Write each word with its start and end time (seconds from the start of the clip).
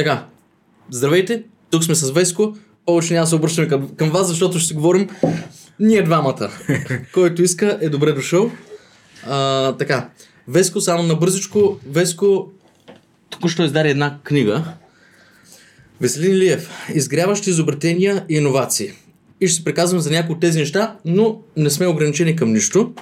Така, 0.00 0.26
здравейте, 0.90 1.42
тук 1.70 1.84
сме 1.84 1.94
с 1.94 2.10
Веско. 2.10 2.56
Повече 2.86 3.14
няма 3.14 3.24
да 3.24 3.28
се 3.28 3.34
обръщаме 3.34 3.68
към, 3.68 3.88
към 3.96 4.10
вас, 4.10 4.28
защото 4.28 4.58
ще 4.58 4.68
си 4.68 4.74
говорим 4.74 5.08
ние 5.80 6.02
двамата. 6.02 6.50
Който 7.14 7.42
иска 7.42 7.78
е 7.80 7.88
добре 7.88 8.12
дошъл. 8.12 8.50
А, 9.26 9.72
така, 9.72 10.08
Веско, 10.48 10.80
само 10.80 11.02
на 11.02 11.14
бързичко. 11.14 11.78
Веско 11.90 12.50
току-що 13.30 13.64
издаде 13.64 13.90
една 13.90 14.18
книга. 14.24 14.64
Веселин 16.00 16.36
Лиев. 16.36 16.70
Изгряващи 16.94 17.50
изобретения 17.50 18.24
и 18.28 18.34
иновации. 18.34 18.92
И 19.40 19.48
ще 19.48 19.56
се 19.56 19.64
приказвам 19.64 20.00
за 20.00 20.10
някои 20.10 20.34
от 20.34 20.40
тези 20.40 20.58
неща, 20.58 20.96
но 21.04 21.40
не 21.56 21.70
сме 21.70 21.86
ограничени 21.86 22.36
към 22.36 22.52
нищо. 22.52 22.92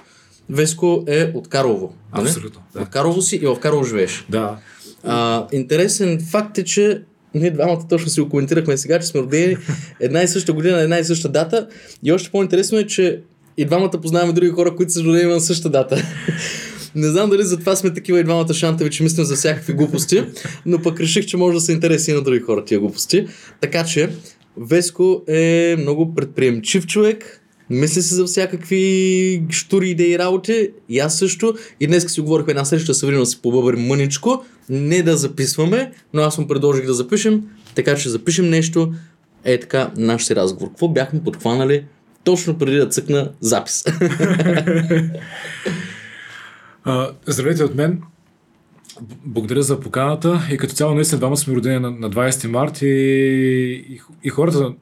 Веско 0.50 1.04
е 1.06 1.32
от 1.34 1.48
Карлово. 1.48 1.94
нали? 2.14 2.28
Абсолютно, 2.28 2.62
да. 2.74 2.80
От 2.80 2.88
Карлово 2.88 3.22
си 3.22 3.36
и 3.36 3.46
в 3.46 3.60
Карлово 3.60 3.84
живееш. 3.84 4.26
Да. 4.28 4.58
А, 5.04 5.46
интересен 5.52 6.20
факт 6.30 6.58
е, 6.58 6.64
че 6.64 7.02
ние 7.34 7.50
двамата 7.50 7.88
точно 7.88 8.10
си 8.10 8.20
го 8.20 8.28
коментирахме 8.28 8.76
сега, 8.76 9.00
че 9.00 9.06
сме 9.06 9.20
родени 9.20 9.56
една 10.00 10.22
и 10.22 10.28
съща 10.28 10.52
година, 10.52 10.80
една 10.80 10.98
и 10.98 11.04
съща 11.04 11.28
дата. 11.28 11.68
И 12.04 12.12
още 12.12 12.30
по-интересно 12.30 12.78
е, 12.78 12.86
че 12.86 13.20
и 13.56 13.64
двамата 13.64 13.90
познаваме 13.90 14.32
други 14.32 14.50
хора, 14.50 14.76
които 14.76 14.92
са 14.92 15.04
родени 15.04 15.32
на 15.32 15.40
същата 15.40 15.70
дата. 15.70 15.96
Не 16.94 17.06
знам 17.06 17.30
дали 17.30 17.42
затова 17.42 17.76
сме 17.76 17.94
такива 17.94 18.20
и 18.20 18.24
двамата 18.24 18.54
шантави, 18.54 18.90
че 18.90 19.02
мислим 19.02 19.24
за 19.24 19.36
всякакви 19.36 19.72
глупости, 19.72 20.24
но 20.66 20.82
пък 20.82 21.00
реших, 21.00 21.26
че 21.26 21.36
може 21.36 21.54
да 21.54 21.60
са 21.60 21.72
интересни 21.72 22.12
и 22.12 22.16
на 22.16 22.22
други 22.22 22.40
хора 22.40 22.64
тия 22.64 22.80
глупости. 22.80 23.26
Така 23.60 23.84
че, 23.84 24.10
Веско 24.60 25.22
е 25.28 25.76
много 25.78 26.14
предприемчив 26.14 26.86
човек, 26.86 27.42
мисли 27.70 28.02
се 28.02 28.14
за 28.14 28.24
всякакви 28.24 29.42
штури 29.50 29.88
идеи 29.88 30.12
и 30.12 30.18
работи, 30.18 30.70
и 30.88 30.98
аз 30.98 31.18
също. 31.18 31.54
И 31.80 31.86
днес 31.86 32.12
си 32.12 32.20
говорихме 32.20 32.50
една 32.50 32.64
среща 32.64 32.94
с 32.94 32.98
Саврина 32.98 33.20
да 33.20 33.26
си 33.26 33.42
побъбрим 33.42 33.86
мъничко, 33.86 34.44
не 34.68 35.02
да 35.02 35.16
записваме, 35.16 35.92
но 36.14 36.22
аз 36.22 36.38
му 36.38 36.48
предложих 36.48 36.86
да 36.86 36.94
запишем, 36.94 37.42
така 37.74 37.96
че 37.96 38.08
запишем 38.08 38.50
нещо. 38.50 38.92
Е 39.44 39.60
така, 39.60 39.90
наш 39.96 40.30
разговор. 40.30 40.68
Какво 40.68 40.88
бяхме 40.88 41.24
подхванали 41.24 41.84
точно 42.24 42.58
преди 42.58 42.76
да 42.76 42.88
цъкна 42.88 43.30
запис? 43.40 43.84
Здравейте 47.26 47.64
от 47.64 47.74
мен. 47.74 48.02
Благодаря 49.24 49.62
за 49.62 49.80
поканата 49.80 50.48
и 50.52 50.56
като 50.56 50.74
цяло 50.74 50.94
наистина 50.94 51.18
двама 51.18 51.36
сме 51.36 51.54
родени 51.54 51.78
на, 51.78 51.90
на 51.90 52.10
20 52.10 52.48
март 52.48 52.82
и, 52.82 52.86
и, 52.86 54.00
и 54.24 54.28
хората 54.28 54.72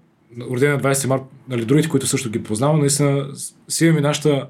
родени 0.50 0.72
на 0.72 0.80
20 0.80 1.06
март, 1.06 1.22
нали, 1.48 1.64
другите, 1.64 1.88
които 1.88 2.06
също 2.06 2.30
ги 2.30 2.42
познавам, 2.42 2.80
наистина 2.80 3.26
си 3.68 3.86
имаме 3.86 4.00
нашата, 4.00 4.46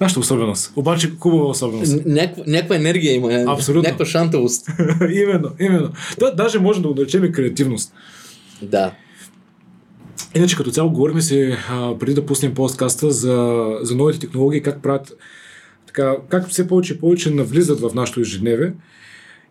нашата 0.00 0.20
особеност. 0.20 0.72
Обаче 0.76 1.12
хубава 1.18 1.44
особеност. 1.44 2.06
някаква, 2.06 2.44
някаква 2.46 2.76
енергия 2.76 3.14
има, 3.14 3.44
Абсолютно. 3.48 3.82
някаква 3.82 4.06
шантавост. 4.06 4.68
именно, 5.14 5.50
именно. 5.60 5.90
Да, 6.18 6.34
даже 6.34 6.58
можем 6.58 6.82
да 6.82 6.88
го 6.88 6.94
наречем 6.94 7.24
и 7.24 7.32
креативност. 7.32 7.92
Да. 8.62 8.92
Иначе 10.34 10.56
като 10.56 10.70
цяло 10.70 10.90
говорим 10.90 11.20
си 11.20 11.56
а, 11.70 11.98
преди 11.98 12.14
да 12.14 12.26
пуснем 12.26 12.54
подкаста 12.54 13.10
за, 13.10 13.66
за 13.82 13.96
новите 13.96 14.18
технологии, 14.18 14.62
как 14.62 14.82
правят 14.82 15.12
така, 15.86 16.16
как 16.28 16.48
все 16.48 16.68
повече 16.68 16.92
и 16.92 16.98
повече 16.98 17.30
навлизат 17.30 17.80
в 17.80 17.90
нашето 17.94 18.20
ежедневие. 18.20 18.72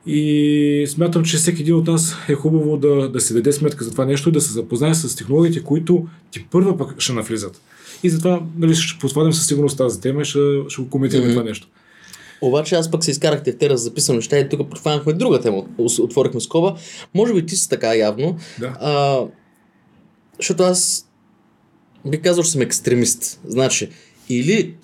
И 0.05 0.85
смятам, 0.89 1.23
че 1.23 1.37
всеки 1.37 1.61
един 1.61 1.75
от 1.75 1.87
нас 1.87 2.15
е 2.29 2.33
хубаво 2.33 2.77
да, 2.77 3.09
да 3.09 3.21
се 3.21 3.33
даде 3.33 3.51
сметка 3.51 3.83
за 3.83 3.91
това 3.91 4.05
нещо 4.05 4.29
и 4.29 4.31
да 4.31 4.41
се 4.41 4.51
запознае 4.53 4.93
с 4.93 5.15
технологиите, 5.15 5.63
които 5.63 6.07
ти 6.31 6.45
първа 6.51 6.77
пък 6.77 7.01
ще 7.01 7.13
навлизат. 7.13 7.61
И 8.03 8.09
затова 8.09 8.43
нали, 8.57 8.75
ще 8.75 8.99
посвадим 8.99 9.33
със 9.33 9.47
сигурност 9.47 9.77
тази 9.77 10.01
тема 10.01 10.21
и 10.21 10.25
ще, 10.25 10.39
ще 10.69 10.81
го 10.81 10.89
коментираме 10.89 11.27
Мгм. 11.27 11.33
това 11.33 11.49
нещо. 11.49 11.67
Обаче 12.41 12.75
аз 12.75 12.91
пък 12.91 13.03
се 13.03 13.11
изкарах 13.11 13.43
тефтера 13.43 13.77
за 13.77 13.83
записвам 13.83 14.15
неща 14.15 14.39
и 14.39 14.49
тук 14.49 14.69
подхванахме 14.69 15.13
друга 15.13 15.41
тема. 15.41 15.65
Отворихме 15.77 16.39
скоба. 16.39 16.75
Може 17.13 17.33
би 17.33 17.45
ти 17.45 17.55
си 17.55 17.69
така 17.69 17.95
явно. 17.95 18.37
Да. 18.59 18.77
А, 18.79 19.21
защото 20.37 20.63
аз 20.63 21.07
би 22.05 22.21
казал, 22.21 22.43
че 22.43 22.51
съм 22.51 22.61
екстремист. 22.61 23.39
Значи, 23.45 23.89
или 24.29 24.75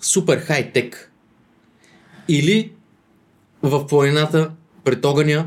супер 0.00 0.38
хай-тек, 0.38 1.12
или 2.28 2.72
в 3.62 3.86
планината, 3.86 4.50
пред 4.84 5.04
огъня, 5.04 5.46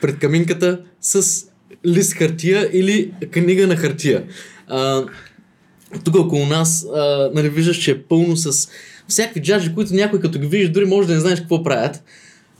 пред 0.00 0.18
каминката, 0.18 0.80
с 1.00 1.44
лист 1.86 2.12
хартия 2.12 2.70
или 2.72 3.12
книга 3.30 3.66
на 3.66 3.76
хартия. 3.76 4.24
А, 4.66 5.04
тук 6.04 6.14
около 6.14 6.46
нас, 6.46 6.86
а, 6.94 7.30
нали, 7.34 7.48
виждаш, 7.48 7.76
че 7.76 7.90
е 7.90 8.02
пълно 8.02 8.36
с 8.36 8.68
всякакви 9.08 9.42
джаджи, 9.42 9.74
които 9.74 9.94
някой 9.94 10.20
като 10.20 10.38
ги 10.38 10.46
вижда, 10.46 10.72
дори 10.72 10.84
може 10.84 11.08
да 11.08 11.14
не 11.14 11.20
знаеш 11.20 11.40
какво 11.40 11.62
правят. 11.62 12.02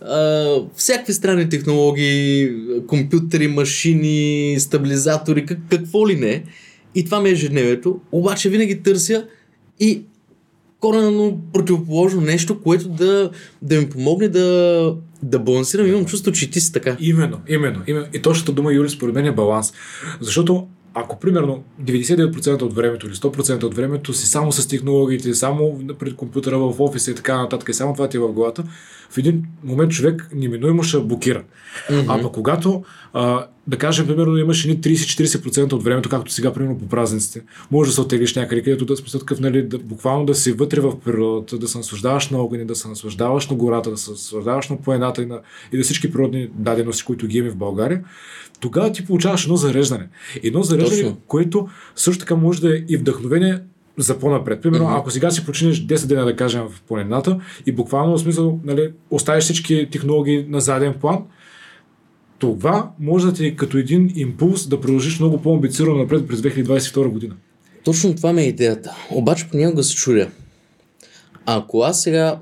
А, 0.00 0.46
всякакви 0.76 1.12
странни 1.12 1.48
технологии, 1.48 2.52
компютъри, 2.86 3.48
машини, 3.48 4.56
стабилизатори, 4.58 5.46
как, 5.46 5.58
какво 5.70 6.08
ли 6.08 6.16
не. 6.16 6.42
И 6.94 7.04
това 7.04 7.20
ми 7.20 7.28
е 7.28 7.32
ежедневието. 7.32 8.00
Обаче 8.12 8.50
винаги 8.50 8.82
търся 8.82 9.26
и 9.80 10.02
коренно 10.80 11.40
противоположно 11.52 12.20
нещо, 12.20 12.62
което 12.62 12.88
да, 12.88 13.30
да 13.62 13.80
ми 13.80 13.88
помогне 13.88 14.28
да, 14.28 14.94
да 15.22 15.38
балансирам. 15.38 15.86
Имам 15.86 16.06
чувство, 16.06 16.32
че 16.32 16.50
ти 16.50 16.60
си 16.60 16.72
така. 16.72 16.96
Именно, 17.00 17.40
именно, 17.48 17.82
именно. 17.86 18.06
И 18.14 18.22
точната 18.22 18.52
дума, 18.52 18.72
Юли, 18.72 18.90
според 18.90 19.14
мен 19.14 19.26
е 19.26 19.32
баланс. 19.32 19.72
Защото 20.20 20.66
ако 20.94 21.18
примерно 21.18 21.64
99% 21.82 22.62
от 22.62 22.74
времето 22.74 23.06
или 23.06 23.14
100% 23.14 23.62
от 23.62 23.74
времето 23.74 24.12
си 24.12 24.26
само 24.26 24.52
с 24.52 24.68
технологиите, 24.68 25.34
само 25.34 25.80
пред 25.98 26.16
компютъра 26.16 26.58
в 26.58 26.80
офиса 26.80 27.10
и 27.10 27.14
така 27.14 27.38
нататък, 27.38 27.68
и 27.68 27.74
само 27.74 27.92
това 27.92 28.08
ти 28.08 28.16
е 28.16 28.20
в 28.20 28.32
главата, 28.32 28.64
в 29.10 29.19
един 29.19 29.44
момент 29.64 29.92
човек 29.92 30.28
неминуемо 30.34 30.82
ще 30.82 30.98
блокира. 30.98 31.42
Мгм. 31.91 32.10
А 32.10 32.22
пък 32.22 32.32
когато, 32.32 32.84
а, 33.12 33.46
да 33.66 33.76
кажем, 33.76 34.06
примерно 34.06 34.36
имаш 34.36 34.64
едни 34.64 34.80
30-40% 34.80 35.72
от 35.72 35.84
времето, 35.84 36.08
както 36.08 36.32
сега, 36.32 36.52
примерно 36.52 36.78
по 36.78 36.88
празниците, 36.88 37.42
може 37.70 37.91
да 37.91 37.94
се 37.94 38.00
оттеглиш 38.00 38.34
някъде, 38.34 38.62
където 38.62 38.84
да 38.84 38.96
смисъл 38.96 39.20
такъв, 39.20 39.41
нали, 39.41 39.62
да, 39.62 39.78
буквално 39.78 40.26
да 40.26 40.34
си 40.34 40.52
вътре 40.52 40.80
в 40.80 41.00
природата, 41.00 41.58
да 41.58 41.69
се 41.69 41.78
наслаждаваш 41.78 42.28
на 42.28 42.38
огъни, 42.38 42.64
да 42.64 42.74
се 42.74 42.88
наслаждаваш 42.88 43.48
на 43.48 43.56
гората, 43.56 43.91
да 43.91 43.96
се 43.96 44.10
наслаждаваш 44.10 44.69
на 44.69 44.80
планината 44.80 45.22
и 45.22 45.26
на, 45.26 45.40
и 45.72 45.76
на 45.76 45.82
всички 45.82 46.12
природни 46.12 46.48
дадености, 46.54 47.04
които 47.04 47.26
ги 47.26 47.38
имаме 47.38 47.52
в 47.52 47.56
България, 47.56 48.04
тогава 48.60 48.92
ти 48.92 49.06
получаваш 49.06 49.44
едно 49.44 49.56
зареждане. 49.56 50.08
Едно 50.42 50.62
зареждане, 50.62 51.02
Точно. 51.02 51.20
което 51.26 51.69
също 51.96 52.20
така 52.20 52.36
може 52.36 52.60
да 52.60 52.76
е 52.76 52.80
и 52.88 52.96
вдъхновение 52.96 53.58
за 53.98 54.19
по-напред. 54.19 54.62
Примерно, 54.62 54.84
Мгм. 54.84 54.94
ако 54.97 55.10
сега 55.10 55.31
си 55.31 55.47
починеш 55.47 55.86
10 55.86 56.06
дена, 56.06 56.25
да 56.25 56.36
кажем, 56.36 56.62
в 56.69 56.82
планината 56.82 57.41
и 57.66 57.72
буквално 57.72 58.16
в 58.16 58.20
смисъл, 58.20 58.60
нали, 58.64 58.91
оставиш 59.10 59.44
всички 59.44 59.88
технологии 59.92 60.47
на 60.48 60.60
заден 60.60 60.94
план, 60.94 61.19
това 62.38 62.91
може 63.00 63.26
да 63.26 63.32
ти 63.32 63.47
е 63.47 63.56
като 63.56 63.78
един 63.78 64.12
импулс 64.16 64.69
да 64.69 64.81
продължиш 64.81 65.19
много 65.20 65.42
по-амбицирано 65.42 65.98
напред 65.98 66.28
през 66.28 66.41
2022 66.41 67.08
година. 67.08 67.34
Точно 67.84 68.14
това 68.14 68.32
ми 68.32 68.42
е 68.42 68.47
идеята. 68.48 68.97
Обаче 69.10 69.48
понякога 69.50 69.82
се 69.82 69.94
чудя. 69.94 70.28
Ако 71.47 71.81
аз 71.82 72.03
сега 72.03 72.38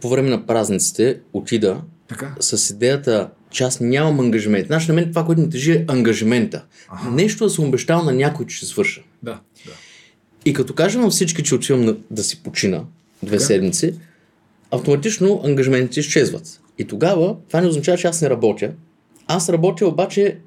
по 0.00 0.08
време 0.08 0.30
на 0.30 0.46
празниците 0.46 1.20
отида 1.32 1.80
Така? 2.08 2.34
с 2.40 2.70
идеята, 2.70 3.30
че 3.50 3.64
аз 3.64 3.80
нямам 3.80 4.20
ангажимент. 4.20 4.66
Значи 4.66 4.88
на 4.88 4.94
мен 4.94 5.08
това, 5.08 5.24
което 5.26 5.40
ми 5.42 5.50
тежи 5.50 5.72
е 5.72 5.84
ангажимента. 5.88 6.64
Аха. 6.88 7.10
Нещо 7.10 7.44
да 7.44 7.50
съм 7.50 7.64
обещал 7.64 8.02
на 8.02 8.12
някой, 8.12 8.46
че 8.46 8.56
ще 8.56 8.66
свърша. 8.66 9.02
Да, 9.22 9.40
да. 9.66 9.72
И 10.44 10.52
като 10.52 10.74
кажа 10.74 10.98
на 10.98 11.10
всички, 11.10 11.42
че 11.42 11.54
отивам 11.54 11.84
на, 11.84 11.96
да 12.10 12.22
си 12.22 12.42
почина 12.42 12.84
две 13.22 13.36
Така. 13.36 13.44
седмици, 13.46 13.94
автоматично 14.70 15.40
ангажиментите 15.44 16.00
изчезват. 16.00 16.60
И 16.78 16.84
тогава 16.84 17.36
това 17.48 17.60
не 17.60 17.66
означава, 17.66 17.98
че 17.98 18.06
аз 18.06 18.22
не 18.22 18.30
работя. 18.30 18.70
Аз 19.26 19.48
работя, 19.48 19.86
обаче 19.86 20.38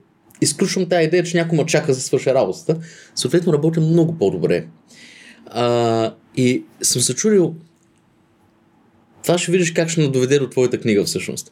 изключвам 0.42 0.90
тази 0.90 1.06
идея, 1.06 1.24
че 1.24 1.38
някой 1.38 1.58
ме 1.58 1.66
чака 1.66 1.88
да 1.88 1.96
свърша 1.96 2.34
работата. 2.34 2.78
Съответно 3.16 3.54
работя 3.54 3.82
много 3.82 4.18
по-добре. 4.18 4.66
А, 5.46 6.14
и 6.36 6.64
съм 6.82 7.02
се 7.02 7.16
чудил, 7.16 7.56
това 9.24 9.38
ще 9.38 9.52
видиш 9.52 9.72
как 9.72 9.90
ще 9.90 10.02
ме 10.02 10.08
доведе 10.08 10.40
до 10.40 10.50
твоята 10.50 10.80
книга 10.80 11.04
всъщност. 11.04 11.52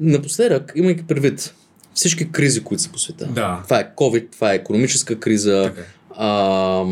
Напоследък, 0.00 0.72
имайки 0.76 1.06
предвид 1.06 1.54
всички 1.94 2.32
кризи, 2.32 2.64
които 2.64 2.82
са 2.82 2.92
по 2.92 2.98
света. 2.98 3.26
Да. 3.26 3.60
Това 3.64 3.80
е 3.80 3.90
COVID, 3.96 4.32
това 4.32 4.52
е 4.52 4.56
економическа 4.56 5.20
криза, 5.20 5.62
Така. 5.62 5.88
А, 6.16 6.84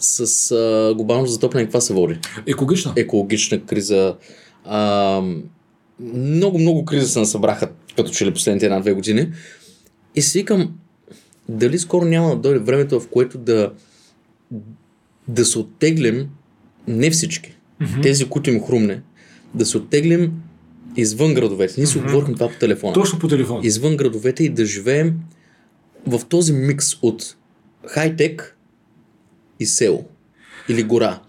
с 0.00 0.50
а, 0.50 0.94
глобално 0.94 1.26
затопляне 1.26 1.64
каква 1.66 1.80
се 1.80 1.92
води? 1.92 2.18
Екологична. 2.46 2.92
Екологична 2.96 3.60
криза. 3.60 4.16
А, 4.64 5.22
много, 6.14 6.58
много 6.58 6.84
кризи 6.84 7.06
се 7.06 7.18
насъбраха 7.18 7.68
като 7.96 8.10
че 8.10 8.26
ли 8.26 8.32
последните 8.34 8.66
една-две 8.66 8.92
години. 8.92 9.28
И 10.14 10.22
си 10.22 10.38
викам, 10.38 10.74
дали 11.48 11.78
скоро 11.78 12.04
няма 12.04 12.28
да 12.30 12.36
дойде 12.36 12.58
времето, 12.58 13.00
в 13.00 13.08
което 13.08 13.38
да, 13.38 13.72
да 15.28 15.44
се 15.44 15.58
оттеглим, 15.58 16.28
не 16.88 17.10
всички, 17.10 17.56
Мгм. 17.80 18.00
тези, 18.00 18.24
които 18.24 18.50
им 18.50 18.64
хрумне, 18.64 19.02
да 19.54 19.66
се 19.66 19.76
оттеглим 19.76 20.32
извън 20.96 21.34
градовете. 21.34 21.74
Ние 21.76 21.86
си 21.86 21.98
Мгм. 21.98 22.06
говорихме 22.06 22.34
това 22.34 22.48
по 22.48 22.58
телефона 22.58 22.92
Точно 22.92 23.18
по 23.18 23.28
телефон. 23.28 23.60
извън 23.64 23.96
градовете 23.96 24.44
и 24.44 24.48
да 24.48 24.64
живеем 24.66 25.14
в 26.06 26.20
този 26.28 26.52
микс 26.52 26.94
от 27.02 27.36
хай-тек 27.86 28.56
и 29.60 29.66
село 29.66 30.04
или 30.68 30.82
гора. 30.82 31.20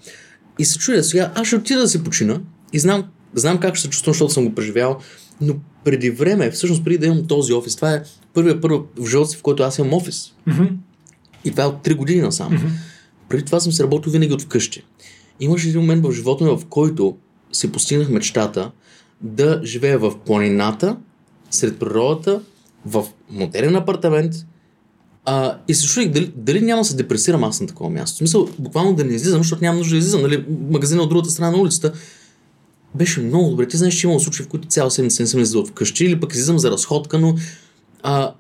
И 0.60 0.66
се 0.66 0.78
чудя 0.78 1.04
сега, 1.04 1.32
аз 1.36 1.48
ще 1.48 1.56
отида 1.56 1.80
да 1.80 1.88
се 1.88 2.04
почина 2.04 2.42
и 2.74 2.80
знам, 2.80 3.04
знам 3.34 3.60
как 3.60 3.76
ще 3.76 3.82
се 3.82 3.90
чувствам, 3.90 4.14
защото 4.14 4.34
съм 4.34 4.46
го 4.46 4.56
преживял, 4.56 5.00
но 5.42 5.56
преди 5.84 6.10
време, 6.10 6.52
всъщност 6.52 6.84
преди 6.84 6.98
да 6.98 7.06
имам 7.06 7.28
този 7.28 7.54
офис, 7.54 7.76
това 7.76 7.94
е 7.94 8.04
първия 8.34 8.62
първо 8.62 8.88
в 8.96 9.10
живота 9.10 9.30
си, 9.30 9.38
в 9.38 9.42
който 9.42 9.64
аз 9.64 9.78
имам 9.78 9.94
офис. 9.94 10.34
Mm-hmm. 10.48 10.72
И 11.46 11.52
това 11.52 11.64
е 11.64 11.68
от 11.68 11.86
3 11.86 11.96
години 11.96 12.22
насам. 12.22 12.52
Mm-hmm. 12.52 12.70
Преди 13.30 13.46
това 13.46 13.60
съм 13.60 13.72
се 13.72 13.84
работил 13.84 14.12
винаги 14.12 14.34
от 14.34 14.42
вкъщи. 14.42 14.84
Имаше 15.40 15.68
един 15.70 15.82
момент 15.82 16.06
в 16.06 16.12
живота 16.12 16.44
ми, 16.44 16.50
в 16.50 16.66
който 16.70 17.18
си 17.52 17.72
постигнах 17.72 18.10
мечтата 18.10 18.72
да 19.22 19.62
живея 19.64 20.00
в 20.00 20.20
планината, 20.26 20.98
сред 21.50 21.80
природата, 21.80 22.42
в 22.86 23.06
модерен 23.30 23.76
апартамент, 23.76 24.34
а, 25.26 25.58
и 25.68 25.74
се 25.74 25.88
чудих 25.88 26.10
дали, 26.10 26.32
дали 26.36 26.62
няма 26.62 26.82
да 26.82 26.86
се 26.86 26.96
депресирам 26.96 27.44
аз 27.44 27.62
на 27.62 27.68
такова 27.68 27.90
място. 27.90 28.16
В 28.16 28.18
смисъл, 28.18 28.50
буквално 28.60 28.94
да 28.94 29.04
не 29.04 29.14
излизам, 29.14 29.40
защото 29.40 29.64
нямам 29.64 29.78
нужда 29.78 29.94
да 29.94 29.98
излизам. 29.98 30.22
Нали, 30.22 30.46
магазина 30.70 31.02
от 31.02 31.10
другата 31.10 31.30
страна 31.30 31.52
на 31.52 31.58
улицата. 31.58 31.94
Беше 32.96 33.22
много 33.22 33.50
добре. 33.50 33.68
Ти 33.68 33.78
знаеш, 33.78 33.94
че 33.94 34.08
имало 34.08 34.20
случаи, 34.20 34.46
в 34.46 34.50
които 34.50 34.68
цяла 34.68 34.92
седмица 34.92 35.24
не 35.24 35.28
съм 35.28 35.40
излизал 35.40 35.62
от 35.62 35.68
вкъщи 35.68 36.06
или 36.06 36.20
пък 36.20 36.34
излизам 36.34 36.60
за 36.60 36.72
разходка, 36.72 37.20
но 37.20 37.36
а, 38.04 38.34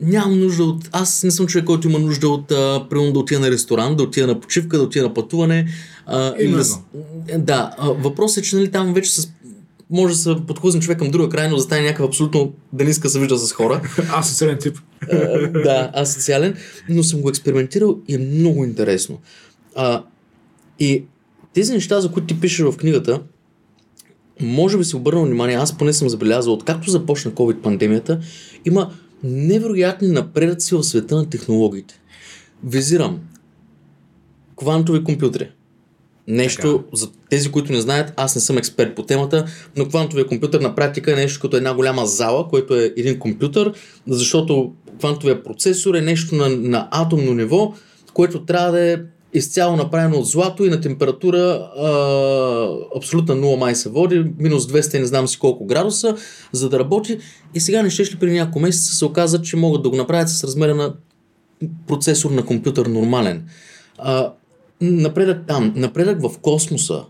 нямам 0.00 0.40
нужда 0.40 0.64
от... 0.64 0.88
Аз 0.92 1.22
не 1.22 1.30
съм 1.30 1.46
човек, 1.46 1.64
който 1.64 1.88
има 1.88 1.98
нужда 1.98 2.28
от, 2.28 2.52
а, 2.52 2.86
примерно, 2.90 3.12
да 3.12 3.18
отида 3.18 3.40
на 3.40 3.50
ресторант, 3.50 3.96
да 3.96 4.02
отида 4.02 4.26
на 4.26 4.40
почивка, 4.40 4.78
да 4.78 4.82
отида 4.82 5.04
на 5.04 5.14
пътуване. 5.14 5.66
А, 6.06 6.34
или 6.38 6.52
да, 6.52 6.64
да, 7.38 7.74
а, 7.78 7.88
въпросът 7.90 8.44
е, 8.44 8.48
че 8.48 8.56
нали, 8.56 8.70
там 8.70 8.94
вече 8.94 9.12
с 9.12 9.28
може 9.90 10.14
да 10.14 10.18
се 10.18 10.36
подхлъзне 10.46 10.80
човек 10.80 10.98
към 10.98 11.10
друга 11.10 11.28
крайност, 11.28 11.56
да 11.56 11.62
стане 11.62 11.82
някакъв 11.82 12.06
абсолютно 12.06 12.52
да 12.72 12.84
не 12.84 12.90
иска 12.90 13.02
да 13.02 13.10
се 13.10 13.20
вижда 13.20 13.38
с 13.38 13.52
хора. 13.52 13.80
Среден 14.22 14.58
тип. 14.58 14.78
А, 15.12 15.16
да, 15.48 15.90
асоциален, 15.94 16.54
но 16.88 17.02
съм 17.02 17.20
го 17.20 17.28
експериментирал 17.28 17.98
и 18.08 18.14
е 18.14 18.18
много 18.18 18.64
интересно. 18.64 19.18
А, 19.74 20.04
и 20.78 21.04
тези 21.54 21.72
неща, 21.72 22.00
за 22.00 22.12
които 22.12 22.26
ти 22.26 22.40
пишеш 22.40 22.66
в 22.66 22.76
книгата, 22.76 23.20
може 24.40 24.78
би 24.78 24.84
си 24.84 24.96
обърнал 24.96 25.24
внимание, 25.24 25.56
аз 25.56 25.78
поне 25.78 25.92
съм 25.92 26.08
забелязал, 26.08 26.52
откакто 26.52 26.90
започна 26.90 27.30
COVID-пандемията, 27.30 28.20
има 28.64 28.92
невероятни 29.24 30.08
напредъци 30.08 30.74
в 30.74 30.82
света 30.82 31.16
на 31.16 31.30
технологиите. 31.30 32.00
Визирам 32.64 33.20
квантови 34.56 35.04
компютри. 35.04 35.50
Нещо, 36.30 36.84
за 36.92 37.08
тези, 37.30 37.50
които 37.50 37.72
не 37.72 37.80
знаят, 37.80 38.12
аз 38.16 38.34
не 38.34 38.40
съм 38.40 38.58
експерт 38.58 38.94
по 38.94 39.02
темата, 39.02 39.46
но 39.76 39.88
квантовия 39.88 40.26
компютър 40.26 40.60
на 40.60 40.74
практика 40.74 41.12
е 41.12 41.16
нещо 41.16 41.40
като 41.40 41.56
една 41.56 41.74
голяма 41.74 42.06
зала, 42.06 42.48
което 42.48 42.76
е 42.76 42.92
един 42.96 43.18
компютър, 43.18 43.72
защото 44.06 44.72
квантовия 44.98 45.42
процесор 45.42 45.94
е 45.94 46.00
нещо 46.00 46.34
на, 46.34 46.48
на 46.48 46.88
атомно 46.90 47.34
ниво, 47.34 47.74
което 48.12 48.44
трябва 48.44 48.72
да 48.72 48.92
е 48.92 48.96
изцяло 49.34 49.76
направено 49.76 50.16
от 50.16 50.26
злато 50.26 50.64
и 50.64 50.70
на 50.70 50.80
температура 50.80 51.38
а, 51.38 52.96
абсолютно 52.96 53.34
0 53.34 53.58
май 53.58 53.74
се 53.74 53.88
води, 53.88 54.24
минус 54.38 54.66
200 54.66 54.98
не 54.98 55.06
знам 55.06 55.28
си 55.28 55.38
колко 55.38 55.66
градуса, 55.66 56.16
за 56.52 56.68
да 56.68 56.78
работи. 56.78 57.18
И 57.54 57.60
сега 57.60 57.82
не 57.82 57.90
ще 57.90 58.02
ли 58.02 58.18
при 58.20 58.32
няколко 58.32 58.60
месеца 58.60 58.94
се 58.94 59.04
оказа, 59.04 59.42
че 59.42 59.56
могат 59.56 59.82
да 59.82 59.90
го 59.90 59.96
направят 59.96 60.28
с 60.28 60.44
размера 60.44 60.74
на 60.74 60.94
процесор 61.86 62.30
на 62.30 62.44
компютър 62.44 62.86
нормален. 62.86 63.48
А, 63.98 64.32
напредък 64.80 65.46
там, 65.46 65.72
напредък 65.76 66.22
в 66.22 66.38
космоса. 66.38 67.04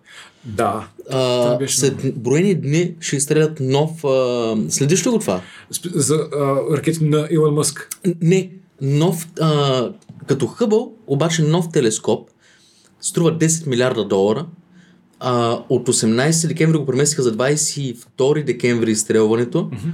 Да. 0.45 0.89
А, 1.11 1.59
след 1.67 2.15
броени 2.17 2.55
дни 2.55 2.95
ще 3.01 3.17
изстрелят 3.17 3.61
нов... 3.61 4.05
А, 4.05 4.57
следиш 4.69 5.07
ли 5.07 5.11
го 5.11 5.19
това? 5.19 5.41
За 5.95 6.15
а, 6.15 6.77
ракети 6.77 7.05
на 7.05 7.29
Илон 7.31 7.55
Мъск. 7.55 7.89
Не, 8.23 8.51
нов, 8.81 9.29
а, 9.41 9.91
като 10.27 10.47
Хъбъл, 10.47 10.93
обаче 11.07 11.43
нов 11.43 11.73
телескоп, 11.73 12.31
струва 13.01 13.39
10 13.39 13.67
милиарда 13.67 14.05
долара. 14.05 14.47
А, 15.21 15.63
от 15.69 15.89
18 15.89 16.49
декември 16.49 16.79
го 16.79 16.87
преместиха 16.87 17.23
за 17.23 17.37
22 17.37 18.45
декември 18.45 18.91
изстрелването. 18.91 19.59
Mm-hmm. 19.59 19.93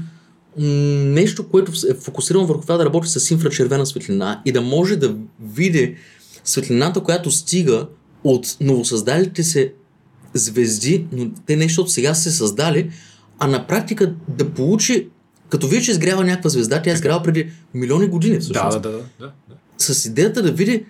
Нещо, 1.05 1.49
което 1.49 1.73
е 1.91 1.95
фокусирано 1.95 2.47
върху 2.47 2.63
това 2.63 2.77
да 2.77 2.85
работи 2.85 3.09
с 3.09 3.31
инфрачервена 3.31 3.87
светлина 3.87 4.43
и 4.45 4.53
да 4.53 4.61
може 4.61 4.97
да 4.97 5.15
види 5.43 5.97
светлината, 6.45 7.01
която 7.01 7.31
стига 7.31 7.87
от 8.25 8.57
новосъздалите 8.61 9.45
се 9.45 9.73
звезди, 10.35 11.07
но 11.13 11.31
те 11.47 11.57
нещо 11.57 11.81
от 11.81 11.93
сега 11.93 12.15
се 12.15 12.31
създали, 12.31 12.91
а 13.39 13.47
на 13.47 13.67
практика 13.67 14.15
да 14.29 14.51
получи, 14.51 15.09
като 15.49 15.69
вие, 15.69 15.81
че 15.81 15.91
изгрява 15.91 16.25
някаква 16.25 16.51
звезда, 16.51 16.83
тя 16.83 16.91
е 16.91 16.95
изгрява 16.95 17.23
преди 17.23 17.51
милиони 17.75 18.07
години 18.07 18.39
всъщност 18.39 18.83
Да, 18.83 18.91
да, 18.91 18.91
да, 18.91 19.05
да, 19.21 19.33
да. 19.49 19.57
с 19.79 20.05
идеята 20.05 20.43
да 20.43 20.53
види 20.53 20.85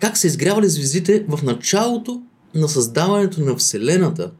как 0.00 0.16
са 0.16 0.26
изгрявали 0.26 0.68
звездите 0.68 1.24
в 1.28 1.42
началото 1.42 2.22
на 2.54 2.68
създаването 2.68 3.40
на 3.40 3.56
Вселената, 3.56 4.30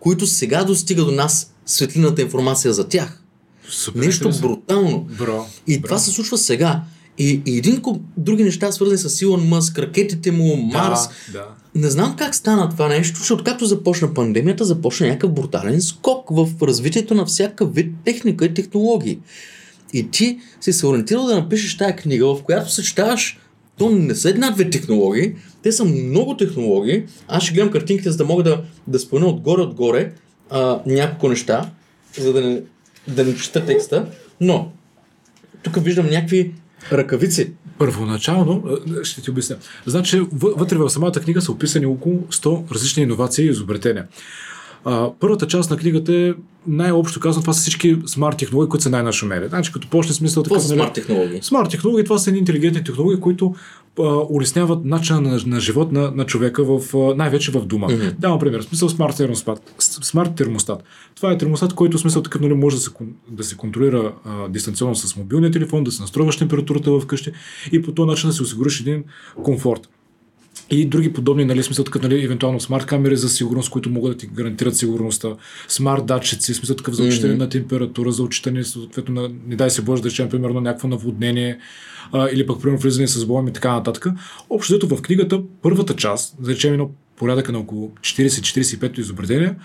които 0.00 0.26
сега 0.26 0.64
достига 0.64 1.04
до 1.04 1.10
нас 1.10 1.54
светлината 1.66 2.22
информация 2.22 2.72
за 2.74 2.88
тях. 2.88 3.22
Супер 3.68 4.00
Нещо 4.00 4.24
интересно. 4.24 4.48
брутално. 4.48 5.00
Бро. 5.18 5.46
И 5.66 5.80
бро. 5.80 5.86
това 5.86 5.98
се 5.98 6.10
случва 6.10 6.38
сега. 6.38 6.82
И, 7.18 7.42
и 7.46 7.58
един 7.58 7.82
куп 7.82 8.02
други 8.16 8.44
неща, 8.44 8.72
свързани 8.72 8.98
с 8.98 9.22
Илон 9.22 9.48
Мъск, 9.48 9.78
ракетите 9.78 10.32
му, 10.32 10.56
Марс. 10.56 11.00
Да, 11.32 11.32
да. 11.32 11.46
Не 11.74 11.90
знам 11.90 12.16
как 12.18 12.34
стана 12.34 12.70
това 12.70 12.88
нещо, 12.88 13.18
защото 13.18 13.44
както 13.44 13.66
започна 13.66 14.14
пандемията, 14.14 14.64
започна 14.64 15.06
някакъв 15.06 15.32
брутален 15.32 15.82
скок 15.82 16.26
в 16.30 16.48
развитието 16.62 17.14
на 17.14 17.26
всякакъв 17.26 17.74
вид 17.74 17.92
техника 18.04 18.44
и 18.44 18.54
технологии. 18.54 19.18
И 19.92 20.10
ти 20.10 20.38
си 20.60 20.72
се 20.72 20.86
ориентирал 20.86 21.26
да 21.26 21.34
напишеш 21.34 21.76
тази 21.76 21.92
книга, 21.96 22.26
в 22.26 22.42
която 22.42 22.72
съчетаваш 22.72 23.38
то 23.78 23.90
не 23.90 24.14
са 24.14 24.30
една-две 24.30 24.70
технологии, 24.70 25.34
те 25.62 25.72
са 25.72 25.84
много 25.84 26.36
технологии. 26.36 27.04
Аз 27.28 27.42
ще 27.42 27.54
гледам 27.54 27.70
картинките, 27.70 28.10
за 28.10 28.16
да 28.16 28.24
мога 28.24 28.42
да, 28.42 28.62
да 28.86 28.98
спомена 28.98 29.26
отгоре-отгоре 29.26 30.12
а, 30.50 30.80
няколко 30.86 31.28
неща, 31.28 31.70
за 32.18 32.32
да 32.32 32.40
не, 32.40 32.60
да 33.08 33.24
не 33.24 33.36
чета 33.36 33.66
текста. 33.66 34.06
Но, 34.40 34.72
тук 35.62 35.84
виждам 35.84 36.06
някакви 36.06 36.52
ръкавици. 36.92 37.52
Първоначално, 37.78 38.62
а, 39.00 39.04
ще 39.04 39.22
ти 39.22 39.30
обясня. 39.30 39.56
Значи, 39.86 40.20
въ- 40.20 40.54
вътре 40.56 40.76
в 40.76 40.90
самата 40.90 41.12
книга 41.12 41.42
са 41.42 41.52
описани 41.52 41.86
около 41.86 42.18
100 42.30 42.74
различни 42.74 43.02
иновации 43.02 43.46
и 43.46 43.50
изобретения. 43.50 44.06
А, 44.84 45.10
първата 45.20 45.46
част 45.46 45.70
на 45.70 45.76
книгата 45.76 46.14
е 46.14 46.32
най-общо 46.66 47.20
казано, 47.20 47.42
това 47.42 47.52
са 47.52 47.60
всички 47.60 47.96
смарт 48.06 48.38
технологии, 48.38 48.68
които 48.68 48.82
са 48.82 48.90
най-нашумели. 48.90 49.48
Значи, 49.48 49.72
като 49.72 49.88
почне 49.90 50.14
смисъл 50.14 50.42
така. 50.42 50.54
нали, 50.54 50.64
смарт 50.64 50.92
технологии. 50.92 51.38
Смарт 51.42 51.70
технологии, 51.70 52.04
това 52.04 52.18
са 52.18 52.30
едни 52.30 52.38
интелигентни 52.40 52.84
технологии, 52.84 53.20
които 53.20 53.54
улесняват 54.30 54.84
начина 54.84 55.20
на, 55.20 55.40
на 55.46 55.60
живот 55.60 55.92
на, 55.92 56.10
на 56.10 56.26
човека 56.26 56.64
в, 56.64 56.80
най-вече 57.16 57.50
в 57.50 57.66
дома. 57.66 57.86
Mm-hmm. 57.86 58.14
Давам 58.18 58.38
пример. 58.38 58.60
Смисъл 58.60 58.88
смарт 58.88 59.16
термостат. 59.16 59.74
Смарт 59.78 60.34
термостат. 60.34 60.84
Това 61.14 61.32
е 61.32 61.38
термостат, 61.38 61.74
който 61.74 61.98
смисъл 61.98 62.22
такъв 62.22 62.40
нали, 62.40 62.54
може 62.54 62.76
да 62.76 62.82
се, 62.82 62.90
да 63.30 63.44
се 63.44 63.56
контролира 63.56 64.12
а, 64.24 64.48
дистанционно 64.48 64.94
с 64.94 65.16
мобилния 65.16 65.50
телефон, 65.50 65.84
да 65.84 65.92
се 65.92 66.02
настройваш 66.02 66.36
температурата 66.36 67.00
вкъщи 67.00 67.32
и 67.72 67.82
по 67.82 67.92
този 67.92 68.06
начин 68.06 68.28
да 68.28 68.32
си 68.32 68.42
осигуриш 68.42 68.80
един 68.80 69.04
комфорт. 69.42 69.88
И 70.70 70.86
други 70.86 71.12
подобни, 71.12 71.44
нали, 71.44 71.62
смисъл 71.62 71.84
такъв, 71.84 72.02
нали, 72.02 72.24
евентуално 72.24 72.60
смарт 72.60 72.86
камери 72.86 73.16
за 73.16 73.28
сигурност, 73.28 73.70
които 73.70 73.90
могат 73.90 74.12
да 74.12 74.18
ти 74.18 74.26
гарантират 74.26 74.76
сигурността, 74.76 75.28
смарт 75.68 76.06
датчици, 76.06 76.54
смисъл 76.54 76.76
такъв 76.76 76.94
за 76.94 77.02
отчитане 77.02 77.32
Мгм. 77.32 77.42
на 77.42 77.48
температура, 77.48 78.12
за 78.12 78.22
отчитане, 78.22 78.64
съответно, 78.64 79.22
на, 79.22 79.30
не 79.46 79.56
дай 79.56 79.70
се 79.70 79.82
Боже, 79.82 80.02
да 80.02 80.08
речем, 80.08 80.28
примерно, 80.28 80.60
някакво 80.60 80.88
наводнение, 80.88 81.58
а, 82.12 82.28
или 82.32 82.46
пък, 82.46 82.62
примерно, 82.62 82.80
влизане 82.80 83.06
с 83.08 83.26
болем 83.26 83.48
и 83.48 83.52
така 83.52 83.72
нататък. 83.72 84.06
Общо 84.50 84.72
взето 84.72 84.96
в 84.96 85.02
книгата, 85.02 85.40
първата 85.62 85.96
част, 85.96 86.34
да 86.40 86.50
речем, 86.50 86.72
едно 86.72 86.90
порядъка 87.16 87.52
на 87.52 87.58
около 87.58 87.90
40-45 88.00 88.98
изобретения, 88.98 89.56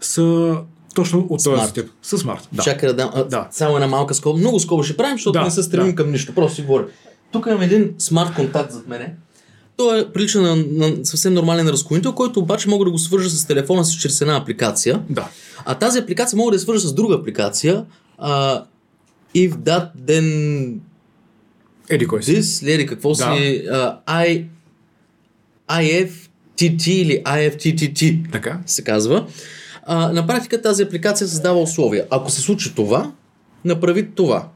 са 0.00 0.56
точно 0.94 1.26
от 1.30 1.44
този 1.44 1.72
тип. 1.72 1.84
С 2.02 2.18
смарт. 2.18 2.48
Да. 2.52 2.62
Чакай 2.62 2.88
да 2.88 2.94
дам. 2.96 3.10
А, 3.14 3.24
Да. 3.24 3.48
Само 3.50 3.76
една 3.76 3.86
малка 3.86 4.14
скоба. 4.14 4.38
Много 4.38 4.60
скоба 4.60 4.84
ще 4.84 4.96
правим, 4.96 5.16
защото 5.16 5.32
Да, 5.32 5.44
не 5.44 5.50
се 5.50 5.62
стремим 5.62 5.90
да. 5.90 5.94
към 5.94 6.10
нищо. 6.12 6.34
Просто 6.34 6.54
си 6.56 6.62
говоря. 6.62 6.86
Тук 7.32 7.46
имам 7.46 7.62
един 7.62 7.94
смарт 7.98 8.34
контакт 8.34 8.72
зад 8.72 8.88
мене. 8.88 9.14
Той 9.76 10.00
е 10.00 10.12
прилича 10.12 10.40
на, 10.40 10.56
на 10.56 11.06
съвсем 11.06 11.34
нормален 11.34 11.68
разклонител, 11.68 12.12
който 12.12 12.40
обаче 12.40 12.68
мога 12.68 12.84
да 12.84 12.90
го 12.90 12.98
свържа 12.98 13.30
с 13.30 13.46
телефона 13.46 13.84
си 13.84 13.98
чрез 13.98 14.20
една 14.20 14.36
апликация. 14.36 15.02
да. 15.10 15.28
А 15.64 15.74
тази 15.74 15.98
апликация 15.98 16.36
мога 16.36 16.50
да 16.50 16.56
я 16.56 16.60
свържа 16.60 16.80
с 16.80 16.92
друга 16.94 17.14
апликация. 17.14 17.84
А, 18.18 18.62
if 19.34 19.54
that, 19.54 19.88
then 19.98 20.74
Еди 21.88 22.06
кой 22.06 22.22
си. 22.22 22.36
this, 22.36 22.66
леди 22.66 22.86
какво 22.86 23.08
Да. 23.08 23.14
си, 23.36 23.64
а, 23.70 23.98
I, 24.06 24.44
IFTT 25.68 26.88
или 26.88 27.22
IFTTT 27.24 28.32
Така. 28.32 28.60
се 28.66 28.84
казва. 28.84 29.26
А, 29.86 30.12
на 30.12 30.26
практика 30.26 30.62
тази 30.62 30.82
апликация 30.82 31.28
създава 31.28 31.60
условия. 31.60 32.06
Ако 32.10 32.30
се 32.30 32.40
случи 32.40 32.74
това, 32.74 33.12
направи 33.64 34.10
това. 34.10 34.48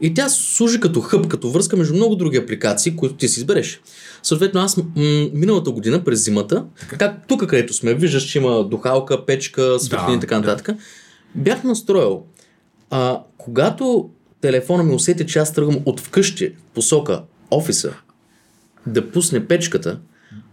И 0.00 0.14
тя 0.14 0.28
служи 0.28 0.80
като 0.80 1.00
хъб, 1.00 1.28
като 1.28 1.50
връзка 1.50 1.76
между 1.76 1.94
много 1.94 2.16
други 2.16 2.36
апликации, 2.36 2.96
които 2.96 3.14
ти 3.14 3.28
си 3.28 3.40
избереш. 3.40 3.80
Съответно, 4.22 4.60
аз 4.60 4.76
м- 4.76 4.84
миналата 5.32 5.70
година, 5.70 6.04
през 6.04 6.24
зимата, 6.24 6.64
как, 6.98 7.28
тук 7.28 7.40
където 7.46 7.74
сме, 7.74 7.94
виждаш, 7.94 8.24
че 8.24 8.38
има 8.38 8.64
духалка, 8.68 9.26
печка, 9.26 9.78
светлини 9.80 10.12
Да, 10.12 10.16
и 10.16 10.20
така 10.20 10.40
нататък, 10.40 10.76
бях 11.34 11.64
настроил. 11.64 12.22
А, 12.90 13.20
когато 13.38 14.10
телефона 14.40 14.82
ми 14.82 14.94
усети, 14.94 15.26
че 15.26 15.38
аз 15.38 15.52
тръгвам 15.52 15.78
от 15.84 16.00
вкъщи 16.00 16.48
в 16.48 16.74
посока 16.74 17.22
офиса, 17.50 17.92
да 18.86 19.10
пусне 19.10 19.46
печката, 19.46 19.98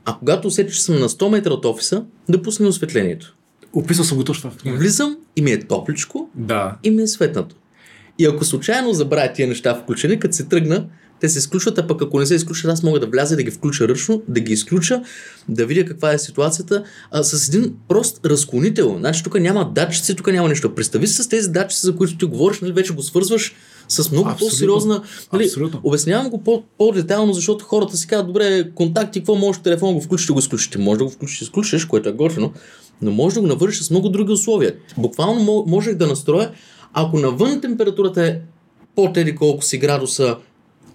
а 0.06 0.16
когато 0.20 0.48
усети, 0.48 0.74
че 0.74 0.84
съм 0.84 1.00
на 1.00 1.10
100 1.10 1.30
метра 1.30 1.52
от 1.52 1.66
офиса, 1.66 2.04
да 2.30 2.42
пусне 2.42 2.68
осветлението. 2.68 3.36
Описал 3.74 4.06
съм 4.06 4.18
го 4.18 4.24
точно. 4.24 4.52
Влизам 4.66 5.18
и 5.36 5.42
ми 5.42 5.52
е 5.52 5.68
топличко, 5.68 6.30
Да. 6.36 6.78
и 6.84 6.92
ми 6.92 7.02
е 7.02 7.08
светнато. 7.08 7.56
И 8.20 8.26
ако 8.26 8.46
случайно 8.46 8.94
забравя 8.94 9.34
тия 9.34 9.48
неща 9.48 9.76
включени, 9.76 10.20
като 10.20 10.36
се 10.36 10.44
тръгна, 10.44 10.86
те 11.20 11.30
се 11.30 11.40
изключват, 11.40 11.78
а 11.78 11.88
пък 11.88 12.02
ако 12.02 12.20
не 12.20 12.26
се 12.26 12.36
изключат, 12.36 12.72
аз 12.72 12.84
мога 12.84 13.00
да 13.00 13.08
вляза 13.08 13.34
и 13.34 13.38
да 13.38 13.44
ги 13.44 13.52
включа 13.52 13.88
ръчно, 13.88 14.22
да 14.28 14.40
ги 14.40 14.54
изключа, 14.54 15.02
да 15.50 15.66
видя 15.66 15.86
каква 15.86 16.12
е 16.14 16.20
ситуацията, 16.20 16.84
а, 17.12 17.24
с 17.24 17.48
един 17.48 17.74
прост 17.88 18.26
разклонител. 18.26 18.96
Значи 19.00 19.24
тук 19.24 19.40
няма 19.40 19.72
датчици, 19.76 20.16
тук 20.16 20.28
няма 20.28 20.50
нищо. 20.50 20.76
Представи 20.76 21.08
си 21.08 21.24
с 21.24 21.30
тези 21.30 21.50
датчици, 21.50 21.86
за 21.86 21.96
които 21.96 22.18
ти 22.18 22.26
говориш, 22.26 22.60
нали, 22.60 22.72
вече 22.72 22.94
го 22.94 23.02
свързваш 23.04 23.56
с 23.88 24.12
много 24.12 24.30
Абсолютно. 24.30 24.50
по-сериозна. 24.50 25.04
Нали, 25.34 25.44
Абсолютно. 25.44 25.80
обяснявам 25.84 26.30
го 26.30 26.44
по- 26.44 26.64
по-детайлно, 26.78 27.34
защото 27.34 27.66
хората 27.66 27.98
си 27.98 28.08
казват, 28.08 28.28
добре, 28.28 28.72
контакти, 28.76 29.20
какво 29.20 29.36
можеш 29.36 29.60
в 29.60 29.64
телефона, 29.64 29.94
го 29.94 30.02
включиш, 30.02 30.28
го 30.32 30.40
изключиш. 30.40 30.68
Ти 30.70 30.78
може 30.78 30.98
да 30.98 31.04
го 31.04 31.10
включиш, 31.10 31.42
изключиш, 31.42 31.86
което 31.86 32.10
е 32.10 32.14
готино, 32.14 32.54
но 33.02 33.12
може 33.12 33.36
да 33.36 33.42
го 33.42 33.48
навършиш 33.48 33.82
с 33.84 33.90
много 33.90 34.10
други 34.10 34.32
условия. 34.32 34.74
Буквално 34.98 35.42
мо- 35.42 35.70
можех 35.70 35.96
да 35.96 36.08
настроя, 36.08 36.52
ако 36.94 37.20
навън 37.20 37.62
температурата 37.62 38.26
е 38.26 38.40
под 38.96 39.18
еди 39.18 39.36
колко 39.36 39.64
си 39.64 39.78
градуса, 39.78 40.38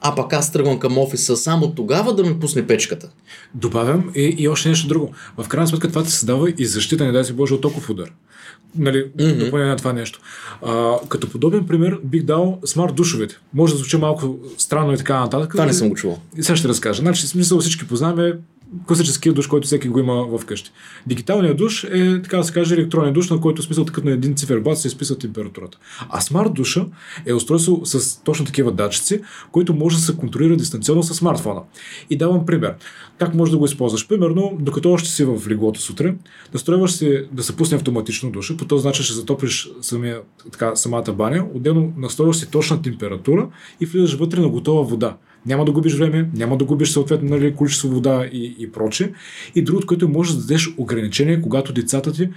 а 0.01 0.15
пък 0.15 0.33
аз 0.33 0.53
тръгвам 0.53 0.79
към 0.79 0.99
офиса, 0.99 1.37
само 1.37 1.75
тогава 1.75 2.15
да 2.15 2.25
ми 2.25 2.41
пусне 2.41 2.67
печката. 2.67 3.11
Добавям 3.55 4.11
и, 4.15 4.35
и 4.39 4.49
още 4.49 4.69
нещо 4.69 4.89
друго. 4.89 5.13
В 5.39 5.49
крайна 5.49 5.69
сметка 5.69 5.89
това 5.89 6.03
ти 6.03 6.11
създава 6.11 6.51
и 6.59 6.67
защита, 6.67 7.05
не 7.05 7.13
дай 7.13 7.25
си 7.25 7.33
Боже, 7.33 7.55
от 7.55 7.61
токов 7.61 7.91
удар. 7.91 8.13
Нали, 8.77 9.05
mm-hmm. 9.05 9.45
допълнение 9.45 9.71
на 9.71 9.77
това 9.77 9.93
нещо. 9.93 10.21
А, 10.63 10.97
като 11.09 11.31
подобен 11.31 11.67
пример 11.67 11.99
бих 12.05 12.23
дал 12.23 12.59
смарт 12.65 12.95
душовете. 12.95 13.39
Може 13.55 13.73
да 13.73 13.79
звучи 13.79 13.97
малко 13.97 14.39
странно 14.59 14.93
и 14.93 14.97
така 14.97 15.21
нататък. 15.21 15.51
Това 15.53 15.67
не 15.67 15.73
съм 15.73 15.89
го 15.89 15.95
чувал. 15.95 16.19
И 16.37 16.43
сега 16.43 16.57
ще 16.57 16.69
разкажа. 16.69 17.01
Значи, 17.01 17.27
смисъл 17.27 17.61
всички 17.61 17.89
познаваме 17.89 18.39
класическия 18.87 19.33
душ, 19.33 19.47
който 19.47 19.67
всеки 19.67 19.89
го 19.89 19.99
има 19.99 20.39
вкъщи. 20.39 20.71
Дигиталният 21.07 21.57
душ 21.57 21.85
е, 21.85 22.23
така 22.23 22.37
да 22.37 22.45
се 22.45 22.53
каже, 22.53 22.75
електронен 22.75 23.13
душ, 23.13 23.31
на 23.31 23.41
който 23.41 23.63
смисъл 23.63 23.85
такъв 23.85 24.05
на 24.05 24.11
един 24.11 24.35
циферблат 24.35 24.79
се 24.79 24.89
изписва 24.89 25.19
температурата. 25.19 25.79
А 26.09 26.21
смарт 26.21 26.55
душа 26.55 26.87
е 27.27 27.33
устройство 27.33 27.81
с 27.85 28.23
точно 28.23 28.47
такива 28.47 28.73
датчици, 28.73 29.21
които 29.53 29.75
може 29.75 29.97
да 29.97 30.03
се 30.03 30.17
контролира 30.17 30.57
дистанционно 30.57 31.03
с 31.03 31.15
смартфона. 31.15 31.61
И 32.11 32.17
давам 32.17 32.47
пример. 32.47 32.75
Как 33.19 33.35
можеш 33.35 33.53
да 33.53 33.59
го 33.59 33.65
използваш? 33.65 34.09
Примерно, 34.09 34.57
докато 34.61 34.93
още 34.93 35.09
си 35.09 35.25
в 35.25 35.49
леглото 35.49 35.81
сутрин, 35.81 36.19
настройваш 36.55 36.93
се 36.93 37.27
да 37.33 37.43
се 37.43 37.57
пусне 37.57 37.77
автоматично 37.77 38.31
душа, 38.31 38.57
по 38.57 38.65
този 38.65 38.87
начин 38.87 39.05
ще 39.05 39.15
затоплиш 39.15 39.71
самия, 39.81 40.21
така, 40.53 40.77
самата 40.77 41.13
баня, 41.13 41.47
отделно 41.55 41.93
настройваш 41.97 42.37
си 42.37 42.51
точна 42.51 42.83
температура 42.83 43.49
и 43.81 43.87
влизаш 43.87 44.15
вътре 44.15 44.41
на 44.41 44.49
готова 44.49 44.83
вода. 44.83 45.17
Няма 45.47 45.65
да 45.65 45.73
губиш 45.73 45.95
време, 45.95 46.29
няма 46.35 46.57
да 46.57 46.65
губиш 46.65 46.91
съответно 46.91 47.29
нали, 47.31 47.55
количество 47.55 47.89
вода 47.89 48.27
и, 48.33 48.57
и 48.59 48.73
проче. 48.73 49.13
И 49.55 49.63
другото, 49.63 49.87
което 49.87 50.09
може 50.09 50.35
да 50.35 50.41
дадеш 50.41 50.75
ограничение, 50.77 51.43
когато 51.43 51.73
децата 51.73 52.13
ти 52.13 52.29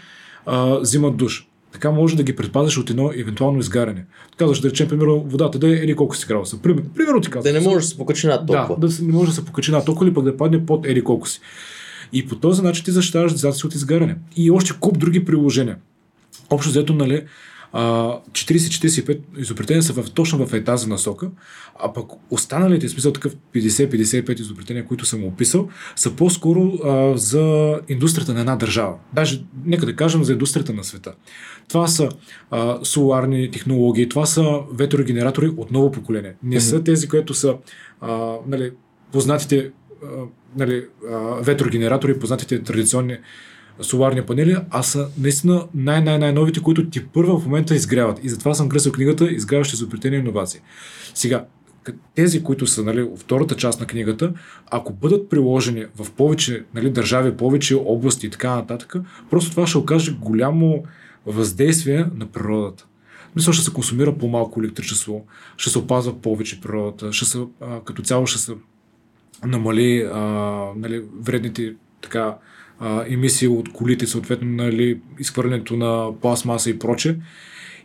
а, 0.45 0.79
взимат 0.79 1.17
душ. 1.17 1.47
Така 1.71 1.91
може 1.91 2.15
да 2.15 2.23
ги 2.23 2.35
предпазиш 2.35 2.77
от 2.77 2.89
едно 2.89 3.11
евентуално 3.15 3.59
изгаряне. 3.59 4.05
Казваш, 4.37 4.59
да 4.59 4.69
речем, 4.69 4.87
примерно, 4.87 5.25
водата 5.27 5.59
да 5.59 5.67
е 5.67 5.71
или 5.71 5.95
колко 5.95 6.15
си 6.15 6.25
градуса. 6.27 6.61
Пример, 6.61 6.83
примерно 6.95 7.21
ти 7.21 7.29
казвам. 7.29 7.53
Да 7.53 7.59
не 7.59 7.65
може 7.65 7.77
да 7.77 7.87
се 7.91 7.97
покачи 7.97 8.27
над 8.27 8.47
толкова. 8.47 8.75
Да, 8.79 8.87
да 8.87 9.05
не 9.05 9.13
може 9.13 9.29
да 9.29 9.35
се 9.35 9.45
покачи 9.45 9.71
на 9.71 9.85
толкова 9.85 10.07
или 10.07 10.13
пък 10.13 10.23
да 10.23 10.37
падне 10.37 10.65
под 10.65 10.85
ери 10.85 11.03
колко 11.03 11.27
си. 11.27 11.41
И 12.13 12.27
по 12.27 12.35
този 12.35 12.61
начин 12.61 12.85
ти 12.85 12.91
защитаваш 12.91 13.31
децата 13.31 13.57
си 13.57 13.65
от 13.65 13.75
изгаряне. 13.75 14.15
И 14.35 14.51
още 14.51 14.73
куп 14.79 14.99
други 14.99 15.25
приложения. 15.25 15.77
Общо 16.49 16.69
взето, 16.69 16.93
нали, 16.93 17.23
40-45 17.73 19.19
изобретения 19.37 19.83
са 19.83 19.93
в, 19.93 20.11
точно 20.11 20.45
в 20.45 20.63
тази 20.63 20.89
насока, 20.89 21.29
а 21.79 21.93
пък 21.93 22.05
останалите, 22.29 22.89
смисъл 22.89 23.13
такъв 23.13 23.35
50-55 23.55 24.39
изобретения, 24.39 24.85
които 24.85 25.05
съм 25.05 25.23
описал, 25.23 25.69
са 25.95 26.15
по-скоро 26.15 26.73
а, 26.83 27.17
за 27.17 27.75
индустрията 27.89 28.33
на 28.33 28.39
една 28.39 28.55
държава. 28.55 28.95
Даже, 29.13 29.43
нека 29.65 29.85
да 29.85 29.95
кажем, 29.95 30.23
за 30.23 30.31
индустрията 30.31 30.73
на 30.73 30.83
света. 30.83 31.13
Това 31.67 31.87
са 31.87 32.09
а, 32.51 32.79
соларни 32.83 33.51
технологии, 33.51 34.09
това 34.09 34.25
са 34.25 34.59
ветрогенератори 34.73 35.47
от 35.57 35.71
ново 35.71 35.91
поколение. 35.91 36.33
Не 36.43 36.61
са 36.61 36.83
тези, 36.83 37.07
които 37.07 37.33
са 37.33 37.55
а, 38.01 38.35
нали, 38.47 38.71
познатите 39.11 39.71
а, 40.03 40.07
нали, 40.57 40.85
а, 41.11 41.17
ветрогенератори, 41.41 42.19
познатите 42.19 42.63
традиционни 42.63 43.17
соларни 43.81 44.21
панели, 44.21 44.57
а 44.69 44.83
са 44.83 45.07
наистина 45.17 45.67
най-най-най-новите, 45.75 46.61
които 46.61 46.89
ти 46.89 47.05
първа 47.05 47.39
в 47.39 47.45
момента 47.45 47.75
изгряват. 47.75 48.19
И 48.23 48.29
затова 48.29 48.53
съм 48.53 48.69
кръсил 48.69 48.91
книгата 48.91 49.31
Изгряващи 49.31 49.75
изобретения 49.75 50.17
и 50.17 50.21
иновации. 50.21 50.59
Сега, 51.13 51.45
тези, 52.15 52.43
които 52.43 52.67
са 52.67 52.83
нали, 52.83 53.09
втората 53.17 53.55
част 53.55 53.79
на 53.79 53.87
книгата, 53.87 54.33
ако 54.71 54.93
бъдат 54.93 55.29
приложени 55.29 55.85
в 55.95 56.11
повече 56.11 56.65
нали, 56.73 56.89
държави, 56.89 57.37
повече 57.37 57.75
области 57.75 58.27
и 58.27 58.29
така 58.29 58.55
нататък, 58.55 58.95
просто 59.29 59.51
това 59.51 59.67
ще 59.67 59.77
окаже 59.77 60.17
голямо 60.21 60.83
въздействие 61.25 62.05
на 62.15 62.25
природата. 62.25 62.85
Мисля, 63.35 63.53
ще 63.53 63.63
се 63.65 63.73
консумира 63.73 64.17
по-малко 64.17 64.59
електричество, 64.59 65.25
ще 65.57 65.69
се 65.69 65.79
опазва 65.79 66.21
повече 66.21 66.61
природата, 66.61 67.13
ще 67.13 67.25
се, 67.25 67.39
а, 67.61 67.79
като 67.79 68.01
цяло 68.01 68.27
ще 68.27 68.39
се 68.39 68.53
намали 69.45 70.09
а, 70.13 70.19
нали, 70.75 71.03
вредните 71.21 71.75
така, 72.01 72.37
а, 72.81 73.05
емисии 73.07 73.47
от 73.47 73.73
колите, 73.73 74.07
съответно 74.07 74.47
нали, 74.47 74.99
изхвърлянето 75.19 75.77
на 75.77 76.09
пластмаса 76.21 76.69
и 76.69 76.79
проче. 76.79 77.17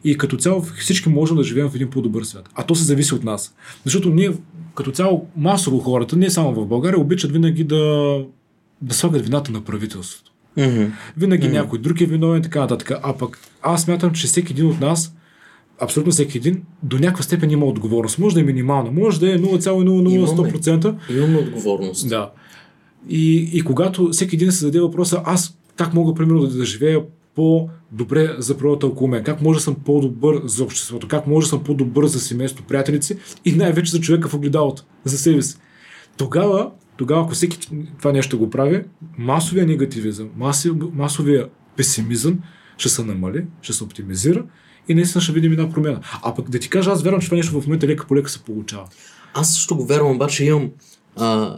И 0.04 0.18
като 0.18 0.36
цяло 0.36 0.62
всички 0.62 1.08
можем 1.08 1.36
да 1.36 1.44
живеем 1.44 1.68
в 1.68 1.74
един 1.74 1.90
по-добър 1.90 2.24
свят. 2.24 2.48
А 2.54 2.62
то 2.62 2.74
се 2.74 2.84
зависи 2.84 3.14
от 3.14 3.24
нас. 3.24 3.54
Защото 3.84 4.10
ние, 4.10 4.32
като 4.74 4.90
цяло, 4.90 5.26
масово 5.36 5.78
хората, 5.78 6.16
не 6.16 6.30
само 6.30 6.54
в 6.54 6.66
България, 6.66 7.00
обичат 7.00 7.32
винаги 7.32 7.64
да, 7.64 8.16
да 8.82 8.94
слагат 8.94 9.24
вината 9.24 9.52
на 9.52 9.60
правителството. 9.60 10.32
Винаги 11.16 11.46
mm. 11.46 11.52
някой 11.52 11.78
друг 11.78 12.00
е 12.00 12.06
виновен, 12.06 12.42
така 12.42 12.60
нататък. 12.60 12.90
А 13.02 13.16
пък 13.16 13.38
аз 13.62 13.82
смятам, 13.82 14.12
че 14.12 14.26
всеки 14.26 14.52
един 14.52 14.66
от 14.66 14.80
нас, 14.80 15.14
абсолютно 15.80 16.12
всеки 16.12 16.38
един, 16.38 16.62
до 16.82 16.98
някаква 16.98 17.22
степен 17.22 17.50
има 17.50 17.66
отговорност. 17.66 18.18
Може 18.18 18.34
да 18.34 18.40
е 18.40 18.44
минимална, 18.44 18.90
може 18.90 19.20
да 19.20 19.34
е 19.34 19.38
0,001%. 19.38 20.94
Имаме 21.10 21.38
отговорност. 21.38 22.08
Да. 22.08 22.30
И, 23.08 23.50
и 23.52 23.62
когато 23.62 24.08
всеки 24.08 24.36
един 24.36 24.52
се 24.52 24.58
зададе 24.58 24.80
въпроса, 24.80 25.22
аз 25.24 25.58
как 25.76 25.94
мога, 25.94 26.14
примерно, 26.14 26.40
да, 26.40 26.56
да 26.56 26.64
живея 26.64 27.02
по-добре 27.34 28.34
за 28.38 28.58
природата 28.58 28.86
около 28.86 29.08
мен? 29.08 29.24
Как 29.24 29.42
може 29.42 29.56
да 29.56 29.62
съм 29.62 29.74
по-добър 29.74 30.40
за 30.44 30.64
обществото? 30.64 31.08
Как 31.08 31.26
може 31.26 31.44
да 31.44 31.48
съм 31.48 31.64
по-добър 31.64 32.06
за 32.06 32.20
семейство, 32.20 32.64
приятелици 32.64 33.16
и 33.44 33.52
най-вече 33.52 33.90
за 33.90 34.00
човека 34.00 34.28
в 34.28 34.34
огледалото, 34.34 34.84
за 35.04 35.18
себе 35.18 35.42
си? 35.42 35.56
Тогава, 36.16 36.70
тогава, 36.96 37.22
ако 37.22 37.30
всеки 37.30 37.58
това 37.98 38.12
нещо 38.12 38.38
го 38.38 38.50
прави, 38.50 38.84
масовия 39.18 39.66
негативизъм, 39.66 40.28
масовия 40.92 41.48
песимизъм 41.76 42.38
ще 42.78 42.88
се 42.88 43.04
намали, 43.04 43.44
ще 43.62 43.72
се 43.72 43.84
оптимизира 43.84 44.44
и 44.88 44.94
наистина 44.94 45.22
ще 45.22 45.32
видим 45.32 45.52
една 45.52 45.70
промяна. 45.70 46.00
А 46.22 46.34
пък 46.34 46.50
да 46.50 46.58
ти 46.58 46.68
кажа, 46.68 46.90
аз 46.90 47.02
вярвам, 47.02 47.20
че 47.20 47.26
това 47.26 47.36
нещо 47.36 47.60
в 47.60 47.66
момента 47.66 47.86
лека 47.86 48.06
по 48.06 48.16
лека 48.16 48.30
се 48.30 48.42
получава. 48.42 48.86
Аз 49.34 49.54
също 49.54 49.76
го 49.76 49.86
вярвам, 49.86 50.14
обаче 50.14 50.44
имам 50.44 50.70
а, 51.16 51.56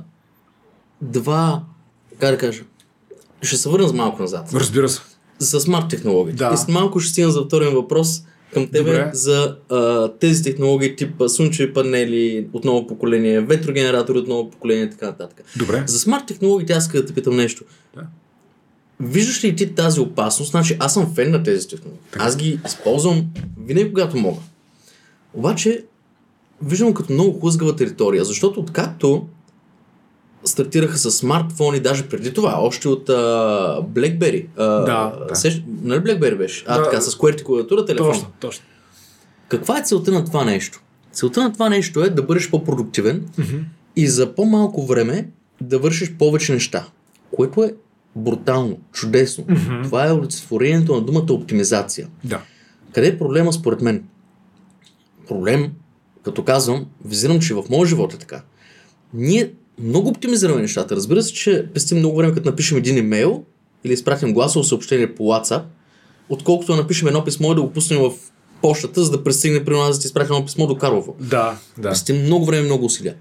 два, 1.02 1.62
как 2.18 2.30
да 2.30 2.38
кажа, 2.38 2.62
ще 3.42 3.56
се 3.56 3.68
върна 3.68 3.88
с 3.88 3.92
малко 3.92 4.22
назад. 4.22 4.50
Разбира 4.54 4.88
се. 4.88 5.00
За 5.38 5.60
смарт 5.60 5.88
технологиите. 5.88 6.38
Да. 6.38 6.50
И 6.54 6.56
след 6.56 6.68
малко 6.68 7.00
ще 7.00 7.12
стигна 7.12 7.30
за 7.30 7.42
втория 7.42 7.70
въпрос 7.70 8.22
към 8.52 8.66
тебе 8.66 8.90
Добре. 8.90 9.10
за 9.14 9.56
а, 9.70 10.08
тези 10.08 10.42
технологии 10.42 10.96
типа 10.96 11.28
слънчеви 11.28 11.74
панели 11.74 12.48
от 12.52 12.64
ново 12.64 12.86
поколение, 12.86 13.40
ветрогенератори 13.40 14.18
от 14.18 14.28
ново 14.28 14.50
поколение 14.50 14.84
и 14.84 14.90
така 14.90 15.06
нататък. 15.06 15.44
Добре. 15.56 15.84
За 15.86 15.98
смарт 15.98 16.26
технологиите 16.26 16.72
аз 16.72 16.84
искам 16.84 17.00
да 17.00 17.06
те 17.06 17.14
питам 17.14 17.36
нещо. 17.36 17.64
Да. 17.96 18.02
Виждаш 19.00 19.44
ли 19.44 19.56
ти 19.56 19.74
тази 19.74 20.00
опасност? 20.00 20.50
Значи 20.50 20.76
аз 20.80 20.94
съм 20.94 21.14
фен 21.14 21.30
на 21.30 21.42
тези 21.42 21.68
технологии. 21.68 22.00
Аз 22.18 22.36
ги 22.36 22.60
използвам 22.66 23.26
винаги 23.66 23.88
когато 23.88 24.16
мога. 24.16 24.40
Обаче 25.34 25.84
виждам 26.62 26.94
като 26.94 27.12
много 27.12 27.40
хлъзгава 27.40 27.76
територия, 27.76 28.24
защото 28.24 28.60
откакто 28.60 29.26
стартираха 30.44 30.98
с 30.98 31.10
смартфони, 31.10 31.80
даже 31.80 32.08
преди 32.08 32.32
това, 32.34 32.58
още 32.60 32.88
от 32.88 33.08
а, 33.08 33.12
BlackBerry. 33.92 34.46
А, 34.56 34.64
Да, 34.64 35.26
да. 35.28 35.36
Сещ, 35.36 35.62
нали 35.82 36.00
BlackBerry 36.00 36.38
беше? 36.38 36.64
А, 36.68 36.78
Да. 36.78 36.84
така, 36.84 37.00
с 37.00 37.16
QWERTY 37.18 37.42
клавиатура, 37.42 37.84
телефон. 37.84 38.12
Точно, 38.12 38.28
точно. 38.40 38.64
Каква 39.48 39.78
е 39.78 39.82
целта 39.84 40.12
на 40.12 40.24
това 40.24 40.44
нещо? 40.44 40.80
Целта 41.12 41.42
на 41.42 41.52
това 41.52 41.68
нещо 41.68 42.00
е 42.04 42.10
да 42.10 42.22
бъдеш 42.22 42.50
по-продуктивен 42.50 43.28
и 43.96 44.06
за 44.08 44.34
по-малко 44.34 44.86
време 44.86 45.28
да 45.60 45.78
вършиш 45.78 46.12
повече 46.18 46.52
неща, 46.52 46.86
което 47.36 47.62
е 47.62 47.74
брутално, 48.16 48.78
чудесно. 48.92 49.46
Това 49.84 50.06
е 50.08 50.12
олицетворението 50.12 50.94
на 50.94 51.00
думата 51.00 51.26
оптимизация. 51.30 52.08
Да. 52.24 52.40
Къде 52.92 53.08
е 53.08 53.18
проблема 53.18 53.52
според 53.52 53.80
мен? 53.82 54.04
Проблем, 55.28 55.72
като 56.22 56.44
казвам, 56.44 56.86
визирам, 57.04 57.40
че 57.40 57.54
в 57.54 57.64
моя 57.70 57.86
живот 57.86 58.14
е 58.14 58.18
така. 58.18 58.42
Ние 59.14 59.52
много 59.80 60.08
оптимизираме 60.08 60.62
нещата. 60.62 60.96
Разбира 60.96 61.22
се, 61.22 61.32
че 61.32 61.66
пестим 61.74 61.98
много 61.98 62.16
време, 62.16 62.34
като 62.34 62.50
напишем 62.50 62.78
един 62.78 62.96
имейл 62.96 63.44
или 63.84 63.92
изпратим 63.92 64.34
гласово 64.34 64.64
съобщение 64.64 65.14
по 65.14 65.22
WhatsApp, 65.22 65.62
отколкото 66.28 66.72
да 66.72 66.82
напишем 66.82 67.08
едно 67.08 67.24
писмо 67.24 67.52
и 67.52 67.54
да 67.54 67.62
го 67.62 67.72
пуснем 67.72 68.00
в 68.00 68.12
почтата, 68.62 69.04
за 69.04 69.10
да 69.10 69.24
пристигне 69.24 69.64
при 69.64 69.74
нас 69.74 69.96
да 69.96 70.00
ти 70.00 70.06
изпратим 70.06 70.34
едно 70.34 70.46
писмо 70.46 70.66
до 70.66 70.78
Карлово. 70.78 71.16
Да, 71.20 71.58
да. 71.78 71.88
Пестим 71.88 72.22
много 72.22 72.46
време, 72.46 72.62
много 72.62 72.84
усилия. 72.84 73.14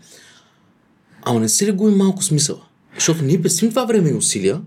Ама 1.24 1.40
не 1.40 1.50
се 1.50 1.66
ли 1.66 1.72
губи 1.72 1.96
малко 1.96 2.24
смисъла? 2.24 2.60
Защото 2.96 3.24
ние 3.24 3.42
пестим 3.42 3.70
това 3.70 3.86
време 3.86 4.10
и 4.10 4.14
усилия, 4.14 4.62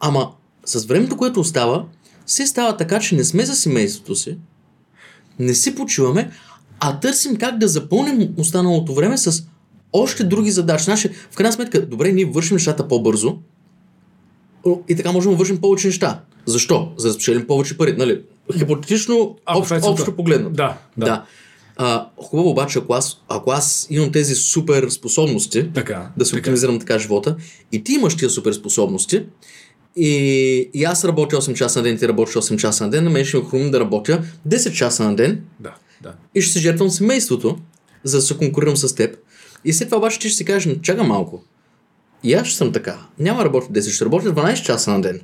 ама 0.00 0.30
с 0.64 0.84
времето, 0.84 1.16
което 1.16 1.40
остава, 1.40 1.84
все 2.26 2.46
става 2.46 2.76
така, 2.76 3.00
че 3.00 3.14
не 3.14 3.24
сме 3.24 3.44
за 3.44 3.54
семейството 3.54 4.14
си, 4.14 4.36
не 5.38 5.54
си 5.54 5.74
почиваме, 5.74 6.30
а 6.80 7.00
търсим 7.00 7.36
как 7.36 7.58
да 7.58 7.68
запълним 7.68 8.34
останалото 8.38 8.94
време 8.94 9.18
с 9.18 9.44
още 9.94 10.24
други 10.24 10.50
задачи. 10.50 10.84
Значи, 10.84 11.08
в 11.30 11.36
крайна 11.36 11.52
сметка, 11.52 11.86
добре, 11.86 12.12
ние 12.12 12.24
вършим 12.24 12.54
нещата 12.54 12.88
по-бързо 12.88 13.36
и 14.88 14.96
така 14.96 15.12
можем 15.12 15.30
да 15.30 15.36
вършим 15.36 15.60
повече 15.60 15.86
неща. 15.86 16.20
Защо? 16.46 16.92
За 16.96 17.08
да 17.08 17.14
спечелим 17.14 17.46
повече 17.46 17.78
пари. 17.78 17.92
Нали? 17.98 18.22
Хипотетично, 18.58 19.36
А, 19.46 19.58
общо, 19.58 19.74
общо 19.74 19.94
целта. 19.96 20.16
погледнато. 20.16 20.54
Да, 20.54 20.76
да. 20.96 21.06
да. 21.06 21.24
А, 21.76 22.08
хубаво 22.22 22.50
обаче, 22.50 22.78
ако 22.78 22.92
аз, 22.94 23.20
ако 23.28 23.50
аз 23.50 23.86
имам 23.90 24.12
тези 24.12 24.34
супер 24.34 24.88
способности, 24.90 25.70
Така. 25.74 26.10
да 26.16 26.24
се 26.24 26.30
така. 26.30 26.40
оптимизирам 26.40 26.78
така 26.78 26.98
живота, 26.98 27.36
и 27.72 27.84
ти 27.84 27.92
имаш 27.92 28.16
тия 28.16 28.30
супер 28.30 28.52
способности, 28.52 29.26
и, 29.96 30.10
и 30.74 30.84
аз 30.84 31.04
работя 31.04 31.36
8 31.36 31.54
часа 31.54 31.78
на 31.78 31.82
ден, 31.82 31.98
ти 31.98 32.08
работиш 32.08 32.34
8 32.34 32.56
часа 32.56 32.84
на 32.84 32.90
ден, 32.90 33.04
на 33.04 33.10
мен 33.10 33.24
ще 33.24 33.36
ми 33.36 33.42
е 33.42 33.46
хрумно 33.46 33.70
да 33.70 33.80
работя 33.80 34.22
10 34.48 34.72
часа 34.72 35.04
на 35.04 35.16
ден 35.16 35.40
Да, 35.60 35.74
да. 36.02 36.12
и 36.34 36.40
ще 36.40 36.52
се 36.52 36.58
жертвам 36.58 36.90
семейството, 36.90 37.58
за 38.04 38.16
да 38.16 38.22
се 38.22 38.36
конкурирам 38.36 38.76
с 38.76 38.94
теб. 38.94 39.16
И 39.64 39.72
след 39.72 39.88
това 39.88 39.98
обаче 39.98 40.18
ти 40.18 40.28
ще 40.28 40.36
си 40.36 40.44
кажеш, 40.44 40.66
«М, 40.66 40.82
чакай 40.82 41.06
малко. 41.06 41.42
И 42.22 42.34
аз 42.34 42.46
ще 42.46 42.56
съм 42.56 42.72
така. 42.72 42.98
Няма 43.18 43.38
да 43.38 43.44
работя 43.44 43.72
10, 43.72 43.90
ще 43.90 44.04
работя 44.04 44.34
12 44.34 44.62
часа 44.62 44.90
на 44.90 45.02
ден. 45.02 45.20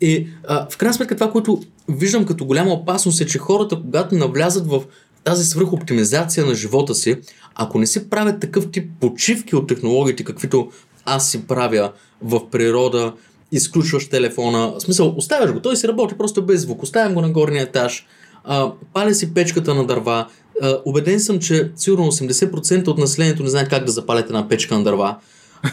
И 0.00 0.28
а, 0.48 0.66
в 0.70 0.76
крайна 0.76 0.94
сметка 0.94 1.16
това, 1.16 1.32
което 1.32 1.62
виждам 1.88 2.26
като 2.26 2.44
голяма 2.44 2.72
опасност 2.72 3.20
е, 3.20 3.26
че 3.26 3.38
хората, 3.38 3.76
когато 3.76 4.14
навлязат 4.14 4.66
в 4.66 4.82
тази 5.24 5.44
свръхоптимизация 5.44 6.46
на 6.46 6.54
живота 6.54 6.94
си, 6.94 7.16
ако 7.54 7.78
не 7.78 7.86
си 7.86 8.10
правят 8.10 8.40
такъв 8.40 8.70
тип 8.70 8.90
почивки 9.00 9.56
от 9.56 9.66
технологиите, 9.66 10.24
каквито 10.24 10.70
аз 11.04 11.30
си 11.30 11.46
правя 11.46 11.92
в 12.22 12.50
природа, 12.50 13.12
изключваш 13.52 14.08
телефона, 14.08 14.72
в 14.78 14.80
смисъл, 14.80 15.14
оставяш 15.16 15.52
го, 15.52 15.60
той 15.60 15.76
си 15.76 15.88
работи 15.88 16.14
просто 16.18 16.46
без 16.46 16.60
звук, 16.60 16.82
оставям 16.82 17.14
го 17.14 17.20
на 17.20 17.30
горния 17.30 17.62
етаж, 17.62 18.06
а, 18.46 18.72
паля 18.92 19.14
си 19.14 19.34
печката 19.34 19.74
на 19.74 19.86
дърва, 19.86 20.26
а, 20.62 20.78
убеден 20.84 21.20
съм, 21.20 21.38
че 21.38 21.70
сигурно 21.76 22.12
80% 22.12 22.88
от 22.88 22.98
населението 22.98 23.42
не 23.42 23.48
знаят 23.48 23.68
как 23.68 23.84
да 23.84 23.92
запалят 23.92 24.26
една 24.26 24.48
печка 24.48 24.78
на 24.78 24.84
дърва. 24.84 25.16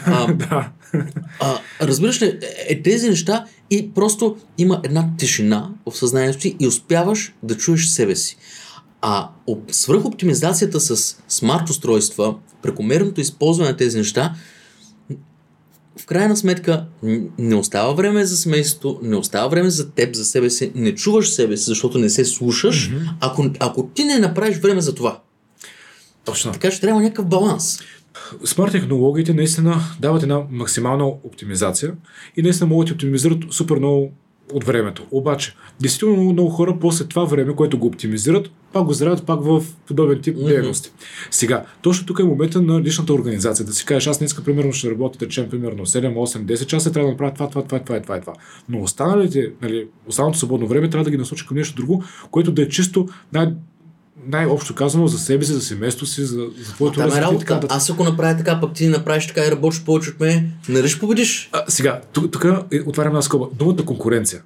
А, 0.06 0.32
да. 0.32 0.70
а, 1.40 1.58
разбираш 1.80 2.22
ли, 2.22 2.26
е, 2.26 2.38
е, 2.68 2.82
тези 2.82 3.10
неща 3.10 3.44
и 3.70 3.90
просто 3.94 4.36
има 4.58 4.80
една 4.84 5.10
тишина 5.18 5.70
в 5.90 5.96
съзнанието 5.96 6.38
ти 6.38 6.56
и 6.60 6.66
успяваш 6.66 7.34
да 7.42 7.56
чуеш 7.56 7.86
себе 7.86 8.16
си. 8.16 8.36
А 9.00 9.28
свръхоптимизацията 9.70 10.80
с 10.80 11.16
смарт 11.28 11.70
устройства, 11.70 12.34
прекомерното 12.62 13.20
използване 13.20 13.70
на 13.70 13.76
тези 13.76 13.98
неща, 13.98 14.34
в 16.00 16.06
крайна 16.06 16.36
сметка 16.36 16.86
не 17.38 17.54
остава 17.54 17.92
време 17.92 18.24
за 18.24 18.36
семейството, 18.36 19.00
не 19.02 19.16
остава 19.16 19.48
време 19.48 19.70
за 19.70 19.90
теб, 19.90 20.14
за 20.14 20.24
себе 20.24 20.50
си, 20.50 20.72
не 20.74 20.94
чуваш 20.94 21.30
себе 21.30 21.56
си, 21.56 21.64
защото 21.64 21.98
не 21.98 22.10
се 22.10 22.24
слушаш, 22.24 22.90
mm-hmm. 22.90 23.10
ако, 23.20 23.50
ако 23.60 23.86
ти 23.86 24.04
не 24.04 24.18
направиш 24.18 24.58
време 24.58 24.80
за 24.80 24.94
това. 24.94 25.20
Точно. 26.24 26.52
Така 26.52 26.70
че 26.70 26.80
трябва 26.80 27.02
някакъв 27.02 27.26
баланс. 27.26 27.78
Смарт 28.44 28.72
технологиите 28.72 29.34
наистина 29.34 29.80
дават 30.00 30.22
една 30.22 30.42
максимална 30.50 31.06
оптимизация 31.06 31.94
и 32.36 32.42
наистина 32.42 32.66
могат 32.66 32.88
да 32.88 32.94
оптимизират 32.94 33.38
супер 33.50 33.76
много 33.76 34.12
от 34.52 34.64
времето. 34.64 35.06
Обаче, 35.10 35.54
действително 35.80 36.16
много, 36.16 36.32
много 36.32 36.50
хора 36.50 36.76
после 36.80 37.04
това 37.04 37.24
време, 37.24 37.56
което 37.56 37.78
го 37.78 37.86
оптимизират, 37.86 38.50
пак 38.72 38.84
го 38.84 38.92
заравят 38.92 39.26
пак 39.26 39.44
в 39.44 39.64
подобен 39.86 40.20
тип 40.20 40.36
mm-hmm. 40.36 40.46
дейности. 40.46 40.90
Сега, 41.30 41.64
точно 41.82 42.06
тук 42.06 42.18
е 42.18 42.24
момента 42.24 42.62
на 42.62 42.80
личната 42.80 43.14
организация. 43.14 43.66
Да 43.66 43.72
си 43.72 43.84
кажеш, 43.84 44.06
аз 44.06 44.18
днес, 44.18 44.44
примерно, 44.44 44.72
ще 44.72 44.90
работя, 44.90 45.26
речем, 45.26 45.48
примерно 45.50 45.86
7, 45.86 46.14
8, 46.14 46.44
10 46.44 46.66
часа, 46.66 46.92
трябва 46.92 47.06
да 47.06 47.12
направя 47.12 47.34
това, 47.34 47.48
това, 47.48 47.62
това, 47.62 47.78
това, 47.78 48.00
това, 48.00 48.20
това. 48.20 48.32
Но 48.68 48.82
останалите, 48.82 49.52
нали, 49.62 49.86
останалото 50.06 50.38
свободно 50.38 50.66
време 50.66 50.90
трябва 50.90 51.04
да 51.04 51.10
ги 51.10 51.16
насоча 51.16 51.46
към 51.46 51.56
нещо 51.56 51.76
друго, 51.76 52.04
което 52.30 52.52
да 52.52 52.62
е 52.62 52.68
чисто 52.68 53.08
най- 53.32 53.54
най-общо 54.26 54.74
казано 54.74 55.06
за 55.06 55.18
себе 55.18 55.44
си, 55.44 55.52
за 55.52 55.60
семейството 55.60 56.06
си, 56.06 56.24
за, 56.24 56.46
за 56.58 56.72
твоето 56.72 56.98
Там 56.98 57.08
е 57.08 57.20
развитие 57.20 57.38
така 57.38 57.54
нататък. 57.54 57.76
Аз 57.76 57.90
ако 57.90 58.04
направя 58.04 58.36
така, 58.36 58.60
пък 58.60 58.72
ти 58.72 58.88
направиш 58.88 59.26
така 59.26 59.46
и 59.46 59.50
работиш 59.50 59.84
повече 59.84 60.10
от 60.10 60.20
мен, 60.20 60.52
нали 60.68 60.88
ще 60.88 61.00
победиш? 61.00 61.48
А, 61.52 61.64
сега, 61.68 62.00
тук, 62.12 62.32
тук 62.32 62.44
е, 62.72 62.80
отварям 62.86 63.12
една 63.12 63.22
скоба. 63.22 63.46
Думата 63.54 63.84
конкуренция. 63.86 64.42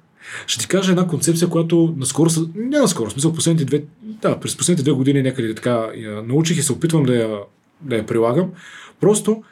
Ще 0.47 0.59
ти 0.59 0.67
кажа 0.67 0.91
една 0.91 1.07
концепция, 1.07 1.47
която 1.47 1.93
наскоро, 1.97 2.29
не 2.55 2.79
наскоро, 2.79 3.09
в 3.09 3.13
смисъл 3.13 3.33
последните 3.33 3.65
две, 3.65 3.83
да, 4.03 4.39
през 4.39 4.57
последните 4.57 4.83
две 4.83 4.91
години 4.91 5.21
някъде 5.21 5.55
така 5.55 5.87
я 5.95 6.23
научих 6.23 6.57
и 6.57 6.61
се 6.61 6.73
опитвам 6.73 7.03
да 7.03 7.15
я, 7.15 7.37
да 7.81 7.95
я 7.95 8.05
прилагам. 8.05 8.49
Просто 9.01 9.43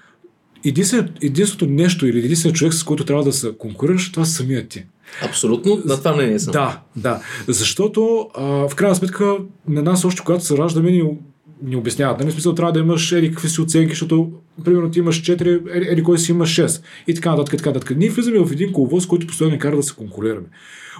единствено, 0.66 1.10
единственото 1.22 1.74
нещо 1.74 2.08
или 2.08 2.20
единственият 2.20 2.58
човек, 2.58 2.74
с 2.74 2.84
който 2.84 3.06
трябва 3.06 3.24
да 3.24 3.34
се 3.34 3.52
конкурираш, 3.58 4.12
това 4.12 4.26
самият 4.26 4.70
ти. 4.70 4.86
Абсолютно, 5.22 5.82
на 5.86 5.98
това 5.98 6.16
мнение 6.16 6.40
съм. 6.40 6.52
Да, 6.52 6.80
да. 6.96 7.22
Защото 7.48 8.30
а, 8.34 8.68
в 8.70 8.76
крайна 8.76 8.96
сметка 8.96 9.38
на 9.68 9.82
нас 9.82 10.06
още 10.06 10.22
когато 10.26 10.46
се 10.46 10.58
раждаме 10.58 10.92
ни, 10.92 11.18
ни 11.64 11.76
обясняват. 11.76 12.20
Нали? 12.20 12.32
Смисъл 12.32 12.56
трябва 12.56 12.74
да 12.74 12.80
имаш 12.80 13.12
еди 13.12 13.30
какви 13.30 13.50
си 13.50 13.62
оценки, 13.62 13.90
защото 13.90 14.32
примерно 14.66 14.92
ти 14.92 15.00
имаш 15.00 15.22
4, 15.22 15.92
еди, 15.92 16.04
кой 16.04 16.20
си 16.20 16.32
има 16.32 16.46
6 16.46 16.82
и 17.08 17.14
така 17.14 17.30
нататък, 17.30 17.58
така 17.58 17.70
нататък. 17.70 17.98
Ние 17.98 18.10
влизаме 18.10 18.40
в 18.40 18.52
един 18.52 18.74
коловоз, 18.74 19.08
който 19.08 19.28
постоянно 19.28 19.60
кара 19.60 19.76
да 19.76 19.84
се 19.84 19.96
конкурираме. 19.96 20.48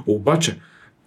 Обаче, 0.08 0.58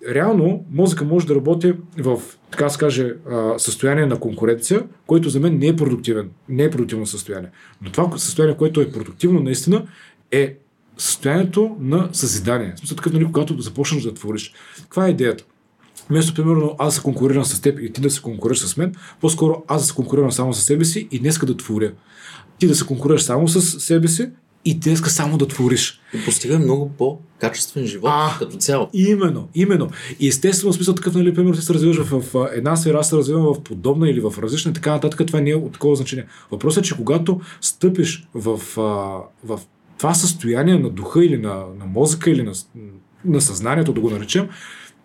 реално 0.09 0.65
мозъка 0.71 1.05
може 1.05 1.27
да 1.27 1.35
работи 1.35 1.73
в, 1.99 2.21
така 2.51 2.69
се 2.69 3.15
състояние 3.59 4.07
на 4.07 4.21
конкуренция, 4.21 4.83
което 5.07 5.29
за 5.29 5.41
мен 5.41 5.59
не 5.59 5.67
е 5.67 5.77
продуктивен, 5.77 6.31
не 6.49 6.65
е 6.65 6.71
продуктивно 6.71 7.07
състояние. 7.07 7.51
Но 7.83 7.91
това 7.91 8.19
състояние, 8.19 8.57
което 8.57 8.81
е 8.81 8.91
продуктивно 8.93 9.41
наистина, 9.41 9.87
е 10.31 10.55
състоянието 11.01 11.77
на 11.81 12.09
съзидание. 12.13 12.73
В 12.77 12.79
смисъл 12.79 12.97
такъв, 12.97 13.13
нали, 13.13 13.25
когато 13.25 13.61
започнеш 13.61 14.03
да 14.03 14.15
твориш. 14.15 14.53
Каква 14.83 15.07
е 15.07 15.11
идеята? 15.11 15.45
Вместо, 16.11 16.35
примерно, 16.35 16.77
аз 16.79 16.95
се 16.95 17.03
конкурирам 17.03 17.45
с 17.45 17.61
теб 17.61 17.81
и 17.81 17.93
ти 17.93 18.01
да 18.01 18.11
се 18.11 18.23
конкурираш 18.23 18.59
с 18.59 18.77
мен, 18.77 18.95
по-скоро 19.21 19.63
аз 19.69 19.83
да 19.83 19.87
се 19.87 19.95
конкурирам 19.95 20.33
само 20.33 20.55
с 20.55 20.63
себе 20.63 20.85
си 20.85 21.09
и 21.11 21.19
днеска 21.19 21.47
да 21.47 21.57
творя. 21.57 21.93
Ти 22.59 22.67
да 22.67 22.75
се 22.75 22.87
конкурираш 22.87 23.23
само 23.23 23.49
с 23.49 23.81
себе 23.81 24.09
си 24.09 24.31
и 24.65 24.75
днеска 24.75 25.11
само 25.11 25.39
да 25.39 25.49
твориш. 25.49 26.01
И 26.15 26.25
постига 26.25 26.59
много 26.59 26.91
по-качествен 26.99 27.87
живот 27.87 28.11
А. 28.15 28.37
като 28.39 28.57
цяло. 28.57 28.89
Именно, 28.93 29.49
именно. 29.55 29.91
И 30.21 30.29
естествено, 30.29 30.73
в 30.73 30.77
смисъл 30.77 30.95
такъв, 30.95 31.15
нали, 31.15 31.35
примерно, 31.35 31.55
ти 31.55 31.63
се 31.63 31.75
развиваш 31.75 31.97
в, 31.99 32.21
в, 32.21 32.49
една 32.53 32.77
сфера, 32.77 32.99
аз 32.99 33.09
се 33.09 33.17
развивам 33.17 33.43
в 33.43 33.63
подобна 33.63 34.11
или 34.11 34.21
в 34.21 34.35
различна, 34.39 34.73
така 34.73 34.93
нататък, 34.93 35.27
това 35.27 35.41
не 35.41 35.51
е 35.51 35.57
от 35.57 35.73
такова 35.73 35.97
значение. 35.97 36.27
Въпросът 36.51 36.85
е, 36.85 36.89
че 36.89 36.97
когато 36.97 37.41
стъпиш 37.61 38.29
в, 38.35 38.61
а, 38.79 39.19
в 39.45 39.61
това 40.01 40.15
състояние 40.15 40.79
на 40.79 40.91
духа 40.91 41.25
или 41.25 41.39
на, 41.39 41.65
на 41.79 41.87
мозъка 41.87 42.31
или 42.31 42.43
на, 42.43 42.53
на 43.25 43.41
съзнанието, 43.41 43.93
да 43.93 44.01
го 44.01 44.11
наречем, 44.11 44.49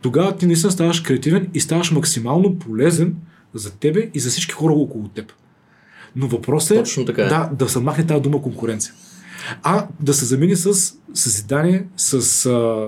тогава 0.02 0.38
ти 0.38 0.46
наистина 0.46 0.72
ставаш 0.72 1.00
креативен 1.00 1.50
и 1.54 1.60
ставаш 1.60 1.92
максимално 1.92 2.60
полезен 2.60 3.16
за 3.54 3.72
тебе 3.72 4.10
и 4.14 4.20
за 4.20 4.30
всички 4.30 4.54
хора 4.54 4.74
около 4.74 5.08
теб. 5.08 5.34
Но 6.16 6.28
въпросът 6.28 6.72
е 6.72 6.80
Точно 6.80 7.06
така 7.06 7.22
е. 7.22 7.28
да, 7.28 7.50
да 7.54 7.70
се 7.70 7.80
махне 7.80 8.08
тази 8.08 8.22
дума 8.22 8.42
конкуренция. 8.42 8.94
А 9.64 9.88
да 10.00 10.14
се 10.14 10.26
замени 10.26 10.56
с 10.56 10.94
съзидание, 11.14 11.86
с 11.98 12.46
а, 12.46 12.88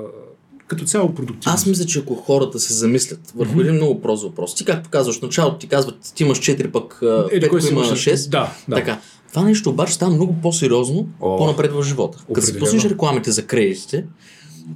като 0.67 0.85
цяло 0.85 1.15
продуктивност. 1.15 1.57
Аз 1.57 1.65
мисля, 1.65 1.85
че 1.85 1.99
ако 1.99 2.15
хората 2.15 2.59
се 2.59 2.73
замислят 2.73 3.33
върху 3.35 3.61
един 3.61 3.75
много 3.75 4.01
прост 4.01 4.23
въпрос, 4.23 4.55
ти 4.55 4.65
както 4.65 4.89
казваш, 4.89 5.19
в 5.19 5.21
началото 5.21 5.57
ти 5.57 5.67
казват, 5.67 6.13
ти 6.15 6.23
имаш 6.23 6.39
4, 6.39 6.71
пък 6.71 6.99
Еди, 7.31 7.45
5 7.45 7.49
кой 7.49 7.61
си 7.61 7.71
има 7.71 7.85
имаш? 7.85 8.05
6. 8.05 8.29
Да, 8.29 8.53
да. 8.67 8.75
Така. 8.75 8.99
Това 9.29 9.43
нещо 9.43 9.69
обаче 9.69 9.93
става 9.93 10.13
много 10.13 10.35
по-сериозно 10.41 11.07
О, 11.21 11.37
по-напред 11.37 11.71
в 11.73 11.83
живота. 11.83 12.25
Като 12.33 12.47
си 12.47 12.59
пуснеш 12.59 12.85
рекламите 12.85 13.31
за 13.31 13.45
кредитите, 13.47 14.05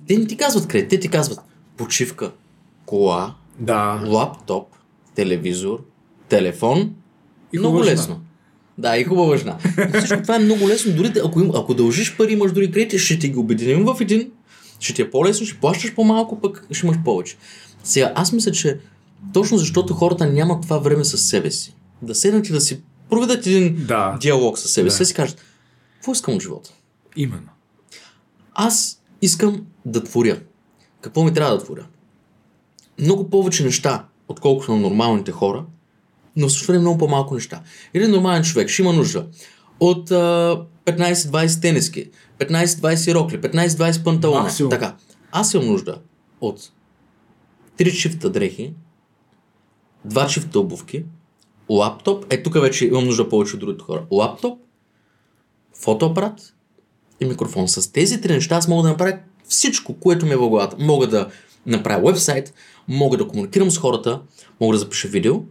те 0.08 0.18
не 0.18 0.28
ти 0.28 0.38
казват 0.38 0.68
кредит, 0.68 0.90
те 0.90 1.00
ти 1.00 1.08
казват 1.08 1.40
почивка, 1.78 2.32
кола, 2.86 3.36
Да. 3.60 4.02
лаптоп, 4.08 4.68
телевизор, 5.16 5.80
телефон. 6.30 6.94
И 7.54 7.60
много 7.60 7.78
хубава 7.78 7.92
лесно. 7.92 8.20
Да, 8.78 8.98
и 8.98 9.04
хубава 9.04 9.38
жена. 9.38 9.58
Всичко 9.98 10.22
това 10.22 10.36
е 10.36 10.40
много 10.40 10.68
лесно. 10.68 10.94
Дори 10.94 11.14
ако, 11.26 11.40
им, 11.42 11.52
ако 11.56 11.74
дължиш 11.74 12.18
пари, 12.18 12.34
имаш 12.34 12.52
дори 12.52 12.72
кредити, 12.72 13.00
ще 13.00 13.20
ти 13.20 13.30
ги 13.30 13.38
обединим 13.38 13.86
в 13.86 13.98
един. 14.02 14.32
Ще 14.80 14.94
ти 14.94 15.02
е 15.02 15.12
по-лесно, 15.12 15.46
ще 15.46 15.60
плащаш 15.60 15.96
по-малко, 15.96 16.42
пък 16.42 16.68
ще 16.72 16.86
имаш 16.86 16.98
повече. 17.06 17.38
Сега, 17.84 18.12
аз 18.16 18.32
мисля, 18.32 18.52
че 18.52 18.80
точно 19.34 19.58
защото 19.58 19.94
хората 19.94 20.26
нямат 20.26 20.62
това 20.62 20.78
време 20.78 21.06
с 21.06 21.18
себе 21.18 21.52
си, 21.52 21.76
да 22.02 22.16
седнат 22.16 22.50
и 22.50 22.52
да 22.52 22.62
си 22.62 22.82
проведат 23.12 23.48
един 23.48 23.86
Да. 23.86 24.18
диалог 24.22 24.58
с 24.60 24.68
себе 24.68 24.90
си, 24.90 24.98
Да. 24.98 25.02
да 25.02 25.06
си 25.06 25.14
кажат, 25.14 25.42
какво 25.96 26.12
искам 26.12 26.34
от 26.36 26.42
живота? 26.42 26.74
Именно. 27.16 27.50
Аз 28.54 29.02
искам 29.22 29.66
да 29.86 30.04
творя. 30.04 30.40
Какво 31.02 31.24
ми 31.24 31.34
трябва 31.34 31.58
да 31.58 31.64
творя? 31.64 31.86
Много 33.00 33.30
повече 33.30 33.64
неща, 33.64 34.06
отколкото 34.28 34.72
на 34.72 34.78
нормалните 34.82 35.32
хора, 35.32 35.66
но 36.36 36.48
в 36.48 36.52
същото 36.52 36.80
много 36.80 36.98
по-малко 36.98 37.34
неща. 37.36 37.62
Един 37.94 38.12
нормален 38.12 38.44
човек 38.44 38.70
ще 38.70 38.82
има 38.82 38.94
нужда 38.94 39.28
от 39.80 40.12
а, 40.12 40.66
15-20 40.86 41.62
тениски, 41.62 42.10
15-20 42.40 43.14
рокли, 43.14 43.42
15-20 43.42 44.04
панталона. 44.04 44.42
Максимум. 44.44 44.70
Така. 44.70 44.96
Аз 45.32 45.54
имам 45.54 45.68
нужда 45.68 46.02
от 46.42 46.72
3 47.78 47.92
чифта 47.98 48.30
дрехи, 48.30 48.74
2 50.08 50.28
чифта 50.28 50.60
обувки, 50.60 51.04
лаптоп, 51.72 52.34
е 52.34 52.44
тук 52.44 52.62
вече 52.62 52.86
имам 52.86 53.06
нужда 53.06 53.30
повече 53.30 53.54
от 53.54 53.60
другите 53.60 53.84
хора, 53.84 54.04
лаптоп, 54.12 54.60
фотоапарат 55.74 56.54
и 57.20 57.26
микрофон. 57.26 57.68
С 57.68 57.92
тези 57.92 58.22
три 58.22 58.34
неща 58.34 58.56
аз 58.56 58.68
мога 58.68 58.84
да 58.84 58.90
направя 58.90 59.18
всичко, 59.48 59.94
което 59.94 60.26
ми 60.26 60.32
е 60.32 60.36
в 60.36 60.50
главата. 60.50 60.76
Мога 60.80 61.08
да 61.08 61.30
направя 61.66 62.12
вебсайт, 62.12 62.54
мога 62.88 63.18
да 63.18 63.28
комуникирам 63.28 63.72
с 63.72 63.78
хората, 63.78 64.22
мога 64.62 64.74
да 64.74 64.80
запиша 64.80 65.08
видео, 65.08 65.42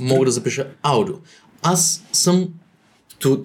мога 0.00 0.24
да 0.24 0.30
запиша 0.30 0.66
аудио. 0.82 1.14
Аз 1.62 2.04
съм 2.12 2.48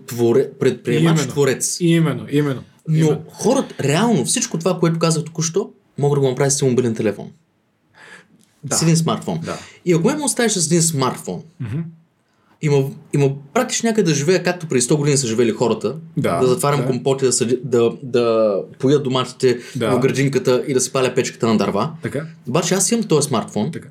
творе, 0.08 0.52
предприемач, 0.60 1.20
Именно. 1.20 1.32
творец. 1.32 1.78
Именно, 1.80 2.26
именно. 2.32 2.64
Но 2.88 2.98
именно. 2.98 3.22
хората, 3.32 3.76
реално, 3.84 4.26
всичко 4.26 4.60
това, 4.60 4.80
което 4.80 5.00
казах 5.00 5.24
току-що, 5.24 5.72
мога 5.98 6.16
да 6.16 6.22
го 6.22 6.30
направя 6.30 6.52
с 6.52 6.62
мобилен 6.62 6.96
телефон. 6.96 7.32
Да. 8.64 8.76
С 8.76 8.82
един 8.82 8.98
смартфон. 8.98 9.40
Да. 9.44 9.58
И 9.86 9.94
ако 9.94 10.08
ме 10.08 10.24
оставиш 10.24 10.52
с 10.52 10.66
един 10.66 10.82
смартфон, 10.82 11.42
има, 12.62 12.90
има 13.14 13.32
пратиш 13.54 13.82
някъде 13.82 14.10
да 14.10 14.16
живея, 14.16 14.44
както 14.44 14.68
преди 14.68 14.82
100 14.82 14.96
години 14.98 15.18
са 15.18 15.28
живели 15.28 15.52
хората, 15.52 15.96
Да, 16.18 16.40
да 16.40 16.48
затварям 16.48 16.82
да. 16.82 16.88
компоти, 16.88 17.26
да, 17.26 17.34
съди, 17.34 17.60
да, 17.64 17.92
да 18.04 18.56
поя 18.80 19.00
доматите 19.00 19.60
Да. 19.76 19.92
в 19.92 20.00
градинката 20.00 20.64
и 20.68 20.74
да 20.74 20.82
си 20.82 20.92
паля 20.92 21.14
печката 21.16 21.48
на 21.48 21.58
дърва. 21.58 21.92
Така? 22.02 22.26
Обаче 22.48 22.76
аз 22.76 22.92
имам 22.92 23.04
този 23.08 23.28
смартфон, 23.28 23.72
Така. 23.72 23.88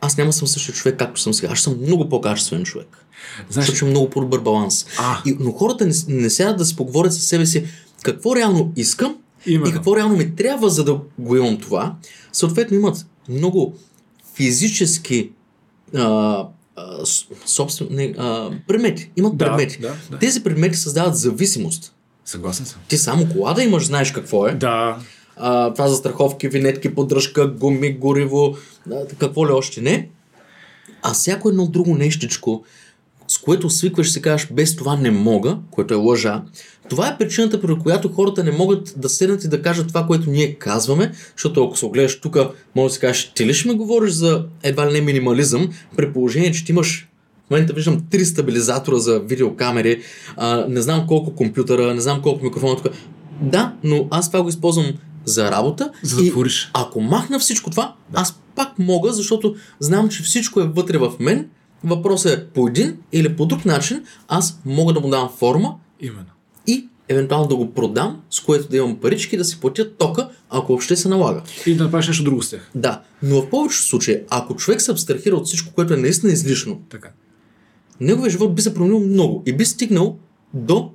аз 0.00 0.16
няма 0.16 0.32
съм 0.32 0.48
същия 0.48 0.74
човек, 0.74 0.98
както 0.98 1.20
съм 1.20 1.34
сега. 1.34 1.52
Аз 1.52 1.60
съм 1.60 1.76
много 1.82 2.08
по-качествен 2.08 2.64
човек. 2.64 3.06
Знаеш, 3.50 3.68
Защото 3.68 3.90
много 3.90 4.10
по-добър 4.10 4.40
баланс. 4.40 4.86
А. 4.98 5.18
И, 5.26 5.36
но 5.40 5.52
хората 5.52 5.86
не, 5.86 5.94
не 6.08 6.30
сядат 6.30 6.56
да 6.58 6.64
си 6.64 6.76
поговорят 6.76 7.14
със 7.14 7.24
себе 7.24 7.46
си 7.46 7.64
какво 8.02 8.36
реално 8.36 8.72
искам 8.76 9.16
Именно. 9.46 9.70
и 9.70 9.72
какво 9.72 9.96
реално 9.96 10.16
ми 10.16 10.36
трябва, 10.36 10.70
за 10.70 10.84
да 10.84 11.00
го 11.18 11.36
имам 11.36 11.56
това. 11.58 11.94
Съответно 12.32 12.76
имат 12.76 13.06
много 13.28 13.74
физически 14.34 15.30
а, 15.94 16.46
а, 16.76 17.06
с- 17.06 17.24
собствен, 17.46 17.88
не, 17.90 18.14
а, 18.18 18.50
предмети. 18.68 19.10
Имат 19.16 19.36
Да, 19.36 19.44
предмети. 19.46 19.78
да, 19.80 19.94
да. 20.10 20.18
Тези 20.18 20.42
предмети 20.44 20.76
създават 20.76 21.16
зависимост. 21.16 21.94
съгласен 22.24 22.66
съм. 22.66 22.80
Ти 22.88 22.98
само 22.98 23.28
кола 23.28 23.52
да 23.52 23.62
имаш, 23.62 23.86
знаеш 23.86 24.12
какво 24.12 24.46
е. 24.46 24.52
Да. 24.54 24.98
А, 25.36 25.72
това 25.72 25.88
за 25.88 25.96
страховки, 25.96 26.48
винетки, 26.48 26.94
поддръжка, 26.94 27.48
гуми, 27.48 27.92
гориво, 27.92 28.56
какво 29.18 29.46
ли 29.46 29.52
още 29.52 29.80
не. 29.80 30.08
А 31.02 31.12
всяко 31.12 31.48
едно 31.48 31.66
друго 31.66 31.94
нещичко, 31.94 32.64
с 33.32 33.38
което 33.38 33.70
свикваш 33.70 34.08
и 34.08 34.10
си 34.10 34.22
кажеш, 34.22 34.48
без 34.52 34.76
това 34.76 34.96
не 34.96 35.10
мога, 35.10 35.58
което 35.70 35.94
е 35.94 35.96
лъжа, 35.96 36.42
това 36.88 37.08
е 37.08 37.18
причината, 37.18 37.60
при 37.60 37.78
която 37.78 38.08
хората 38.08 38.44
не 38.44 38.50
могат 38.50 38.94
да 38.96 39.08
седнат 39.08 39.44
и 39.44 39.48
да 39.48 39.62
кажат 39.62 39.88
това, 39.88 40.06
което 40.06 40.30
ние 40.30 40.54
казваме, 40.54 41.12
защото 41.36 41.64
ако 41.64 41.76
се 41.76 41.86
огледаш 41.86 42.20
тук, 42.20 42.36
може 42.76 42.90
да 42.90 42.94
си 42.94 43.00
кажеш, 43.00 43.32
ти 43.34 43.46
ли 43.46 43.54
ще 43.54 43.68
ми 43.68 43.74
говориш 43.74 44.12
за 44.12 44.44
едва 44.62 44.88
ли 44.88 44.92
не 44.92 45.00
минимализъм, 45.00 45.68
при 45.96 46.12
положение, 46.12 46.52
че 46.52 46.64
ти 46.64 46.72
имаш 46.72 47.08
в 47.46 47.50
момента 47.50 47.72
виждам 47.72 48.02
три 48.10 48.24
стабилизатора 48.24 48.98
за 48.98 49.20
видеокамери, 49.20 50.02
а, 50.36 50.66
не 50.68 50.82
знам 50.82 51.06
колко 51.06 51.34
компютъра, 51.34 51.94
не 51.94 52.00
знам 52.00 52.22
колко 52.22 52.44
микрофона 52.44 52.76
тук. 52.76 52.92
Да, 53.42 53.74
но 53.84 54.08
аз 54.10 54.30
това 54.30 54.42
го 54.42 54.48
използвам 54.48 54.92
за 55.24 55.50
работа. 55.50 55.90
За 56.02 56.16
да 56.16 56.22
и 56.22 56.30
твориш. 56.30 56.70
ако 56.74 57.00
махна 57.00 57.38
всичко 57.38 57.70
това, 57.70 57.94
аз 58.14 58.40
пак 58.54 58.78
мога, 58.78 59.12
защото 59.12 59.54
знам, 59.80 60.08
че 60.08 60.22
всичко 60.22 60.60
е 60.60 60.66
вътре 60.66 60.98
в 60.98 61.12
мен. 61.20 61.48
Въпросът 61.84 62.38
е 62.38 62.46
по 62.46 62.68
един 62.68 62.96
или 63.12 63.36
по 63.36 63.46
друг 63.46 63.64
начин, 63.64 64.04
аз 64.28 64.60
мога 64.64 64.92
да 64.92 65.00
му 65.00 65.08
дам 65.08 65.30
форма 65.38 65.74
Именно. 66.00 66.30
и 66.66 66.88
евентуално 67.08 67.48
да 67.48 67.56
го 67.56 67.74
продам, 67.74 68.20
с 68.30 68.40
което 68.40 68.68
да 68.68 68.76
имам 68.76 68.96
парички 68.96 69.36
да 69.36 69.44
си 69.44 69.60
платя 69.60 69.90
тока, 69.96 70.28
ако 70.50 70.72
въобще 70.72 70.96
се 70.96 71.08
налага. 71.08 71.42
И 71.66 71.74
да 71.74 71.84
направиш 71.84 72.08
нещо 72.08 72.24
друго 72.24 72.42
с 72.42 72.50
тях. 72.50 72.70
Да, 72.74 73.02
но 73.22 73.42
в 73.42 73.50
повечето 73.50 73.84
случаи, 73.84 74.20
ако 74.30 74.56
човек 74.56 74.80
се 74.80 74.92
абстрахира 74.92 75.36
от 75.36 75.46
всичко, 75.46 75.74
което 75.74 75.94
е 75.94 75.96
наистина 75.96 76.32
излишно, 76.32 76.80
Така. 76.90 77.10
неговия 78.00 78.30
живот 78.30 78.54
би 78.54 78.62
се 78.62 78.74
променил 78.74 79.00
много 79.00 79.42
и 79.46 79.52
би 79.52 79.64
стигнал 79.64 80.18
до 80.54 80.90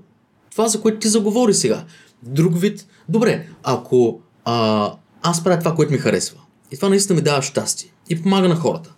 това, 0.51 0.67
за 0.67 0.81
което 0.81 0.99
ти 0.99 1.07
заговори 1.07 1.53
сега. 1.53 1.85
Друг 2.23 2.59
вид. 2.59 2.87
Добре, 3.09 3.47
ако 3.63 4.21
а, 4.45 4.91
аз 5.21 5.43
правя 5.43 5.59
това, 5.59 5.75
което 5.75 5.91
ми 5.93 5.97
харесва, 5.97 6.37
и 6.71 6.75
това 6.75 6.89
наистина 6.89 7.15
ми 7.15 7.21
дава 7.21 7.41
щастие, 7.41 7.91
и 8.09 8.21
помага 8.21 8.47
на 8.47 8.55
хората, 8.55 8.93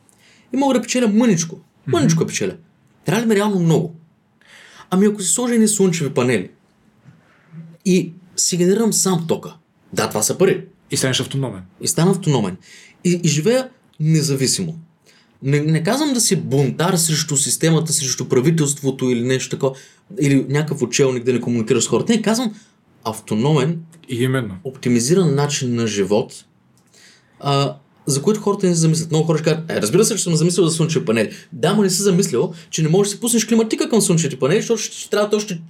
и 0.53 0.57
мога 0.57 0.73
да 0.73 0.81
печеля 0.81 1.07
мъничко, 1.07 1.59
мъничко 1.91 2.25
печеля, 2.25 2.55
трябва 3.05 3.21
ли 3.21 3.25
ми 3.25 3.35
реално 3.35 3.59
много? 3.59 3.95
Ами 4.89 5.05
ако 5.05 5.21
си 5.21 5.33
сложа 5.33 5.53
едни 5.53 5.67
слънчеви 5.67 6.09
панели 6.09 6.49
и 7.85 8.11
си 8.35 8.57
генерирам 8.57 8.93
сам 8.93 9.25
тока, 9.27 9.53
да, 9.93 10.09
това 10.09 10.23
са 10.23 10.37
пари, 10.37 10.65
И 10.91 10.97
станеш 10.97 11.19
автономен. 11.19 11.61
и 11.81 11.87
стана 11.87 12.11
автономен. 12.11 12.57
И, 13.03 13.21
и 13.23 13.27
живея 13.27 13.69
независимо. 13.99 14.79
Не, 15.43 15.59
не 15.59 15.83
казвам 15.83 16.13
да 16.13 16.21
си 16.21 16.35
бунтар 16.35 16.95
срещу 16.95 17.37
системата, 17.37 17.93
срещу 17.93 18.29
правителството 18.29 19.05
или 19.05 19.21
нещо 19.21 19.49
такова, 19.49 19.75
или 20.21 20.45
някакъв 20.49 20.81
учелник 20.81 21.23
да 21.23 21.33
не 21.33 21.41
комуникираш 21.41 21.83
с 21.83 21.87
хората. 21.87 22.13
Не, 22.13 22.21
казвам 22.21 22.55
автономен, 23.03 23.79
И 24.09 24.23
именно. 24.23 24.55
оптимизиран 24.63 25.35
начин 25.35 25.75
на 25.75 25.87
живот, 25.87 26.45
а, 27.39 27.75
за 28.09 28.21
който 28.21 28.41
хората 28.41 28.67
не 28.67 28.73
се 28.73 28.79
замислят. 28.79 29.11
Много 29.11 29.25
хора 29.25 29.37
ще 29.37 29.43
кажат, 29.43 29.71
е, 29.71 29.81
разбира 29.81 30.05
се, 30.05 30.15
че 30.15 30.23
съм 30.23 30.35
замислил 30.35 30.65
за 30.65 30.75
слънчеви 30.75 31.05
панели. 31.05 31.31
Да, 31.53 31.73
но 31.73 31.81
не 31.81 31.89
си 31.89 32.01
замислил, 32.01 32.53
че 32.69 32.83
не 32.83 32.89
можеш 32.89 33.11
да 33.11 33.15
си 33.15 33.21
пуснеш 33.21 33.45
климатика 33.45 33.89
към 33.89 34.01
слънчевите 34.01 34.39
панели, 34.39 34.61
защото 34.61 34.81
ще 34.81 35.09
трябва 35.09 35.37
още 35.37 35.61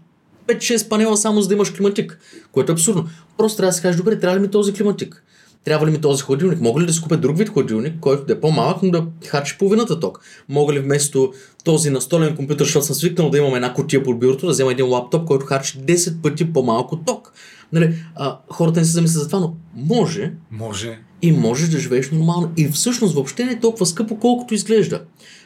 5-6 0.47 0.87
панела 0.87 1.17
само 1.17 1.41
за 1.41 1.47
да 1.47 1.53
имаш 1.53 1.71
климатик, 1.71 2.19
което 2.51 2.71
е 2.71 2.73
абсурдно. 2.73 3.05
Просто 3.37 3.57
трябва 3.57 3.69
да 3.69 3.73
си 3.73 3.81
кажеш, 3.81 3.97
добре, 3.97 4.19
трябва 4.19 4.37
ли 4.37 4.41
ми 4.41 4.51
този 4.51 4.73
климатик? 4.73 5.23
Трябва 5.63 5.87
ли 5.87 5.91
ми 5.91 6.01
този 6.01 6.23
хладилник? 6.23 6.61
Мога 6.61 6.81
ли 6.81 6.85
да 6.85 6.93
си 6.93 7.01
купя 7.01 7.17
друг 7.17 7.37
вид 7.37 7.49
хладилник, 7.49 7.99
който 7.99 8.25
да 8.25 8.33
е 8.33 8.39
по-малък, 8.39 8.83
но 8.83 8.91
да 8.91 9.05
харчи 9.27 9.57
половината 9.57 9.99
ток? 9.99 10.21
Мога 10.49 10.73
ли 10.73 10.79
вместо 10.79 11.33
този 11.63 11.89
настолен 11.89 12.35
компютър, 12.35 12.65
защото 12.65 12.85
съм 12.85 12.95
свикнал 12.95 13.29
да 13.29 13.37
имам 13.37 13.55
една 13.55 13.73
котия 13.73 14.03
под 14.03 14.19
бюрото, 14.19 14.45
да 14.45 14.51
взема 14.51 14.71
един 14.71 14.87
лаптоп, 14.87 15.27
който 15.27 15.45
харчи 15.45 15.79
10 15.79 16.21
пъти 16.21 16.53
по-малко 16.53 16.97
ток? 16.97 17.33
Нали, 17.73 17.95
а, 18.15 18.37
хората 18.49 18.79
не 18.79 18.85
се 18.85 18.91
замислят 18.91 19.23
за 19.23 19.27
това, 19.27 19.39
но 19.39 19.55
може 19.75 20.33
Може. 20.51 20.99
И 21.21 21.31
можеш 21.31 21.69
да 21.69 21.79
живееш 21.79 22.11
нормално. 22.11 22.51
И 22.57 22.67
всъщност 22.67 23.13
въобще 23.13 23.45
не 23.45 23.51
е 23.51 23.59
толкова 23.59 23.85
скъпо, 23.85 24.15
колкото 24.19 24.53
изглежда. 24.53 25.01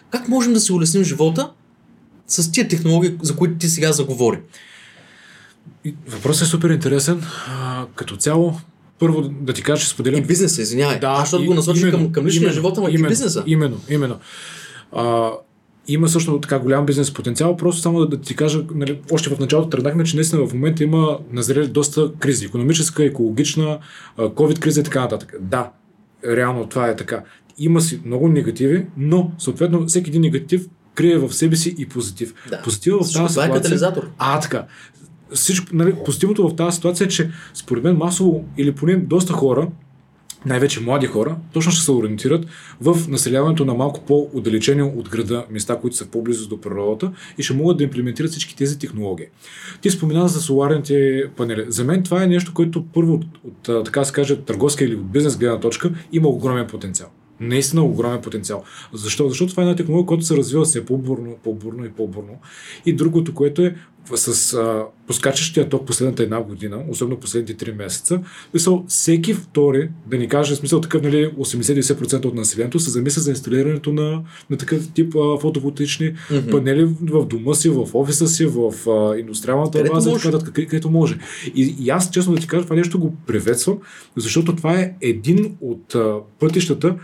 Как 0.09 0.27
можем 0.27 0.53
да 0.53 0.59
си 0.59 0.73
улесним 0.73 1.03
живота 1.03 1.51
с 2.27 2.51
тия 2.51 2.67
технологии, 2.67 3.15
за 3.21 3.36
които 3.36 3.57
ти 3.57 3.67
сега 3.67 3.91
заговори? 3.91 4.39
И 5.86 5.95
Въпросът 6.07 6.47
е 6.47 6.51
супер 6.51 6.69
интересен. 6.69 7.23
А, 7.47 7.86
като 7.95 8.17
цяло, 8.17 8.53
първо 8.99 9.21
да 9.21 9.53
ти 9.53 9.63
кажа, 9.63 9.81
че 9.81 9.88
И 9.88 9.89
споделям 9.89 10.23
бизнеса, 10.23 10.62
извинявай. 10.62 10.99
Да, 10.99 11.07
Аз 11.07 11.19
защото 11.19 11.43
и- 11.43 11.47
го 11.47 11.53
именно, 11.53 11.91
към, 11.91 12.12
към 12.12 12.25
личния 12.25 12.51
живот, 12.53 12.77
ама 12.77 12.89
и 12.89 12.97
бизнеса. 13.07 13.43
Именно, 13.47 13.81
именно. 13.89 14.19
А, 14.91 15.31
има 15.88 16.10
също 16.10 16.39
така 16.39 16.60
голям 16.60 16.86
бизнес 16.86 17.13
потенциал. 17.13 17.58
Просто 17.58 17.82
само 17.82 18.00
да, 18.00 18.08
да 18.08 18.22
ти 18.22 18.36
кажа, 18.36 18.63
нали, 18.76 19.02
още 19.12 19.30
в 19.30 19.39
началото 19.39 19.69
тръгнахме, 19.69 20.04
че 20.04 20.15
наистина 20.15 20.48
в 20.48 20.54
момента 20.54 20.84
има 20.84 21.17
назрели 21.32 21.67
доста 21.67 22.12
кризи. 22.19 22.46
Економическа, 22.46 23.04
екологична, 23.06 23.80
а, 24.17 24.24
COVID 24.30 24.60
криза 24.60 24.82
и 24.82 24.84
така 24.84 25.02
нататък. 25.02 25.36
Да, 25.41 25.69
реално 26.28 26.67
това 26.67 26.88
е 26.88 26.96
така. 26.96 27.24
Има 27.58 27.82
си 27.82 28.02
много 28.06 28.28
негативи, 28.28 28.86
но 28.98 29.32
съответно 29.38 29.88
всеки 29.88 30.10
един 30.10 30.22
негатив 30.22 30.67
крие 30.96 31.17
в 31.17 31.34
себе 31.34 31.56
си 31.56 31.76
и 31.78 31.86
позитив. 31.89 32.34
Да. 32.50 32.62
Позитива 32.62 32.98
в 33.00 33.04
Всичко 33.04 33.24
тази 33.24 33.34
това 33.34 33.43
е 33.43 33.48
ситуация... 33.48 33.62
катализатор. 33.62 34.10
А, 34.17 34.39
така. 34.39 34.65
Всичко, 35.34 35.76
нали, 35.76 35.96
позитивното 36.06 36.50
в 36.50 36.56
тази 36.56 36.76
ситуация 36.76 37.06
е, 37.06 37.08
че 37.08 37.32
според 37.54 37.84
мен 37.84 37.98
масово 37.98 38.46
или 38.58 38.72
поне 38.72 38.96
доста 38.96 39.34
хора, 39.34 39.67
най-вече 40.45 40.82
млади 40.82 41.08
хора, 41.08 41.36
точно 41.53 41.71
ще 41.71 41.86
се 41.86 41.91
ориентират 41.91 42.45
в 42.82 43.08
населяването 43.08 43.65
на 43.65 43.73
малко 43.73 44.01
по-отдалечени 44.06 44.82
от 44.82 45.10
града 45.10 45.45
места, 45.51 45.75
които 45.75 45.95
са 45.95 46.06
по-близо 46.06 46.49
до 46.49 46.62
природата 46.62 47.12
и 47.38 47.43
ще 47.43 47.53
могат 47.53 47.77
да 47.77 47.84
имплементират 47.84 48.32
всички 48.32 48.56
тези 48.56 48.79
технологии. 48.79 49.25
Ти 49.82 49.89
спомена 49.89 50.27
за 50.27 50.41
соларните 50.41 51.23
панели. 51.38 51.65
За 51.67 51.84
мен 51.84 52.03
това 52.03 52.23
е 52.23 52.27
нещо, 52.27 52.53
което 52.53 52.86
първо 52.93 53.13
от, 53.13 53.25
от 53.43 53.86
така 53.86 54.03
се 54.03 54.13
каже, 54.13 54.41
търговска 54.41 54.86
или 54.86 54.95
от 54.95 55.12
бизнес 55.12 55.38
гледна 55.38 55.60
точка 55.60 55.91
има 56.12 56.27
огромен 56.27 56.67
потенциал. 56.67 57.10
Наистина 57.39 57.84
огромен 57.84 58.21
потенциал. 58.21 58.63
Защо? 58.93 59.29
Защото 59.29 59.51
това 59.51 59.63
е 59.63 59.65
една 59.65 59.75
технология, 59.75 60.08
която 60.08 60.25
се 60.25 60.38
развива 60.38 60.63
все 60.63 60.86
по-бурно, 60.86 61.36
по-бурно 61.43 61.86
и 61.86 61.89
по-бурно. 61.89 62.39
И 62.86 62.93
другото, 62.93 63.34
което 63.34 63.62
е 63.62 63.75
с 64.07 64.53
а, 64.53 64.83
поскачащия 65.07 65.69
ток 65.69 65.87
последната 65.87 66.23
една 66.23 66.41
година, 66.41 66.83
особено 66.89 67.19
последните 67.19 67.65
3 67.65 67.75
месеца, 67.75 68.21
смисъл, 68.49 68.85
всеки 68.87 69.33
втори, 69.33 69.89
да 70.07 70.17
ни 70.17 70.27
каже, 70.27 70.55
смисъл 70.55 70.81
такъв, 70.81 71.01
нали, 71.01 71.27
80-90% 71.29 72.25
от 72.25 72.35
населението 72.35 72.79
се 72.79 72.89
замисля 72.89 73.21
за 73.21 73.29
инсталирането 73.29 73.93
на, 73.93 74.21
на 74.49 74.57
такъв 74.57 74.91
тип 74.93 75.15
а, 75.15 75.39
фотоволтични 75.39 76.13
Мгм. 76.31 76.49
панели 76.51 76.83
в 77.01 77.25
дома 77.25 77.53
си, 77.53 77.69
в 77.69 77.87
офиса 77.93 78.27
си, 78.27 78.45
в 78.45 78.89
а, 78.89 79.19
индустриалната 79.19 79.77
Където 79.77 79.93
база, 79.93 80.09
може. 80.09 80.23
така 80.23 80.31
нататък, 80.31 80.55
къде- 80.55 80.67
където 80.67 80.89
може. 80.89 81.17
И, 81.55 81.75
и 81.79 81.89
аз, 81.89 82.11
честно 82.11 82.33
да 82.35 82.41
ти 82.41 82.47
кажа, 82.47 82.63
това 82.63 82.75
нещо 82.75 82.99
го 82.99 83.15
приветствам, 83.27 83.77
защото 84.15 84.55
това 84.55 84.79
е 84.79 84.93
един 85.01 85.55
от 85.61 85.95
а, 85.95 86.15
пътищата 86.39 86.95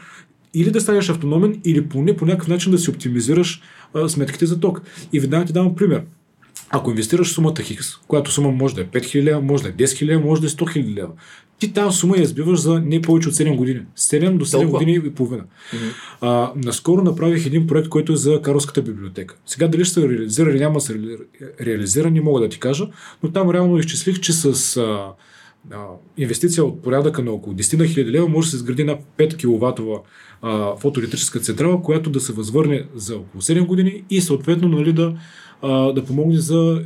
или 0.53 0.71
да 0.71 0.81
станеш 0.81 1.09
автономен, 1.09 1.61
или 1.65 1.87
поне 1.87 2.15
по 2.15 2.25
някакъв 2.25 2.47
начин 2.47 2.71
да 2.71 2.77
си 2.77 2.89
оптимизираш 2.89 3.61
а, 3.93 4.09
сметките 4.09 4.45
за 4.45 4.59
ток. 4.59 4.81
И 5.13 5.19
веднага 5.19 5.45
ти 5.45 5.53
давам 5.53 5.75
пример. 5.75 6.03
Ако 6.69 6.89
инвестираш 6.89 7.33
сумата 7.33 7.61
Хикс, 7.61 7.95
която 7.97 8.31
сума 8.31 8.51
може 8.51 8.75
да 8.75 8.81
е 8.81 8.85
5000 8.85 9.23
лева, 9.23 9.41
може 9.41 9.63
да 9.63 9.69
е 9.69 9.73
10 9.73 9.83
000 9.83 10.05
лева, 10.05 10.25
може 10.25 10.41
да 10.41 10.47
е 10.47 10.49
100 10.49 10.55
000 10.55 10.95
лева, 10.95 11.09
ти 11.59 11.73
тази 11.73 11.97
сума 11.97 12.17
я 12.17 12.23
избиваш 12.23 12.59
за 12.59 12.79
не 12.79 13.01
повече 13.01 13.29
от 13.29 13.35
7 13.35 13.55
години. 13.55 13.81
7 13.97 14.37
до 14.37 14.45
7 14.45 14.51
Толкова? 14.51 14.71
години 14.79 15.01
и 15.07 15.11
половина. 15.11 15.43
А, 16.21 16.51
наскоро 16.55 17.03
направих 17.03 17.45
един 17.45 17.67
проект, 17.67 17.89
който 17.89 18.13
е 18.13 18.15
за 18.15 18.41
Карлската 18.41 18.81
библиотека. 18.81 19.35
Сега 19.45 19.67
дали 19.67 19.85
ще 19.85 19.93
се 19.93 20.09
реализира 20.09 20.51
или 20.51 20.59
няма 20.59 20.73
да 20.73 20.79
се 20.81 20.93
реали- 20.93 21.17
реализира, 21.61 22.11
не 22.11 22.21
мога 22.21 22.41
да 22.41 22.49
ти 22.49 22.59
кажа, 22.59 22.87
но 23.23 23.31
там 23.31 23.49
реално 23.49 23.77
изчислих, 23.79 24.19
че 24.19 24.33
с 24.33 24.77
а, 24.77 25.07
а, 25.71 25.85
инвестиция 26.17 26.65
от 26.65 26.83
порядъка 26.83 27.21
на 27.23 27.31
около 27.31 27.55
10 27.55 27.77
на 27.77 27.85
хиляди 27.85 28.11
лева 28.11 28.27
може 28.29 28.45
да 28.45 28.49
се 28.51 28.55
изгради 28.55 28.81
една 28.81 28.97
5 29.17 29.37
киловатова 29.37 29.99
а, 30.41 30.75
фотоелектрическа 30.75 31.39
централа, 31.39 31.81
която 31.81 32.09
да 32.09 32.19
се 32.19 32.33
възвърне 32.33 32.83
за 32.95 33.15
около 33.15 33.41
7 33.41 33.65
години 33.65 34.03
и 34.09 34.21
съответно 34.21 34.67
нали, 34.67 34.93
да, 34.93 35.13
а, 35.61 35.93
да 35.93 36.05
помогне 36.05 36.37
за 36.37 36.81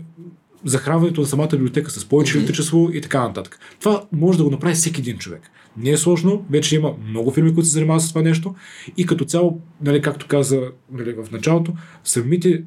захранването 0.66 1.22
на 1.22 1.28
самата 1.28 1.48
библиотека 1.52 1.92
с 1.92 2.06
повече 2.06 2.38
електричество 2.38 2.90
и 2.94 3.02
така 3.02 3.28
нататък. 3.28 3.60
Това 3.80 4.04
може 4.12 4.38
да 4.38 4.44
го 4.44 4.50
направи 4.52 4.74
всеки 4.76 5.02
един 5.02 5.18
човек. 5.18 5.42
Не 5.78 5.90
е 5.90 5.98
сложно, 5.98 6.46
вече 6.50 6.76
има 6.76 6.94
много 7.10 7.32
фирми, 7.32 7.54
които 7.54 7.68
се 7.68 7.74
занимават 7.74 8.02
с 8.02 8.10
това 8.10 8.22
нещо 8.22 8.56
и 8.98 9.06
като 9.06 9.26
цяло, 9.26 9.60
нали, 9.82 10.02
както 10.02 10.28
каза 10.28 10.62
нали, 10.92 11.14
в 11.14 11.32
началото, 11.32 11.74
самите 12.04 12.64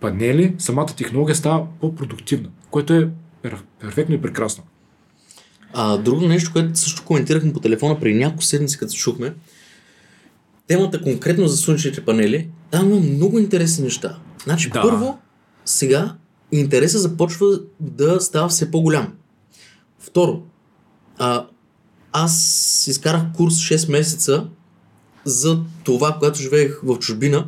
панели, 0.00 0.54
самата 0.58 0.86
технология 0.86 1.34
става 1.36 1.66
по-продуктивна, 1.80 2.48
което 2.70 2.94
е 2.94 3.08
перф- 3.44 3.62
перфектно 3.80 4.14
и 4.14 4.20
прекрасно. 4.20 4.64
А, 5.72 5.98
друго 5.98 6.28
нещо, 6.28 6.52
което 6.52 6.78
също 6.78 7.04
коментирахме 7.04 7.52
по 7.52 7.60
телефона 7.60 8.00
преди 8.00 8.18
няколко 8.18 8.42
седмици, 8.44 8.78
като 8.78 8.92
се 8.92 8.98
чухме, 8.98 9.34
темата 10.66 11.02
конкретно 11.02 11.48
за 11.48 11.56
слънчевите 11.56 12.04
панели, 12.04 12.48
там 12.70 12.90
има 12.90 13.00
много 13.00 13.38
интересни 13.38 13.84
неща. 13.84 14.18
Значи, 14.44 14.70
Да. 14.70 14.82
първо, 14.82 15.18
сега 15.68 16.14
интересът 16.52 17.02
започва 17.02 17.60
да 17.80 18.20
става 18.20 18.48
все 18.48 18.70
по-голям. 18.70 19.12
Второ, 19.98 20.42
а, 21.18 21.46
аз 22.12 22.86
изкарах 22.86 23.22
курс 23.36 23.54
6 23.54 23.92
месеца 23.92 24.46
за 25.24 25.60
това, 25.84 26.12
когато 26.12 26.38
живеех 26.38 26.80
в 26.82 26.98
чужбина, 26.98 27.46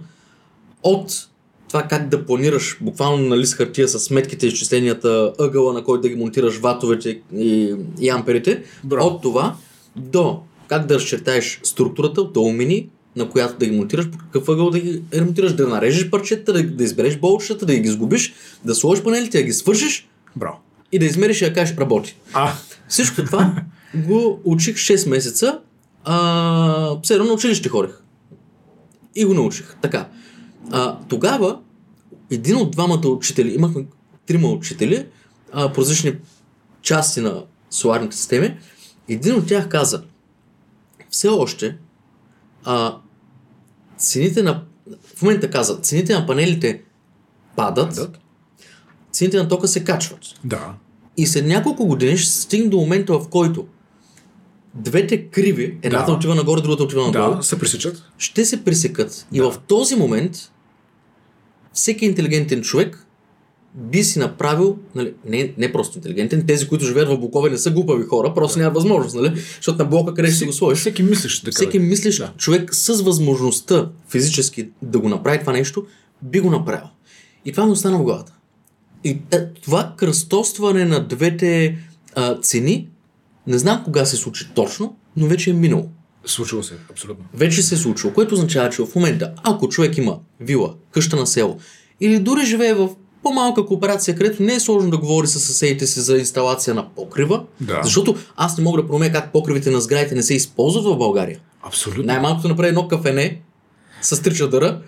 от 0.82 1.28
това 1.68 1.82
как 1.82 2.08
да 2.08 2.26
планираш 2.26 2.78
буквално 2.80 3.28
на 3.28 3.38
лист 3.38 3.54
хартия 3.54 3.88
с 3.88 4.00
сметките, 4.00 4.46
изчисленията, 4.46 5.32
ъгъла, 5.38 5.72
на 5.72 5.84
който 5.84 6.02
да 6.02 6.08
ги 6.08 6.14
монтираш 6.14 6.58
ватовете 6.58 7.20
и, 7.34 7.74
и 8.00 8.08
амперите, 8.08 8.64
Браво. 8.84 9.06
от 9.06 9.22
това 9.22 9.56
до 9.96 10.40
как 10.68 10.86
да 10.86 10.94
разчертаеш 10.94 11.60
структурата 11.62 12.20
от 12.20 12.36
алумини, 12.36 12.88
на 13.16 13.30
която 13.30 13.58
да 13.58 13.66
ги 13.66 13.76
монтираш, 13.76 14.10
по 14.10 14.18
какъв 14.18 14.48
ъгъл 14.48 14.70
да 14.70 14.80
ги 14.80 15.02
ремонтираш, 15.14 15.52
да 15.52 15.68
нарежеш 15.68 16.10
парчета, 16.10 16.52
да, 16.52 16.62
да 16.62 16.84
избереш 16.84 17.18
болчетата, 17.18 17.66
да 17.66 17.76
ги 17.76 17.88
изгубиш, 17.88 18.32
да 18.64 18.74
сложиш 18.74 19.04
панелите, 19.04 19.38
да 19.38 19.44
ги 19.44 19.52
свършиш 19.52 20.08
Браво. 20.36 20.58
и 20.92 20.98
да 20.98 21.04
измериш 21.04 21.42
и 21.42 21.44
да 21.44 21.52
кажеш 21.52 21.76
работи. 21.76 22.16
А, 22.32 22.52
Всичко 22.88 23.24
това 23.24 23.54
го 23.94 24.40
учих 24.44 24.76
6 24.76 25.08
месеца, 25.08 25.60
а, 26.04 27.00
все 27.02 27.14
едно 27.14 27.26
на 27.26 27.32
училище 27.32 27.68
ходех. 27.68 28.02
И 29.14 29.24
го 29.24 29.34
научих. 29.34 29.76
Така. 29.82 30.08
А, 30.70 30.98
тогава 31.08 31.58
един 32.30 32.56
от 32.56 32.70
двамата 32.70 33.08
учители, 33.08 33.54
имахме 33.54 33.84
трима 34.26 34.48
учители 34.48 35.06
а, 35.52 35.72
по 35.72 35.80
различни 35.80 36.14
части 36.82 37.20
на 37.20 37.44
соларните 37.70 38.16
системи, 38.16 38.56
един 39.08 39.34
от 39.34 39.46
тях 39.46 39.68
каза, 39.68 40.02
все 41.10 41.28
още 41.28 41.76
а, 42.64 42.96
цените 43.98 44.42
на... 44.42 44.62
В 45.16 45.22
момента 45.22 45.50
каза, 45.50 45.80
цените 45.80 46.14
на 46.14 46.26
панелите 46.26 46.82
падат, 47.56 47.94
да. 47.94 48.08
цените 49.12 49.36
на 49.36 49.48
тока 49.48 49.68
се 49.68 49.84
качват. 49.84 50.20
да. 50.44 50.74
И 51.16 51.26
след 51.26 51.46
няколко 51.46 51.86
години 51.86 52.16
ще 52.16 52.32
стигне 52.32 52.68
до 52.68 52.76
момента, 52.76 53.12
в 53.12 53.28
който 53.28 53.66
двете 54.74 55.26
криви, 55.26 55.78
едната 55.82 56.06
Да. 56.06 56.12
отива 56.12 56.34
нагоре, 56.34 56.60
другата 56.60 56.82
отива 56.82 57.02
нагоре, 57.02 57.36
Да, 57.36 57.42
се 57.42 57.58
пресичат. 57.58 58.02
ще 58.18 58.44
се 58.44 58.64
пресекат. 58.64 59.26
И 59.32 59.38
Да. 59.38 59.50
в 59.50 59.58
този 59.58 59.96
момент 59.96 60.52
всеки 61.72 62.06
интелигентен 62.06 62.62
човек 62.62 63.06
би 63.74 64.04
си 64.04 64.18
направил, 64.18 64.78
нали, 64.94 65.14
не, 65.28 65.52
не 65.58 65.72
просто 65.72 65.98
интелигентен, 65.98 66.46
тези, 66.46 66.68
които 66.68 66.84
живеят 66.84 67.08
в 67.08 67.18
блокове 67.18 67.50
не 67.50 67.58
са 67.58 67.70
глупави 67.70 68.04
хора, 68.04 68.34
просто 68.34 68.58
няма 68.58 68.70
възможност, 68.70 69.16
нали? 69.16 69.40
Защото 69.56 69.78
на 69.78 69.84
блока 69.84 70.14
къде 70.14 70.28
ще 70.28 70.38
си 70.38 70.44
го 70.44 70.52
сложиш. 70.52 70.80
Всеки 70.80 71.02
мислиш 71.02 71.40
така. 71.40 71.54
Всеки 71.54 71.78
мислиш, 71.78 72.18
Да. 72.18 72.32
човек 72.36 72.74
с 72.74 73.02
възможността 73.02 73.88
физически 74.08 74.68
да 74.82 74.98
го 74.98 75.08
направи 75.08 75.40
това 75.40 75.52
нещо, 75.52 75.86
би 76.22 76.40
го 76.40 76.50
направил. 76.50 76.86
И 77.44 77.52
това 77.52 77.66
ми 77.66 77.72
остана 77.72 77.98
в 77.98 78.02
главата. 78.02 78.32
И 79.04 79.18
е, 79.30 79.46
това 79.62 79.94
кръстосване 79.96 80.84
на 80.84 81.06
двете 81.06 81.78
а, 82.14 82.40
цени, 82.40 82.88
не 83.46 83.58
знам 83.58 83.82
кога 83.84 84.04
се 84.04 84.16
случи 84.16 84.48
точно, 84.54 84.96
но 85.16 85.26
вече 85.26 85.50
е 85.50 85.52
минало. 85.52 85.88
Случило 86.26 86.62
се, 86.62 86.74
абсолютно. 86.90 87.24
Вече 87.34 87.62
се 87.62 87.74
е 87.74 87.78
случило, 87.78 88.12
което 88.12 88.34
означава, 88.34 88.70
че 88.70 88.82
в 88.82 88.94
момента, 88.94 89.32
ако 89.42 89.68
човек 89.68 89.98
има 89.98 90.18
вила, 90.40 90.74
къща 90.90 91.16
на 91.16 91.26
село, 91.26 91.58
или 92.00 92.18
дори 92.18 92.46
живее 92.46 92.74
в 92.74 92.88
по-малка 93.22 93.66
кооперация, 93.66 94.16
където 94.16 94.42
не 94.42 94.54
е 94.54 94.60
сложно 94.60 94.90
да 94.90 94.98
говори 94.98 95.26
с 95.26 95.40
съседите 95.40 95.86
си 95.86 96.00
за 96.00 96.18
инсталация 96.18 96.74
на 96.74 96.88
покрива, 96.88 97.42
Да. 97.60 97.80
защото 97.84 98.14
аз 98.36 98.58
не 98.58 98.64
мога 98.64 98.82
да 98.82 98.88
променя 98.88 99.12
как 99.12 99.32
покривите 99.32 99.70
на 99.70 99.80
сградите 99.80 100.14
не 100.14 100.22
се 100.22 100.34
използват 100.34 100.84
в 100.84 100.96
България. 100.96 101.38
Абсолютно. 101.62 102.04
Най-малкото 102.04 102.48
направи 102.48 102.68
едно 102.68 102.88
кафене 102.88 103.40
с 104.02 104.22
три 104.22 104.34
чадъра 104.34 104.80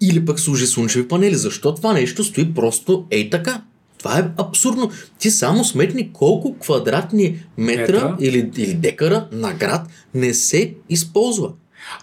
или 0.00 0.24
пък 0.24 0.40
служи 0.40 0.66
слънчеви 0.66 1.08
панели. 1.08 1.34
Защо 1.34 1.74
това 1.74 1.92
нещо 1.92 2.24
стои 2.24 2.54
просто 2.54 3.04
ей 3.10 3.30
така? 3.30 3.62
Това 3.98 4.18
е 4.18 4.24
абсурдно. 4.36 4.90
Ти 5.18 5.30
само 5.30 5.64
сметни 5.64 6.12
колко 6.12 6.56
квадратни 6.58 7.38
метра 7.56 7.92
Метра. 7.92 8.16
или, 8.20 8.50
или 8.56 8.74
декара 8.74 9.28
на 9.32 9.52
град 9.52 9.86
не 10.14 10.34
се 10.34 10.74
използва. 10.88 11.52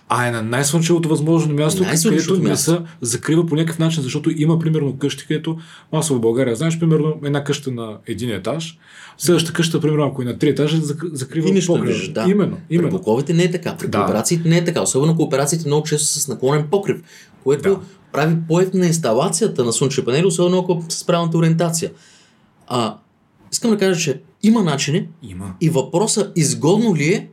А 0.10 0.28
е 0.28 0.32
на 0.32 0.42
най-слънчевото 0.42 1.10
възможно 1.10 1.54
място, 1.56 1.84
където 2.04 2.38
не 2.38 2.56
се 2.58 2.80
закрива 3.02 3.46
по 3.46 3.56
някакъв 3.56 3.80
начин, 3.80 4.04
защото 4.04 4.32
има 4.36 4.60
примерно 4.60 4.98
къщи, 4.98 5.28
където 5.28 5.58
масово 5.94 6.18
в 6.18 6.22
България, 6.22 6.56
знаеш, 6.56 6.80
примерно 6.80 7.14
една 7.24 7.44
къща 7.44 7.72
на 7.72 7.98
един 8.08 8.30
етаж, 8.30 8.78
следващата 9.18 9.54
къща, 9.54 9.80
примерно, 9.82 10.06
ако 10.06 10.22
е 10.22 10.26
на 10.26 10.38
три 10.38 10.50
етажа, 10.50 10.78
зак- 10.78 11.14
закрива 11.14 11.50
И 11.50 11.52
нищо 11.52 11.72
не 11.72 11.78
покрива. 11.80 11.94
виждаш, 11.98 12.12
да. 12.14 12.32
Именно, 12.32 12.58
При 12.70 12.76
именно. 12.76 12.90
блоковете 12.90 13.34
не 13.34 13.44
е 13.44 13.52
така. 13.52 13.78
При 13.78 13.88
Да. 13.88 13.98
кооперациите 13.98 14.50
не 14.50 14.58
е 14.58 14.64
така. 14.66 14.82
Особено 14.82 15.16
кооперациите 15.16 15.68
много 15.68 15.84
често 15.86 16.08
са 16.08 16.20
с 16.20 16.28
наклонен 16.28 16.68
покрив, 16.72 17.02
което 17.44 17.70
Да. 17.70 17.80
прави 18.12 18.36
по-ефтина 18.48 18.86
инсталацията 18.88 19.64
на 19.64 19.74
слънчеви 19.74 20.06
панели, 20.06 20.26
особено 20.26 20.60
ако 20.60 20.84
с 20.90 21.06
правилната 21.06 21.38
ориентация. 21.38 21.92
А, 22.68 22.98
искам 23.52 23.72
да 23.72 23.78
кажа, 23.78 24.00
че 24.00 24.22
има 24.44 24.64
начини 24.64 25.08
Има. 25.24 25.54
и 25.62 25.70
въпроса 25.70 26.32
изгодно 26.36 26.96
ли 26.96 27.06
е 27.06 27.28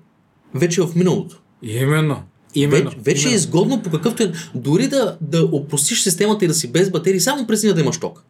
вече 0.55 0.83
в 0.83 0.95
миналото. 0.95 1.41
Именно. 1.63 2.23
Именно. 2.55 2.91
Вече, 2.91 2.97
вече 3.03 3.21
е 3.21 3.23
именно. 3.23 3.37
изгодно 3.37 3.83
по 3.83 3.91
какъвто 3.91 4.23
е. 4.23 4.33
Дори 4.55 4.89
да, 4.89 5.17
да 5.21 5.45
опростиш 5.53 6.03
системата 6.03 6.45
и 6.45 6.49
да 6.49 6.55
си 6.55 6.73
без 6.73 6.91
батерии, 6.91 7.21
само 7.21 7.47
през 7.47 7.61
деня 7.61 7.75
да 7.75 7.81
имаш 7.81 7.99
ток. 7.99 8.25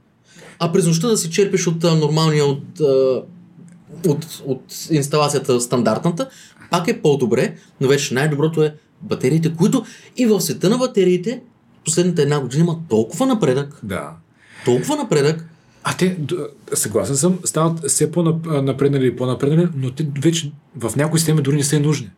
А 0.58 0.72
през 0.72 0.86
нощта 0.86 1.08
да 1.08 1.16
си 1.16 1.30
черпиш 1.30 1.66
от 1.66 1.84
а, 1.84 1.94
нормалния, 1.94 2.44
от, 2.44 2.80
а, 2.80 3.22
от, 4.08 4.42
от 4.46 4.62
инсталацията 4.90 5.60
стандартната, 5.60 6.28
пак 6.70 6.88
е 6.88 7.02
по-добре, 7.02 7.54
но 7.80 7.88
вече 7.88 8.14
най-доброто 8.14 8.62
е 8.62 8.74
батериите, 9.02 9.54
които 9.54 9.84
и 10.16 10.26
в 10.26 10.40
света 10.40 10.70
на 10.70 10.78
батериите 10.78 11.40
последната 11.84 12.22
една 12.22 12.40
година 12.40 12.62
има 12.64 12.78
толкова 12.88 13.26
напредък, 13.26 13.80
Да. 13.82 14.10
толкова 14.64 14.96
напредък, 14.96 15.44
А 15.84 15.96
те, 15.96 16.16
съгласен 16.74 17.16
съм, 17.16 17.38
стават 17.44 17.88
все 17.88 18.12
по-напреднали 18.12 19.06
и 19.06 19.16
по-напреднали, 19.16 19.68
но 19.76 19.90
те 19.90 20.06
вече 20.22 20.52
в 20.76 20.96
някои 20.96 21.18
системи 21.18 21.42
дори 21.42 21.56
не 21.56 21.64
са 21.64 21.80
нужни. 21.80 22.10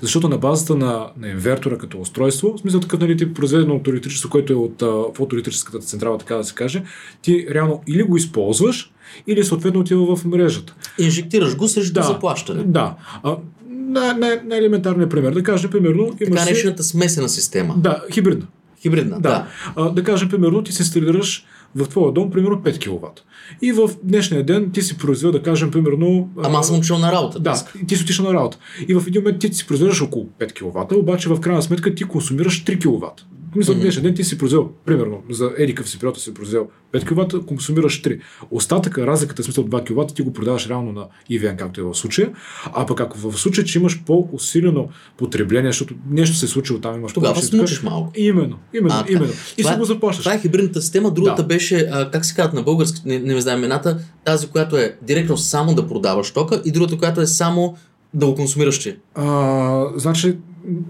Защото 0.00 0.28
на 0.28 0.38
базата 0.38 0.74
на, 0.76 1.06
на 1.20 1.28
инвертора 1.28 1.78
като 1.78 2.00
устройство, 2.00 2.54
в 2.56 2.60
смисъл 2.60 2.80
такъв 2.80 3.00
нали, 3.00 3.16
тип 3.16 3.36
произведено 3.36 3.74
от 3.74 3.88
електричество, 3.88 4.30
което 4.30 4.52
е 4.52 4.56
от 4.56 4.82
а, 4.82 5.02
фотоелектрическата 5.14 5.78
централа, 5.78 6.18
така 6.18 6.34
да 6.34 6.44
се 6.44 6.54
каже, 6.54 6.82
ти 7.22 7.46
реално 7.50 7.82
или 7.86 8.02
го 8.02 8.16
използваш, 8.16 8.92
или 9.26 9.44
съответно 9.44 9.80
отива 9.80 10.16
в 10.16 10.24
мрежата. 10.24 10.74
инжектираш 10.98 11.56
го 11.56 11.68
срещу 11.68 11.92
Да. 11.92 12.02
заплащане. 12.02 12.62
Да. 12.64 12.94
А, 13.22 13.36
най- 13.70 14.14
най- 14.14 14.40
най-елементарният 14.44 15.10
пример, 15.10 15.32
да 15.32 15.42
кажем, 15.42 15.70
примерно, 15.70 16.02
имаш 16.04 16.18
Така 16.18 16.44
наречената 16.44 16.82
смесена 16.82 17.28
система. 17.28 17.74
Да, 17.78 18.02
хибридна. 18.12 18.46
Хибридна. 18.82 19.20
Да. 19.20 19.28
Да. 19.28 19.46
А, 19.76 19.90
да 19.90 20.04
кажем, 20.04 20.28
примерно, 20.28 20.62
ти 20.62 20.72
се 20.72 20.82
инсталираш 20.82 21.46
в 21.74 21.86
твоя 21.86 22.12
дом, 22.12 22.30
примерно 22.30 22.56
5 22.56 22.78
кВт. 22.78 23.24
И 23.62 23.72
в 23.72 23.90
днешния 24.02 24.44
ден 24.44 24.70
ти 24.72 24.82
си 24.82 24.98
произвел, 24.98 25.32
да 25.32 25.42
кажем, 25.42 25.70
примерно... 25.70 26.30
Ама 26.42 26.58
аз 26.58 26.66
съм 26.66 26.78
учил 26.78 26.98
на 26.98 27.12
работа. 27.12 27.40
Да, 27.40 27.64
ти 27.86 27.96
си 27.96 28.02
отишъл 28.02 28.26
на 28.26 28.34
работа. 28.34 28.58
И 28.88 28.94
в 28.94 29.04
един 29.06 29.22
момент 29.22 29.40
ти 29.40 29.54
си 29.54 29.66
произвеждаш 29.66 30.02
около 30.02 30.26
5 30.40 30.52
кВт, 30.52 30.92
обаче 30.92 31.28
в 31.28 31.40
крайна 31.40 31.62
сметка 31.62 31.94
ти 31.94 32.04
консумираш 32.04 32.64
3 32.64 32.80
кВт. 32.80 33.26
Мисля, 33.56 33.74
mm-hmm. 33.74 33.80
днешния 33.80 34.02
ден 34.02 34.14
ти 34.14 34.24
си 34.24 34.38
произвел, 34.38 34.68
примерно, 34.84 35.22
за 35.30 35.50
еди 35.56 35.74
къв 35.74 35.88
си 35.88 35.98
период 35.98 36.20
си 36.20 36.34
произвел 36.34 36.68
5 36.92 37.04
кВт, 37.04 37.46
консумираш 37.46 38.02
3. 38.02 38.20
Остатъка, 38.50 39.06
разликата, 39.06 39.42
смисъл 39.42 39.64
2 39.64 39.84
кВт, 39.84 40.14
ти 40.14 40.22
го 40.22 40.32
продаваш 40.32 40.68
реално 40.68 40.92
на 40.92 41.06
EVN, 41.30 41.56
както 41.56 41.80
е 41.80 41.84
в 41.84 41.94
случая. 41.94 42.30
А 42.64 42.86
пък 42.86 43.00
ако 43.00 43.18
в 43.18 43.38
случая, 43.38 43.64
че 43.64 43.78
имаш 43.78 44.02
по-усилено 44.06 44.88
потребление, 45.18 45.68
защото 45.70 45.94
нещо 46.10 46.36
се 46.36 46.46
е 46.46 46.48
случило 46.48 46.78
там, 46.78 46.94
имаш 46.94 47.12
Тогава 47.12 47.42
смучиш 47.42 47.82
малко. 47.82 48.12
Именно, 48.16 48.58
именно, 48.74 48.94
А, 48.94 49.04
именно. 49.08 49.32
И 49.56 49.62
Това 49.62 49.70
си 49.72 49.76
е- 49.76 49.78
го 49.78 49.84
заплащаш. 49.84 50.24
Това 50.24 50.34
е 50.34 50.40
хибридната 50.40 50.82
система, 50.82 51.10
другата 51.10 51.42
Да. 51.42 51.48
беше, 51.48 51.88
а, 51.92 52.10
как 52.10 52.24
се 52.24 52.34
казват 52.34 52.54
на 52.54 52.62
български, 52.62 53.02
не, 53.04 53.18
не 53.18 53.40
знам 53.40 53.58
имената, 53.58 53.98
тази, 54.24 54.46
която 54.46 54.76
е 54.76 54.96
директно 55.02 55.36
само 55.36 55.74
да 55.74 55.88
продаваш 55.88 56.30
тока 56.30 56.62
и 56.64 56.72
другата, 56.72 56.98
която 56.98 57.20
е 57.20 57.26
само 57.26 57.76
да 58.14 58.26
го 58.26 58.34
консумираш 58.34 58.78
ти. 58.78 58.96
А, 59.14 59.86
значи, 59.96 60.36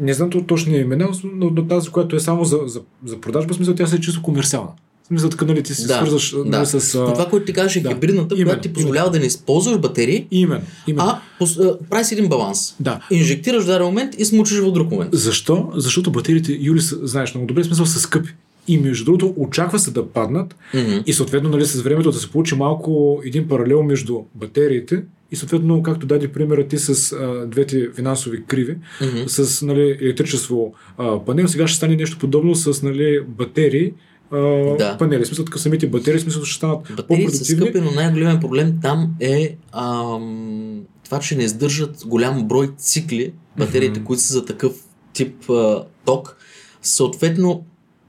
не 0.00 0.14
знам 0.14 0.30
то- 0.30 0.42
точния 0.42 0.80
имена, 0.80 1.08
но, 1.34 1.50
но 1.50 1.66
тази, 1.66 1.90
която 1.90 2.16
е 2.16 2.20
само 2.20 2.44
за, 2.44 2.58
за, 2.66 2.80
за 3.04 3.20
продажба, 3.20 3.54
смисъл 3.54 3.74
тя 3.74 3.86
се 3.86 3.96
е 3.96 4.00
чисто 4.00 4.22
комерциална. 4.22 4.70
смисъл 5.08 5.30
така, 5.30 5.44
нали, 5.44 5.62
ти 5.62 5.74
се 5.74 5.82
свързваш 5.82 6.30
да. 6.30 6.44
нали, 6.44 6.66
с... 6.66 6.94
А... 6.94 7.12
Това, 7.12 7.26
което 7.30 7.46
ти 7.46 7.52
кажеш 7.52 7.76
е 7.76 7.80
да. 7.80 7.88
хибридната, 7.88 8.34
Именно, 8.34 8.48
която 8.48 8.62
ти 8.62 8.72
позволява 8.72 9.10
да 9.10 9.18
не 9.18 9.26
използваш 9.26 9.78
батерии, 9.78 10.26
Именно, 10.30 10.62
именно. 10.86 11.08
а 11.08 11.20
пос, 11.38 11.58
прави 11.90 12.04
си 12.04 12.14
един 12.14 12.28
баланс. 12.28 12.74
Да. 12.80 13.00
Инжектираш 13.10 13.62
в 13.64 13.66
даден 13.66 13.86
момент 13.86 14.14
и 14.18 14.24
смучиш 14.24 14.58
в 14.58 14.72
друг 14.72 14.90
момент. 14.90 15.10
Защо? 15.12 15.70
Защото 15.74 16.10
батериите, 16.12 16.58
Юли, 16.60 16.80
знаеш 16.80 17.34
много 17.34 17.46
добре, 17.46 17.64
смисъл 17.64 17.86
са 17.86 18.00
скъпи. 18.00 18.34
И 18.68 18.78
между 18.78 19.04
другото, 19.04 19.34
очаква 19.36 19.78
се 19.78 19.90
да 19.90 20.06
паднат 20.08 20.56
Мгм. 20.74 20.92
и 21.06 21.12
съответно 21.12 21.48
нали, 21.48 21.66
с 21.66 21.82
времето 21.82 22.10
да 22.12 22.18
се 22.18 22.30
получи 22.30 22.54
малко 22.54 23.20
един 23.24 23.48
паралел 23.48 23.82
между 23.82 24.20
батериите 24.34 25.02
и 25.30 25.36
съответно, 25.36 25.82
както 25.82 26.06
даде 26.06 26.28
примера 26.28 26.68
ти 26.68 26.78
с 26.78 27.12
а, 27.12 27.46
двете 27.46 27.90
финансови 27.92 28.44
криви, 28.44 28.76
Мгм. 29.02 29.18
с 29.26 29.62
нали, 29.62 29.98
електричество 30.00 30.74
а, 30.98 31.18
панел, 31.18 31.48
сега 31.48 31.66
ще 31.66 31.76
стане 31.76 31.96
нещо 31.96 32.18
подобно 32.18 32.54
с 32.54 32.82
нали, 32.82 33.20
батерии, 33.22 33.92
а, 34.30 34.36
Да. 34.76 34.96
панели. 34.98 35.22
В 35.22 35.26
смисъл, 35.26 35.44
така 35.44 35.58
самите 35.58 35.86
батерии, 35.86 36.18
в 36.18 36.22
смисъл 36.22 36.44
ще 36.44 36.56
станат 36.56 36.78
Батериите 36.80 37.02
са 37.02 37.06
по-продуктивни. 37.06 37.62
скъпи, 37.62 37.80
но 37.80 37.90
най-големият 37.92 38.40
проблем 38.40 38.78
там 38.82 39.14
е 39.20 39.56
ам, 39.74 40.80
това, 41.04 41.20
че 41.20 41.36
не 41.36 41.44
издържат 41.44 42.02
голям 42.06 42.44
брой 42.44 42.70
цикли, 42.76 43.32
батериите, 43.58 43.98
Мгм. 44.00 44.06
които 44.06 44.22
са 44.22 44.32
за 44.32 44.44
такъв 44.44 44.72
тип 45.12 45.50
а, 45.50 45.84
ток. 46.04 46.36
Съответно, 46.82 47.64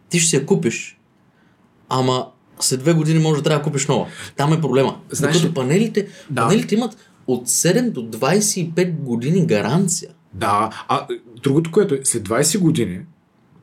ти 0.09 0.19
ще 0.19 0.29
си 0.29 0.35
я 0.35 0.45
купиш, 0.45 0.99
ама 1.89 2.25
след 2.59 2.79
две 2.79 2.93
години 2.93 3.19
може 3.19 3.37
да 3.37 3.43
трябва 3.43 3.59
да 3.59 3.63
купиш 3.63 3.87
нова. 3.87 4.07
Там 4.37 4.53
е 4.53 4.61
проблема. 4.61 4.97
Знаеш 5.11 5.35
Докато 5.35 5.51
ли- 5.51 5.53
панелите, 5.55 6.07
Да. 6.29 6.41
панелите 6.41 6.75
имат 6.75 6.97
от 7.33 7.47
7 7.47 7.91
до 7.91 8.01
25 8.01 8.91
години 8.91 9.45
гаранция. 9.45 10.09
Да, 10.33 10.85
а 10.87 11.07
другото, 11.43 11.71
което 11.71 11.95
е, 11.95 11.99
след 12.03 12.29
20 12.29 12.59
години, 12.59 12.99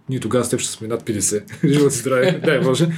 ние 0.08 0.20
тогава 0.20 0.44
с 0.44 0.48
теб 0.48 0.60
ще 0.60 0.70
сме 0.70 0.88
над 0.88 1.02
50, 1.02 1.66
живот 1.68 1.92
си 1.92 1.98
здраве, 1.98 2.40
дай 2.44 2.60
Боже, 2.60 2.88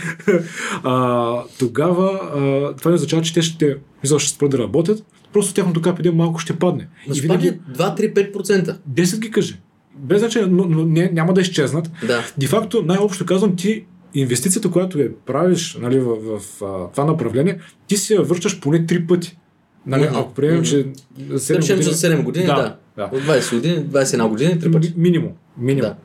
а, 0.82 1.42
тогава 1.58 2.10
а, 2.12 2.76
това 2.76 2.90
не 2.90 2.94
означава, 2.94 3.22
че 3.22 3.34
те 3.34 3.42
ще, 3.42 3.76
мисля, 4.02 4.18
ще 4.18 4.34
спрат 4.34 4.50
да 4.50 4.58
работят, 4.58 5.04
просто 5.32 5.54
тяхното 5.54 5.82
КПД 5.82 6.14
малко 6.14 6.38
ще 6.38 6.58
падне. 6.58 6.88
Но 7.08 7.14
и 7.14 7.20
винаги 7.20 7.58
падне 7.76 8.12
2-3-5%. 8.14 8.76
10 8.90 9.18
ги 9.18 9.30
кажи. 9.30 9.60
Без 9.96 10.20
значение, 10.20 10.48
но, 10.48 10.64
но 10.64 10.84
не, 10.84 11.10
няма 11.12 11.34
да 11.34 11.40
изчезнат. 11.40 11.90
Да. 12.06 12.24
Де 12.38 12.46
факто, 12.46 12.82
най-общо 12.82 13.26
казвам, 13.26 13.56
ти 13.56 13.84
инвестицията, 14.14 14.70
която 14.70 14.98
я 14.98 15.16
правиш 15.26 15.78
нали, 15.80 16.00
в, 16.00 16.16
в, 16.16 16.38
в 16.60 16.90
това 16.92 17.04
направление, 17.04 17.58
ти 17.86 17.96
си 17.96 18.14
я 18.14 18.22
връщаш 18.22 18.60
поне 18.60 18.86
3 18.86 19.06
пъти. 19.06 19.38
Нали, 19.86 20.04
Мгм, 20.04 20.16
ако 20.16 20.34
приемем, 20.34 20.58
мгм. 20.58 20.66
че 20.66 20.86
Да 21.18 21.38
7 21.38 21.58
речем, 21.58 21.76
че 21.76 21.82
за 21.82 22.08
7 22.08 22.22
години, 22.22 22.46
да. 22.46 22.54
Да, 22.54 22.76
да. 22.96 23.16
От 23.16 23.22
20 23.22 23.54
години, 23.54 23.76
21 23.76 24.28
години, 24.28 24.58
три 24.58 24.72
пъти. 24.72 24.94
Минимум. 24.96 25.32
Минимум. 25.58 25.90
Да. 25.90 25.96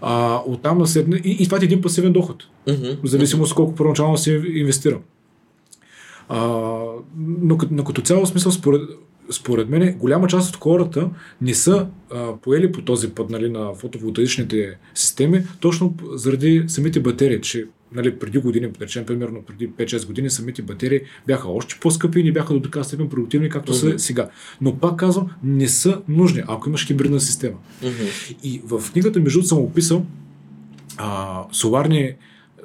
А, 0.00 0.40
оттам 0.46 0.78
на 0.78 0.86
седне, 0.86 1.20
и, 1.24 1.30
и 1.30 1.44
това 1.44 1.58
е 1.62 1.64
един 1.64 1.82
пасивен 1.82 2.12
доход. 2.12 2.44
Мгм. 2.68 2.86
В 3.02 3.06
зависимост 3.06 3.54
колко 3.54 3.74
първоначално 3.74 4.18
си 4.18 4.42
инвестирал. 4.54 5.00
А, 6.28 6.38
но, 7.18 7.58
но 7.70 7.84
като 7.84 8.02
цяло 8.02 8.26
смисъл, 8.26 8.52
според, 8.52 8.82
според 9.30 9.68
мен, 9.68 9.98
голяма 9.98 10.28
част 10.28 10.54
от 10.54 10.62
хората 10.62 11.08
не 11.40 11.54
са 11.54 11.86
а, 12.10 12.36
поели 12.42 12.72
по 12.72 12.82
този 12.82 13.08
път 13.10 13.30
нали, 13.30 13.50
на 13.50 13.74
фотоволтаичните 13.74 14.78
системи, 14.94 15.44
точно 15.60 15.94
заради 16.14 16.64
самите 16.68 17.00
батерии, 17.00 17.40
че 17.40 17.66
нали, 17.94 18.18
преди 18.18 18.38
години, 18.38 18.68
да 18.68 18.84
речем, 18.84 19.06
примерно 19.06 19.42
преди 19.42 19.70
5-6 19.70 20.06
години, 20.06 20.30
самите 20.30 20.62
батерии 20.62 21.00
бяха 21.26 21.48
още 21.48 21.78
по-скъпи 21.80 22.20
и 22.20 22.24
не 22.24 22.32
бяха 22.32 22.54
до 22.54 22.60
така 22.60 22.84
степен 22.84 23.08
продуктивни, 23.08 23.48
както 23.48 23.74
са 23.74 23.98
сега. 23.98 24.30
Но 24.60 24.76
пак 24.76 24.96
казвам, 24.96 25.30
не 25.42 25.68
са 25.68 26.02
нужни, 26.08 26.42
ако 26.48 26.68
имаш 26.68 26.86
хибридна 26.86 27.20
система. 27.20 27.58
И 28.42 28.62
в 28.64 28.92
книгата, 28.92 29.20
между 29.20 29.38
другото, 29.38 29.48
съм 29.48 29.58
описал 29.58 30.06
а, 30.96 31.42
соларни, 31.52 32.12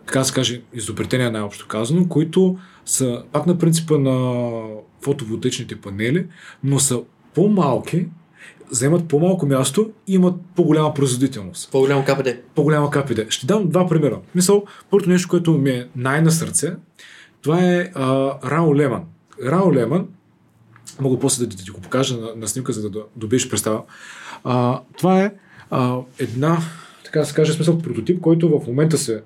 така 0.05 0.23
се 0.23 0.33
каже, 0.33 0.61
изобретения 0.73 1.31
най-общо 1.31 1.67
казано, 1.67 2.07
които 2.07 2.57
са 2.85 3.23
пак 3.31 3.47
на 3.47 3.57
принципа 3.57 3.97
на 3.97 4.61
фотоволтаичните 5.01 5.75
панели, 5.75 6.25
но 6.63 6.79
са 6.79 7.01
по-малки, 7.33 8.05
вземат 8.71 9.07
по-малко 9.07 9.45
място 9.45 9.91
и 10.07 10.13
имат 10.13 10.35
по-голяма 10.55 10.93
производителност. 10.93 11.71
По-голямо 11.71 12.05
КПД. 12.05 12.27
По-голяма 12.55 12.89
КПД. 12.89 13.25
Ще 13.29 13.45
дам 13.45 13.69
два 13.69 13.87
примера. 13.87 14.19
Мисъл, 14.35 14.65
първото 14.89 15.09
нещо, 15.09 15.29
което 15.29 15.53
ми 15.53 15.69
е 15.69 15.87
най-на 15.95 16.31
сърце, 16.31 16.73
това 17.41 17.63
е 17.63 17.91
а, 17.95 18.33
Рао 18.49 18.75
Леман. 18.75 19.03
Рао 19.45 19.73
Леман, 19.73 20.07
мога 21.01 21.19
после 21.19 21.45
да 21.45 21.55
ти, 21.55 21.71
го 21.71 21.81
покажа 21.81 22.17
на, 22.17 22.35
на 22.35 22.47
снимка, 22.47 22.73
за 22.73 22.81
да, 22.81 22.89
да 22.89 23.03
добиеш 23.15 23.49
представа. 23.49 23.83
А, 24.43 24.81
това 24.97 25.23
е 25.23 25.31
а, 25.69 25.97
една, 26.19 26.57
така 27.05 27.19
да 27.19 27.25
се 27.25 27.33
каже, 27.33 27.53
смисъл 27.53 27.79
прототип, 27.79 28.21
който 28.21 28.59
в 28.59 28.67
момента 28.67 28.97
се 28.97 29.23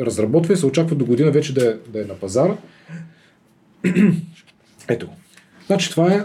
разработва 0.00 0.54
и 0.54 0.56
се 0.56 0.66
очаква 0.66 0.96
до 0.96 1.04
година 1.04 1.30
вече 1.30 1.54
да 1.54 1.70
е, 1.70 1.74
да 1.88 2.02
е 2.02 2.04
на 2.04 2.14
пазара. 2.14 2.56
Ето 4.88 5.06
го. 5.06 5.12
Значи 5.66 5.90
това 5.90 6.14
е... 6.14 6.24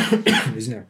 Извинявай. 0.56 0.86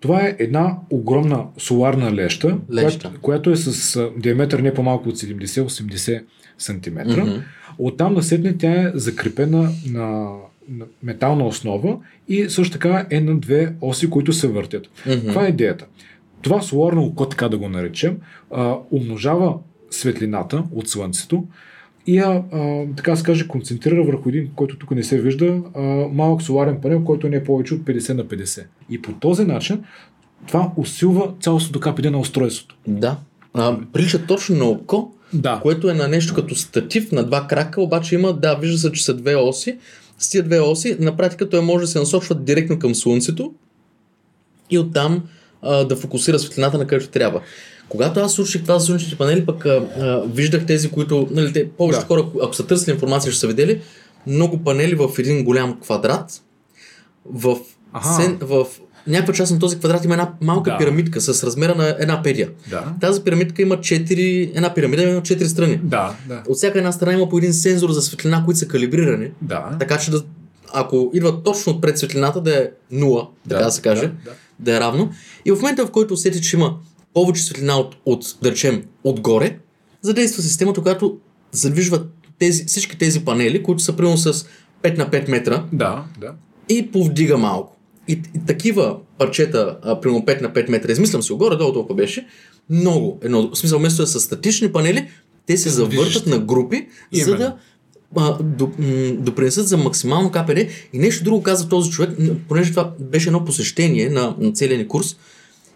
Това 0.00 0.26
е 0.26 0.36
една 0.38 0.76
огромна 0.90 1.44
соларна 1.58 2.12
леща, 2.12 2.58
Леща. 2.72 3.00
Която, 3.00 3.20
която 3.20 3.50
е 3.50 3.56
с 3.56 4.10
диаметър 4.16 4.58
не 4.58 4.74
по-малко 4.74 5.08
от 5.08 5.16
70-80 5.16 6.22
см. 6.58 7.20
Мгм. 7.20 7.30
Оттам 7.78 8.14
насетне 8.14 8.56
тя 8.58 8.72
е 8.72 8.92
закрепена 8.94 9.70
на, 9.86 10.36
на 10.68 10.84
метална 11.02 11.46
основа 11.46 11.98
и 12.28 12.48
също 12.48 12.72
така 12.72 13.06
е 13.10 13.20
на 13.20 13.38
две 13.38 13.74
оси, 13.80 14.10
които 14.10 14.32
се 14.32 14.48
въртят. 14.48 14.88
Мгм. 15.06 15.28
Това 15.28 15.46
е 15.46 15.48
идеята. 15.48 15.86
Това 16.42 16.62
соларно 16.62 17.04
око, 17.04 17.28
така 17.28 17.48
да 17.48 17.58
го 17.58 17.68
наречем, 17.68 18.16
а, 18.50 18.76
умножава 18.90 19.54
светлината 19.90 20.64
от 20.72 20.88
Слънцето 20.88 21.44
и 22.08 22.16
я, 22.16 22.42
а, 22.52 22.84
така 22.96 23.10
да 23.10 23.16
се 23.16 23.22
каже, 23.22 23.48
концентрира 23.48 24.04
върху 24.04 24.28
един, 24.28 24.50
който 24.56 24.78
тук 24.78 24.90
не 24.90 25.02
се 25.02 25.20
вижда, 25.20 25.62
а, 25.74 25.80
малък 26.12 26.42
соларен 26.42 26.80
панел, 26.82 27.04
който 27.04 27.28
не 27.28 27.36
е 27.36 27.44
повече 27.44 27.74
от 27.74 27.80
50 27.80 28.12
на 28.14 28.24
50. 28.24 28.64
И 28.90 29.02
по 29.02 29.12
този 29.12 29.44
начин 29.44 29.84
това 30.46 30.72
усилва 30.76 31.32
цялостното 31.40 31.80
КПД 31.80 32.04
на 32.04 32.18
устройството. 32.18 32.76
Да. 32.86 33.16
А, 33.54 33.76
прилича 33.92 34.26
точно 34.26 34.56
на 34.56 34.64
око, 34.64 35.12
Да. 35.32 35.60
което 35.62 35.90
е 35.90 35.94
на 35.94 36.08
нещо 36.08 36.34
като 36.34 36.54
статив 36.54 37.12
на 37.12 37.24
два 37.24 37.46
крака, 37.46 37.82
обаче 37.82 38.14
има, 38.14 38.32
да, 38.32 38.54
вижда 38.54 38.78
се, 38.78 38.92
че 38.92 39.04
са 39.04 39.14
две 39.14 39.36
оси. 39.36 39.78
С 40.18 40.30
тия 40.30 40.42
две 40.42 40.60
оси, 40.60 40.96
на 41.00 41.16
практика 41.16 41.48
той 41.48 41.60
може 41.60 41.82
да 41.82 41.88
се 41.88 41.98
насочва 41.98 42.34
директно 42.34 42.78
към 42.78 42.94
Слънцето 42.94 43.52
и 44.70 44.78
оттам 44.78 45.22
а, 45.62 45.84
да 45.84 45.96
фокусира 45.96 46.38
светлината 46.38 46.78
на 46.78 46.86
където 46.86 47.10
трябва. 47.10 47.40
Когато 47.88 48.20
аз 48.20 48.32
слушах 48.32 48.62
това 48.62 48.78
за 48.78 48.86
слънчевите 48.86 49.18
панели, 49.18 49.46
пък 49.46 49.66
а, 49.66 49.88
а, 50.00 50.22
виждах 50.34 50.66
тези, 50.66 50.90
които, 50.90 51.28
нали, 51.30 51.52
те, 51.52 51.68
повечето 51.70 52.02
Да. 52.02 52.06
хора, 52.08 52.26
ако 52.42 52.54
са 52.54 52.66
търсили 52.66 52.94
информация, 52.94 53.32
ще 53.32 53.40
са 53.40 53.46
видели 53.46 53.80
много 54.26 54.58
панели 54.64 54.94
в 54.94 55.08
един 55.18 55.44
голям 55.44 55.80
квадрат. 55.80 56.42
В, 57.26 57.56
Аха. 57.92 58.22
сен, 58.22 58.38
в 58.40 58.66
някаква 59.06 59.34
част 59.34 59.52
на 59.52 59.58
този 59.58 59.78
квадрат 59.78 60.04
има 60.04 60.14
една 60.14 60.32
малка 60.40 60.70
Да. 60.70 60.78
пирамидка 60.78 61.20
с 61.20 61.44
размера 61.44 61.74
на 61.74 61.96
една 61.98 62.22
педия. 62.22 62.48
Да. 62.70 62.84
Тази 63.00 63.20
пирамидка 63.22 63.62
има 63.62 63.76
4, 63.76 64.50
една 64.54 64.74
пирамида 64.74 65.02
има 65.02 65.20
4 65.22 65.44
страни. 65.44 65.80
Да, 65.82 66.14
да. 66.28 66.42
От 66.48 66.56
всяка 66.56 66.78
една 66.78 66.92
страна 66.92 67.12
има 67.12 67.28
по 67.28 67.38
един 67.38 67.52
сензор 67.54 67.90
за 67.90 68.02
светлина, 68.02 68.44
които 68.44 68.58
са 68.58 68.68
калибрирани, 68.68 69.30
Да. 69.42 69.76
така 69.78 69.98
че 69.98 70.10
да, 70.10 70.22
ако 70.74 71.10
идва 71.14 71.42
точно 71.42 71.72
отпред 71.72 71.98
светлината, 71.98 72.40
да 72.40 72.58
е 72.58 72.68
0, 72.92 73.28
така 73.48 73.64
да 73.64 73.70
се 73.70 73.82
каже, 73.82 74.02
Да, 74.02 74.12
да. 74.24 74.30
да 74.60 74.76
е 74.76 74.80
равно. 74.80 75.10
И 75.44 75.52
в 75.52 75.56
момента, 75.56 75.86
в 75.86 75.90
който 75.90 76.14
усети, 76.14 76.42
че 76.42 76.56
има 76.56 76.76
повече 77.18 77.42
светлина 77.42 77.78
от, 77.78 77.96
от 78.04 78.36
да 78.42 78.50
речем, 78.50 78.82
отгоре, 79.04 79.58
задейства 80.02 80.42
системата, 80.42 80.82
която 80.82 81.18
задвижва 81.52 82.02
тези, 82.38 82.64
всички 82.64 82.98
тези 82.98 83.24
панели, 83.24 83.62
които 83.62 83.82
са 83.82 83.96
примерно 83.96 84.18
с 84.18 84.46
5 84.82 84.98
на 84.98 85.10
5 85.10 85.30
метра 85.30 85.64
Да, 85.72 86.04
да. 86.20 86.32
и 86.68 86.90
повдига 86.90 87.38
малко. 87.38 87.76
И, 88.08 88.12
и 88.12 88.46
такива 88.46 88.96
парчета, 89.18 89.78
а, 89.82 90.00
примерно 90.00 90.24
5 90.24 90.40
на 90.40 90.52
5 90.52 90.70
метра, 90.70 90.92
измислям 90.92 91.22
си 91.22 91.32
го 91.32 91.38
горе, 91.38 91.56
долу 91.56 91.72
толкова 91.72 91.94
беше, 91.94 92.26
много. 92.70 93.18
Едно, 93.22 93.50
в 93.50 93.58
смисъл, 93.58 93.78
вместо 93.78 94.02
да 94.02 94.06
са 94.06 94.20
статични 94.20 94.72
панели, 94.72 95.08
те 95.46 95.56
се 95.56 95.70
завъртат 95.70 96.26
на 96.26 96.38
групи, 96.38 96.88
за 97.12 97.30
Именно. 97.30 97.38
да 97.38 97.56
а, 98.16 98.42
до, 98.42 98.70
м, 98.78 99.12
допринесат 99.18 99.68
за 99.68 99.76
максимално 99.76 100.30
КПД. 100.30 100.58
И 100.92 100.98
нещо 100.98 101.24
друго 101.24 101.42
каза 101.42 101.68
този 101.68 101.90
човек, 101.90 102.10
понеже 102.48 102.70
това 102.70 102.92
беше 103.00 103.28
едно 103.28 103.44
посещение 103.44 104.08
на, 104.10 104.36
на 104.38 104.52
целия 104.52 104.78
ни 104.78 104.88
курс, 104.88 105.16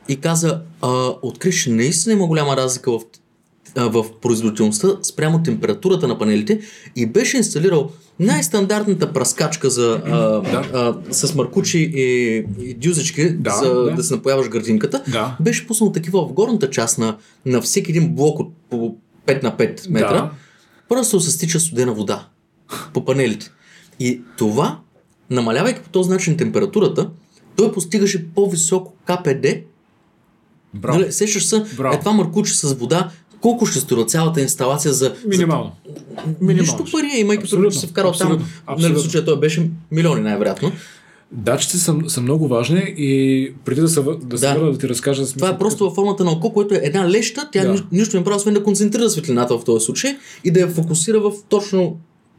и 0.08 0.16
каза, 0.16 0.60
а, 0.82 0.88
откри, 1.22 1.52
че 1.52 1.70
наистина 1.70 2.12
има 2.12 2.26
голяма 2.26 2.56
разлика 2.56 2.92
в, 2.92 3.00
а, 3.76 3.88
в 3.88 4.04
производителността 4.22 4.88
спрямо 5.02 5.42
температурата 5.42 6.08
на 6.08 6.18
панелите 6.18 6.60
и 6.96 7.06
беше 7.06 7.36
инсталирал 7.36 7.90
най-стандартната 8.20 9.12
праскачка 9.12 9.70
за, 9.70 10.02
а, 10.06 10.10
Да. 10.40 10.70
а, 11.10 11.14
с 11.14 11.34
маркучи 11.34 11.78
и, 11.94 12.36
и 12.60 12.74
дюзички, 12.74 13.30
Да, 13.30 13.50
за 13.50 13.74
да. 13.74 13.90
да. 13.94 14.02
се 14.02 14.14
напояваш 14.14 14.48
градинката. 14.48 15.02
Да. 15.08 15.36
Беше 15.40 15.66
пуснал 15.66 15.92
такива 15.92 16.26
в 16.28 16.32
горната 16.32 16.70
част 16.70 16.98
на, 16.98 17.16
на 17.46 17.60
всеки 17.62 17.90
един 17.90 18.14
блок 18.14 18.38
от 18.38 18.52
по 18.70 18.96
5 19.26 19.42
на 19.42 19.56
5 19.56 19.90
метра. 19.90 20.12
Да. 20.12 20.30
Просто 20.88 21.20
се 21.20 21.30
стича 21.30 21.60
студена 21.60 21.92
вода 21.92 22.26
по 22.94 23.04
панелите. 23.04 23.50
И 24.00 24.20
това, 24.38 24.78
намалявайки 25.30 25.80
по 25.80 25.88
този 25.88 26.10
начин 26.10 26.36
температурата, 26.36 27.10
той 27.56 27.72
постигаше 27.72 28.34
по-високо 28.34 28.92
КПД. 29.06 29.46
Браво. 30.74 30.98
Нали, 30.98 31.12
сещаш 31.12 31.46
се, 31.46 31.64
Браво. 31.76 31.94
е 31.94 32.00
това 32.00 32.12
маркуче 32.12 32.54
с 32.54 32.74
вода, 32.74 33.10
колко 33.40 33.66
ще 33.66 33.80
струва 33.80 34.04
цялата 34.04 34.40
инсталация 34.40 34.92
за, 34.92 35.14
Минимално. 35.26 35.72
нищо 36.40 36.84
пари, 36.92 37.10
е, 37.16 37.20
имайки 37.20 37.50
предвид, 37.50 37.72
че 37.72 37.78
се 37.78 37.86
вкарал 37.86 38.12
там. 38.12 38.32
абсолютно, 38.66 38.88
Нали, 38.88 38.94
в 38.94 39.00
случая 39.00 39.24
той 39.24 39.40
беше 39.40 39.70
милиони 39.92 40.20
най-вероятно. 40.20 40.72
Датчици 41.32 41.78
са, 41.78 41.94
са 42.08 42.20
много 42.20 42.48
важни 42.48 42.94
и 42.96 43.52
преди 43.64 43.80
да 43.80 43.88
се, 43.88 44.02
да, 44.22 44.38
се 44.38 44.46
Да. 44.46 44.54
върна 44.54 44.72
да 44.72 44.78
ти 44.78 44.88
разкажа 44.88 45.20
смисъл, 45.22 45.36
Това 45.38 45.48
е 45.48 45.58
просто 45.58 45.84
във 45.84 45.94
формата 45.94 46.24
на 46.24 46.30
око, 46.30 46.52
което 46.52 46.74
е 46.74 46.80
една 46.82 47.10
леща, 47.10 47.48
тя 47.52 47.62
Да. 47.62 47.72
ни- 47.72 47.82
нищо 47.92 48.16
не 48.16 48.24
прави, 48.24 48.36
освен 48.36 48.54
да 48.54 48.62
концентрира 48.62 49.10
светлината 49.10 49.58
в 49.58 49.64
този 49.64 49.84
случай 49.84 50.16
и 50.44 50.50
да 50.50 50.60
я 50.60 50.68
фокусира 50.68 51.20
в 51.20 51.32
точно 51.48 51.96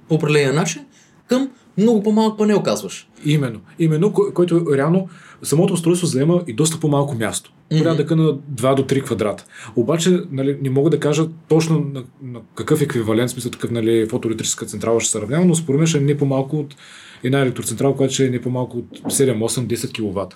по 0.10 0.16
определения 0.16 0.54
начин 0.54 0.82
към 1.28 1.50
много 1.78 2.04
по-малък 2.04 2.38
панел, 2.38 2.64
казваш. 2.64 3.08
Именно. 3.26 3.60
Именно, 3.80 4.14
кой- 4.14 4.34
който 4.34 4.66
реално 4.78 5.08
самото 5.44 5.74
устройство 5.74 6.08
заема 6.08 6.42
и 6.48 6.54
доста 6.54 6.80
по-малко 6.80 7.16
място. 7.16 7.54
Порядъка 7.80 8.16
на 8.16 8.34
2 8.34 8.76
до 8.76 8.84
3 8.84 9.04
квадрата. 9.04 9.46
Обаче 9.76 10.20
нали, 10.32 10.58
не 10.62 10.70
мога 10.70 10.90
да 10.90 11.00
кажа 11.00 11.26
точно 11.48 11.80
на, 11.94 12.04
на 12.24 12.40
какъв 12.56 12.82
еквивалент, 12.82 13.30
смисъл 13.32 13.52
такъв 13.52 13.72
нали, 13.72 14.08
фотоелектрическа 14.10 14.66
централа 14.66 15.00
ще 15.00 15.12
се 15.12 15.22
равнява, 15.22 15.46
но 15.46 15.56
според 15.56 15.78
мен 15.78 15.88
ще 15.88 15.98
е 15.98 16.02
не 16.02 16.18
по-малко 16.18 16.60
от 16.60 16.76
една 17.24 17.40
електроцентрала, 17.40 17.96
която 17.96 18.14
ще 18.14 18.26
е 18.26 18.30
не 18.30 18.42
по-малко 18.42 18.78
от 18.78 18.90
7, 19.14 19.38
8, 19.38 19.68
10 19.68 19.94
кВт. 19.94 20.36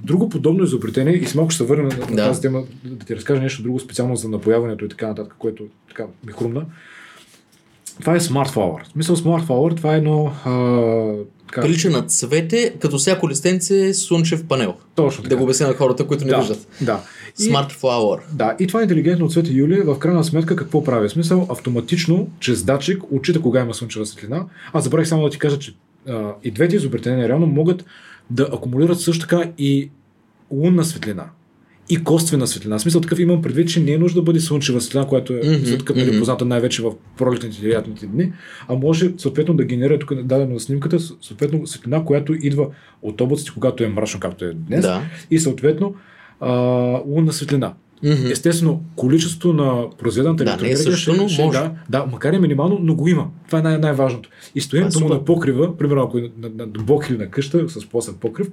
Друго 0.00 0.28
подобно 0.28 0.64
изобретение, 0.64 1.14
и 1.14 1.26
с 1.26 1.34
малко 1.34 1.50
ще 1.50 1.58
се 1.58 1.64
върна 1.64 1.88
на, 1.88 1.96
на 1.96 2.16
Да. 2.16 2.26
тази 2.28 2.40
тема, 2.40 2.62
да 2.84 3.06
ти 3.06 3.16
разкажа 3.16 3.42
нещо 3.42 3.62
друго 3.62 3.78
специално 3.80 4.16
за 4.16 4.28
напояването 4.28 4.84
и 4.84 4.88
така 4.88 5.06
нататък, 5.08 5.34
което 5.38 5.64
така 5.88 6.04
ми 6.26 6.32
хрумна. 6.32 6.64
Това 8.00 8.16
е 8.16 8.20
Smart 8.20 8.48
Flower. 8.48 8.92
Смисъл 8.92 9.16
Smart 9.16 9.46
Flower, 9.46 9.76
това 9.76 9.94
е 9.94 9.98
едно 9.98 10.32
а, 10.44 11.24
така, 11.48 11.60
Прилича 11.60 11.90
на 11.90 12.02
цвете, 12.02 12.74
като 12.80 12.98
всяко 12.98 13.28
листенце 13.28 13.94
слънчев 13.94 14.44
панел. 14.44 14.74
точно 14.94 15.22
така. 15.22 15.34
Да 15.34 15.36
го 15.36 15.44
обясня 15.44 15.66
на 15.66 15.74
хората, 15.74 16.06
които 16.06 16.24
не 16.24 16.30
да, 16.30 16.38
виждат. 16.38 16.68
Да. 16.80 17.00
И, 17.38 17.42
Smart 17.42 17.72
Flower. 17.72 18.20
да, 18.32 18.56
и 18.58 18.66
това 18.66 18.82
интелигентно 18.82 19.28
цвете 19.28 19.52
Юли 19.52 19.80
в 19.80 19.98
крайна 19.98 20.24
сметка 20.24 20.56
какво 20.56 20.84
прави? 20.84 21.08
В 21.08 21.12
смисъл 21.12 21.46
автоматично, 21.50 22.28
чрез 22.40 22.62
датчик, 22.62 23.02
отчита 23.10 23.40
кога 23.40 23.60
има 23.60 23.74
слънчева 23.74 24.06
светлина. 24.06 24.44
Аз 24.72 24.84
забравих 24.84 25.08
само 25.08 25.22
да 25.22 25.30
ти 25.30 25.38
кажа, 25.38 25.58
че 25.58 25.74
а, 26.08 26.32
и 26.44 26.50
двете 26.50 26.76
изобретения 26.76 27.28
реално 27.28 27.46
могат 27.46 27.84
да 28.30 28.42
акумулират 28.52 29.00
също 29.00 29.26
така 29.28 29.50
и 29.58 29.90
лунна 30.50 30.84
светлина. 30.84 31.24
И 31.90 32.04
косвена 32.04 32.46
светлина. 32.46 32.78
В 32.78 32.82
смисъл 32.82 33.00
такъв 33.00 33.18
имам 33.18 33.42
предвид, 33.42 33.68
че 33.68 33.80
не 33.80 33.92
е 33.92 33.98
нужда 33.98 34.20
да 34.20 34.24
бъде 34.24 34.40
слънчева 34.40 34.80
светлина, 34.80 35.06
която 35.06 35.32
е 35.32 35.36
mm-hmm, 35.36 35.78
такъв, 35.78 35.96
нали, 35.96 36.10
мгм. 36.10 36.18
позната 36.18 36.44
най-вече 36.44 36.82
в 36.82 36.92
пролетните 37.18 37.66
и 37.66 37.72
лятните 37.72 38.06
дни, 38.06 38.32
а 38.68 38.74
може 38.74 39.12
съответно 39.18 39.54
да 39.54 39.64
генерира 39.64 39.98
тук 39.98 40.14
дадено 40.14 40.54
на 40.54 40.60
снимката, 40.60 40.98
съответно 41.00 41.66
светлина, 41.66 42.04
която 42.04 42.34
идва 42.34 42.66
от 43.02 43.20
облаците, 43.20 43.50
когато 43.54 43.84
е 43.84 43.88
мрачно, 43.88 44.20
както 44.20 44.44
е 44.44 44.52
днес, 44.54 44.82
Да. 44.82 45.02
и 45.30 45.38
съответно 45.38 45.94
а, 46.40 46.50
лунна 47.06 47.32
светлина. 47.32 47.74
Мгм. 48.02 48.26
Естествено, 48.30 48.82
количеството 48.96 49.52
на 49.52 49.86
произведената 49.98 50.44
Да, 50.44 50.50
не 50.50 50.56
е 50.58 50.70
електроенергия 50.70 50.92
също, 50.92 51.14
но 51.14 51.28
ще, 51.28 51.44
може. 51.44 51.58
да, 51.58 51.72
да, 51.90 52.06
макар 52.06 52.32
и 52.32 52.38
минимално, 52.38 52.78
но 52.82 52.94
го 52.94 53.08
има. 53.08 53.26
Това 53.46 53.58
е 53.58 53.62
най- 53.62 53.78
най-важното. 53.78 54.30
И 54.54 54.60
стоянето 54.60 54.92
Това 54.92 55.06
е 55.06 55.08
му 55.08 55.14
на 55.14 55.24
покрива, 55.24 55.76
примерно 55.76 56.02
ако 56.02 56.18
е 56.18 56.20
на, 56.20 56.48
на, 56.48 56.54
на 56.58 56.66
блок 56.66 57.10
или 57.10 57.18
на 57.18 57.30
къща 57.30 57.68
с 57.68 57.86
плосен 57.86 58.14
покрив, 58.14 58.48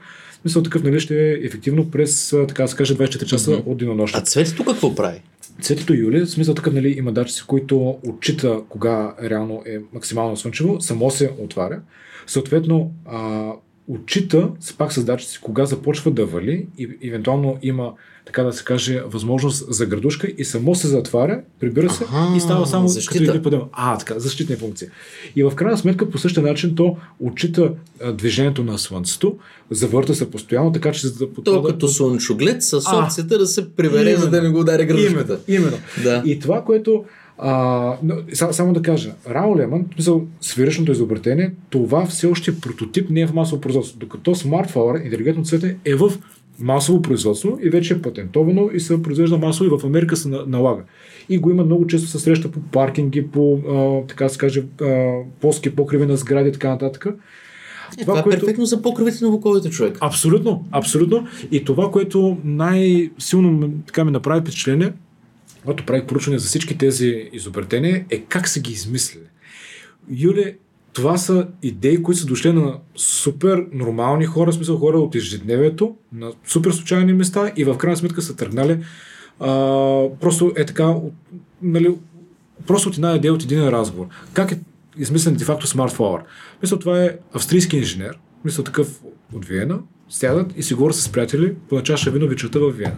мисля 0.46 0.64
такъв 0.64 0.84
нали, 0.84 1.00
ще 1.00 1.30
е 1.30 1.34
ефективно 1.34 1.92
през, 1.92 2.36
така 2.48 2.64
да 2.64 2.70
се 2.70 2.76
каже, 2.76 2.96
24 2.96 3.26
часа 3.26 3.52
Мгм. 3.52 3.70
от 3.72 3.78
денонощие. 3.78 4.20
А 4.20 4.24
цветето 4.24 4.66
какво 4.66 4.96
прави? 4.96 5.22
Цветето 5.62 5.94
Юли, 5.94 6.20
в 6.20 6.30
смисъл 6.30 6.54
такъв, 6.56 6.74
нали, 6.74 6.96
има 6.98 7.12
датчици, 7.12 7.44
които 7.48 7.98
отчита 8.08 8.60
кога 8.70 9.16
реално 9.24 9.64
е 9.66 9.78
максимално 9.94 10.38
слънчево, 10.38 10.82
само 10.82 11.12
се 11.12 11.32
отваря. 11.40 11.80
Съответно, 12.28 12.92
а, 13.06 13.52
отчита 13.88 14.50
с 14.60 14.74
пак 14.74 14.94
с 14.94 15.04
датчици 15.04 15.40
кога 15.42 15.66
започва 15.66 16.12
да 16.12 16.26
вали 16.26 16.68
и 16.78 16.90
евентуално 17.04 17.58
има, 17.62 17.92
така 18.26 18.44
да 18.44 18.54
се 18.54 18.64
каже, 18.64 19.02
възможност 19.02 19.66
за 19.70 19.86
градушка 19.86 20.28
и 20.38 20.46
само 20.46 20.76
се 20.76 20.88
затваря, 20.88 21.42
прибира 21.60 21.90
се 21.90 22.04
Аха, 22.04 22.38
и 22.38 22.40
става 22.40 22.68
само 22.68 22.88
защита. 22.88 23.14
като 23.14 23.30
един 23.30 23.42
подем. 23.44 23.62
А, 23.72 23.98
така, 23.98 24.20
защитна 24.20 24.56
функция. 24.58 24.92
И 25.36 25.44
в 25.44 25.52
крайна 25.52 25.78
сметка 25.78 26.10
по 26.10 26.18
същия 26.18 26.44
начин 26.44 26.76
то 26.76 26.98
отчита 27.20 27.72
движението 28.14 28.64
на 28.64 28.78
Слънцето, 28.78 29.38
завърта 29.72 30.16
се 30.16 30.32
постоянно, 30.32 30.72
така 30.72 30.92
че 30.92 31.08
за 31.08 31.14
да 31.14 31.20
То 31.20 31.34
подпада- 31.34 31.68
като 31.68 31.88
слънчоглед 31.88 32.64
с 32.64 32.74
А, 32.86 32.98
опцията 32.98 33.38
да 33.38 33.46
се 33.48 33.70
прибере, 33.70 34.02
именно. 34.02 34.20
за 34.20 34.30
да 34.30 34.42
не 34.42 34.50
го 34.50 34.60
удари 34.60 34.86
градушката. 34.86 35.40
Именно, 35.48 35.66
именно. 35.68 35.78
Да. 36.04 36.24
И 36.26 36.40
това, 36.40 36.64
което 36.64 37.04
а, 37.38 37.94
но, 38.04 38.16
са- 38.34 38.54
само 38.54 38.74
да 38.74 38.82
кажа, 38.82 39.14
Рао 39.30 39.58
Леман, 39.58 39.86
смисъл, 39.94 40.26
сферичното 40.42 40.92
изобретение, 40.92 41.52
това 41.70 42.06
все 42.06 42.28
още 42.28 42.52
е 42.52 42.60
прототип, 42.62 43.10
не 43.10 43.22
е 43.22 43.28
в 43.28 43.34
масово 43.34 43.62
производство. 43.62 44.00
Докато 44.00 44.36
Flower, 44.36 45.06
интелигентно 45.06 45.44
цвете, 45.44 45.78
е 45.86 45.96
в 45.96 46.12
масово 46.60 47.02
производство 47.02 47.60
и 47.64 47.70
вече 47.70 47.94
е 47.94 48.02
патентовано 48.02 48.70
и 48.74 48.80
се 48.80 49.04
произвежда 49.04 49.38
масово 49.38 49.76
и 49.76 49.80
в 49.80 49.86
Америка 49.86 50.18
се 50.18 50.30
на- 50.30 50.44
налага. 50.48 50.84
И 51.30 51.38
го 51.38 51.50
има 51.52 51.64
много 51.64 51.88
често 51.88 52.08
се 52.08 52.20
среща 52.20 52.52
по 52.52 52.60
паркинги, 52.60 53.28
по, 53.28 53.60
а, 53.70 54.08
така 54.08 54.30
се 54.30 54.38
каже, 54.38 54.64
а, 54.82 55.14
плоски 55.42 55.76
покриви 55.76 56.06
на 56.06 56.18
сгради 56.18 56.50
и 56.50 56.52
така 56.52 56.70
нататък. 56.70 57.08
Е, 58.00 58.02
това, 58.02 58.20
е 58.20 58.24
перфектно 58.24 58.66
за 58.66 58.82
покривите 58.82 59.26
на 59.26 59.32
буковете 59.32 59.70
човек. 59.70 59.98
Абсолютно, 60.02 60.66
абсолютно. 60.72 61.28
И 61.52 61.64
това, 61.64 61.92
което 61.92 62.38
най-силно 62.44 63.72
така 63.88 64.06
ми 64.06 64.12
направи 64.12 64.42
впечатление, 64.42 64.94
когато 65.66 65.86
правих 65.86 66.06
поручване 66.06 66.40
за 66.40 66.48
всички 66.48 66.78
тези 66.78 67.30
изобретения, 67.34 68.06
е 68.10 68.20
как 68.20 68.48
са 68.48 68.60
ги 68.60 68.72
измислили. 68.72 69.24
Юле, 70.10 70.56
това 70.94 71.18
са 71.18 71.48
идеи, 71.62 72.04
които 72.04 72.20
са 72.20 72.26
дошли 72.26 72.54
на 72.54 72.78
супер 72.96 73.66
нормални 73.72 74.26
хора, 74.26 74.52
в 74.52 74.56
смисъл 74.56 74.78
хора 74.78 75.00
от 75.00 75.16
ежедневието, 75.16 75.96
на 76.14 76.32
супер 76.48 76.72
случайни 76.72 77.14
места 77.14 77.52
и 77.56 77.64
в 77.64 77.78
крайна 77.78 77.98
сметка 77.98 78.22
са 78.22 78.36
тръгнали 78.36 78.80
а, 79.40 79.48
просто 80.22 80.54
е 80.56 80.66
така, 80.66 80.86
от, 80.86 81.14
нали, 81.62 81.96
просто 82.68 82.90
от 82.90 82.96
една 82.96 83.16
идея, 83.16 83.34
от 83.34 83.44
един 83.44 83.68
разговор. 83.68 84.08
Как 84.34 84.52
е 84.52 84.60
измислен 84.98 85.36
де-факто 85.36 85.68
Smart 85.68 85.98
Flower? 85.98 86.22
Мисля, 86.62 86.80
това 86.80 87.04
е 87.04 87.18
австрийски 87.34 87.78
инженер, 87.78 88.20
мисля 88.46 88.64
такъв 88.64 89.02
от 89.34 89.46
Виена, 89.46 89.80
сядат 90.10 90.54
и 90.58 90.64
си 90.64 90.74
говорят 90.74 90.96
с 90.96 91.10
приятели 91.10 91.54
по 91.70 91.76
на 91.76 91.84
чаша 91.84 92.12
вино 92.12 92.28
вечерта 92.28 92.60
в 92.60 92.72
Виена. 92.72 92.98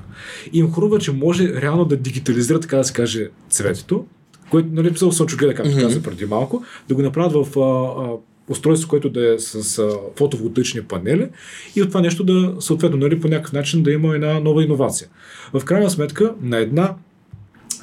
И 0.53 0.59
им 0.59 0.71
хрумва, 0.71 0.99
че 0.99 1.11
може 1.11 1.61
реално 1.61 1.85
да 1.85 1.97
дигитализира, 1.97 2.59
така 2.59 2.77
да 2.77 2.83
се 2.83 2.93
каже, 2.93 3.29
цветето, 3.49 4.05
което, 4.49 4.67
нали, 4.71 4.93
писал 4.93 5.11
слънчогледа, 5.11 5.53
както 5.53 5.71
Мгм. 5.71 5.81
каза 5.81 6.03
преди 6.03 6.25
малко, 6.25 6.63
да 6.89 6.95
го 6.95 7.01
направят 7.01 7.47
в 7.47 7.59
а, 7.59 8.03
а, 8.03 8.17
устройство, 8.47 8.89
което 8.89 9.09
да 9.09 9.33
е 9.33 9.39
с 9.39 9.79
а, 9.79 9.89
фотоволтаични 10.15 10.83
панели 10.83 11.27
и 11.75 11.81
от 11.81 11.87
това 11.87 12.01
нещо 12.01 12.23
да, 12.23 12.55
съответно, 12.59 12.97
нали, 12.97 13.19
по 13.19 13.27
някакъв 13.27 13.53
начин 13.53 13.83
да 13.83 13.91
има 13.91 14.15
една 14.15 14.39
нова 14.39 14.63
иновация. 14.63 15.07
В 15.53 15.65
крайна 15.65 15.89
сметка, 15.89 16.33
на 16.41 16.57
една 16.57 16.95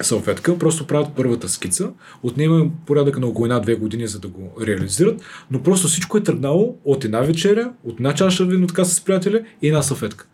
салфетка, 0.01 0.57
просто 0.57 0.87
правят 0.87 1.07
първата 1.15 1.49
скица, 1.49 1.89
отнема 2.23 2.69
порядък 2.85 3.19
на 3.19 3.27
около 3.27 3.45
една-две 3.45 3.75
години, 3.75 4.07
за 4.07 4.19
да 4.19 4.27
го 4.27 4.53
реализират, 4.67 5.21
но 5.51 5.63
просто 5.63 5.87
всичко 5.87 6.17
е 6.17 6.23
тръгнало 6.23 6.75
от 6.85 7.05
една 7.05 7.21
вечеря, 7.21 7.71
от 7.83 7.95
една 7.95 8.13
чаша 8.13 8.45
вино 8.45 8.67
така 8.67 8.85
с 8.85 9.01
приятели 9.01 9.41
и 9.61 9.67
една 9.67 9.81
салфетка. 9.81 10.27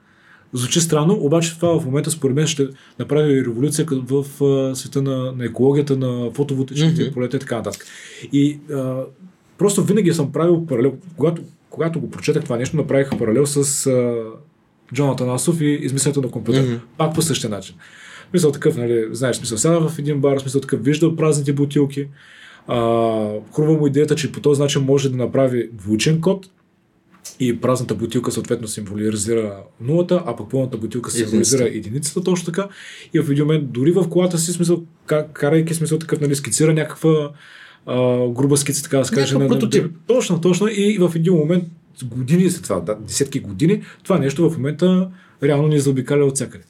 Звучи 0.53 0.81
странно, 0.81 1.13
обаче 1.13 1.55
това 1.55 1.79
в 1.79 1.85
момента 1.85 2.11
според 2.11 2.35
мен 2.35 2.47
ще 2.47 2.67
направи 2.99 3.45
революция 3.45 3.87
в 3.91 4.25
света 4.75 5.01
на, 5.01 5.31
на 5.31 5.45
екологията, 5.45 5.97
на 5.97 6.31
фотоволтичните 6.31 6.93
Мгм. 6.93 7.01
mm-hmm. 7.01 7.13
полета 7.13 7.37
и 7.37 7.39
така 7.39 7.55
нататък. 7.55 7.85
И 8.33 8.59
а, 8.73 9.03
просто 9.57 9.83
винаги 9.83 10.13
съм 10.13 10.31
правил 10.31 10.65
паралел, 10.65 10.93
когато, 11.17 11.41
когато 11.69 11.99
го 11.99 12.11
прочетах 12.11 12.43
това 12.43 12.57
нещо, 12.57 12.77
направих 12.77 13.17
паралел 13.17 13.45
с 13.45 13.87
а, 13.87 14.23
Джонатан 14.93 15.29
Асов 15.29 15.61
и 15.61 15.65
измисленето 15.65 16.21
на 16.21 16.31
компютър. 16.31 16.61
Мгм. 16.61 16.75
Пак 16.97 17.15
по 17.15 17.21
същия 17.21 17.49
начин. 17.49 17.75
Мисъл 18.33 18.51
такъв, 18.51 18.77
нали, 18.77 19.07
знаеш, 19.11 19.35
смисъл, 19.35 19.57
сяда 19.57 19.89
в 19.89 19.99
един 19.99 20.19
бар, 20.21 20.37
смисъл 20.39 20.61
такъв, 20.61 20.83
вижда 20.83 21.15
празните 21.15 21.53
бутилки. 21.53 22.07
А, 22.67 22.77
хрумва 23.55 23.73
му 23.73 23.87
идеята, 23.87 24.15
че 24.15 24.31
по 24.31 24.39
този 24.41 24.61
начин 24.61 24.81
може 24.81 25.09
да 25.09 25.17
направи 25.17 25.69
двучен 25.73 26.21
код 26.21 26.49
и 27.39 27.61
празната 27.61 27.95
бутилка 27.95 28.31
съответно 28.31 28.67
символизира 28.67 29.57
нулата, 29.81 30.23
а 30.25 30.35
пък 30.35 30.49
пълната 30.51 30.77
бутилка 30.77 31.11
символизира 31.11 31.63
Единицата. 31.63 31.87
единицата 31.89 32.23
точно 32.23 32.45
така. 32.45 32.67
И 33.13 33.19
в 33.19 33.31
един 33.31 33.45
момент, 33.45 33.71
дори 33.71 33.91
в 33.91 34.09
колата 34.09 34.37
си, 34.37 34.51
смисъл, 34.51 34.83
ка- 35.05 35.27
карайки 35.33 35.73
смисъл 35.73 35.99
такъв, 35.99 36.21
нали, 36.21 36.35
скицира 36.35 36.73
някаква 36.73 37.31
а, 37.85 38.27
груба 38.29 38.57
скица, 38.57 38.83
така 38.83 38.97
да 38.97 39.05
се 39.05 39.15
каже. 39.15 39.33
На- 39.33 39.39
на- 39.39 39.47
прототип. 39.47 39.85
Точно, 40.07 40.41
точно. 40.41 40.67
И 40.67 40.97
в 40.97 41.11
един 41.15 41.33
момент, 41.33 41.63
години 42.03 42.49
след 42.49 42.63
това, 42.63 42.79
да, 42.79 42.95
десетки 42.95 43.39
години, 43.39 43.81
това 44.03 44.17
нещо 44.19 44.49
в 44.49 44.57
момента 44.57 45.09
реално 45.43 45.67
ни 45.67 45.79
заобикаля 45.79 46.25
от 46.25 46.35
всякъде. 46.35 46.63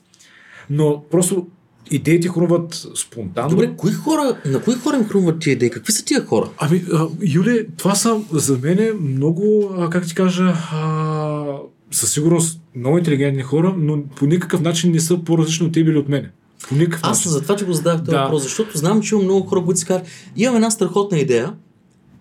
Но 0.71 1.03
просто 1.11 1.47
идеите 1.91 2.27
хрумват 2.27 2.87
спонтанно. 2.95 3.49
Добре, 3.49 3.73
кои 3.77 3.91
хора, 3.91 4.37
на 4.45 4.61
кои 4.61 4.73
хора 4.75 4.95
им 4.97 5.05
хрумват 5.05 5.39
тия 5.39 5.51
идеи? 5.51 5.69
Какви 5.69 5.91
са 5.91 6.05
тия 6.05 6.25
хора? 6.25 6.49
Ами, 6.57 6.83
а, 6.93 7.07
Юле, 7.21 7.65
това 7.77 7.95
са 7.95 8.21
за 8.31 8.57
мен 8.57 8.97
много, 9.01 9.71
а, 9.77 9.89
как 9.89 10.07
ти 10.07 10.15
кажа, 10.15 10.53
а, 10.71 11.45
със 11.91 12.11
сигурност 12.13 12.61
много 12.75 12.97
интелигентни 12.97 13.43
хора, 13.43 13.75
но 13.77 14.03
по 14.15 14.25
никакъв 14.25 14.61
начин 14.61 14.91
не 14.91 14.99
са 14.99 15.23
по-различни 15.23 15.67
от 15.67 15.73
теб 15.73 15.87
или 15.87 15.97
от 15.97 16.09
мене. 16.09 16.31
По 16.69 16.75
никакъв 16.75 16.99
Аз 17.03 17.21
съм 17.23 17.31
за 17.31 17.41
това, 17.41 17.55
че 17.55 17.65
го 17.65 17.73
задах 17.73 17.97
този 17.97 18.11
Да. 18.11 18.23
въпрос, 18.23 18.43
защото 18.43 18.77
знам, 18.77 19.01
че 19.01 19.15
има 19.15 19.23
много 19.23 19.47
хора, 19.47 19.63
които 19.65 19.79
си 19.79 19.85
казват, 19.85 20.07
имам 20.37 20.55
една 20.55 20.71
страхотна 20.71 21.17
идея, 21.19 21.53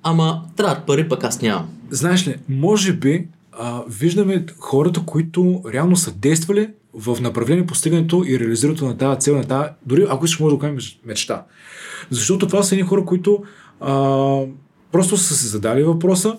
ама 0.02 0.42
трябват 0.56 0.86
пари, 0.86 1.08
пък 1.08 1.24
аз 1.24 1.42
нямам. 1.42 1.68
Знаеш 1.90 2.28
ли, 2.28 2.36
може 2.48 2.92
би 2.92 3.28
а, 3.52 3.82
виждаме 3.88 4.46
хората, 4.58 5.02
които 5.06 5.62
реално 5.72 5.96
са 5.96 6.12
действали 6.12 6.68
в 6.94 7.20
направление 7.20 7.66
постигането 7.66 8.24
и 8.26 8.40
реализирането 8.40 8.84
на 8.84 8.98
тази 8.98 9.20
цел, 9.20 9.36
на 9.36 9.44
тази, 9.44 9.68
дори 9.86 10.06
ако 10.10 10.24
искаш 10.24 10.40
може 10.40 10.52
да 10.52 10.56
го 10.56 10.60
кажем 10.60 10.78
мечта. 11.06 11.44
Защото 12.10 12.46
това 12.46 12.62
са 12.62 12.74
едни 12.74 12.86
хора, 12.86 13.04
които 13.04 13.44
А, 13.80 13.94
просто 14.92 15.16
са 15.16 15.34
се 15.34 15.46
задали 15.46 15.82
въпроса, 15.82 16.38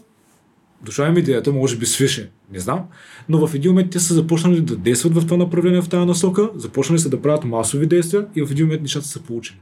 дошла 0.86 1.08
им 1.08 1.18
идеята, 1.18 1.52
може 1.52 1.78
би 1.78 1.86
свише, 1.86 2.32
не 2.54 2.60
знам, 2.60 2.80
но 3.30 3.48
в 3.48 3.56
един 3.56 3.72
момент 3.72 3.92
те 3.92 4.00
са 4.00 4.14
започнали 4.14 4.62
да 4.62 4.76
действат 4.76 5.14
в 5.14 5.26
това 5.26 5.38
направление, 5.38 5.82
в 5.82 5.90
тази 5.90 6.06
насока, 6.06 6.50
започнали 6.56 7.00
са 7.00 7.10
да 7.10 7.22
правят 7.22 7.44
масови 7.44 7.88
действия 7.88 8.26
и 8.36 8.44
в 8.44 8.52
един 8.52 8.66
момент 8.66 8.82
нещата 8.82 9.08
са 9.08 9.22
получили. 9.22 9.58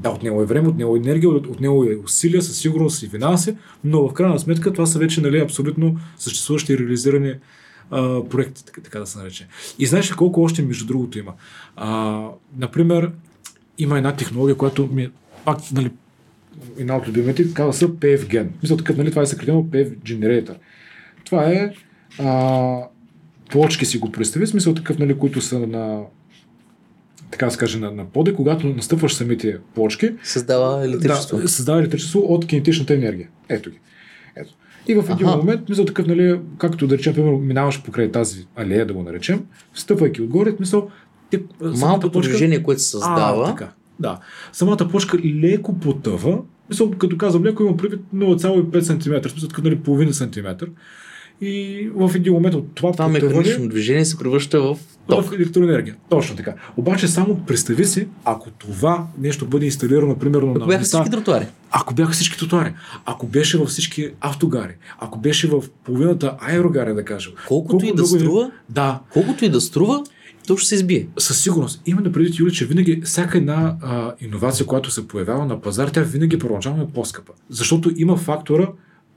Да, 0.00 0.10
от 0.10 0.22
него 0.22 0.42
е 0.42 0.46
време, 0.46 0.68
от 0.68 0.76
него 0.76 0.96
е 0.96 0.98
енергия, 0.98 1.30
от, 1.30 1.60
него 1.60 1.84
е 1.84 1.96
усилия, 2.04 2.42
със 2.42 2.56
сигурност 2.56 3.02
и 3.02 3.08
финанси, 3.08 3.56
но 3.84 4.08
в 4.08 4.12
крайна 4.12 4.38
сметка 4.38 4.72
това 4.72 4.86
са 4.86 4.98
вече 4.98 5.20
нали, 5.20 5.38
абсолютно 5.38 5.96
съществуващи 6.16 6.72
и 6.72 6.78
реализирани 6.78 7.34
а, 7.90 8.24
проекти, 8.24 8.64
така, 8.64 8.80
така 8.80 8.98
да 8.98 9.06
се 9.06 9.18
нарече. 9.18 9.46
И 9.78 9.86
знаеш 9.86 10.10
ли 10.10 10.16
колко 10.16 10.42
още 10.42 10.62
между 10.62 10.86
другото 10.86 11.18
има? 11.18 11.32
А, 11.76 12.20
например, 12.58 13.10
има 13.78 13.96
една 13.96 14.16
технология, 14.16 14.56
която 14.56 14.86
ми 14.86 15.02
е 15.02 15.10
пак, 15.44 15.58
нали, 15.72 15.90
една 16.78 16.96
от 16.96 17.08
любимите, 17.08 17.54
казва 17.54 17.72
се 17.72 17.88
PF 17.88 18.48
Мисля 18.62 18.76
такъв, 18.76 18.96
нали, 18.96 19.10
това 19.10 19.22
е 19.22 19.26
съкратено 19.26 19.62
PF 19.62 19.96
Generator. 19.96 20.56
Това 21.24 21.50
е 21.50 21.74
а, 22.18 22.78
плочки 23.50 23.86
си 23.86 23.98
го 23.98 24.12
представи, 24.12 24.46
смисъл 24.46 24.74
такъв, 24.74 24.98
нали, 24.98 25.18
които 25.18 25.40
са 25.40 25.58
на 25.58 26.02
така 27.30 27.46
да 27.46 27.52
се 27.52 27.58
каже, 27.58 27.78
на, 27.78 27.90
на 27.90 28.04
поде, 28.04 28.34
когато 28.34 28.66
настъпваш 28.66 29.14
самите 29.14 29.58
плочки. 29.74 30.12
Създава 30.22 30.84
електричество. 30.84 31.36
Да, 31.36 31.48
създава 31.48 31.78
електричество 31.78 32.20
от 32.20 32.46
кинетичната 32.46 32.94
енергия. 32.94 33.28
Ето 33.48 33.70
ги. 33.70 33.78
Ето. 34.36 34.54
И 34.88 34.94
в 34.94 35.04
един 35.10 35.28
Аха. 35.28 35.36
момент, 35.36 35.68
мисля 35.68 35.84
такъв, 35.84 36.06
нали, 36.06 36.40
както 36.58 36.86
да 36.86 36.98
речем, 36.98 37.14
примерно, 37.14 37.38
минаваш 37.38 37.82
покрай 37.82 38.12
тази 38.12 38.46
алея, 38.56 38.86
да 38.86 38.92
го 38.94 39.02
наречем, 39.02 39.44
стъпвайки 39.74 40.22
отгоре, 40.22 40.54
мисъл, 40.60 40.90
Малкото 41.60 42.12
почка... 42.12 42.30
движение, 42.30 42.62
което 42.62 42.82
се 42.82 42.88
създава. 42.88 43.44
А, 43.44 43.46
така. 43.46 43.72
Да. 44.00 44.18
Самата 44.52 44.88
почка 44.92 45.18
леко 45.18 45.78
потъва. 45.78 46.38
Мисъл, 46.68 46.90
като 46.90 47.16
казвам 47.16 47.44
леко, 47.44 47.62
има 47.62 47.76
предвид 47.76 48.00
0,5 48.14 48.80
см, 48.80 49.28
смисъл, 49.28 49.48
като 49.48 49.68
нали, 49.68 49.78
половина 49.78 50.12
сантиметър. 50.12 50.70
И 51.40 51.88
в 51.94 52.12
един 52.14 52.32
момент 52.32 52.54
от 52.54 52.74
това, 52.74 52.92
това 52.92 53.08
механично 53.08 53.68
движение 53.68 54.04
се 54.04 54.18
превръща 54.18 54.60
в 54.62 54.78
ток. 55.08 55.24
В 55.24 55.32
електроенергия. 55.32 55.96
Точно 56.08 56.36
така. 56.36 56.54
Обаче 56.76 57.08
само 57.08 57.40
представи 57.46 57.84
си, 57.84 58.08
ако 58.24 58.50
това 58.50 59.06
нещо 59.18 59.46
бъде 59.46 59.66
инсталирано, 59.66 60.18
примерно 60.18 60.50
ако 60.50 60.58
на 60.58 60.66
бяха 60.66 60.84
всички 60.84 61.10
тротуари. 61.10 61.46
Ако 61.70 61.94
бяха 61.94 62.12
всички 62.12 62.38
тротуари. 62.38 62.74
Ако 63.04 63.26
беше 63.26 63.58
във 63.58 63.68
всички 63.68 64.10
автогари. 64.20 64.74
Ако 64.98 65.18
беше 65.18 65.48
в 65.48 65.62
половината 65.84 66.36
аерогари, 66.40 66.94
да 66.94 67.04
кажем. 67.04 67.32
Колкото 67.48 67.70
Колко 67.70 67.86
и 67.86 67.94
да 67.94 68.06
струва, 68.06 68.50
да. 68.68 69.00
колкото 69.12 69.44
и 69.44 69.48
да 69.48 69.60
струва, 69.60 70.04
то 70.46 70.56
ще 70.56 70.68
се 70.68 70.74
избие. 70.74 71.08
Със 71.18 71.42
сигурност. 71.42 71.82
Именно 71.86 72.12
преди 72.12 72.36
Юли, 72.40 72.52
че 72.52 72.66
винаги 72.66 73.00
всяка 73.04 73.38
една 73.38 73.76
а, 73.82 74.12
иновация, 74.20 74.66
която 74.66 74.90
се 74.90 75.08
появява 75.08 75.46
на 75.46 75.60
пазар, 75.60 75.88
тя 75.88 76.02
винаги 76.02 76.38
първоначално 76.38 76.82
е 76.82 76.86
по-скъпа. 76.94 77.32
Защото 77.50 77.92
има 77.96 78.16
фактора 78.16 78.68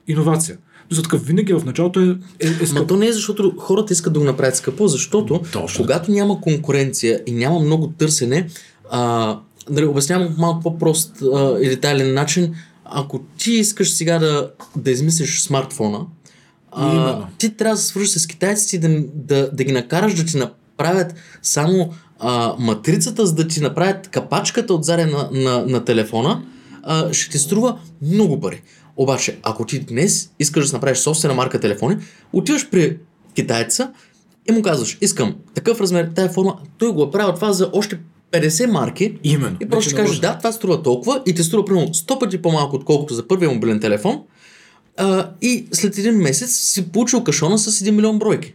иновация. 0.08 0.56
За 0.90 1.02
такъв 1.02 1.26
винаги 1.26 1.52
в 1.52 1.64
началото 1.64 2.00
е, 2.00 2.16
е, 2.40 2.46
е 2.46 2.66
скъпо. 2.66 2.74
Но 2.74 2.86
то 2.86 2.96
не 2.96 3.06
е 3.06 3.12
защото 3.12 3.54
хората 3.58 3.92
искат 3.92 4.12
да 4.12 4.18
го 4.18 4.24
направят 4.24 4.56
скъпо, 4.56 4.88
защото 4.88 5.40
Точно. 5.52 5.84
когато 5.84 6.10
няма 6.10 6.40
конкуренция 6.40 7.22
и 7.26 7.32
няма 7.32 7.60
много 7.60 7.88
търсене, 7.88 8.48
а, 8.90 9.38
нали, 9.70 9.84
обяснявам 9.84 10.34
малко 10.38 10.62
по-прост 10.62 11.22
а, 11.34 11.58
и 11.60 11.68
детайлен 11.68 12.14
начин, 12.14 12.54
ако 12.84 13.18
ти 13.18 13.52
искаш 13.52 13.90
сега 13.90 14.18
да, 14.18 14.50
да 14.76 14.90
измислиш 14.90 15.40
смартфона, 15.40 16.06
а, 16.72 17.26
ти 17.38 17.56
трябва 17.56 17.74
да 17.74 17.80
се 17.80 17.86
свържеш 17.86 18.10
с 18.10 18.26
китайците 18.26 18.76
и 18.76 18.78
да, 18.78 19.04
да, 19.14 19.50
да 19.52 19.64
ги 19.64 19.72
накараш 19.72 20.14
да 20.14 20.24
ти 20.24 20.36
направят 20.36 21.14
само 21.42 21.90
а, 22.18 22.54
матрицата, 22.58 23.26
за 23.26 23.34
да 23.34 23.48
ти 23.48 23.60
направят 23.60 24.08
капачката 24.08 24.74
отзаре 24.74 25.06
на, 25.06 25.28
на, 25.32 25.66
на 25.66 25.84
телефона, 25.84 26.42
а, 26.82 27.12
ще 27.12 27.30
ти 27.30 27.38
струва 27.38 27.78
много 28.02 28.40
пари. 28.40 28.62
Обаче, 28.98 29.38
ако 29.42 29.66
ти 29.66 29.80
днес 29.80 30.30
искаш 30.38 30.70
да 30.70 30.76
направиш 30.76 30.98
собствена 30.98 31.34
марка 31.34 31.60
телефони, 31.60 31.96
отиваш 32.32 32.70
при 32.70 32.98
китайца 33.34 33.92
и 34.48 34.52
му 34.52 34.62
казваш, 34.62 34.98
искам 35.00 35.34
такъв 35.54 35.80
размер, 35.80 36.10
тая 36.14 36.28
форма, 36.28 36.56
той 36.78 36.92
го 36.92 37.02
е 37.02 37.10
правил 37.10 37.34
това 37.34 37.52
за 37.52 37.70
още 37.72 37.98
50 38.32 38.66
марки. 38.66 39.18
Именно. 39.24 39.56
И 39.60 39.68
просто 39.68 39.90
ще 39.90 40.00
кажеш, 40.00 40.18
да, 40.18 40.38
това 40.38 40.52
струва 40.52 40.82
толкова 40.82 41.22
и 41.26 41.34
те 41.34 41.42
струва 41.42 41.64
примерно 41.64 41.88
100 41.88 42.20
пъти 42.20 42.42
по-малко, 42.42 42.76
отколкото 42.76 43.14
за 43.14 43.28
първия 43.28 43.50
мобилен 43.50 43.80
телефон. 43.80 44.22
А, 44.96 45.30
и 45.42 45.66
след 45.72 45.98
един 45.98 46.14
месец 46.14 46.50
си 46.50 46.88
получил 46.88 47.24
кашона 47.24 47.58
с 47.58 47.84
1 47.84 47.90
милион 47.90 48.18
бройки. 48.18 48.54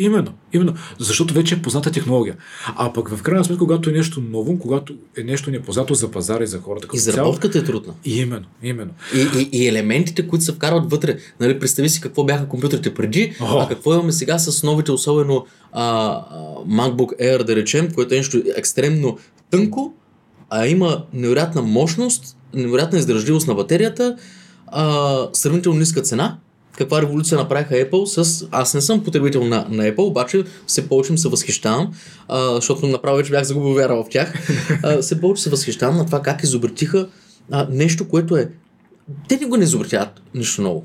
Именно, 0.00 0.32
именно. 0.52 0.74
Защото 0.98 1.34
вече 1.34 1.54
е 1.54 1.62
позната 1.62 1.90
технология. 1.90 2.36
А 2.66 2.92
пък 2.92 3.08
в 3.08 3.22
крайна 3.22 3.44
сметка, 3.44 3.58
когато 3.58 3.90
е 3.90 3.92
нещо 3.92 4.22
ново, 4.30 4.58
когато 4.58 4.94
е 5.18 5.22
нещо 5.22 5.50
непознато 5.50 5.94
за 5.94 6.10
пазара 6.10 6.44
и 6.44 6.46
за 6.46 6.60
хората. 6.60 6.88
И 6.94 6.98
заработката 6.98 7.58
е 7.58 7.64
трудна. 7.64 7.92
Именно, 8.04 8.46
именно. 8.62 8.90
И, 9.14 9.26
и, 9.40 9.48
и 9.52 9.68
елементите, 9.68 10.28
които 10.28 10.44
се 10.44 10.52
вкарват 10.52 10.90
вътре. 10.90 11.16
Нали, 11.40 11.58
представи 11.58 11.88
си 11.88 12.00
какво 12.00 12.24
бяха 12.24 12.48
компютрите 12.48 12.94
преди, 12.94 13.36
О. 13.40 13.58
а 13.58 13.68
какво 13.68 13.94
имаме 13.94 14.12
сега 14.12 14.38
с 14.38 14.62
новите, 14.62 14.92
особено 14.92 15.46
а, 15.72 16.14
MacBook 16.66 17.20
Air, 17.20 17.42
да 17.42 17.56
речем, 17.56 17.90
което 17.94 18.14
е 18.14 18.16
нещо 18.16 18.42
екстремно 18.56 19.18
тънко, 19.50 19.94
а 20.50 20.66
има 20.66 21.04
невероятна 21.12 21.62
мощност, 21.62 22.36
невероятна 22.54 22.98
издържливост 22.98 23.48
на 23.48 23.54
батерията, 23.54 24.16
а, 24.66 25.26
сравнително 25.32 25.78
ниска 25.78 26.02
цена 26.02 26.38
каква 26.76 27.02
революция 27.02 27.38
направиха 27.38 27.74
Apple 27.74 28.04
с... 28.22 28.46
Аз 28.50 28.74
не 28.74 28.80
съм 28.80 29.04
потребител 29.04 29.44
на, 29.44 29.66
на 29.70 29.82
Apple, 29.82 29.98
обаче 29.98 30.44
се 30.66 30.88
получим 30.88 31.18
се 31.18 31.28
възхищавам, 31.28 31.94
а, 32.28 32.54
защото 32.54 32.86
направо 32.86 33.16
вече 33.16 33.30
бях 33.30 33.44
загубил 33.44 33.74
вяра 33.74 33.96
в 33.96 34.04
тях. 34.10 34.34
А, 34.82 35.02
се 35.02 35.20
получим 35.20 35.42
се 35.42 35.50
възхищавам 35.50 35.96
на 35.96 36.06
това 36.06 36.22
как 36.22 36.42
изобретиха 36.42 37.08
а, 37.50 37.66
нещо, 37.70 38.08
което 38.08 38.36
е... 38.36 38.50
Те 39.28 39.36
не 39.36 39.46
го 39.46 39.56
не 39.56 39.64
изобретяват 39.64 40.22
нищо 40.34 40.62
ново. 40.62 40.84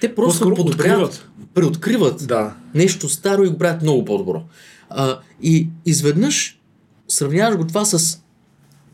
Те 0.00 0.14
просто 0.14 0.54
подобряват, 0.54 1.28
преоткриват 1.54 2.26
да. 2.26 2.54
нещо 2.74 3.08
старо 3.08 3.44
и 3.44 3.48
го 3.48 3.58
правят 3.58 3.82
много 3.82 4.04
по-добро. 4.04 4.42
А, 4.90 5.18
и 5.42 5.68
изведнъж 5.86 6.60
сравняваш 7.08 7.56
го 7.56 7.66
това 7.66 7.84
с 7.84 8.22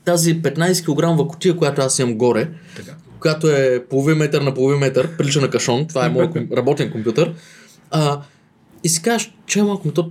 тази 0.04 0.42
15 0.42 1.16
кг 1.18 1.28
котия, 1.28 1.56
която 1.56 1.82
аз 1.82 1.98
имам 1.98 2.14
горе, 2.14 2.50
така 2.76 2.92
която 3.24 3.50
е 3.50 3.84
половин 3.90 4.16
метър 4.16 4.42
на 4.42 4.54
половин 4.54 4.78
метър, 4.78 5.16
прилича 5.16 5.40
на 5.40 5.50
кашон, 5.50 5.86
това 5.86 6.06
е 6.06 6.08
моят 6.08 6.36
работен 6.56 6.90
компютър, 6.90 7.34
а, 7.90 8.20
и 8.84 8.88
си 8.88 9.02
кажеш, 9.02 9.34
че 9.46 9.58
е 9.58 9.62
малко, 9.62 9.90
то, 9.90 10.10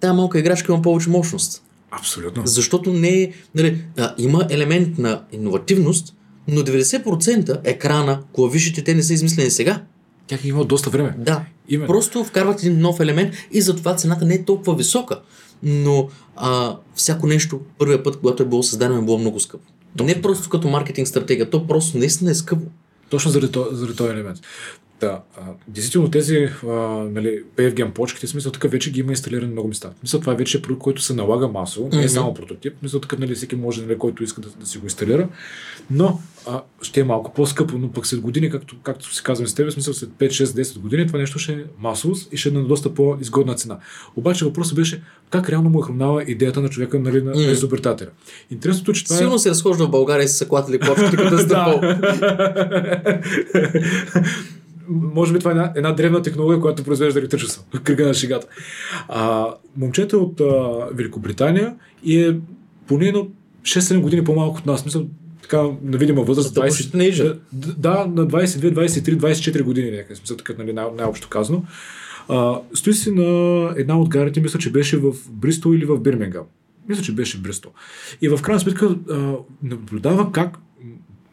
тази 0.00 0.16
малка 0.16 0.38
играчка 0.38 0.72
има 0.72 0.82
повече 0.82 1.10
мощност. 1.10 1.62
Абсолютно. 1.90 2.42
Защото 2.46 2.92
не 2.92 3.08
е, 3.08 3.32
нали, 3.54 3.84
а, 3.98 4.14
има 4.18 4.46
елемент 4.50 4.98
на 4.98 5.22
иновативност, 5.32 6.14
но 6.48 6.60
90% 6.60 7.60
екрана, 7.64 8.22
клавишите, 8.32 8.84
те 8.84 8.94
не 8.94 9.02
са 9.02 9.12
измислени 9.12 9.50
сега. 9.50 9.82
Тях 10.26 10.44
има 10.44 10.64
доста 10.64 10.90
време. 10.90 11.14
Да. 11.18 11.44
Именно. 11.68 11.86
Просто 11.86 12.24
вкарват 12.24 12.62
един 12.62 12.80
нов 12.80 13.00
елемент 13.00 13.34
и 13.52 13.60
затова 13.60 13.96
цената 13.96 14.24
не 14.24 14.34
е 14.34 14.44
толкова 14.44 14.74
висока. 14.74 15.20
Но 15.62 16.08
а, 16.36 16.76
всяко 16.94 17.26
нещо, 17.26 17.60
първия 17.78 18.02
път, 18.02 18.18
когато 18.18 18.42
е 18.42 18.46
било 18.46 18.62
създадено, 18.62 19.00
е 19.00 19.04
било 19.04 19.18
много 19.18 19.40
скъпо. 19.40 19.72
Точно. 19.96 20.04
Не 20.04 20.22
просто 20.22 20.48
като 20.48 20.68
маркетинг 20.68 21.08
стратегия, 21.08 21.50
то 21.50 21.66
просто 21.66 21.98
наистина 21.98 22.30
е 22.30 22.34
скъпо. 22.34 22.66
Точно 23.10 23.30
заради, 23.30 23.52
заради 23.72 23.96
този 23.96 24.10
елемент. 24.10 24.38
Да, 25.00 25.20
а, 25.36 25.42
действително 25.68 26.10
тези 26.10 26.48
а, 26.64 26.68
нали, 27.10 27.42
PFGM 27.56 27.92
почките, 27.92 28.26
смисъл 28.26 28.52
така 28.52 28.68
вече 28.68 28.92
ги 28.92 29.00
има 29.00 29.12
инсталирани 29.12 29.52
много 29.52 29.68
места. 29.68 29.90
Мисля, 30.02 30.20
това 30.20 30.34
вече 30.34 30.58
е 30.58 30.62
продукт, 30.62 30.82
който 30.82 31.02
се 31.02 31.14
налага 31.14 31.48
масово, 31.48 31.88
mm-hmm. 31.88 31.96
не 31.96 32.04
е 32.04 32.08
само 32.08 32.34
прототип. 32.34 32.74
Мисля, 32.82 33.00
така 33.00 33.16
нали, 33.18 33.34
всеки 33.34 33.56
може, 33.56 33.82
нали, 33.82 33.98
който 33.98 34.24
иска 34.24 34.40
да, 34.40 34.48
да 34.60 34.66
си 34.66 34.78
го 34.78 34.86
инсталира. 34.86 35.28
Но 35.90 36.20
а, 36.46 36.62
ще 36.82 37.00
е 37.00 37.04
малко 37.04 37.34
по-скъпо, 37.34 37.78
но 37.78 37.92
пък 37.92 38.06
след 38.06 38.20
години, 38.20 38.50
както, 38.50 38.76
както 38.82 39.14
си 39.14 39.22
казваме 39.22 39.48
с 39.48 39.54
теб, 39.54 39.72
смисъл 39.72 39.94
след 39.94 40.10
5, 40.10 40.28
6, 40.28 40.44
10 40.44 40.78
години, 40.78 41.06
това 41.06 41.18
нещо 41.18 41.38
ще 41.38 41.52
е 41.52 41.64
масово 41.78 42.14
и 42.32 42.36
ще 42.36 42.48
е 42.48 42.52
на 42.52 42.64
доста 42.64 42.94
по-изгодна 42.94 43.54
цена. 43.54 43.78
Обаче 44.16 44.44
въпросът 44.44 44.76
беше 44.76 45.02
как 45.30 45.48
реално 45.48 45.70
му 45.70 45.80
е 45.80 45.82
хрумнала 45.82 46.22
идеята 46.22 46.60
на 46.60 46.68
човека, 46.68 46.98
нали, 46.98 47.22
на, 47.22 47.32
mm. 47.32 47.46
на 47.46 47.52
изобретателя. 47.52 48.10
Интересното, 48.50 48.92
че 48.92 49.04
това 49.04 49.16
Силно 49.16 49.34
е... 49.34 49.38
се 49.38 49.50
разхожда 49.50 49.86
в 49.86 49.90
България 49.90 50.24
и 50.24 50.28
се 50.28 50.48
клатили 50.48 50.78
почките, 50.78 51.16
като 51.16 51.38
е 51.38 51.46
може 54.90 55.32
би 55.32 55.38
това 55.38 55.50
е 55.50 55.54
една, 55.54 55.72
една 55.76 55.92
древна 55.92 56.22
технология, 56.22 56.60
която 56.60 56.84
произвежда 56.84 57.20
електричество. 57.20 57.64
Кръга 57.84 58.06
на 58.06 58.14
шегата. 58.14 58.46
А, 59.08 59.54
момчето 59.76 60.16
е 60.16 60.18
от 60.18 60.40
а, 60.40 60.86
Великобритания 60.94 61.74
и 62.04 62.20
е 62.20 62.36
поне 62.86 63.12
на 63.12 63.22
6-7 63.62 64.00
години 64.00 64.24
по-малко 64.24 64.58
от 64.58 64.66
нас. 64.66 64.84
Мисля, 64.84 65.04
така 65.42 65.62
на 65.82 65.98
видима 65.98 66.22
възраст. 66.22 66.56
20, 66.56 67.38
да, 67.52 67.74
да, 67.74 68.06
на 68.06 68.26
22, 68.26 68.86
23, 68.86 69.16
24 69.16 69.62
години 69.62 69.90
някъде. 69.90 70.14
Смисъл, 70.14 70.36
така, 70.36 70.54
нали, 70.58 70.72
най- 70.72 70.86
най-общо 70.96 71.28
казано. 71.28 71.62
А, 72.28 72.60
стои 72.74 72.92
си 72.92 73.10
на 73.10 73.24
една 73.76 73.98
от 74.00 74.08
гарите, 74.08 74.40
мисля, 74.40 74.58
че 74.58 74.72
беше 74.72 74.96
в 74.96 75.12
Бристол 75.30 75.74
или 75.74 75.84
в 75.84 75.98
Бирмингам. 76.00 76.44
Мисля, 76.88 77.02
че 77.02 77.14
беше 77.14 77.38
в 77.38 77.42
Бристол. 77.42 77.72
И 78.22 78.28
в 78.28 78.42
крайна 78.42 78.60
сметка 78.60 78.96
а, 79.10 79.34
наблюдава 79.62 80.32
как 80.32 80.58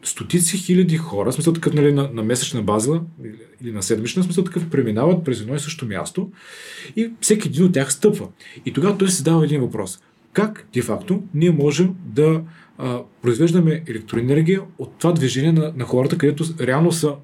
стотици 0.02 0.56
хиляди 0.58 0.96
хора, 0.96 1.32
смисъл 1.32 1.52
такъв 1.52 1.74
нали, 1.74 1.92
на, 1.92 2.10
на 2.12 2.22
месечна 2.22 2.62
база 2.62 3.00
или 3.62 3.72
на 3.72 3.82
седмична, 3.82 4.22
смисъл 4.22 4.44
такъв 4.44 4.70
преминават 4.70 5.24
през 5.24 5.40
едно 5.40 5.54
и 5.54 5.58
също 5.58 5.86
място 5.86 6.30
и 6.96 7.10
всеки 7.20 7.48
един 7.48 7.64
от 7.64 7.72
тях 7.72 7.92
стъпва. 7.92 8.28
И 8.66 8.72
тогава 8.72 8.98
той 8.98 9.08
си 9.08 9.24
дава 9.24 9.44
един 9.44 9.60
въпрос. 9.60 10.00
Как, 10.32 10.66
де 10.72 10.82
факто, 10.82 11.22
ние 11.34 11.50
можем 11.50 11.94
да 12.04 12.42
а, 12.78 13.00
произвеждаме 13.22 13.82
електроенергия 13.86 14.60
от 14.78 14.92
това 14.98 15.12
движение 15.12 15.52
на, 15.52 15.72
на 15.76 15.84
хората, 15.84 16.18
където 16.18 16.44
реално 16.60 16.92
са 16.92 17.14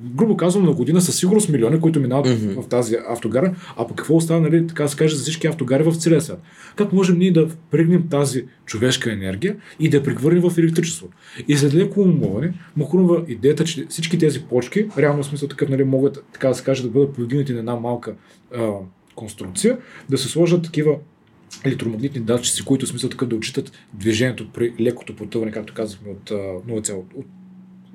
грубо 0.00 0.36
казвам, 0.36 0.64
на 0.64 0.72
година 0.72 1.00
със 1.00 1.18
сигурност 1.18 1.48
милиони, 1.48 1.80
които 1.80 2.00
минават 2.00 2.26
mm-hmm. 2.26 2.62
в 2.62 2.68
тази 2.68 2.96
автогара, 3.08 3.54
а 3.76 3.86
по 3.86 3.94
какво 3.94 4.16
остава, 4.16 4.40
нали, 4.40 4.66
така 4.66 4.88
се 4.88 4.96
каже, 4.96 5.16
за 5.16 5.22
всички 5.22 5.46
автогари 5.46 5.82
в 5.82 5.94
целия 5.94 6.20
свят. 6.20 6.42
Как 6.76 6.92
можем 6.92 7.18
ние 7.18 7.32
да 7.32 7.48
впрегнем 7.48 8.08
тази 8.08 8.44
човешка 8.64 9.12
енергия 9.12 9.56
и 9.80 9.88
да 9.88 9.96
я 9.96 10.02
превърнем 10.02 10.50
в 10.50 10.58
електричество? 10.58 11.08
И 11.48 11.56
след 11.56 11.74
леко 11.74 12.00
умоване, 12.00 12.54
му 12.76 12.86
хрумва 12.86 13.24
идеята, 13.28 13.64
че 13.64 13.86
всички 13.88 14.18
тези 14.18 14.44
почки, 14.44 14.88
реално 14.98 15.22
в 15.22 15.26
смисъл 15.26 15.48
такъв, 15.48 15.68
нали, 15.68 15.84
могат, 15.84 16.24
така 16.32 16.48
да 16.48 16.54
се 16.54 16.64
каже, 16.64 16.82
да 16.82 16.88
бъдат 16.88 17.14
повдигнати 17.14 17.52
на 17.52 17.58
една 17.58 17.76
малка 17.76 18.14
а, 18.54 18.70
конструкция, 19.14 19.78
да 20.10 20.18
се 20.18 20.28
сложат 20.28 20.62
такива 20.62 20.96
електромагнитни 21.64 22.20
датчици, 22.20 22.64
които 22.64 22.86
в 22.86 22.88
смисъл 22.88 23.10
така 23.10 23.26
да 23.26 23.36
отчитат 23.36 23.72
движението 23.94 24.48
при 24.52 24.74
лекото 24.80 25.16
потъване, 25.16 25.52
както 25.52 25.74
казахме, 25.74 26.10
от 26.10 26.30
0, 26.30 26.94
от 27.14 27.26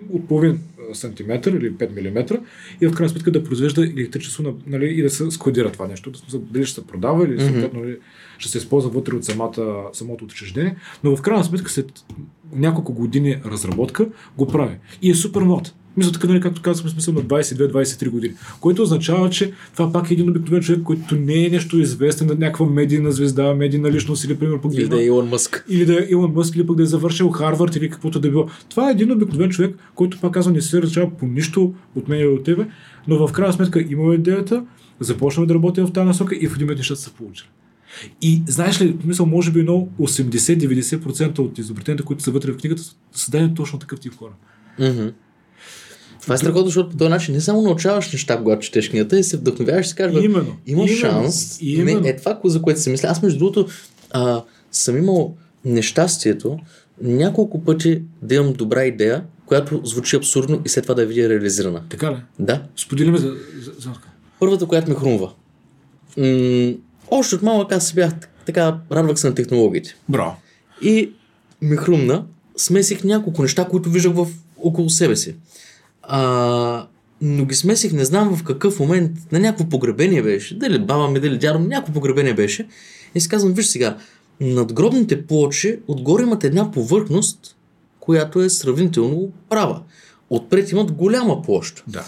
от 0.09 0.27
половин 0.27 0.59
сантиметър 0.93 1.51
или 1.51 1.73
5 1.73 2.11
мм 2.11 2.39
и 2.81 2.87
в 2.87 2.93
крайна 2.93 3.09
сметка 3.09 3.31
да 3.31 3.43
произвежда 3.43 3.83
електричество 3.83 4.55
нали, 4.67 4.85
и 4.85 5.01
да 5.01 5.09
се 5.09 5.31
складира 5.31 5.71
това 5.71 5.87
нещо. 5.87 6.11
Дали 6.33 6.65
ще 6.65 6.81
се 6.81 6.87
продава 6.87 7.25
или 7.25 7.39
mm-hmm. 7.39 7.73
нали, 7.73 7.97
ще 8.37 8.51
се 8.51 8.57
използва 8.57 8.89
вътре 8.89 9.15
от 9.15 9.25
самата, 9.25 9.83
самото 9.93 10.25
учреждение, 10.25 10.75
но 11.03 11.15
в 11.15 11.21
крайна 11.21 11.43
сметка 11.43 11.71
след 11.71 12.05
няколко 12.55 12.93
години 12.93 13.41
разработка 13.45 14.07
го 14.37 14.47
прави. 14.47 14.75
И 15.01 15.11
е 15.11 15.15
супер 15.15 15.41
млад. 15.41 15.73
Мисля 15.97 16.11
така, 16.11 16.27
нали, 16.27 16.41
както 16.41 16.61
казахме, 16.61 16.89
смисъл 16.89 17.13
на 17.13 17.21
22-23 17.21 18.09
години. 18.09 18.33
Което 18.59 18.81
означава, 18.81 19.29
че 19.29 19.51
това 19.73 19.91
пак 19.91 20.11
е 20.11 20.13
един 20.13 20.29
обикновен 20.29 20.61
човек, 20.61 20.83
който 20.83 21.15
не 21.15 21.45
е 21.45 21.49
нещо 21.49 21.79
известен 21.79 22.27
на 22.27 22.35
някаква 22.35 22.65
медийна 22.65 23.11
звезда, 23.11 23.53
медийна 23.53 23.91
личност 23.91 24.23
или, 24.23 24.35
пример, 24.35 24.61
пък 24.61 24.73
или 24.73 24.87
да 24.87 25.01
е 25.01 25.05
Илон 25.05 25.27
Мъск. 25.27 25.65
Или 25.69 25.85
да 25.85 25.93
е 25.93 26.07
Илон 26.09 26.31
Мъск, 26.31 26.55
или 26.55 26.67
пък 26.67 26.77
да 26.77 26.83
е 26.83 26.85
завършил 26.85 27.29
Харвард 27.29 27.75
или 27.75 27.89
каквото 27.89 28.19
да 28.19 28.27
е 28.27 28.31
било. 28.31 28.47
Това 28.69 28.89
е 28.89 28.91
един 28.91 29.11
обикновен 29.11 29.49
човек, 29.49 29.75
който 29.95 30.19
пак 30.19 30.33
казва, 30.33 30.51
не 30.51 30.61
се 30.61 30.81
различава 30.81 31.09
по 31.17 31.25
нищо 31.25 31.73
от 31.95 32.07
мен 32.07 32.19
или 32.19 32.27
от 32.27 32.43
тебе, 32.43 32.67
но 33.07 33.27
в 33.27 33.31
крайна 33.31 33.53
сметка 33.53 33.85
има 33.89 34.15
идеята, 34.15 34.65
започваме 34.99 35.47
да 35.47 35.53
работим 35.53 35.85
в 35.85 35.93
тази 35.93 36.07
насока 36.07 36.35
и 36.35 36.47
в 36.47 36.55
един 36.55 36.65
момент 36.65 36.77
нещата 36.77 37.01
са 37.01 37.11
получили. 37.11 37.47
И 38.21 38.41
знаеш 38.47 38.81
ли, 38.81 38.97
мисъл, 39.05 39.25
може 39.25 39.51
би 39.51 39.59
едно 39.59 39.87
80-90% 39.99 41.39
от 41.39 41.57
изобретенията, 41.57 42.03
които 42.03 42.23
са 42.23 42.31
вътре 42.31 42.51
в 42.51 42.57
книгата, 42.57 42.81
са 42.81 42.95
създадени 43.11 43.55
точно 43.55 43.79
такъв 43.79 43.99
тип 43.99 44.13
хора. 44.15 44.31
Mm-hmm. 44.79 45.13
Това 46.21 46.35
е 46.35 46.37
страхотно, 46.37 46.65
защото 46.65 46.89
по 46.89 46.97
този 46.97 47.09
начин 47.09 47.33
не 47.35 47.41
само 47.41 47.61
научаваш 47.61 48.11
неща, 48.11 48.37
когато 48.37 48.61
четеш 48.61 48.89
книгата, 48.89 49.19
и 49.19 49.23
се 49.23 49.37
вдъхновяваш 49.37 49.85
и 49.85 49.89
си 49.89 49.95
кажеш, 49.95 50.23
именно, 50.23 50.57
има 50.67 50.83
именно, 50.83 50.87
шанс. 50.87 51.57
Именно. 51.61 52.01
Не, 52.01 52.09
е 52.09 52.15
това, 52.15 52.39
за 52.45 52.61
което 52.61 52.81
се 52.81 52.89
мисля. 52.89 53.07
Аз, 53.07 53.21
между 53.21 53.39
другото, 53.39 53.67
а, 54.11 54.43
съм 54.71 54.97
имал 54.97 55.35
нещастието 55.65 56.59
няколко 57.01 57.63
пъти 57.63 58.01
да 58.21 58.35
имам 58.35 58.53
добра 58.53 58.85
идея, 58.85 59.23
която 59.45 59.81
звучи 59.83 60.15
абсурдно 60.15 60.61
и 60.65 60.69
след 60.69 60.83
това 60.83 60.95
да 60.95 61.01
я 61.01 61.07
видя 61.07 61.29
реализирана. 61.29 61.81
Така 61.89 62.11
ли? 62.11 62.15
Да. 62.39 62.63
Споделиме 62.75 63.17
за, 63.17 63.27
за, 63.61 63.71
за... 63.79 63.91
Първата, 64.39 64.65
която 64.65 64.89
ме 64.89 64.95
хрумва. 64.95 65.31
М- 66.17 66.73
още 67.11 67.35
от 67.35 67.41
малък 67.41 67.71
аз 67.71 67.87
се 67.87 67.93
бях 67.93 68.13
така, 68.45 68.77
радвах 68.91 69.19
се 69.19 69.29
на 69.29 69.35
технологиите. 69.35 69.95
Браво. 70.09 70.35
И 70.81 71.11
ми 71.61 71.77
хрумна, 71.77 72.25
смесих 72.57 73.03
няколко 73.03 73.41
неща, 73.41 73.65
които 73.65 73.89
виждах 73.89 74.13
в 74.13 74.27
около 74.57 74.89
себе 74.89 75.15
си. 75.15 75.35
А, 76.13 76.87
но 77.21 77.45
ги 77.45 77.55
смесих, 77.55 77.93
не 77.93 78.05
знам 78.05 78.35
в 78.35 78.43
какъв 78.43 78.79
момент, 78.79 79.11
на 79.31 79.39
някакво 79.39 79.69
погребение 79.69 80.23
беше, 80.23 80.57
дали 80.57 80.79
баба 80.79 81.07
ми, 81.07 81.19
дали 81.19 81.37
дядо 81.37 81.59
ми, 81.59 81.67
някакво 81.67 81.93
погребение 81.93 82.33
беше. 82.33 82.67
И 83.15 83.21
си 83.21 83.29
казвам, 83.29 83.53
виж 83.53 83.65
сега, 83.65 83.97
надгробните 84.41 85.27
плочи 85.27 85.79
отгоре 85.87 86.23
имат 86.23 86.43
една 86.43 86.71
повърхност, 86.71 87.55
която 87.99 88.41
е 88.41 88.49
сравнително 88.49 89.31
права. 89.49 89.81
Отпред 90.29 90.71
имат 90.71 90.91
голяма 90.91 91.41
площ. 91.41 91.83
Да. 91.87 92.03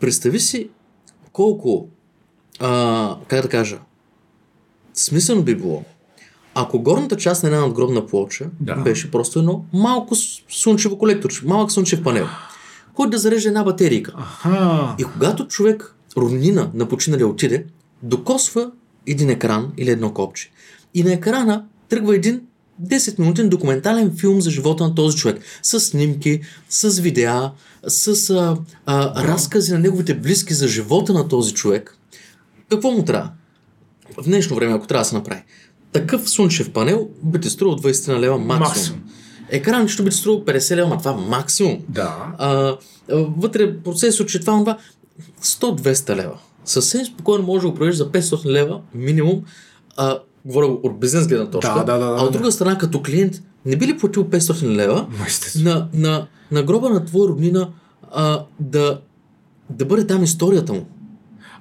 Представи 0.00 0.40
си 0.40 0.68
колко, 1.32 1.88
а, 2.60 3.16
как 3.28 3.42
да 3.42 3.48
кажа, 3.48 3.78
смислено 4.94 5.42
би 5.42 5.54
било, 5.54 5.82
ако 6.54 6.78
горната 6.78 7.16
част 7.16 7.42
на 7.42 7.48
една 7.48 7.60
надгробна 7.60 8.06
плоча 8.06 8.46
Да. 8.60 8.74
беше 8.74 9.10
просто 9.10 9.38
едно 9.38 9.64
малко 9.72 10.14
слънчево 10.48 10.98
колекторче, 10.98 11.46
малък 11.46 11.72
слънчев 11.72 12.02
панел, 12.02 12.26
който 12.94 13.10
да 13.10 13.18
зареже 13.18 13.48
една 13.48 13.64
батерийка. 13.64 14.12
Аха. 14.16 14.94
И 14.98 15.04
когато 15.04 15.48
човек, 15.48 15.94
роднина 16.16 16.70
на 16.74 16.88
починалия 16.88 17.26
отиде, 17.26 17.64
докосва 18.02 18.70
един 19.06 19.30
екран 19.30 19.72
или 19.76 19.90
едно 19.90 20.14
копче. 20.14 20.50
И 20.94 21.02
на 21.02 21.12
екрана 21.12 21.64
тръгва 21.88 22.16
един 22.16 22.40
10-минутен 22.82 23.48
документален 23.48 24.16
филм 24.16 24.40
за 24.40 24.50
живота 24.50 24.84
на 24.84 24.94
този 24.94 25.16
човек. 25.16 25.42
С 25.62 25.80
снимки, 25.80 26.40
с 26.68 27.00
видеа, 27.00 27.52
с 27.86 28.30
а, 28.30 28.56
а, 28.86 29.24
разкази 29.24 29.72
на 29.72 29.78
неговите 29.78 30.14
близки 30.14 30.54
за 30.54 30.68
живота 30.68 31.12
на 31.12 31.28
този 31.28 31.54
човек. 31.54 31.98
Какво 32.70 32.90
му 32.90 33.04
трябва? 33.04 33.30
В 34.18 34.24
днешно 34.24 34.56
време, 34.56 34.74
ако 34.74 34.86
трябва 34.86 35.00
да 35.00 35.08
се 35.08 35.14
направи. 35.14 35.42
Такъв 35.92 36.30
слънчев 36.30 36.72
панел 36.72 37.08
би 37.22 37.40
ти 37.40 37.50
струвал 37.50 37.78
20 37.78 38.12
на 38.12 38.20
лева 38.20 38.38
максимум. 38.38 38.68
Максимум. 38.68 39.00
Екран 39.52 39.88
ще 39.88 40.02
би 40.02 40.10
ти 40.10 40.16
струвал 40.16 40.44
50 40.44 40.76
лева, 40.76 40.98
това 40.98 41.12
максимум. 41.12 41.78
Да. 41.88 42.34
А, 42.38 42.76
вътре 43.12 43.78
процесор, 43.78 44.26
че 44.26 44.40
това, 44.40 44.58
това 44.58 44.78
100-200 45.42 46.16
лева. 46.16 46.38
Съвсем 46.64 47.04
спокойно 47.04 47.46
може 47.46 47.62
да 47.62 47.68
го 47.68 47.74
проведеш 47.74 47.96
за 47.96 48.12
500 48.12 48.46
лева 48.46 48.80
минимум. 48.94 49.42
А, 49.96 50.18
говоря 50.44 50.68
го 50.68 50.80
от 50.82 51.00
бизнес 51.00 51.28
гледна 51.28 51.50
точка. 51.50 51.74
Да, 51.74 51.84
да, 51.84 51.98
да, 51.98 52.06
да, 52.06 52.16
а 52.20 52.24
от 52.24 52.32
друга 52.32 52.52
страна, 52.52 52.78
като 52.78 53.02
клиент, 53.02 53.42
не 53.66 53.76
би 53.76 53.86
ли 53.86 53.98
платил 53.98 54.24
500 54.24 54.62
лева 54.62 55.06
на, 55.56 55.88
на, 55.94 56.26
на 56.50 56.62
гроба 56.62 56.90
на 56.90 57.04
твоя 57.04 57.28
роднина 57.28 57.68
а, 58.12 58.44
да, 58.60 59.00
да 59.70 59.84
бъде 59.84 60.06
там 60.06 60.22
историята 60.22 60.72
му? 60.72 60.86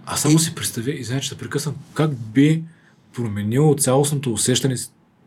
А 0.06 0.18
само 0.18 0.40
си 0.40 0.56
представя, 0.56 0.92
извиня, 0.92 1.22
че 1.22 1.30
се 1.30 1.38
прекъсвам, 1.38 1.76
как 1.94 2.16
би 2.16 2.64
променило 3.16 3.76
цялостното 3.76 4.34
усещане 4.34 4.76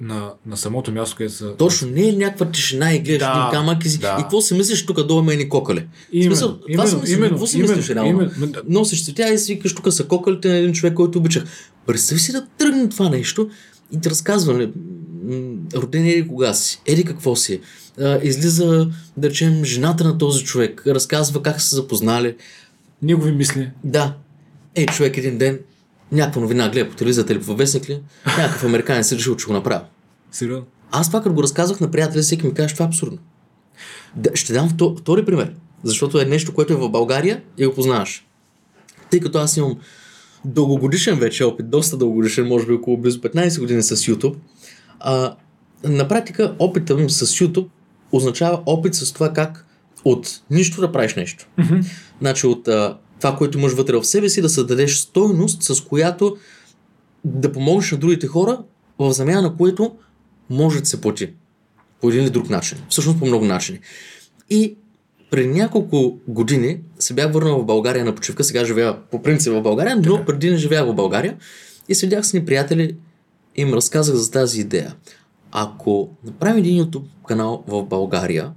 на, 0.00 0.32
на 0.46 0.56
самото 0.56 0.92
място, 0.92 1.16
където 1.16 1.34
са... 1.34 1.56
Точно, 1.56 1.88
не 1.88 2.08
е 2.08 2.12
някаква 2.12 2.50
тишина 2.50 2.94
и 2.94 2.98
гледаш 2.98 3.18
Да, 3.18 3.48
един 3.48 3.60
камък 3.60 3.84
и, 3.84 3.88
си, 3.88 3.98
да. 3.98 4.16
и 4.20 4.22
какво 4.22 4.40
си 4.40 4.54
мислиш 4.54 4.86
тук 4.86 5.02
долу 5.02 5.20
има 5.20 5.32
едни 5.32 5.48
кокали? 5.48 5.86
Именно, 6.12 6.36
смисъл, 6.36 6.58
това 6.58 6.66
именно, 6.68 6.88
си 6.88 6.96
мислиш, 6.96 7.16
именно, 7.16 7.30
какво 7.30 7.46
си 7.46 7.58
именно, 7.58 7.76
мислиш 7.76 7.96
реално? 7.96 8.10
именно. 8.10 8.54
Носиш 8.68 9.04
цветя 9.04 9.32
и 9.32 9.38
си 9.38 9.54
викаш, 9.54 9.74
тук 9.74 9.92
са 9.92 10.04
кокалите 10.04 10.48
на 10.48 10.54
един 10.54 10.72
човек, 10.72 10.94
който 10.94 11.18
обичах. 11.18 11.44
Представи 11.86 12.20
си 12.20 12.32
да 12.32 12.46
тръгне 12.58 12.88
това 12.88 13.08
нещо 13.08 13.48
и 13.92 14.00
ти 14.00 14.10
разказва, 14.10 14.52
нали, 14.52 14.72
роден 15.74 16.06
еди 16.06 16.28
кога 16.28 16.54
си, 16.54 16.80
еди 16.86 17.04
какво 17.04 17.36
си. 17.36 17.60
А, 18.00 18.18
излиза, 18.22 18.88
да 19.16 19.30
речем, 19.30 19.64
жената 19.64 20.04
на 20.04 20.18
този 20.18 20.44
човек, 20.44 20.82
разказва 20.86 21.42
как 21.42 21.60
са 21.60 21.68
се 21.68 21.74
запознали. 21.74 22.36
Негови 23.02 23.32
мисли. 23.32 23.70
Да, 23.84 24.14
ей, 24.74 24.86
човек 24.86 25.16
един 25.16 25.38
ден, 25.38 25.58
някаква 26.12 26.40
новина 26.40 26.68
гледа 26.68 26.90
по 26.90 26.96
телевизията 26.96 27.32
или 27.32 27.42
по 27.42 27.56
вестник 27.56 27.88
ли, 27.88 28.00
някакъв 28.26 28.64
американец 28.64 29.12
е 29.12 29.16
решил, 29.16 29.36
че 29.36 29.46
го 29.46 29.52
направи. 29.52 29.84
Сериозно. 30.30 30.66
Аз 30.90 31.06
това, 31.08 31.22
като 31.22 31.34
го 31.34 31.42
разказвах 31.42 31.80
на 31.80 31.90
приятели, 31.90 32.22
всеки 32.22 32.46
ми 32.46 32.54
каже, 32.54 32.74
това 32.74 32.84
е 32.84 32.88
абсурдно. 32.88 33.18
Да, 34.16 34.30
ще 34.34 34.52
дам 34.52 34.70
вто- 34.70 35.00
втори 35.00 35.24
пример, 35.24 35.54
защото 35.84 36.20
е 36.20 36.24
нещо, 36.24 36.54
което 36.54 36.72
е 36.72 36.76
в 36.76 36.88
България 36.88 37.42
и 37.58 37.66
го 37.66 37.74
познаваш. 37.74 38.26
Тъй 39.10 39.20
като 39.20 39.38
аз 39.38 39.56
имам 39.56 39.76
дългогодишен 40.44 41.18
вече 41.18 41.44
опит, 41.44 41.70
доста 41.70 41.96
дългогодишен, 41.96 42.46
може 42.46 42.66
би 42.66 42.72
около 42.72 42.96
близо 42.96 43.20
15 43.20 43.60
години 43.60 43.82
с 43.82 43.96
YouTube, 43.96 44.34
а, 45.00 45.36
на 45.84 46.08
практика 46.08 46.54
опитът 46.58 47.00
ми 47.00 47.10
с 47.10 47.26
YouTube 47.26 47.66
означава 48.12 48.62
опит 48.66 48.94
с 48.94 49.12
това 49.12 49.32
как 49.32 49.66
от 50.04 50.40
нищо 50.50 50.80
да 50.80 50.92
правиш 50.92 51.14
нещо. 51.14 51.46
Mm-hmm. 51.58 51.84
Значи 52.20 52.46
от 52.46 52.68
а, 52.68 52.98
това, 53.18 53.36
което 53.36 53.58
имаш 53.58 53.72
вътре 53.72 53.96
в 53.96 54.04
себе 54.04 54.28
си, 54.28 54.42
да 54.42 54.48
създадеш 54.48 54.96
стойност, 54.96 55.62
с 55.62 55.80
която 55.80 56.36
да 57.24 57.52
помогнеш 57.52 57.92
на 57.92 57.98
другите 57.98 58.26
хора, 58.26 58.62
в 58.98 59.12
замяна 59.12 59.42
на 59.42 59.56
което 59.56 59.96
може 60.50 60.80
да 60.80 60.86
се 60.86 61.00
плати. 61.00 61.30
По 62.00 62.08
един 62.08 62.22
или 62.22 62.30
друг 62.30 62.50
начин. 62.50 62.78
Всъщност 62.88 63.18
по 63.18 63.26
много 63.26 63.44
начини. 63.44 63.80
И 64.50 64.76
преди 65.30 65.48
няколко 65.48 66.18
години 66.28 66.80
се 66.98 67.14
бях 67.14 67.32
върнал 67.32 67.60
в 67.60 67.66
България 67.66 68.04
на 68.04 68.14
почивка, 68.14 68.44
сега 68.44 68.64
живея 68.64 68.96
по 69.10 69.22
принцип 69.22 69.52
в 69.52 69.62
България, 69.62 69.96
но 69.96 70.24
преди 70.24 70.50
не 70.50 70.56
живеях 70.56 70.86
в 70.86 70.94
България 70.94 71.36
и 71.88 71.94
седях 71.94 72.26
с 72.26 72.32
ни 72.32 72.44
приятели 72.44 72.96
и 73.56 73.62
им 73.62 73.74
разказах 73.74 74.14
за 74.14 74.30
тази 74.30 74.60
идея. 74.60 74.94
Ако 75.52 76.08
направим 76.24 76.56
един 76.56 76.84
YouTube 76.84 77.04
канал 77.28 77.64
в 77.66 77.84
България, 77.84 78.52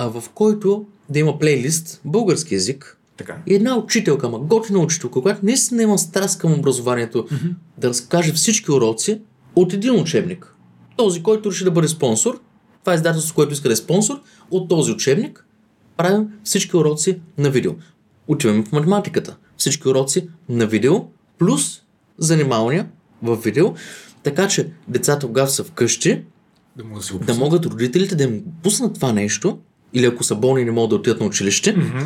в 0.00 0.24
който 0.34 0.84
да 1.08 1.18
има 1.18 1.38
плейлист 1.38 2.00
български 2.04 2.54
язик, 2.54 2.98
Така. 3.16 3.36
и 3.46 3.54
една 3.54 3.76
учителка, 3.78 4.28
ма 4.28 4.38
готина 4.38 4.78
учителка, 4.78 5.22
която 5.22 5.44
наистина 5.44 5.82
има 5.82 5.98
страст 5.98 6.38
към 6.38 6.52
образованието, 6.52 7.18
mm-hmm. 7.22 7.54
да 7.78 7.88
разкаже 7.88 8.32
всички 8.32 8.72
уроци 8.72 9.20
от 9.56 9.72
един 9.72 10.00
учебник. 10.00 10.54
Този, 10.96 11.22
който 11.22 11.50
реши 11.50 11.64
да 11.64 11.70
бъде 11.70 11.88
спонсор, 11.88 12.40
това 12.80 12.92
е 12.92 12.96
издателство, 12.96 13.34
което 13.34 13.52
иска 13.52 13.68
да 13.68 13.72
е 13.72 13.76
спонсор, 13.76 14.20
от 14.50 14.68
този 14.68 14.92
учебник 14.92 15.46
правим 15.96 16.26
всички 16.44 16.76
уроци 16.76 17.20
на 17.38 17.50
видео. 17.50 17.72
Отиваме 18.28 18.64
в 18.64 18.72
математиката. 18.72 19.36
Всички 19.56 19.88
уроци 19.88 20.28
на 20.48 20.66
видео, 20.66 21.04
плюс 21.38 21.82
занимавания 22.18 22.88
в 23.22 23.36
видео, 23.36 23.74
така 24.22 24.48
че 24.48 24.70
децата, 24.88 25.26
когато 25.26 25.52
са 25.52 25.64
вкъщи, 25.64 26.22
Да 26.76 26.84
могат 26.84 27.06
да 27.12 27.18
да 27.18 27.34
могат 27.34 27.66
родителите 27.66 28.14
да 28.14 28.24
им 28.24 28.42
пуснат 28.62 28.94
това 28.94 29.12
нещо, 29.12 29.58
или 29.92 30.06
ако 30.06 30.24
са 30.24 30.34
болни 30.34 30.64
не 30.64 30.70
могат 30.70 30.90
да 30.90 30.96
отидат 30.96 31.20
на 31.20 31.26
училище, 31.26 31.72
Мгм. 31.72 31.98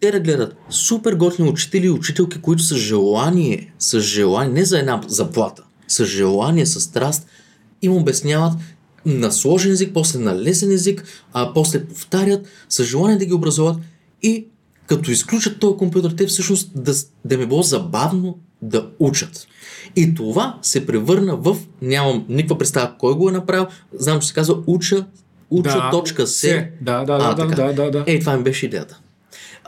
Те 0.00 0.10
да 0.10 0.20
гледат 0.20 0.56
супер 0.70 1.14
готини 1.14 1.48
учители 1.48 1.86
и 1.86 1.90
учителки, 1.90 2.40
които 2.40 2.62
с 2.62 2.76
желание, 2.76 3.72
с 3.78 4.00
желание, 4.00 4.52
не 4.52 4.64
за 4.64 4.78
една 4.78 5.00
заплата, 5.06 5.62
с 5.88 6.04
желание, 6.04 6.66
с 6.66 6.80
страст, 6.80 7.26
им 7.82 7.92
обясняват 7.92 8.52
на 9.06 9.32
сложен 9.32 9.72
език, 9.72 9.90
после 9.94 10.18
на 10.18 10.42
лесен 10.42 10.70
език, 10.70 11.04
а 11.32 11.52
после 11.54 11.84
повтарят, 11.84 12.46
с 12.68 12.84
желание 12.84 13.18
да 13.18 13.24
ги 13.24 13.32
образуват 13.32 13.76
и 14.22 14.46
като 14.86 15.10
изключат 15.10 15.60
този 15.60 15.76
компютър, 15.76 16.10
те 16.10 16.26
всъщност 16.26 16.70
да, 16.74 16.94
да 17.24 17.34
им 17.34 17.40
е 17.40 17.46
било 17.46 17.62
забавно 17.62 18.38
да 18.62 18.90
учат. 18.98 19.46
И 19.96 20.14
това 20.14 20.58
се 20.62 20.86
превърна 20.86 21.36
в, 21.36 21.56
нямам 21.82 22.26
никаква 22.28 22.58
представа 22.58 22.92
кой 22.98 23.14
го 23.14 23.28
е 23.28 23.32
направил, 23.32 23.66
знам, 23.92 24.20
че 24.20 24.28
се 24.28 24.34
казва 24.34 24.58
уча, 24.66 25.06
уча 25.50 25.90
точка 25.90 26.26
се. 26.26 26.72
Да, 26.80 27.04
да, 27.04 27.18
А, 27.22 27.34
да, 27.34 27.46
да, 27.46 27.54
да, 27.54 27.72
да, 27.72 27.90
да. 27.90 28.04
Ей, 28.06 28.20
това 28.20 28.36
ми 28.36 28.42
беше 28.42 28.66
идеята. 28.66 29.00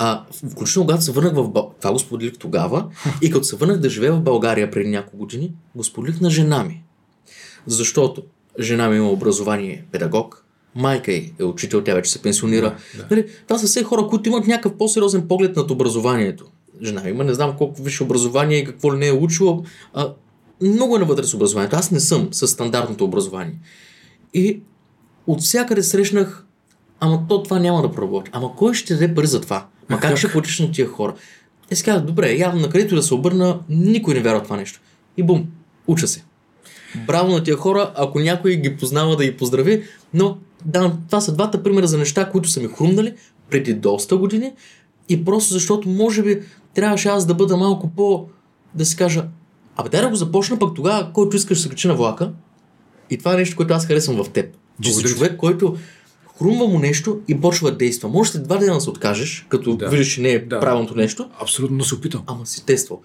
А, 0.00 0.24
включително 0.50 0.86
когато 0.86 1.04
се 1.04 1.12
върнах 1.12 1.34
в 1.34 1.48
Бъл... 1.48 1.72
Това 1.80 1.92
го 1.92 1.98
споделих 1.98 2.38
тогава 2.38 2.86
и 3.22 3.30
като 3.30 3.44
се 3.44 3.56
върнах 3.56 3.78
да 3.78 3.90
живея 3.90 4.12
в 4.12 4.20
България 4.20 4.70
преди 4.70 4.90
няколко 4.90 5.16
години, 5.16 5.52
го 5.74 5.84
споделих 5.84 6.20
на 6.20 6.30
жена 6.30 6.64
ми. 6.64 6.82
Защото 7.66 8.22
жена 8.60 8.88
ми 8.88 8.96
има 8.96 9.10
образование 9.10 9.84
педагог, 9.92 10.44
майка 10.74 11.12
й 11.12 11.32
е 11.38 11.44
учител, 11.44 11.84
тя 11.84 11.94
вече 11.94 12.10
се 12.10 12.22
пенсионира. 12.22 12.76
Да, 12.96 13.02
да. 13.02 13.06
Нали, 13.10 13.26
това 13.46 13.58
са 13.58 13.66
все 13.66 13.82
хора, 13.82 14.06
които 14.06 14.28
имат 14.28 14.46
някакъв 14.46 14.78
по-сериозен 14.78 15.28
поглед 15.28 15.56
над 15.56 15.70
образованието. 15.70 16.46
Жена 16.82 17.08
има, 17.08 17.24
не 17.24 17.34
знам 17.34 17.56
колко 17.58 17.82
висше 17.82 18.02
образование 18.02 18.58
и 18.58 18.64
какво 18.64 18.94
ли 18.94 18.98
не 18.98 19.06
е 19.06 19.12
учила. 19.12 19.62
А, 19.94 20.12
много 20.60 20.96
е 20.96 20.98
навътре 20.98 21.24
с 21.24 21.34
образованието. 21.34 21.76
Аз 21.76 21.90
не 21.90 22.00
съм 22.00 22.28
с 22.32 22.48
стандартното 22.48 23.04
образование. 23.04 23.58
И 24.34 24.60
от 25.26 25.40
всякъде 25.40 25.82
срещнах, 25.82 26.44
ама 27.00 27.24
то 27.28 27.42
това 27.42 27.58
няма 27.58 27.82
да 27.82 27.92
проработи. 27.92 28.30
Ама 28.34 28.56
кой 28.56 28.74
ще 28.74 28.94
даде 28.94 29.14
пари 29.14 29.26
за 29.26 29.40
това? 29.40 29.66
Ма 29.88 30.00
как 30.00 30.16
ще 30.16 30.32
платиш 30.32 30.58
на 30.58 30.72
тия 30.72 30.88
хора? 30.88 31.14
Е, 31.70 31.74
си 31.74 31.84
казах, 31.84 32.04
добре, 32.04 32.32
явно 32.32 32.60
на 32.60 32.68
където 32.68 32.94
да 32.94 33.02
се 33.02 33.14
обърна, 33.14 33.60
никой 33.68 34.14
не 34.14 34.20
вярва 34.20 34.42
това 34.42 34.56
нещо. 34.56 34.80
И 35.16 35.22
бум, 35.22 35.46
уча 35.86 36.08
се. 36.08 36.24
Браво 37.06 37.32
на 37.32 37.44
тия 37.44 37.56
хора, 37.56 37.92
ако 37.96 38.20
някой 38.20 38.56
ги 38.56 38.76
познава 38.76 39.16
да 39.16 39.24
ги 39.24 39.36
поздрави, 39.36 39.82
но 40.14 40.38
да, 40.64 40.92
това 41.06 41.20
са 41.20 41.34
двата 41.34 41.62
примера 41.62 41.86
за 41.86 41.98
неща, 41.98 42.30
които 42.30 42.48
са 42.48 42.60
ми 42.60 42.68
хрумнали 42.68 43.14
преди 43.50 43.74
доста 43.74 44.16
години 44.16 44.52
и 45.08 45.24
просто 45.24 45.52
защото 45.52 45.88
може 45.88 46.22
би 46.22 46.42
трябваше 46.74 47.08
аз 47.08 47.26
да 47.26 47.34
бъда 47.34 47.56
малко 47.56 47.90
по, 47.96 48.26
да 48.74 48.84
си 48.84 48.96
кажа, 48.96 49.24
абе 49.76 49.88
дай 49.88 50.00
да 50.00 50.08
го 50.08 50.16
започна 50.16 50.58
пък 50.58 50.74
тогава, 50.74 51.12
който 51.12 51.36
искаш 51.36 51.58
да 51.58 51.62
се 51.62 51.68
качи 51.68 51.88
на 51.88 51.94
влака 51.94 52.30
и 53.10 53.18
това 53.18 53.34
е 53.34 53.36
нещо, 53.36 53.56
което 53.56 53.74
аз 53.74 53.86
харесвам 53.86 54.24
в 54.24 54.30
теб. 54.30 54.56
Че 54.82 54.92
си 54.92 55.04
човек, 55.04 55.36
който 55.36 55.76
хрумва 56.38 56.66
му 56.66 56.78
нещо 56.78 57.20
и 57.28 57.40
почва 57.40 57.70
да 57.70 57.76
действа. 57.76 58.08
Може 58.08 58.30
след 58.30 58.44
два 58.44 58.56
дена 58.56 58.74
да 58.74 58.80
се 58.80 58.90
откажеш, 58.90 59.46
като 59.48 59.76
Да. 59.76 59.88
видиш, 59.88 60.14
че 60.14 60.20
не 60.20 60.28
е 60.28 60.38
Да. 60.38 60.60
правилното 60.60 60.94
нещо, 60.94 61.28
Абсолютно 61.42 61.76
но 61.76 61.84
се 61.84 61.94
опитам. 61.94 62.22
ама 62.26 62.46
си 62.46 62.66
тествал. 62.66 63.00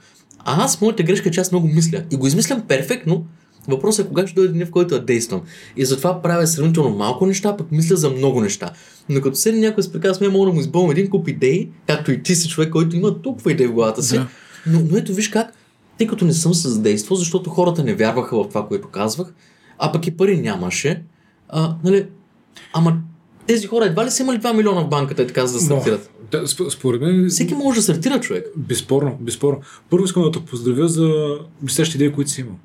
А 0.46 0.64
аз, 0.64 0.82
моята 0.82 1.04
грешка 1.04 1.30
е, 1.30 1.32
че 1.32 1.40
аз 1.40 1.52
много 1.52 1.68
мисля. 1.68 2.04
И 2.12 2.16
го 2.16 2.28
измислям 2.28 2.62
перфектно. 2.68 3.26
Въпросът 3.68 4.06
е 4.06 4.10
кога 4.10 4.28
ще 4.28 4.36
дойде 4.36 4.54
деня, 4.54 4.66
в 4.66 4.72
който 4.72 4.96
да 4.96 5.06
действам. 5.06 5.42
И 5.78 5.86
затова 5.86 6.22
правя 6.22 6.48
сравнително 6.48 6.90
малко 6.90 7.26
неща, 7.26 7.58
пък 7.58 7.72
мисля 7.72 7.96
за 7.96 8.10
много 8.10 8.42
неща. 8.42 8.72
Но 9.10 9.22
като 9.22 9.36
седне 9.36 9.62
някой 9.62 9.84
с 9.84 9.92
приказ, 9.92 10.22
ме 10.22 10.28
мога 10.30 10.46
да 10.46 10.54
му 10.54 10.60
избълвам 10.60 10.92
един 10.92 11.10
куп 11.10 11.28
идеи, 11.28 11.70
както 11.88 12.12
и 12.12 12.24
ти 12.24 12.36
си 12.36 12.50
човек, 12.50 12.70
който 12.70 12.96
има 12.96 13.22
толкова 13.22 13.52
идеи 13.52 13.68
в 13.68 13.74
главата 13.74 14.04
си. 14.04 14.16
Да. 14.16 14.28
Но, 14.68 14.82
но 14.92 14.98
ето 14.98 15.14
виж 15.14 15.28
как, 15.30 15.54
тъй 15.98 16.08
като 16.08 16.26
не 16.26 16.34
съм 16.34 16.54
създействал, 16.54 17.18
защото 17.18 17.50
хората 17.50 17.84
не 17.84 17.96
вярваха 17.96 18.44
в 18.44 18.48
това, 18.50 18.68
което 18.68 18.88
казвах, 18.88 19.34
а 19.78 19.92
пък 19.92 20.08
и 20.08 20.18
пари 20.18 20.38
нямаше, 20.38 21.04
а, 21.50 21.76
нали, 21.84 22.06
ама 22.74 22.98
тези 23.48 23.68
хора 23.68 23.86
едва 23.86 24.06
ли 24.06 24.12
са 24.12 24.24
имали 24.24 24.38
2 24.38 24.54
милиона 24.54 24.82
в 24.82 24.90
банката, 24.90 25.28
така 25.28 25.46
за 25.46 25.54
да 25.54 25.60
стартират. 25.60 26.10
Да, 26.32 26.48
сп- 26.48 26.70
според 26.70 27.02
мен, 27.02 27.28
Всеки 27.30 27.54
може 27.54 27.76
да 27.76 27.84
стартира 27.84 28.20
човек. 28.20 28.46
безспорно, 28.58 29.18
безспорно. 29.22 29.60
Първо 29.90 30.06
искам 30.06 30.24
да 30.24 30.32
те 30.32 30.40
поздравя 30.42 30.88
за 30.88 31.10
блестящите 31.62 31.98
идеи, 31.98 32.12
които 32.12 32.32
си 32.32 32.42
имал. 32.42 32.56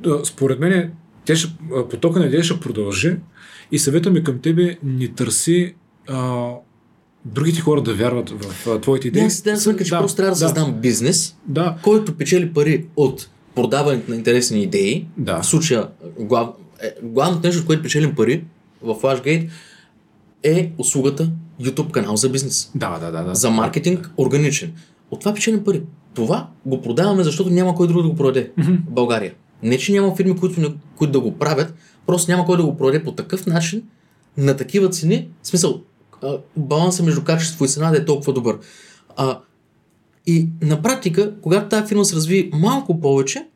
Да, 0.00 0.20
Според 0.24 0.58
мен, 0.60 0.92
те 1.26 1.36
ще, 1.36 1.48
потока 1.90 2.20
на 2.20 2.26
идеи 2.26 2.42
ще 2.42 2.60
продължи 2.60 3.16
и 3.72 3.78
съвета 3.78 4.10
ми 4.10 4.24
към 4.24 4.38
тебе 4.38 4.76
не 4.82 5.08
търси 5.08 5.74
а, 6.08 6.46
другите 7.24 7.60
хора 7.60 7.82
да 7.82 7.94
вярват 7.94 8.30
в 8.32 8.66
а, 8.66 8.80
твоите 8.80 9.08
идеи. 9.08 9.22
Не, 9.22 9.26
аз 9.26 9.42
дам 9.42 9.56
сметка, 9.56 9.84
че 9.84 9.90
Да, 9.90 9.98
просто 9.98 10.16
трябва 10.16 10.30
да, 10.30 10.34
да. 10.34 10.38
създам 10.38 10.72
бизнес, 10.72 11.36
Да, 11.46 11.76
който 11.82 12.14
печели 12.14 12.52
пари 12.52 12.86
от 12.96 13.28
продаването 13.54 14.10
на 14.10 14.16
интересни 14.16 14.62
идеи. 14.62 15.06
Да. 15.16 15.42
В 15.42 15.46
случая, 15.46 15.88
глав... 16.18 16.48
е, 16.82 16.94
главното 17.02 17.46
нещо, 17.46 17.60
от 17.60 17.66
което 17.66 17.82
печелим 17.82 18.14
пари 18.14 18.44
в 18.82 18.94
Flashgate 18.94 19.48
е 20.46 20.72
услугата 20.78 21.30
YouTube 21.60 21.90
канал 21.90 22.16
за 22.16 22.28
бизнес. 22.28 22.70
да, 22.74 22.98
да, 22.98 23.10
да. 23.10 23.22
да. 23.24 23.34
За 23.34 23.50
маркетинг 23.50 24.10
органичен. 24.16 24.72
От 25.10 25.20
това 25.20 25.34
печелим 25.34 25.64
пари. 25.64 25.82
Това 26.14 26.48
го 26.66 26.82
продаваме, 26.82 27.24
защото 27.24 27.50
няма 27.50 27.74
кой 27.74 27.88
друг 27.88 28.02
да 28.02 28.08
го 28.08 28.16
продаде 28.16 28.52
в 28.58 28.78
България. 28.90 29.34
Не, 29.62 29.78
че 29.78 29.92
няма 29.92 30.16
фирми, 30.16 30.36
които, 30.36 30.60
не, 30.60 30.74
които 30.96 31.12
да 31.12 31.20
го 31.20 31.38
правят, 31.38 31.74
просто 32.06 32.30
няма 32.30 32.44
кой 32.44 32.56
да 32.56 32.64
го 32.64 32.76
продаде 32.76 33.04
по 33.04 33.12
такъв 33.12 33.46
начин, 33.46 33.82
на 34.36 34.56
такива 34.56 34.88
цени, 34.90 35.28
в 35.42 35.48
смисъл, 35.48 35.80
баланса 36.56 37.02
между 37.02 37.24
качество 37.24 37.64
и 37.64 37.68
цена 37.68 37.90
да 37.90 37.96
е 37.96 38.04
толкова 38.04 38.32
добър. 38.32 38.58
А, 39.16 39.40
и 40.26 40.48
на 40.62 40.82
практика, 40.82 41.32
когато 41.42 41.68
тази 41.68 41.88
фирма 41.88 42.04
се 42.04 42.16
разви 42.16 42.50
малко 42.54 43.00
повече, 43.00 43.46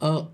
а, 0.00 0.24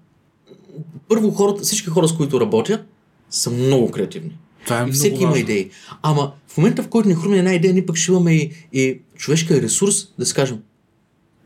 първо 1.08 1.30
хората, 1.30 1.62
всички 1.62 1.88
хора, 1.88 2.08
с 2.08 2.16
които 2.16 2.40
работя, 2.40 2.84
са 3.30 3.50
много 3.50 3.90
креативни. 3.90 4.38
Това 4.64 4.82
е 4.82 4.88
И 4.88 4.92
всеки 4.92 5.22
има 5.22 5.38
идеи. 5.38 5.70
Ама 6.02 6.32
в 6.48 6.56
момента, 6.56 6.82
в 6.82 6.88
който 6.88 7.08
ни 7.08 7.14
хрумне 7.14 7.38
една 7.38 7.54
идея, 7.54 7.74
ние 7.74 7.86
пък 7.86 7.96
ще 7.96 8.12
имаме 8.12 8.32
и, 8.32 8.50
и 8.72 9.00
човешкия 9.16 9.62
ресурс 9.62 10.08
да 10.18 10.26
си 10.26 10.34
кажем, 10.34 10.58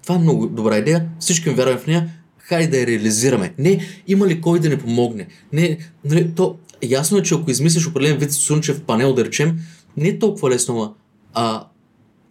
това 0.02 0.14
е 0.14 0.18
много 0.18 0.46
добра 0.46 0.78
идея, 0.78 1.08
всички 1.20 1.48
ми 1.48 1.54
вярваме 1.54 1.78
в 1.78 1.86
нея, 1.86 2.10
хайде 2.38 2.66
да 2.66 2.78
я 2.78 2.86
реализираме. 2.86 3.54
Не, 3.58 3.80
има 4.08 4.26
ли 4.26 4.40
кой 4.40 4.60
да 4.60 4.68
ни 4.68 4.76
помогне? 4.76 5.26
Не, 5.52 5.78
нали, 6.04 6.30
то, 6.36 6.56
ясно 6.82 7.18
е, 7.18 7.22
че 7.22 7.34
ако 7.34 7.50
измислиш 7.50 7.86
определен 7.86 8.18
вид 8.18 8.32
слънчев 8.32 8.82
панел, 8.82 9.14
да 9.14 9.24
речем, 9.24 9.58
не 9.96 10.08
е 10.08 10.18
толкова 10.18 10.50
лесно, 10.50 10.94
а, 11.34 11.66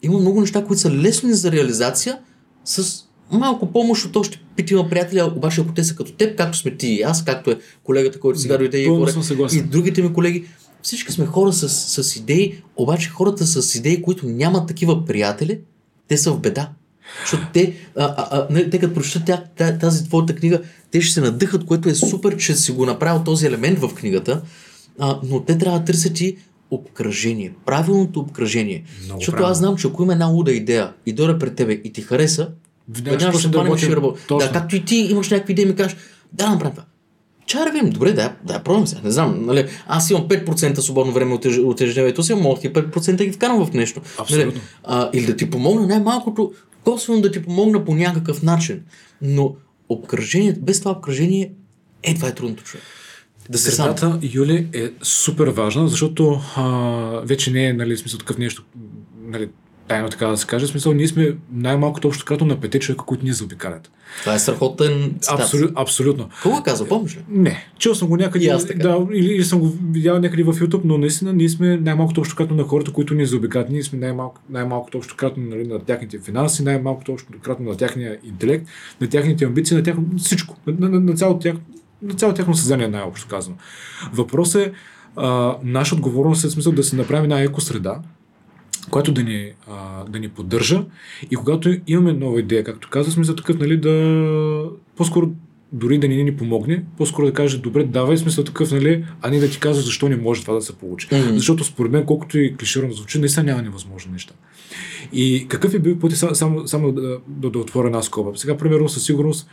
има 0.03 0.19
много 0.19 0.41
неща, 0.41 0.65
които 0.65 0.81
са 0.81 0.91
лесни 0.91 1.33
за 1.33 1.51
реализация, 1.51 2.19
с 2.65 3.03
малко 3.31 3.71
помощ 3.71 4.05
от 4.05 4.15
още 4.15 4.43
петима 4.55 4.89
приятели, 4.89 5.21
обаче 5.21 5.61
ако 5.61 5.73
те 5.73 5.83
са 5.83 5.95
като 5.95 6.13
теб, 6.13 6.37
както 6.37 6.57
сме 6.57 6.77
ти 6.77 6.87
и 6.87 7.01
аз, 7.01 7.25
както 7.25 7.51
е 7.51 7.57
колегата, 7.83 8.19
който 8.19 8.39
сега 8.39 8.57
дойде 8.57 8.77
и 8.77 8.87
и 9.53 9.61
другите 9.61 10.01
ми 10.01 10.13
колеги, 10.13 10.45
всички 10.83 11.11
сме 11.11 11.25
хора 11.25 11.53
с, 11.53 11.69
с 12.03 12.15
идеи, 12.15 12.61
обаче 12.75 13.09
хората 13.09 13.45
с 13.45 13.75
идеи, 13.75 14.01
които 14.01 14.25
нямат 14.25 14.67
такива 14.67 15.05
приятели, 15.05 15.59
те 16.07 16.17
са 16.17 16.31
в 16.31 16.39
беда. 16.39 16.69
Защото 17.21 17.43
те, 17.53 17.73
а, 17.97 18.03
а, 18.17 18.27
а, 18.31 18.47
не, 18.49 18.69
те 18.69 18.79
като 18.79 18.93
прочитат 18.93 19.39
тази 19.79 20.05
твоята 20.05 20.35
книга, 20.35 20.61
те 20.91 21.01
ще 21.01 21.13
се 21.13 21.21
надъхат, 21.21 21.65
което 21.65 21.89
е 21.89 21.95
супер, 21.95 22.37
че 22.37 22.55
си 22.55 22.71
го 22.71 22.85
направил 22.85 23.23
този 23.23 23.45
елемент 23.45 23.79
в 23.79 23.93
книгата, 23.95 24.41
а, 24.99 25.19
но 25.23 25.39
те 25.43 25.57
трябва 25.57 25.79
да 25.79 25.85
търсят 25.85 26.21
и 26.21 26.37
обкръжение, 26.71 27.53
правилното 27.65 28.19
обкръжение. 28.19 28.83
Много 29.03 29.19
Защото 29.19 29.35
правилно. 29.35 29.51
аз 29.51 29.57
знам, 29.57 29.77
че 29.77 29.87
ако 29.87 30.03
има 30.03 30.13
една 30.13 30.25
луда 30.25 30.51
идея 30.51 30.93
и 31.05 31.13
дойде 31.13 31.39
пред 31.39 31.55
тебе 31.55 31.73
и 31.73 31.93
ти 31.93 32.01
хареса, 32.01 32.49
Веднага 32.89 33.19
ще 33.19 33.31
да 33.31 33.37
ще 33.37 33.57
работим. 33.57 33.93
работи. 33.93 34.21
Да, 34.29 34.51
както 34.51 34.75
и 34.75 34.85
ти 34.85 34.95
имаш 34.95 35.29
някакви 35.29 35.51
идеи 35.53 35.65
и 35.65 35.67
ми 35.67 35.75
кажеш, 35.75 35.97
да, 36.33 36.49
направим 36.49 36.75
това. 36.75 36.85
Чай 37.45 37.65
да 37.65 37.71
видим, 37.71 37.89
добре, 37.89 38.13
да, 38.13 38.35
да, 38.43 38.59
пробвам 38.59 38.87
се. 38.87 39.01
Не 39.03 39.11
знам, 39.11 39.45
нали, 39.45 39.67
аз 39.87 40.09
имам 40.09 40.27
5% 40.27 40.79
свободно 40.79 41.13
време 41.13 41.33
от, 41.33 41.45
от 41.45 41.81
ежедневието 41.81 42.23
си, 42.23 42.33
мога 42.33 42.61
ти 42.61 42.73
5% 42.73 43.15
да 43.15 43.25
ги 43.25 43.31
вкарам 43.31 43.65
в 43.65 43.73
нещо. 43.73 44.01
Абсолютно. 44.17 44.51
Нали, 44.51 44.61
а, 44.83 45.09
или 45.13 45.25
да 45.25 45.35
ти 45.35 45.49
помогна 45.49 45.87
най-малкото, 45.87 46.53
косвено 46.83 47.21
да 47.21 47.31
ти 47.31 47.43
помогна 47.43 47.85
по 47.85 47.95
някакъв 47.95 48.43
начин. 48.43 48.81
Но 49.21 49.55
обкръжението, 49.89 50.59
без 50.61 50.79
това 50.79 50.91
обкръжение, 50.91 51.51
е, 52.03 52.15
това 52.15 52.27
е 52.27 52.35
трудното 52.35 52.63
човек. 52.63 52.83
Да 53.49 53.57
се 53.57 53.71
сам. 53.71 53.85
Средата, 53.85 54.19
Юли, 54.33 54.67
е 54.73 54.91
супер 55.01 55.47
важна, 55.47 55.87
защото 55.87 56.41
а, 56.55 56.63
вече 57.25 57.51
не 57.51 57.65
е, 57.65 57.73
нали, 57.73 57.97
смисъл 57.97 58.19
такъв 58.19 58.37
нещо, 58.37 58.63
нали, 59.25 59.49
тайно 59.87 60.09
така 60.09 60.27
да 60.27 60.37
се 60.37 60.47
каже, 60.47 60.65
в 60.65 60.69
смисъл, 60.69 60.93
ние 60.93 61.07
сме 61.07 61.35
най-малкото 61.51 62.07
общо 62.07 62.25
като 62.25 62.45
на 62.45 62.59
пете 62.59 62.79
човека, 62.79 63.05
които 63.05 63.25
ни 63.25 63.33
заобикалят. 63.33 63.91
Това 64.19 64.33
е 64.33 64.39
страхотен 64.39 65.15
цитат. 65.21 65.39
Абсолю, 65.39 65.67
абсолютно. 65.75 66.29
Кого 66.43 66.57
е 66.57 66.63
казал, 66.63 66.87
помниш 66.87 67.17
ли? 67.17 67.23
Не, 67.29 67.67
чел 67.77 67.95
съм 67.95 68.07
го 68.07 68.17
някъде, 68.17 68.45
И 68.45 68.49
аз 68.49 68.67
така. 68.67 68.87
да, 68.87 69.07
или, 69.13 69.33
или 69.33 69.43
съм 69.43 69.59
го 69.59 69.73
видял 69.91 70.19
някъде 70.19 70.43
в 70.43 70.53
YouTube, 70.53 70.81
но 70.83 70.97
наистина 70.97 71.33
ние 71.33 71.49
сме 71.49 71.77
най-малкото 71.77 72.21
общо 72.21 72.35
като 72.35 72.53
на 72.53 72.63
хората, 72.63 72.91
които 72.91 73.13
ни 73.13 73.25
заобикалят. 73.25 73.69
Ние 73.69 73.83
сме 73.83 73.99
най-малко, 73.99 74.41
най-малкото 74.49 74.97
общо 74.97 75.15
като 75.15 75.39
нали, 75.39 75.67
на 75.67 75.79
тяхните 75.79 76.19
финанси, 76.19 76.63
най-малкото 76.63 77.11
общо 77.11 77.33
като 77.41 77.63
на 77.63 77.77
тяхния 77.77 78.17
интелект, 78.23 78.67
на 79.01 79.09
тяхните 79.09 79.45
амбиции, 79.45 79.77
на 79.77 79.83
тяхно 79.83 80.05
всичко, 80.17 80.57
на, 80.67 80.89
на, 80.89 80.99
на, 80.99 81.13
цялото 81.13 81.39
тях, 81.39 81.55
на 82.01 82.13
цялото 82.13 82.37
тяхно 82.37 82.55
съзнание 82.55 82.87
най-общо 82.87 83.27
казано. 83.27 83.55
Въпросът 84.13 84.61
е, 84.61 84.71
а, 85.15 85.55
наша 85.63 85.95
отговорност 85.95 86.43
е 86.43 86.47
в 86.47 86.51
смисъл 86.51 86.73
да 86.73 86.83
се 86.83 86.95
направи 86.95 87.23
една 87.23 87.41
екосреда, 87.41 87.95
която 88.91 89.11
да 89.11 89.23
ни, 89.23 89.51
а, 89.69 90.03
да 90.03 90.19
ни 90.19 90.29
поддържа 90.29 90.85
и 91.31 91.35
когато 91.35 91.75
имаме 91.87 92.13
нова 92.13 92.39
идея, 92.39 92.63
както 92.63 92.89
казах, 92.89 93.13
смисъл 93.13 93.35
такъв, 93.35 93.59
нали, 93.59 93.77
да 93.77 94.69
по-скоро 94.95 95.31
дори 95.73 95.97
да 95.97 96.07
ни 96.07 96.23
ни 96.23 96.37
помогне, 96.37 96.83
по-скоро 96.97 97.25
да 97.25 97.33
каже, 97.33 97.57
добре, 97.57 97.83
давай 97.83 98.17
смисъл 98.17 98.43
такъв, 98.43 98.71
нали, 98.71 99.05
а 99.21 99.29
не 99.29 99.39
да 99.39 99.49
ти 99.49 99.59
казва 99.59 99.81
защо 99.81 100.09
не 100.09 100.15
може 100.15 100.41
това 100.41 100.53
да 100.53 100.61
се 100.61 100.73
получи. 100.73 101.07
Мгм. 101.11 101.33
Защото 101.33 101.63
според 101.63 101.91
мен, 101.91 102.05
колкото 102.05 102.39
и 102.39 102.55
клиширано 102.55 102.93
звучи, 102.93 103.19
наистина 103.19 103.43
няма 103.43 103.61
невъзможни 103.61 104.11
неща. 104.11 104.33
И 105.13 105.45
какъв 105.49 105.73
е 105.73 105.79
бил 105.79 105.99
пътя, 105.99 106.15
само, 106.15 106.35
само, 106.35 106.67
само 106.67 106.91
да, 106.91 107.19
да, 107.27 107.49
да 107.49 107.59
отворя 107.59 107.87
една 107.87 108.01
скоба. 108.01 108.31
Сега, 108.35 108.57
примерно, 108.57 108.89
със 108.89 109.05
сигурност 109.05 109.49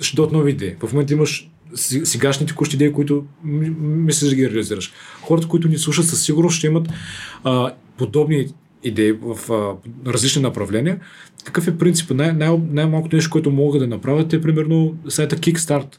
ще 0.00 0.16
дойдат 0.16 0.32
нови 0.32 0.50
идеи. 0.50 0.74
В 0.86 0.92
момента 0.92 1.12
имаш 1.12 1.50
сегашни 1.74 2.46
текущи 2.46 2.76
идеи, 2.76 2.92
които 2.92 3.24
мислиш 3.44 4.30
да 4.30 4.36
ги 4.36 4.50
реализираш. 4.50 4.92
Хората, 5.22 5.48
които 5.48 5.68
ни 5.68 5.78
слушат, 5.78 6.06
със 6.06 6.22
сигурност 6.24 6.56
ще 6.56 6.66
имат 6.66 6.88
а, 7.44 7.72
подобни 7.98 8.46
идеи 8.84 9.12
в 9.12 9.52
а, 9.52 9.76
различни 10.10 10.42
направления. 10.42 11.00
Какъв 11.44 11.68
е 11.68 11.78
принципът? 11.78 12.16
Най- 12.16 12.32
най- 12.32 12.58
най-малкото 12.70 13.16
нещо, 13.16 13.30
което 13.30 13.50
могат 13.50 13.80
да 13.80 13.86
направят 13.86 14.32
е 14.32 14.40
примерно 14.40 14.96
сайта 15.08 15.36
Kickstart. 15.36 15.96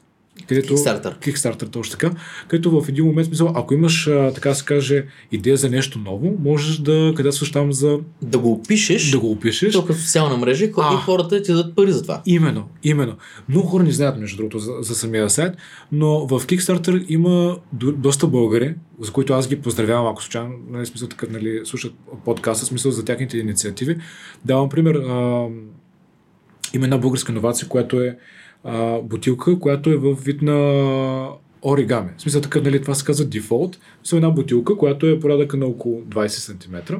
Където, 0.47 0.73
Kickstarter. 0.73 1.19
Kickstarter, 1.19 1.71
точно 1.71 1.91
така. 1.91 2.11
Където 2.47 2.81
в 2.81 2.89
един 2.89 3.05
момент, 3.05 3.27
смисъл, 3.27 3.51
ако 3.55 3.73
имаш, 3.73 4.07
а, 4.07 4.31
така 4.33 4.53
се 4.53 4.65
каже, 4.65 5.05
идея 5.31 5.57
за 5.57 5.69
нещо 5.69 5.99
ново, 5.99 6.35
можеш 6.43 6.77
да 6.77 6.91
кандидатстваш 7.15 7.51
там 7.51 7.73
за 7.73 7.99
Да 8.21 8.39
го 8.39 8.51
опишеш, 8.51 9.11
да 9.11 9.19
го 9.19 9.31
опишеш. 9.31 9.73
то 9.73 9.85
като 9.85 9.99
социална 9.99 10.37
мрежа 10.37 10.65
А. 10.77 10.93
и 10.93 10.97
хората 10.97 11.41
ти 11.41 11.51
дадат 11.51 11.75
пари 11.75 11.91
за 11.91 12.01
това. 12.01 12.21
Именно, 12.25 12.67
именно. 12.83 13.15
Много 13.49 13.67
хора 13.67 13.83
не 13.83 13.91
знаят, 13.91 14.19
между 14.19 14.37
другото, 14.37 14.59
за, 14.59 14.71
за 14.79 14.95
самия 14.95 15.29
сайт, 15.29 15.53
но 15.91 16.27
в 16.27 16.39
Kickstarter 16.45 17.05
има 17.09 17.57
до, 17.73 17.91
доста 17.91 18.27
българи, 18.27 18.75
за 19.01 19.11
които 19.11 19.33
аз 19.33 19.47
ги 19.47 19.61
поздравявам, 19.61 20.07
ако 20.07 20.21
случайно, 20.23 20.49
нали, 20.69 20.85
смисъл 20.85 21.07
така, 21.07 21.27
нали, 21.29 21.61
слушат 21.63 21.93
подкаста, 22.25 22.65
смисъл 22.65 22.91
за 22.91 23.05
тяхните 23.05 23.37
инициативи. 23.37 23.97
Давам 24.45 24.69
пример, 24.69 24.95
а, 24.95 25.47
има 26.73 26.85
една 26.85 26.97
българска 26.97 27.31
иновация, 27.31 27.67
която 27.67 28.01
е 28.01 28.17
а, 28.65 29.01
бутилка, 29.01 29.59
която 29.59 29.89
е 29.89 29.97
в 29.97 30.13
вид 30.15 30.41
на 30.41 31.27
оригами. 31.63 32.09
В 32.17 32.21
смисъл 32.21 32.41
така, 32.41 32.61
нали, 32.61 32.81
това 32.81 32.95
се 32.95 33.05
казва 33.05 33.25
дефолт. 33.25 33.79
Смисъл 33.97 34.17
една 34.17 34.29
бутилка, 34.29 34.77
която 34.77 35.07
е 35.07 35.19
порядъка 35.19 35.57
на 35.57 35.65
около 35.65 36.01
20 36.01 36.27
см, 36.27 36.93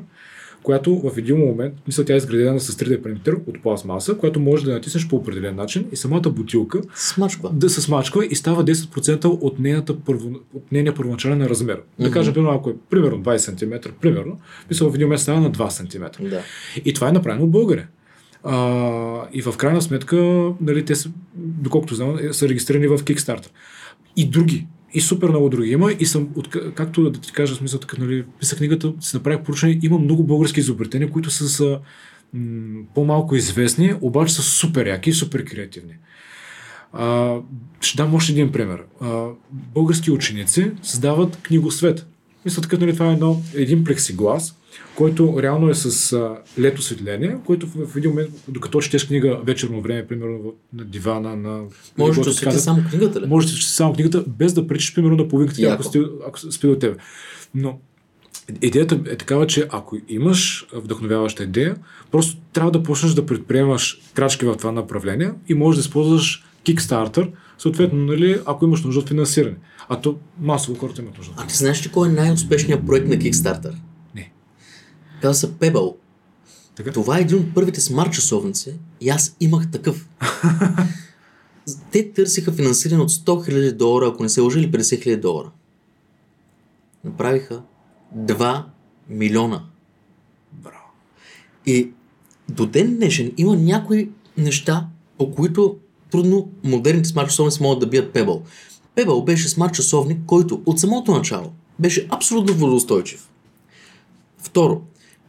която 0.64 1.00
в 1.00 1.18
един 1.18 1.38
момент, 1.38 1.74
мисля, 1.88 2.06
тя 2.06 2.14
е 2.14 2.18
изградена 2.18 2.60
с 2.60 2.76
3D 2.76 3.02
принтер 3.02 3.34
от 3.48 3.62
пластмаса, 3.64 4.18
която 4.18 4.40
може 4.40 4.66
да 4.66 4.74
натиснеш 4.74 5.08
по 5.08 5.16
определен 5.16 5.56
начин 5.56 5.86
и 5.92 5.96
самата 5.96 6.22
бутилка 6.22 6.82
Смачква. 6.96 7.50
да 7.54 7.70
се 7.70 7.82
смачква 7.82 8.26
и 8.26 8.36
става 8.36 8.66
10% 8.66 9.26
от, 9.26 9.60
нейната 9.60 10.00
първо, 10.00 10.30
от 10.54 10.72
нейния 10.72 10.96
първоначален 10.96 11.46
размер. 11.46 11.82
Да 12.00 12.06
Мгм. 12.06 12.14
кажем, 12.14 12.34
примерно, 12.34 12.56
ако 12.56 12.70
е 12.70 12.74
примерно 12.90 13.24
20 13.24 13.38
см, 13.38 13.90
примерно, 14.02 14.40
мисля, 14.70 14.90
в 14.90 14.96
един 14.96 15.08
момент 15.08 15.22
става 15.22 15.40
на 15.40 15.52
2 15.52 15.70
см. 15.70 16.24
Да. 16.30 16.42
И 16.86 16.94
това 16.94 17.10
е 17.10 17.12
направено 17.12 17.44
от 17.44 17.52
българи. 17.52 17.84
А, 18.46 19.28
и 19.34 19.42
в 19.42 19.58
крайна 19.58 19.82
сметка, 19.82 20.16
нали, 20.62 20.86
те 20.86 20.96
са, 20.96 21.10
доколкото 21.36 21.96
знам, 21.96 22.18
е, 22.22 22.34
са 22.34 22.50
регистрирани 22.50 22.88
в 22.88 22.98
Kickstarter. 22.98 23.50
И 24.16 24.30
други. 24.30 24.68
И 24.94 25.02
супер 25.02 25.30
много 25.30 25.50
други 25.50 25.72
има. 25.72 25.92
И 26.00 26.06
съм, 26.06 26.30
от, 26.36 26.50
както 26.76 27.10
да 27.10 27.20
ти 27.20 27.32
кажа, 27.32 27.56
смисъл, 27.56 27.80
така, 27.80 27.98
нали, 28.00 28.26
писах 28.40 28.58
книгата, 28.58 28.94
си 29.00 29.16
направих 29.16 29.42
поручение, 29.42 29.80
има 29.82 29.98
много 29.98 30.24
български 30.24 30.60
изобретения, 30.60 31.12
които 31.12 31.30
са, 31.30 31.50
са 31.50 31.80
м- 32.34 32.84
по-малко 32.96 33.36
известни, 33.36 33.94
обаче 34.02 34.34
са 34.34 34.42
супер 34.42 34.88
яки 34.88 35.10
и 35.10 35.14
супер 35.14 35.46
креативни. 35.46 35.94
А, 36.94 37.36
ще 37.82 37.98
дам 37.98 38.16
още 38.16 38.32
един 38.32 38.52
пример. 38.52 38.84
А, 39.02 39.26
български 39.52 40.12
ученици 40.12 40.72
създават 40.82 41.38
книгосвет. 41.44 42.08
Мисля, 42.46 42.62
така, 42.62 42.78
нали, 42.78 42.94
това 42.94 43.10
е 43.10 43.14
едно, 43.14 43.42
един 43.56 43.84
плексиглас, 43.84 44.56
който 44.96 45.36
реално 45.42 45.70
е 45.70 45.74
с 45.76 46.14
а, 46.14 46.38
лед 46.60 46.80
осветление, 46.80 47.38
който 47.46 47.68
в, 47.68 47.88
в 47.88 47.98
един 47.98 48.10
момент, 48.10 48.30
докато 48.48 48.82
четеш 48.82 49.08
книга 49.08 49.40
вечерно 49.44 49.82
време, 49.82 50.08
примерно 50.08 50.54
на 50.74 50.86
дивана, 50.86 51.36
на... 51.36 51.62
Може 51.98 52.22
да 52.22 52.36
казах, 52.44 52.62
само 52.62 52.84
книгата 52.90 53.22
ли? 53.22 53.26
може 53.28 53.48
да 53.48 53.54
четеш 53.54 53.66
само 53.66 53.94
книгата, 53.94 54.24
без 54.28 54.54
да 54.54 54.68
пречиш, 54.68 54.96
примерно, 54.96 55.16
на 55.16 55.28
половинката, 55.28 55.62
ако, 55.62 55.84
сте, 55.84 56.02
ако 56.28 56.40
спи 56.40 56.68
до 56.68 56.76
тебе. 56.76 56.96
Но 57.56 57.80
идеята 58.62 59.00
е 59.10 59.16
такава, 59.16 59.48
че 59.48 59.68
ако 59.72 59.98
имаш 60.08 60.68
вдъхновяваща 60.74 61.44
идея, 61.44 61.76
просто 62.12 62.38
трябва 62.54 62.72
да 62.72 62.84
почнеш 62.84 63.14
да 63.14 63.26
предприемаш 63.26 64.02
крачки 64.14 64.46
в 64.46 64.56
това 64.56 64.72
направление 64.72 65.32
и 65.50 65.54
можеш 65.54 65.78
да 65.78 65.88
използваш 65.88 66.46
Kickstarter, 66.66 67.32
съответно, 67.58 68.06
нали, 68.06 68.40
ако 68.46 68.66
имаш 68.66 68.84
нужда 68.84 69.00
от 69.00 69.08
финансиране. 69.08 69.56
А 69.90 70.02
то 70.02 70.18
масово 70.40 70.80
хората 70.80 71.02
имат 71.02 71.18
нужда. 71.18 71.34
А 71.38 71.48
ти 71.48 71.56
знаеш 71.56 71.86
ли 71.86 71.92
кой 71.92 72.10
е 72.10 72.12
най-успешният 72.12 72.86
проект 72.86 73.08
на 73.08 73.16
Kickstarter? 73.16 73.74
Казва 75.22 75.34
се 75.34 75.54
Pebble. 75.54 75.96
Така? 76.76 76.92
Това 76.92 77.18
е 77.18 77.22
един 77.22 77.40
от 77.40 77.54
първите 77.54 77.82
смарт 77.82 78.14
часовници 78.14 78.74
и 79.02 79.10
аз 79.10 79.36
имах 79.40 79.72
такъв. 79.72 80.10
Те 81.92 82.12
търсиха 82.12 82.52
финансиране 82.52 83.02
от 83.02 83.12
100 83.12 83.52
000 83.52 83.72
долара, 83.72 84.08
ако 84.08 84.24
не 84.24 84.30
се 84.30 84.42
лъжа, 84.42 84.60
или 84.60 84.72
50 84.72 84.80
000 84.80 85.20
долара. 85.20 85.52
Направиха 87.04 87.62
2 88.18 88.64
милиона. 89.10 89.64
Браво. 90.52 90.92
И 91.66 91.92
до 92.50 92.66
ден 92.66 92.96
днешен 92.96 93.32
има 93.38 93.56
някои 93.56 94.10
неща, 94.38 94.88
по 95.18 95.32
които 95.32 95.78
трудно 96.12 96.50
модерните 96.64 97.10
смарт 97.10 97.30
часовници 97.30 97.64
могат 97.64 97.80
да 97.80 97.88
бият 97.88 98.14
Pebble. 98.14 98.42
Pebble 98.96 99.26
беше 99.26 99.50
смарт 99.50 99.74
часовник, 99.74 100.20
който 100.26 100.62
от 100.66 100.80
самото 100.80 101.12
начало 101.12 101.52
беше 101.80 102.08
абсолютно 102.12 102.54
водоустойчив. 102.54 103.30
Второ, 104.38 104.82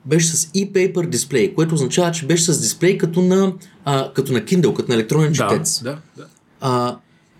беше 0.06 0.26
с 0.26 0.46
e-paper 0.46 1.08
дисплей, 1.08 1.54
което 1.54 1.74
означава, 1.74 2.12
че 2.12 2.26
беше 2.26 2.52
с 2.52 2.60
дисплей 2.60 2.98
като 2.98 3.22
на, 3.22 3.52
а, 3.84 4.12
като 4.12 4.32
на 4.32 4.40
Kindle, 4.40 4.74
като 4.74 4.88
на 4.88 4.94
електронен 4.94 5.32
Да, 5.32 5.48
четец. 5.48 5.82
да, 5.82 5.98
да. 6.16 6.26
А, 6.60 6.96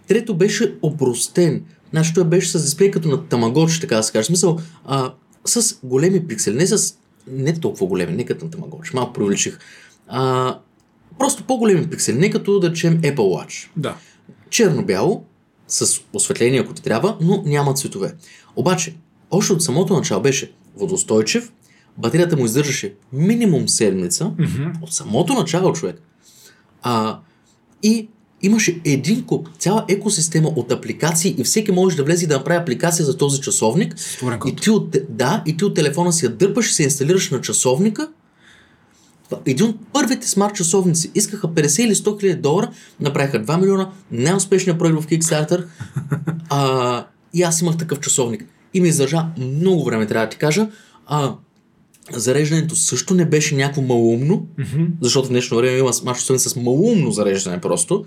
трето 0.08 0.34
беше 0.34 0.74
опростен. 0.82 1.62
Значи 1.90 2.14
той 2.14 2.24
беше 2.24 2.48
с 2.58 2.62
дисплей 2.62 2.90
като 2.90 3.08
на 3.08 3.26
тамагочи, 3.28 3.80
така 3.80 3.96
да 3.96 4.02
се 4.02 4.12
каже. 4.12 4.22
В 4.22 4.26
Смисъл, 4.26 4.58
а, 4.84 5.12
с 5.44 5.78
големи 5.82 6.26
пиксели, 6.26 6.56
не 6.56 6.66
с 6.66 6.94
не 7.30 7.54
толкова 7.60 7.86
големи, 7.86 8.12
не 8.12 8.24
като 8.24 8.44
на 8.44 8.50
тамагочи, 8.50 8.90
малко 8.94 9.12
привлечих. 9.12 9.58
А, 10.08 10.58
просто 11.18 11.44
по-големи 11.44 11.86
пиксели, 11.86 12.18
не 12.18 12.30
като 12.30 12.60
да 12.60 12.70
речем 12.70 13.00
Apple 13.00 13.16
Watch. 13.16 13.68
Да. 13.76 13.96
Черно-бяло, 14.50 15.24
с 15.68 16.00
осветление, 16.12 16.60
ако 16.60 16.74
ти 16.74 16.82
трябва, 16.82 17.16
но 17.20 17.42
няма 17.46 17.74
цветове. 17.74 18.14
Обаче, 18.56 18.94
още 19.30 19.52
от 19.52 19.62
самото 19.62 19.94
начало 19.94 20.22
беше 20.22 20.52
водостойчив, 20.76 21.52
батерията 21.98 22.36
му 22.36 22.44
издържаше 22.44 22.94
минимум 23.12 23.68
седмица, 23.68 24.24
Мгм. 24.38 24.70
от 24.82 24.92
самото 24.92 25.34
начало, 25.34 25.72
човек. 25.72 26.02
А, 26.82 27.18
и 27.82 28.08
имаше 28.42 28.80
един 28.84 29.24
куп, 29.24 29.48
цяла 29.58 29.84
екосистема 29.88 30.48
от 30.48 30.72
апликации 30.72 31.34
и 31.38 31.44
всеки 31.44 31.72
може 31.72 31.96
да 31.96 32.04
влезе 32.04 32.24
и 32.24 32.28
да 32.28 32.36
направи 32.36 32.58
апликация 32.62 33.04
за 33.04 33.16
този 33.16 33.40
часовник. 33.40 33.94
И 34.48 34.56
ти 34.56 34.70
от, 34.70 34.96
да, 35.08 35.42
и 35.46 35.56
ти 35.56 35.64
от 35.64 35.74
телефона 35.74 36.12
си 36.12 36.24
я 36.24 36.30
дърпаш 36.30 36.70
и 36.70 36.74
се 36.74 36.82
инсталираш 36.82 37.30
на 37.30 37.40
часовника. 37.40 38.08
Един 39.46 39.66
от 39.66 39.76
първите 39.92 40.28
смарт 40.28 40.54
часовници 40.54 41.10
искаха 41.14 41.48
50 41.48 41.82
или 41.82 41.94
100 41.94 42.20
хиляди 42.20 42.40
долара, 42.40 42.70
направиха 43.00 43.44
2 43.44 43.60
милиона, 43.60 43.90
най-успешният 44.12 44.78
проект 44.78 45.00
в 45.00 45.06
Kickstarter. 45.06 45.64
А, 46.48 47.06
и 47.34 47.42
аз 47.42 47.60
имах 47.60 47.76
такъв 47.76 48.00
часовник. 48.00 48.44
И 48.74 48.80
ми 48.80 48.88
издържа 48.88 49.24
много 49.38 49.84
време, 49.84 50.06
трябва 50.06 50.26
да 50.26 50.30
ти 50.30 50.36
кажа. 50.38 50.68
А, 51.06 51.34
зареждането 52.12 52.76
също 52.76 53.14
не 53.14 53.24
беше 53.24 53.54
някакво 53.54 53.82
малумно, 53.82 54.46
защото 55.00 55.28
в 55.28 55.30
днешно 55.30 55.56
време 55.56 55.78
има 55.78 56.14
часовници 56.14 56.48
с 56.48 56.56
малумно 56.56 57.10
зареждане 57.10 57.60
просто. 57.60 58.04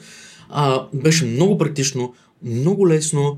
А, 0.50 0.88
беше 0.94 1.26
много 1.26 1.58
практично, 1.58 2.14
много 2.44 2.88
лесно 2.88 3.38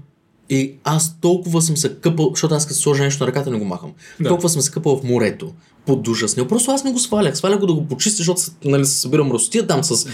и 0.49 0.74
аз 0.84 1.20
толкова 1.22 1.62
съм 1.62 1.78
се 1.78 1.95
къпал, 1.95 2.30
защото 2.30 2.55
аз 2.55 2.68
като 2.68 2.80
сложа 2.80 3.03
нещо 3.03 3.24
на 3.24 3.28
ръката 3.28 3.51
не 3.51 3.59
го 3.59 3.66
махам. 3.66 3.91
Да. 4.20 4.28
Толкова 4.28 4.49
съм 4.49 4.62
се 4.62 4.72
къпал 4.72 4.97
в 4.97 5.03
морето, 5.03 5.53
под 5.86 6.03
душа 6.03 6.28
с 6.28 6.38
него. 6.38 6.49
Просто 6.49 6.72
аз 6.72 6.84
не 6.84 6.91
го 6.91 6.99
свалях. 6.99 7.38
Свалях 7.38 7.59
го 7.59 7.66
да 7.68 7.74
го 7.74 7.88
почистя, 7.88 8.18
защото 8.18 8.41
нали, 8.66 8.86
се 8.86 8.99
събирам 8.99 9.32
ростия 9.32 9.68
там 9.68 9.84
с 9.84 10.05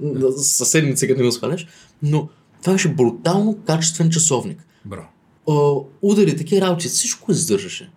Да. 0.00 0.32
съседници, 0.36 1.08
като 1.08 1.20
не 1.20 1.26
го 1.26 1.32
сваляш. 1.32 1.66
Но 2.02 2.28
това 2.62 2.72
беше 2.72 2.88
брутално 2.88 3.58
качествен 3.66 4.10
часовник. 4.10 4.66
Браво. 4.84 5.06
Удари, 6.02 6.36
такива 6.36 6.60
работи, 6.66 6.88
всичко 6.88 7.32
издържаше. 7.32 7.90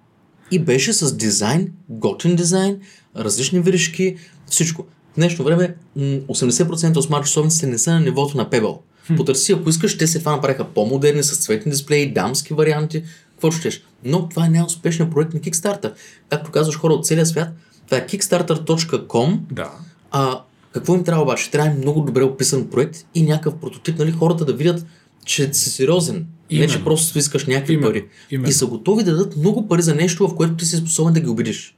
И 0.52 0.60
беше 0.60 0.94
с 0.94 1.16
дизайн, 1.16 1.72
готин 1.90 2.36
дизайн, 2.36 2.80
различни 3.16 3.60
виришки, 3.60 4.16
всичко. 4.50 4.86
В 5.14 5.16
днешно 5.16 5.46
време 5.46 5.76
м, 5.96 6.04
80% 6.04 6.98
от 6.98 7.04
смарт 7.04 7.26
часовниците 7.26 7.68
не 7.68 7.78
са 7.78 7.92
на 7.92 8.00
нивото 8.00 8.38
на 8.38 8.50
Pebble. 8.50 8.78
Потърси, 9.18 9.54
ако 9.54 9.70
искаш, 9.70 9.98
те 9.98 10.08
се 10.08 10.20
това 10.20 10.32
направиха 10.32 10.66
по-модерни, 10.66 11.24
с 11.24 11.38
цветни 11.38 11.72
дисплеи, 11.72 12.14
дамски 12.14 12.54
варианти, 12.54 13.04
какво 13.32 13.52
щеш. 13.52 13.84
Но 14.04 14.30
това 14.30 14.46
е 14.46 14.50
най-успешният 14.50 15.12
проект 15.14 15.34
на 15.34 15.40
Kickstarter. 15.40 15.94
Както 16.30 16.52
казваш 16.52 16.78
хора 16.78 16.94
от 16.94 17.06
целия 17.06 17.26
свят, 17.26 17.50
това 17.86 17.98
е 17.98 18.08
kickstarter.com, 18.08 19.40
Да. 19.52 19.72
а 20.12 20.42
какво 20.72 20.96
им 20.96 21.04
трябва 21.04 21.24
обаче? 21.24 21.52
Трябва 21.52 21.70
им 21.72 21.78
много 21.78 22.02
добре 22.02 22.24
описан 22.24 22.70
проект 22.70 23.06
и 23.16 23.24
някакъв 23.24 23.56
прототип, 23.56 24.00
нали, 24.00 24.12
хората 24.12 24.46
да 24.46 24.54
видят, 24.54 24.86
че 25.26 25.54
си 25.54 25.70
сериозен. 25.70 26.26
Не, 26.52 26.58
Именно. 26.58 26.74
че 26.74 26.84
просто 26.84 27.20
искаш 27.20 27.46
някакви 27.46 27.74
Именно, 27.74 27.90
пари. 27.90 28.06
именно. 28.32 28.50
И 28.50 28.54
са 28.54 28.66
готови 28.66 29.04
да 29.04 29.12
дадат 29.12 29.38
много 29.38 29.68
пари 29.68 29.82
за 29.82 29.96
нещо, 29.96 30.28
в 30.28 30.36
което 30.36 30.56
ти 30.56 30.66
си 30.66 30.78
способен 30.78 31.14
да 31.14 31.20
ги 31.20 31.28
убедиш. 31.28 31.76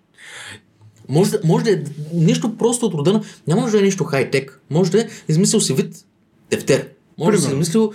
Може 1.10 1.32
да, 1.32 1.40
може 1.44 1.66
да 1.66 1.72
е 1.72 1.84
нещо 2.14 2.58
просто 2.58 2.86
от 2.86 2.94
рода 2.94 3.14
на... 3.14 3.22
Няма 3.48 3.62
нужда 3.62 3.78
да 3.78 3.84
е 3.84 3.86
нещо 3.86 4.04
хай-тек. 4.04 4.62
Може 4.70 4.92
да 4.92 5.02
е 5.02 5.08
измислил 5.30 5.62
си 5.62 5.74
вид 5.74 6.06
тефтер. 6.50 6.90
Може 7.18 7.36
да 7.36 7.42
си 7.42 7.48
Примерно. 7.48 7.62
измислил 7.62 7.92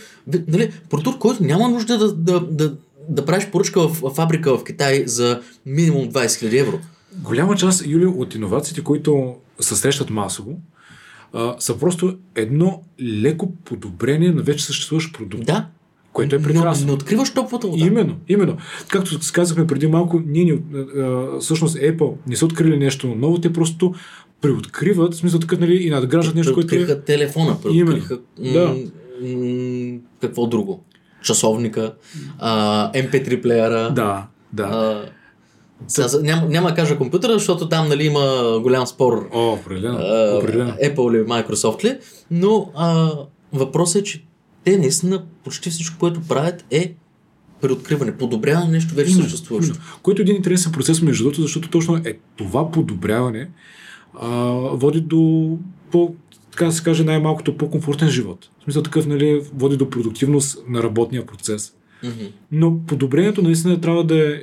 нали, 0.48 0.72
продукт, 0.90 1.18
който 1.18 1.44
няма 1.44 1.68
нужда 1.68 1.98
да, 1.98 2.12
да, 2.12 2.40
да, 2.40 2.74
да 3.08 3.24
правиш 3.24 3.46
поръчка 3.50 3.88
в, 3.88 4.00
в 4.00 4.14
фабрика 4.14 4.58
в 4.58 4.64
Китай 4.64 5.04
за 5.06 5.40
минимум 5.66 6.08
20 6.08 6.26
000 6.26 6.60
евро. 6.60 6.80
Голяма 7.14 7.56
част, 7.56 7.86
Юли, 7.86 8.06
от 8.06 8.34
иновациите, 8.34 8.84
които 8.84 9.34
се 9.60 9.76
срещат 9.76 10.10
масово, 10.10 10.58
а, 11.32 11.54
са 11.58 11.78
просто 11.78 12.16
едно 12.34 12.82
леко 13.00 13.52
подобрение 13.64 14.32
на 14.32 14.42
вече 14.42 14.64
съществуващ 14.64 15.12
продукт. 15.14 15.46
Да. 15.46 15.66
Което 16.14 16.36
е 16.36 16.42
прекрасно. 16.42 16.86
Но, 16.86 16.92
не 16.92 16.94
откриваш 16.94 17.34
топлата 17.34 17.66
вода. 17.66 17.86
Именно, 17.86 18.16
именно. 18.28 18.56
Както 18.88 19.18
казахме 19.32 19.66
преди 19.66 19.86
малко, 19.86 20.22
ние, 20.26 20.44
ни- 20.44 20.58
а, 20.98 21.40
всъщност 21.40 21.76
Apple 21.76 22.12
не 22.26 22.36
са 22.36 22.44
открили 22.44 22.76
нещо 22.76 23.06
ново, 23.08 23.38
те 23.38 23.52
просто 23.52 23.94
преоткриват, 24.40 25.14
в 25.14 25.16
смисъл 25.16 25.40
така, 25.40 25.56
нали, 25.56 25.76
и 25.76 25.90
надграждат 25.90 26.34
нещо, 26.34 26.54
което 26.54 26.74
е... 26.74 26.78
Преоткриха 26.78 27.02
телефона, 27.02 27.56
преоткриха 27.62 28.18
Да. 28.38 28.74
какво 30.20 30.46
друго? 30.46 30.84
Часовника, 31.22 31.94
а, 32.38 32.92
MP3 32.92 33.42
плеера. 33.42 33.90
Да, 33.94 34.26
да. 34.52 34.62
А, 34.62 35.04
сега, 35.88 36.08
няма, 36.22 36.46
няма 36.48 36.68
да 36.68 36.74
кажа 36.74 36.98
компютъра, 36.98 37.32
защото 37.32 37.68
там 37.68 37.88
нали, 37.88 38.04
има 38.04 38.58
голям 38.62 38.86
спор 38.86 39.28
О, 39.34 39.52
определено. 39.52 39.98
определено. 40.38 40.70
Apple 40.72 41.10
или 41.10 41.26
Microsoft 41.26 41.84
ли, 41.84 41.98
но 42.30 42.70
а, 42.76 43.10
въпросът 43.52 44.00
е, 44.00 44.04
че 44.04 44.24
те 44.64 44.78
наистина 44.78 45.24
почти 45.44 45.70
всичко, 45.70 45.98
което 45.98 46.20
правят 46.28 46.64
е 46.70 46.94
преоткриване, 47.60 48.16
подобряване 48.16 48.66
на 48.66 48.72
нещо 48.72 48.94
вече 48.94 49.14
съществуващо. 49.14 49.78
Което 50.02 50.22
е 50.22 50.24
един 50.24 50.36
интересен 50.36 50.72
процес, 50.72 51.02
между 51.02 51.24
другото, 51.24 51.42
защото 51.42 51.70
точно 51.70 51.96
е 51.96 52.18
това 52.36 52.70
подобряване 52.70 53.48
а, 54.20 54.28
води 54.72 55.00
до 55.00 55.58
по, 55.90 56.14
така 56.50 56.64
да 56.64 56.72
се 56.72 56.82
каже, 56.82 57.04
най-малкото 57.04 57.56
по-комфортен 57.56 58.08
живот. 58.08 58.50
В 58.60 58.64
смисъл 58.64 58.82
такъв, 58.82 59.06
нали, 59.06 59.42
води 59.54 59.76
до 59.76 59.90
продуктивност 59.90 60.58
на 60.68 60.82
работния 60.82 61.26
процес. 61.26 61.74
Но 62.52 62.78
подобрението 62.86 63.42
наистина 63.42 63.80
трябва 63.80 64.04
да 64.04 64.28
е 64.28 64.42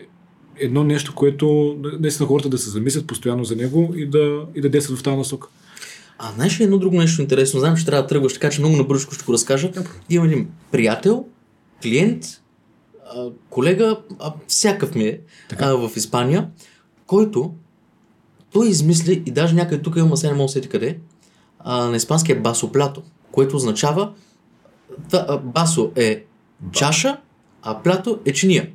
едно 0.59 0.83
нещо, 0.83 1.15
което 1.15 1.77
наистина 1.99 2.27
хората 2.27 2.49
да 2.49 2.57
се 2.57 2.69
замислят 2.69 3.07
постоянно 3.07 3.43
за 3.43 3.55
него 3.55 3.93
и 3.95 4.05
да, 4.05 4.45
и 4.55 4.61
да 4.61 4.69
действат 4.69 4.99
в 4.99 5.03
тази 5.03 5.17
насока. 5.17 5.47
А 6.23 6.31
знаеш 6.31 6.59
ли 6.59 6.63
едно 6.63 6.77
друго 6.77 6.97
нещо 6.97 7.21
интересно? 7.21 7.59
Знам, 7.59 7.77
че 7.77 7.85
трябва 7.85 8.01
да 8.01 8.07
тръгваш, 8.07 8.33
така 8.33 8.49
че 8.49 8.61
много 8.61 8.75
набързо 8.75 9.11
ще 9.11 9.25
го 9.25 9.33
разкажа. 9.33 9.71
Имам 10.09 10.27
един 10.27 10.47
приятел, 10.71 11.25
клиент, 11.81 12.25
колега, 13.49 13.99
а, 14.19 14.33
всякакъв 14.47 14.95
ми 14.95 15.03
е 15.03 15.19
а, 15.59 15.75
в 15.75 15.91
Испания, 15.95 16.49
който 17.07 17.53
той 18.51 18.69
измисли 18.69 19.23
и 19.25 19.31
даже 19.31 19.55
някъде 19.55 19.81
тук 19.81 19.95
има, 19.95 20.17
сега 20.17 20.31
не 20.31 20.37
мога 20.37 20.47
да 20.47 20.51
сети 20.51 20.69
къде, 20.69 20.99
а, 21.59 21.85
на 21.85 21.95
испански 21.95 22.31
е 22.31 22.39
басо 22.39 22.71
плато, 22.71 23.03
което 23.31 23.55
означава 23.55 24.13
та, 25.09 25.25
а, 25.29 25.37
басо 25.37 25.91
е 25.95 26.23
чаша, 26.71 27.17
а 27.61 27.81
плато 27.81 28.19
е 28.25 28.33
чиния. 28.33 28.69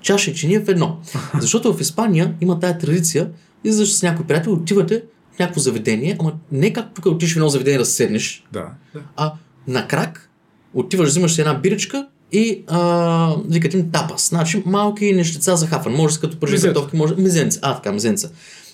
Чаша 0.00 0.30
и 0.30 0.34
чиния 0.34 0.64
в 0.64 0.68
едно. 0.68 0.98
Защото 1.40 1.74
в 1.74 1.80
Испания 1.80 2.34
има 2.40 2.60
тая 2.60 2.78
традиция, 2.78 3.30
излизаш 3.64 3.94
с 3.94 4.02
някой 4.02 4.26
приятел, 4.26 4.52
отивате 4.52 5.02
някакво 5.40 5.60
заведение, 5.60 6.16
ама 6.20 6.32
не 6.52 6.72
как 6.72 6.94
тук 6.94 7.06
отиш 7.06 7.32
в 7.32 7.36
едно 7.36 7.48
заведение 7.48 7.78
да 7.78 7.84
седнеш, 7.84 8.44
Да. 8.52 8.68
да. 8.94 9.00
а 9.16 9.32
на 9.68 9.88
крак 9.88 10.30
отиваш, 10.74 11.08
взимаш 11.08 11.34
си 11.34 11.40
една 11.40 11.54
биричка 11.54 12.06
и 12.32 12.64
а, 12.66 13.36
викат 13.48 13.74
им 13.74 13.90
тапас. 13.90 14.28
Значи 14.28 14.62
малки 14.66 15.12
нещица 15.12 15.56
за 15.56 15.66
хафан. 15.66 15.92
Може 15.92 16.14
да 16.14 16.20
като 16.20 16.40
пържи 16.40 16.60
картофки, 16.60 16.96
може 16.96 17.14
мизенца. 17.14 17.58
А, 17.62 17.76
така, 17.76 17.92
мизенца. 17.92 18.30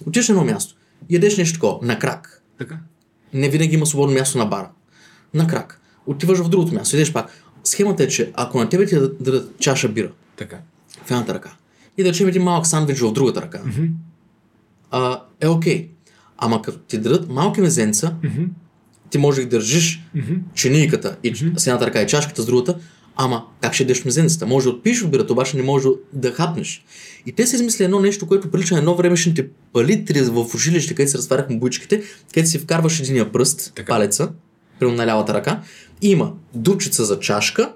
Отиваш 0.07 0.29
на 0.29 0.33
едно 0.33 0.45
място, 0.45 0.75
ядеш 1.11 1.37
нещо 1.37 1.55
такова, 1.55 1.87
на 1.87 1.99
крак. 1.99 2.43
Така. 2.59 2.79
Не 3.35 3.49
винаги 3.49 3.75
има 3.75 3.87
свободно 3.87 4.15
място 4.15 4.39
на 4.39 4.47
бара. 4.47 4.71
На 5.35 5.47
крак. 5.47 5.81
Отиваш 6.07 6.39
в 6.39 6.49
другото 6.49 6.75
място, 6.75 6.97
идеш 6.97 7.13
пак. 7.13 7.31
Схемата 7.65 8.03
е, 8.03 8.09
че 8.09 8.33
ако 8.35 8.59
на 8.59 8.69
тебе 8.69 8.87
ти 8.87 8.95
дадат 8.95 9.23
дадат 9.23 9.59
чаша 9.59 9.89
бира 9.89 10.11
Така. 10.37 10.59
в 11.05 11.11
едната 11.11 11.35
ръка 11.35 11.53
и 11.99 12.03
да 12.03 12.09
речем 12.09 12.29
един 12.29 12.43
малък 12.43 12.67
сандвич 12.67 13.01
в 13.01 13.13
другата 13.13 13.43
ръка, 13.43 13.61
Мгм. 13.67 13.85
а, 14.91 15.21
е 15.41 15.49
окей. 15.49 15.91
Ама 16.39 16.63
като 16.63 16.79
ти 16.79 16.99
дадат 16.99 17.29
малки 17.29 17.61
мезенца, 17.61 18.15
Мгм. 18.25 18.43
ти 19.11 19.19
може 19.19 19.37
да 19.41 19.45
ги 19.45 19.51
държиш 19.51 20.03
Мгм. 20.15 20.35
чинийката 20.55 21.17
и 21.23 21.33
mm 21.35 21.59
с 21.59 21.67
едната 21.67 21.87
ръка 21.87 22.03
и 22.03 22.07
чашката 22.07 22.43
с 22.43 22.47
другата, 22.47 22.79
ама 23.17 23.45
как 23.61 23.75
ще 23.75 23.83
ядеш 23.83 24.05
мезенцата? 24.05 24.47
Може 24.47 24.65
да 24.65 24.71
отпиш 24.71 25.03
от 25.03 25.11
бирата, 25.11 25.33
обаче 25.33 25.57
не 25.57 25.63
може 25.63 25.89
да 26.13 26.33
хапнеш. 26.33 26.85
И 27.27 27.33
те 27.33 27.47
са 27.47 27.57
измислили 27.57 27.85
едно 27.85 28.01
нещо, 28.01 28.27
което 28.27 28.51
прилича 28.51 28.75
на 28.75 28.79
едно 28.79 28.95
времешните 28.97 29.49
палитри 29.73 30.23
в 30.23 30.55
училище, 30.55 30.95
където 30.95 31.11
се 31.11 31.19
разтваряхме 31.19 31.57
буичките, 31.57 32.03
където 32.35 32.49
си 32.51 32.59
вкарваш 32.59 33.01
единия 33.01 33.33
пръст, 33.33 33.73
Така. 33.75 33.93
палеца, 33.93 34.33
примерно 34.79 34.97
на 34.97 35.07
лявата 35.07 35.35
ръка, 35.35 35.63
и 36.03 36.11
има 36.11 36.33
дупчица 36.55 37.05
за 37.05 37.21
чашка 37.21 37.73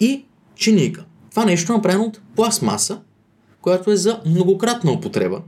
и 0.00 0.24
чинийка. 0.54 1.04
Това 1.30 1.44
нещо 1.44 1.72
е 1.72 1.76
направено 1.76 2.04
от 2.04 2.20
пластмаса, 2.36 3.00
която 3.60 3.90
е 3.90 3.96
за 3.96 4.20
многократна 4.26 4.92
употреба. 4.92 5.40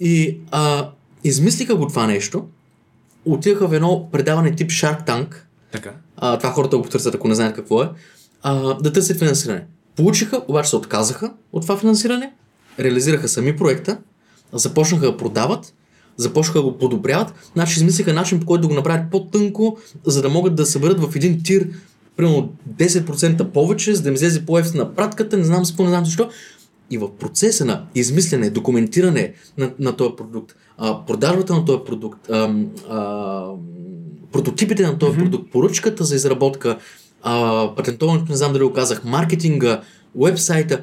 И 0.00 0.38
а, 0.50 0.90
измислиха 1.24 1.74
го 1.74 1.88
това 1.88 2.06
нещо, 2.06 2.44
отиваха 3.24 3.68
в 3.68 3.74
едно 3.74 4.08
предаване 4.12 4.54
тип 4.54 4.70
Shark 4.70 5.06
Tank, 5.06 5.34
Така. 5.72 5.92
а, 6.16 6.38
това 6.38 6.50
хората 6.50 6.76
го 6.76 6.82
потърсят, 6.82 7.14
ако 7.14 7.28
не 7.28 7.34
знаят 7.34 7.54
какво 7.54 7.82
е, 7.82 7.88
а, 8.42 8.74
да 8.74 8.92
търсят 8.92 9.18
финансиране. 9.18 9.66
Получиха, 9.96 10.42
обаче 10.48 10.70
се 10.70 10.76
отказаха 10.76 11.32
от 11.52 11.62
това 11.62 11.76
финансиране, 11.76 12.32
реализираха 12.78 13.28
сами 13.28 13.56
проекта, 13.56 13.98
започнаха 14.52 15.06
да 15.06 15.16
продават, 15.16 15.74
започнаха 16.16 16.58
да 16.58 16.64
го 16.64 16.78
подобряват, 16.78 17.34
значи 17.54 17.78
измислиха 17.78 18.12
начин 18.12 18.40
по 18.40 18.46
който 18.46 18.62
да 18.62 18.68
го 18.68 18.74
направят 18.74 19.10
по-тънко, 19.10 19.78
за 20.06 20.22
да 20.22 20.28
могат 20.28 20.54
да 20.54 20.66
съберат 20.66 21.00
в 21.00 21.16
един 21.16 21.42
тир 21.42 21.68
примерно 22.16 22.52
10% 22.76 23.50
повече, 23.50 23.94
за 23.94 24.02
да 24.02 24.08
им 24.08 24.14
излезе 24.14 24.46
по-ефтина 24.46 24.94
пратката, 24.94 25.36
не 25.36 25.44
знам 25.44 25.64
какво, 25.64 25.82
не 25.82 25.88
знам 25.88 26.04
защо. 26.04 26.30
И 26.90 26.98
в 26.98 27.16
процеса 27.16 27.64
на 27.64 27.86
измислене, 27.94 28.50
документиране 28.50 29.34
на, 29.58 29.72
на 29.78 29.96
този 29.96 30.16
продукт, 30.16 30.56
а, 30.78 31.06
продажбата 31.06 31.54
на 31.54 31.64
този 31.64 31.84
продукт, 31.86 32.30
а, 32.30 32.54
а, 32.88 33.50
прототипите 34.32 34.82
на 34.82 34.98
този 34.98 35.12
mm-hmm. 35.12 35.22
продукт, 35.22 35.52
поръчката 35.52 36.04
за 36.04 36.16
изработка, 36.16 36.78
а, 37.22 37.74
патентоването, 37.76 38.26
не 38.28 38.36
знам 38.36 38.52
дали 38.52 38.64
го 38.64 38.72
казах, 38.72 39.04
маркетинга, 39.04 39.82
уебсайта, 40.14 40.82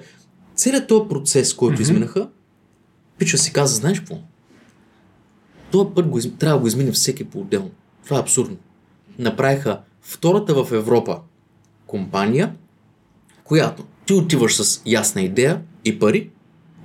целият 0.56 0.88
този 0.88 1.10
процес, 1.10 1.54
който 1.54 1.78
mm-hmm. 1.78 1.82
изминаха, 1.82 2.28
пича 3.18 3.38
си 3.38 3.54
каза, 3.54 3.76
знаеш 3.76 4.00
какво? 4.00 4.16
Този 5.72 5.90
път 5.96 6.08
го, 6.08 6.20
изм- 6.20 6.38
трябва 6.38 6.58
да 6.58 6.62
го 6.62 6.68
измине 6.68 6.92
всеки 6.92 7.24
по-отделно. 7.24 7.72
Това 8.04 8.18
е 8.18 8.20
абсурдно. 8.20 8.58
Направиха 9.20 9.80
втората 10.02 10.64
в 10.64 10.72
Европа 10.72 11.20
компания, 11.88 12.56
която 13.44 13.84
ти 14.06 14.14
отиваш 14.14 14.56
с 14.56 14.82
ясна 14.86 15.22
идея 15.22 15.62
и 15.86 16.00
пари, 16.00 16.30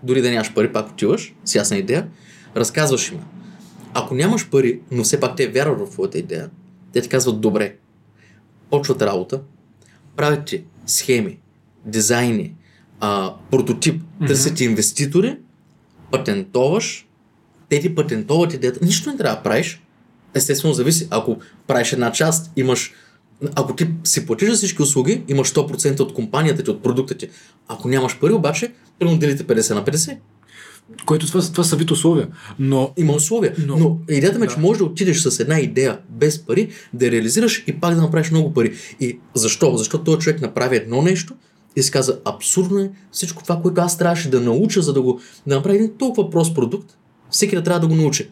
дори 0.02 0.22
да 0.22 0.30
нямаш 0.30 0.54
пари, 0.54 0.72
пак 0.72 0.90
отиваш 0.90 1.34
с 1.44 1.54
ясна 1.54 1.76
идея, 1.76 2.08
разказваш 2.56 3.12
им. 3.12 3.20
Ако 3.94 4.14
нямаш 4.14 4.48
пари, 4.50 4.80
но 4.90 5.04
все 5.04 5.20
пак 5.20 5.36
те 5.36 5.48
вярват 5.48 5.88
в 5.88 5.90
твоята 5.90 6.18
идея, 6.18 6.50
те 6.92 7.00
ти 7.00 7.08
казват 7.08 7.40
добре, 7.40 7.76
почват 8.70 9.02
работа, 9.02 9.40
правят 10.16 10.44
ти 10.44 10.64
схеми, 10.86 11.38
дизайни, 11.84 12.54
а, 13.00 13.34
прототип, 13.50 14.02
търсят 14.26 14.54
ти 14.54 14.64
инвеститори, 14.64 15.36
патентоваш, 16.10 17.08
те 17.68 17.80
ти 17.80 17.94
патентоват 17.94 18.54
идеята. 18.54 18.84
Нищо 18.84 19.10
не 19.10 19.16
трябва 19.16 19.36
да 19.36 19.42
правиш. 19.42 19.82
Естествено, 20.34 20.74
зависи. 20.74 21.08
Ако 21.10 21.36
правиш 21.66 21.92
една 21.92 22.12
част, 22.12 22.50
имаш. 22.56 22.92
Ако 23.54 23.76
ти 23.76 23.88
си 24.04 24.26
платиш 24.26 24.48
за 24.50 24.56
всички 24.56 24.82
услуги, 24.82 25.24
имаш 25.28 25.52
100% 25.52 26.00
от 26.00 26.14
компанията 26.14 26.62
ти, 26.62 26.70
от 26.70 26.82
продукта 26.82 27.14
ти. 27.14 27.28
Ако 27.68 27.88
нямаш 27.88 28.18
пари, 28.18 28.32
обаче, 28.32 28.72
примерно 28.98 29.18
делите 29.18 29.44
50 29.46 29.74
на 29.74 29.84
50. 29.84 30.18
Което 31.06 31.26
това, 31.26 31.40
това 31.40 31.64
са 31.64 31.76
вид 31.76 31.90
условия. 31.90 32.28
Но 32.58 32.92
Има 32.96 33.12
условия. 33.12 33.54
Но, 33.66 33.78
Но- 33.78 33.98
идеята 34.08 34.38
ми 34.38 34.46
е, 34.46 34.48
че 34.48 34.54
да. 34.54 34.60
можеш 34.60 34.78
да 34.78 34.84
отидеш 34.84 35.20
с 35.20 35.40
една 35.40 35.60
идея 35.60 35.98
без 36.08 36.38
пари, 36.38 36.68
да 36.92 37.06
я 37.06 37.12
реализираш 37.12 37.64
и 37.66 37.80
пак 37.80 37.94
да 37.94 38.02
направиш 38.02 38.30
много 38.30 38.52
пари. 38.52 38.74
И 39.00 39.18
защо? 39.34 39.76
Защото 39.76 40.04
този 40.04 40.18
човек 40.18 40.40
направи 40.40 40.76
едно 40.76 41.02
нещо 41.02 41.34
и 41.76 41.82
си 41.82 41.90
каза, 41.90 42.20
абсурдно 42.24 42.78
е 42.78 42.90
всичко 43.12 43.42
това, 43.42 43.60
което 43.62 43.80
аз 43.80 43.98
трябваше 43.98 44.30
да 44.30 44.40
науча, 44.40 44.82
за 44.82 44.92
да 44.92 45.02
го 45.02 45.20
да 45.46 45.54
направя 45.54 45.74
един 45.74 45.92
толкова 45.98 46.30
прост 46.30 46.54
продукт, 46.54 46.98
всеки 47.30 47.56
да 47.56 47.62
трябва 47.62 47.80
да 47.80 47.86
го 47.86 47.94
научи. 47.94 48.30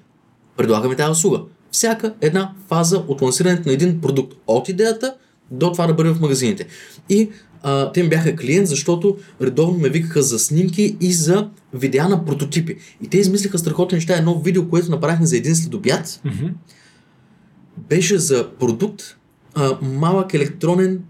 Предлагаме 0.57 0.97
тази 0.97 1.11
услуга. 1.11 1.41
Всяка 1.77 2.15
една 2.21 2.53
фаза 2.69 3.05
от 3.09 3.23
лансирането 3.23 3.69
на 3.69 3.73
един 3.75 4.01
продукт 4.01 4.35
от 4.47 4.69
идеята 4.69 5.15
до 5.51 5.73
това 5.73 5.87
да 5.87 5.95
бъде 5.95 6.11
в 6.11 6.21
магазините. 6.21 6.67
И 7.09 7.31
а, 7.63 7.93
те 7.93 8.03
ми 8.03 8.09
бяха 8.09 8.37
клиент, 8.37 8.67
защото 8.69 9.17
редовно 9.43 9.79
ме 9.79 9.89
викаха 9.89 10.23
за 10.23 10.39
снимки 10.39 10.97
и 11.01 11.13
за 11.13 11.49
видеа 11.75 12.09
на 12.09 12.25
прототипи. 12.25 12.77
И 13.03 13.09
те 13.09 13.19
измислиха 13.19 13.59
страхотни 13.59 13.97
неща. 13.97 14.17
Едно 14.17 14.41
видео, 14.41 14.69
което 14.69 14.91
направихме 14.91 15.27
за 15.27 15.37
един 15.37 15.57
следобят, 15.57 16.21
Мгм. 16.25 16.47
беше 17.89 18.19
за 18.19 18.51
продукт, 18.61 19.03
а, 19.55 19.79
малък 19.83 20.35
електронен 20.35 21.01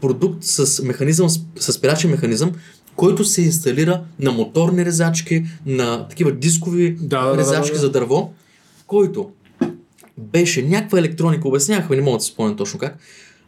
продукт 0.00 0.44
с 0.44 0.82
механизъм, 0.82 1.28
с, 1.58 1.72
спирачен 1.72 2.10
механизъм, 2.10 2.52
който 2.96 3.24
се 3.24 3.42
инсталира 3.42 4.02
на 4.18 4.32
моторни 4.32 4.84
резачки, 4.84 5.44
на 5.66 6.08
такива 6.08 6.32
дискови 6.32 6.96
Да, 7.00 7.24
да, 7.24 7.30
да, 7.30 7.38
резачки 7.38 7.72
да, 7.72 7.80
да. 7.80 7.80
за 7.80 7.90
дърво, 7.90 8.32
който 8.86 9.30
беше 10.18 10.62
някаква 10.62 10.98
електроника, 10.98 11.48
обяснявахме, 11.48 11.96
не 11.96 12.02
мога 12.02 12.16
да 12.18 12.24
се 12.24 12.30
спомня 12.32 12.56
точно 12.56 12.78
как, 12.78 12.98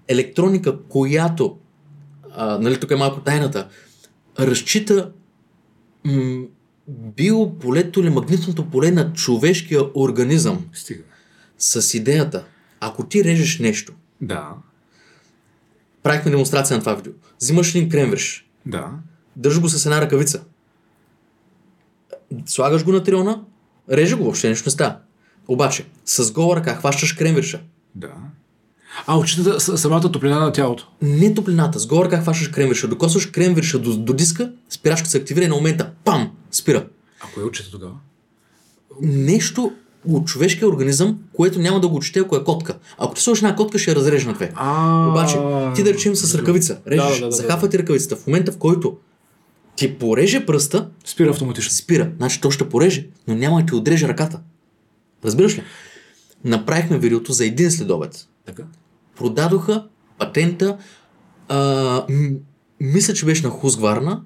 електроника, 0.09 0.83
която, 0.83 1.59
а, 2.31 2.59
нали 2.59 2.81
тук 2.81 2.91
е 2.91 2.97
малко 2.97 3.21
тайната, 3.21 3.69
разчита 4.39 5.13
м- 6.05 6.45
биополето 6.89 8.01
или 8.01 8.11
магнитното 8.11 8.71
поле 8.71 8.91
на 8.91 9.13
човешкия 9.13 9.81
организъм 9.95 10.67
Стига. 10.73 11.03
с 11.59 11.95
идеята, 11.95 12.45
ако 12.81 13.07
ти 13.07 13.25
режеш 13.25 13.59
нещо, 13.59 13.93
Да, 14.21 14.49
правихме 16.03 16.31
демонстрация 16.31 16.77
на 16.77 16.81
това 16.83 16.95
видео, 16.95 17.13
взимаш 17.41 17.75
един 17.75 17.89
кремвирш, 17.89 18.49
да. 18.67 18.91
държи 19.37 19.61
го 19.61 19.69
с 19.69 19.87
една 19.87 20.01
ръкавица, 20.01 20.45
слагаш 22.47 22.85
го 22.85 22.93
на 22.93 23.03
триона, 23.03 23.45
реже 23.91 24.17
го, 24.17 24.23
въобще 24.25 24.49
нещо 24.49 24.67
не 24.67 24.71
става. 24.71 24.97
Обаче, 25.49 25.85
с 26.05 26.33
гола 26.33 26.57
ръка 26.57 26.75
хващаш 26.75 27.13
кремвирша, 27.13 27.61
Да. 27.95 28.09
А, 29.07 29.19
отчитате 29.19 29.61
с- 29.61 29.79
самата 29.79 30.13
топлина 30.13 30.41
на 30.41 30.53
тялото. 30.53 30.89
не 31.03 31.35
топлината, 31.35 31.79
с 31.79 31.87
гола 31.87 32.05
ръка 32.05 32.21
хващаш 32.21 32.49
кремвирша, 32.49 32.89
докосваш 32.89 33.27
кремвирша 33.27 33.79
до, 33.79 33.97
до 33.97 34.13
диска, 34.13 34.53
спирачката 34.71 35.11
се 35.11 35.19
активира 35.19 35.45
и 35.45 35.49
на 35.49 35.55
момента, 35.55 35.91
пам, 36.05 36.31
спира. 36.51 36.85
А 37.21 37.27
кое 37.35 37.43
отчита 37.45 37.71
тогава? 37.71 37.93
Нещо 39.03 39.73
от 40.07 40.27
човешкия 40.27 40.69
организъм, 40.69 41.19
което 41.33 41.61
няма 41.61 41.81
да 41.81 41.89
го 41.89 42.01
чете, 42.01 42.19
ако 42.19 42.37
е 42.37 42.45
котка. 42.45 42.75
Ако 42.99 43.15
ти 43.15 43.23
сложиш 43.23 43.43
една 43.43 43.57
котка, 43.57 43.79
ще 43.79 43.91
я 43.91 43.97
разреже 43.97 44.27
на 44.27 44.35
две. 44.35 44.53
Обаче, 45.09 45.37
ти 45.75 45.83
да 45.83 45.95
речем 45.95 46.17
с 46.17 46.35
ръкавица, 46.35 46.79
режеш, 46.87 47.05
Да, 47.05 47.11
да, 47.11 47.21
да, 47.21 47.27
да. 47.27 47.33
захапва 47.33 47.69
ти 47.69 47.79
ръкавицата. 47.79 48.17
В 48.17 48.27
момента, 48.27 48.53
в 48.53 48.59
който 48.59 48.97
ти 49.77 49.99
пореже 49.99 50.47
пръста, 50.47 50.89
Спира 51.05 51.31
автоматично. 51.31 51.71
спира. 51.71 52.11
Значи 52.17 52.41
то 52.41 52.51
ще 52.51 52.69
пореже, 52.69 53.07
но 53.29 53.35
няма 53.35 53.61
да 53.61 53.67
ти 53.67 53.75
отреже 53.75 54.09
ръката. 54.09 54.41
Разбираш 55.25 55.59
ли? 55.59 55.63
Направихме 56.45 56.99
видеото 56.99 57.33
за 57.33 57.47
един 57.47 57.71
следобед. 57.71 58.29
Така. 58.47 58.63
Продадоха 59.17 59.87
патента, 60.19 60.79
а, 61.49 61.59
м- 62.11 62.39
мисля, 62.81 63.15
че 63.15 63.27
беше 63.27 63.47
на 63.47 63.51
Хускварна 63.51 64.23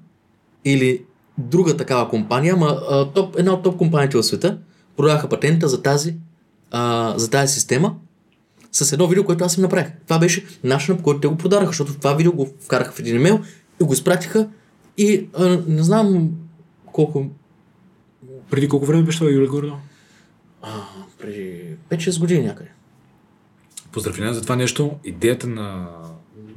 или 0.65 1.05
друга 1.37 1.77
такава 1.77 2.09
компания, 2.09 2.53
ама 2.53 2.81
а, 2.89 3.05
топ, 3.11 3.39
една 3.39 3.53
от 3.53 3.63
топ 3.63 3.77
компаниите 3.77 4.17
в 4.17 4.23
света, 4.23 4.57
продадаха 4.97 5.29
патента 5.29 5.67
за 5.67 5.81
тази, 5.81 6.15
а, 6.71 7.13
за 7.17 7.29
тази 7.29 7.53
система 7.53 7.95
с 8.71 8.91
едно 8.91 9.07
видео, 9.07 9.23
което 9.23 9.43
аз 9.43 9.57
им 9.57 9.61
направих. 9.61 9.91
Това 10.05 10.19
беше 10.19 10.45
начинът, 10.63 10.97
по 10.97 11.03
който 11.03 11.19
те 11.19 11.27
го 11.27 11.37
продадаха, 11.37 11.67
защото 11.67 11.93
това 11.93 12.13
видео 12.13 12.33
го 12.33 12.49
вкараха 12.59 12.91
в 12.91 12.99
един 12.99 13.15
имейл 13.15 13.39
и 13.81 13.83
го 13.83 13.93
изпратиха 13.93 14.49
и 14.97 15.29
а, 15.33 15.59
не 15.67 15.83
знам 15.83 16.31
колко 16.91 17.29
Преди 18.49 18.69
колко 18.69 18.85
време 18.85 19.03
беше 19.03 19.19
това, 19.19 19.31
Юлия 19.31 19.49
Гордо? 19.49 19.77
А, 20.63 20.81
преди 21.21 21.61
5-6 21.89 22.19
години 22.19 22.45
някъде. 22.45 22.69
Поздравления 23.91 24.33
за 24.33 24.41
това 24.41 24.55
нещо. 24.55 24.91
Идеята 25.03 25.47
на... 25.47 25.87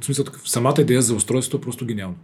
В 0.01 0.05
смисъл, 0.05 0.25
самата 0.45 0.75
идея 0.79 1.01
за 1.01 1.15
устройството 1.15 1.57
е 1.57 1.61
просто 1.61 1.85
гениално. 1.85 2.15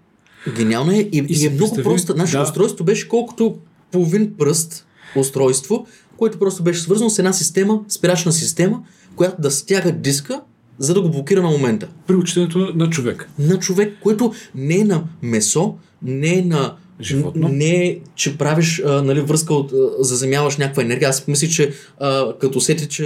Гениално 0.56 0.92
е 0.92 0.96
и, 0.96 1.26
и, 1.30 1.36
си 1.36 1.46
е 1.46 1.50
много 1.50 1.76
представи- 1.76 1.84
проста. 1.84 2.16
Нашето 2.16 2.38
да. 2.38 2.44
устройство 2.44 2.86
беше 2.86 3.08
колкото 3.08 3.58
половин 3.92 4.34
пръст 4.38 4.88
устройство, 5.16 5.88
което 6.18 6.40
просто 6.40 6.64
беше 6.64 6.82
свързано 6.82 7.10
с 7.10 7.20
една 7.20 7.34
система, 7.34 7.82
спирачна 7.90 8.32
система, 8.32 8.84
която 9.16 9.42
да 9.42 9.52
стяга 9.52 9.92
диска, 9.92 10.42
за 10.78 10.94
да 10.94 11.02
го 11.02 11.10
блокира 11.10 11.42
на 11.42 11.50
момента. 11.50 11.88
При 12.08 12.16
отчитането 12.16 12.72
на 12.76 12.90
човек. 12.90 13.30
На 13.40 13.60
човек, 13.60 13.98
който 14.02 14.34
не 14.56 14.80
е 14.80 14.84
на 14.84 15.04
месо, 15.22 15.76
не 16.02 16.38
е 16.40 16.42
на 16.42 16.76
Животно. 17.02 17.48
Не 17.50 18.00
че 18.16 18.38
правиш 18.38 18.82
а, 18.86 19.02
нали, 19.02 19.22
връзка 19.22 19.54
от, 19.54 19.72
а, 19.74 20.04
заземяваш 20.04 20.58
някаква 20.58 20.84
енергия. 20.84 21.10
Аз 21.10 21.28
мисля, 21.28 21.48
че 21.48 21.74
а, 22.00 22.34
като 22.40 22.62
сети, 22.62 22.88
че 22.88 23.06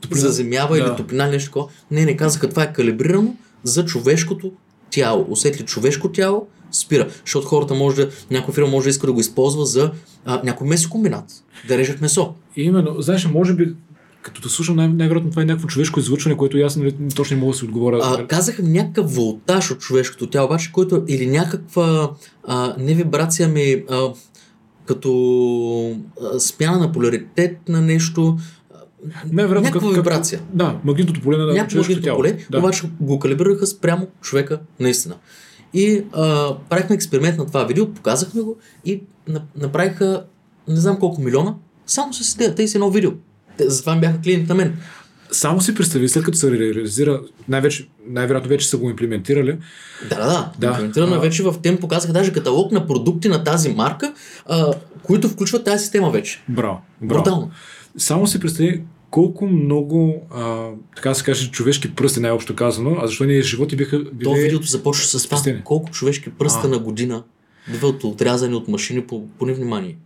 Топлина. 0.00 0.20
заземява 0.20 0.76
Да. 0.76 0.82
или 0.82 0.96
топлина 0.96 1.24
или 1.24 1.30
нещо 1.30 1.48
такова. 1.50 1.68
Не, 1.90 2.04
не 2.04 2.16
казаха, 2.16 2.48
това 2.48 2.62
е 2.62 2.72
калибрирано 2.72 3.34
за 3.62 3.84
човешкото 3.84 4.52
тяло. 4.90 5.26
Усети 5.28 5.62
човешко 5.62 6.12
тяло, 6.12 6.46
спира. 6.72 7.08
Защото 7.24 7.46
хората 7.46 7.74
може 7.74 7.96
да, 7.96 8.10
някой 8.30 8.54
фирма 8.54 8.68
може 8.68 8.84
да 8.84 8.90
иска 8.90 9.06
да 9.06 9.12
го 9.12 9.20
използва 9.20 9.66
за 9.66 9.90
а, 10.24 10.40
някой 10.44 10.68
месокомбинат. 10.68 11.24
Да 11.68 11.78
режат 11.78 12.00
месо. 12.00 12.34
Именно, 12.56 12.96
знаеш, 13.02 13.26
може 13.26 13.54
би, 13.54 13.74
като 14.28 14.40
да 14.40 14.48
слушам, 14.48 14.76
най- 14.76 14.88
най-вероятно 14.88 15.30
това 15.30 15.42
е 15.42 15.46
някакво 15.46 15.68
човешко 15.68 16.00
излъчване, 16.00 16.36
което 16.36 16.56
аз 16.58 16.76
нали, 16.76 16.94
точно 17.16 17.34
не 17.34 17.40
мога 17.40 17.52
да 17.52 17.58
си 17.58 17.64
отговоря. 17.64 18.00
А, 18.02 18.26
казаха 18.26 18.62
ми 18.62 18.70
някакъв 18.70 19.14
волтаж 19.14 19.70
от 19.70 19.78
човешкото 19.78 20.26
тяло, 20.26 20.46
обаче, 20.46 20.72
който 20.72 20.96
е- 20.96 21.02
или 21.08 21.26
някаква 21.26 22.10
а, 22.44 22.74
не 22.78 22.94
вибрация 22.94 23.48
ми, 23.48 23.84
а, 23.90 24.08
като 24.86 25.10
а, 26.22 26.40
смяна 26.40 26.78
на 26.78 26.92
поляритет 26.92 27.68
на 27.68 27.80
нещо, 27.80 28.36
Най-вероятно 29.32 29.60
някаква 29.60 29.80
как- 29.80 29.96
как- 29.96 30.04
вибрация. 30.04 30.40
Да, 30.52 30.78
магнитното 30.84 31.20
поле 31.20 31.36
на 31.36 31.46
някакво 31.46 31.70
човешкото 31.70 31.90
магнитно 31.90 32.04
тяло. 32.04 32.18
поле, 32.18 32.38
Да. 32.50 32.58
обаче 32.58 32.82
го 33.00 33.18
калибрираха 33.18 33.66
спрямо 33.66 34.06
човека 34.20 34.60
наистина. 34.80 35.14
И 35.74 36.04
а, 36.12 36.54
правихме 36.68 36.94
експеримент 36.94 37.38
на 37.38 37.46
това 37.46 37.64
видео, 37.64 37.92
показахме 37.92 38.42
го 38.42 38.56
и 38.84 39.02
на- 39.28 39.42
направиха 39.56 40.24
не 40.68 40.76
знам 40.76 40.98
колко 40.98 41.20
милиона, 41.22 41.54
само 41.86 42.12
с 42.12 42.34
идеята 42.34 42.62
и 42.62 42.68
с 42.68 42.74
едно 42.74 42.90
видео. 42.90 43.10
Затова 43.60 43.94
ми 43.94 44.00
бяха 44.00 44.20
клиент 44.20 44.48
на 44.48 44.54
мен. 44.54 44.76
Само 45.30 45.60
си 45.60 45.74
представи, 45.74 46.08
след 46.08 46.24
като 46.24 46.38
се 46.38 46.50
реализира, 46.50 47.20
най-вече, 47.48 47.88
най-вероятно 48.06 48.48
вече 48.48 48.68
са 48.68 48.76
го 48.76 48.90
имплементирали, 48.90 49.58
Да, 50.10 50.16
да, 50.16 50.26
да. 50.26 50.52
Да. 50.58 50.66
Имплементирано 50.66 51.14
А. 51.14 51.18
вече 51.20 51.42
в 51.42 51.54
тем 51.62 51.76
показаха 51.76 52.12
даже 52.12 52.32
каталог 52.32 52.72
на 52.72 52.86
продукти 52.86 53.28
на 53.28 53.44
тази 53.44 53.68
марка, 53.68 54.12
а, 54.46 54.72
които 55.02 55.28
включват 55.28 55.64
тази 55.64 55.82
система 55.82 56.10
вече. 56.10 56.42
браво, 56.48 56.80
браво. 57.02 57.22
Брутално. 57.22 57.50
Само 57.96 58.26
си 58.26 58.40
представи 58.40 58.82
колко 59.10 59.46
много, 59.46 60.26
а, 60.34 60.68
така 60.96 61.14
се 61.14 61.24
каже, 61.24 61.50
човешки 61.50 61.94
пръсти, 61.94 62.20
най-общо 62.20 62.54
казано, 62.56 62.96
а 63.02 63.06
защо 63.06 63.24
ние 63.24 63.42
животи 63.42 63.76
биха 63.76 63.98
били... 63.98 64.24
То 64.24 64.32
видеото 64.32 64.66
започва 64.66 65.04
с 65.18 65.24
това. 65.28 65.42
Колко 65.64 65.90
човешки 65.90 66.30
пръста 66.30 66.66
А. 66.66 66.68
на 66.68 66.78
година 66.78 67.22
биват 67.70 68.04
отрязани 68.04 68.54
от 68.54 68.68
машини 68.68 69.06
по, 69.06 69.28
по 69.38 69.44
внимание. 69.44 69.96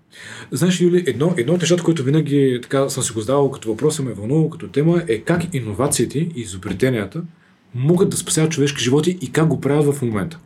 Знаеш, 0.50 0.80
Юли, 0.80 1.04
едно, 1.06 1.34
едно 1.36 1.54
от 1.54 1.60
нещата, 1.60 1.82
което 1.82 2.02
винаги 2.02 2.58
така 2.62 2.88
съм 2.88 3.02
си 3.02 3.12
го 3.12 3.20
задавал 3.20 3.50
като 3.50 3.68
въпрос, 3.68 3.98
ме 3.98 4.10
е 4.10 4.14
вълнувал 4.14 4.50
като 4.50 4.68
тема, 4.68 5.02
е 5.08 5.18
как 5.18 5.54
иновациите 5.54 6.18
и 6.18 6.32
изобретенията 6.36 7.22
могат 7.74 8.10
да 8.10 8.16
спасяват 8.16 8.52
човешки 8.52 8.84
животи 8.84 9.18
и 9.20 9.32
как 9.32 9.48
го 9.48 9.60
правят 9.60 9.94
в 9.94 10.02
момента. 10.02 10.38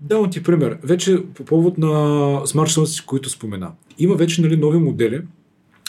Давам 0.00 0.30
ти 0.30 0.42
пример. 0.42 0.78
Вече 0.82 1.22
по 1.34 1.44
повод 1.44 1.78
на 1.78 2.40
смарт 2.46 2.70
които 3.06 3.30
спомена. 3.30 3.72
Има 3.98 4.14
вече 4.14 4.42
нали, 4.42 4.56
нови 4.56 4.78
модели, 4.78 5.20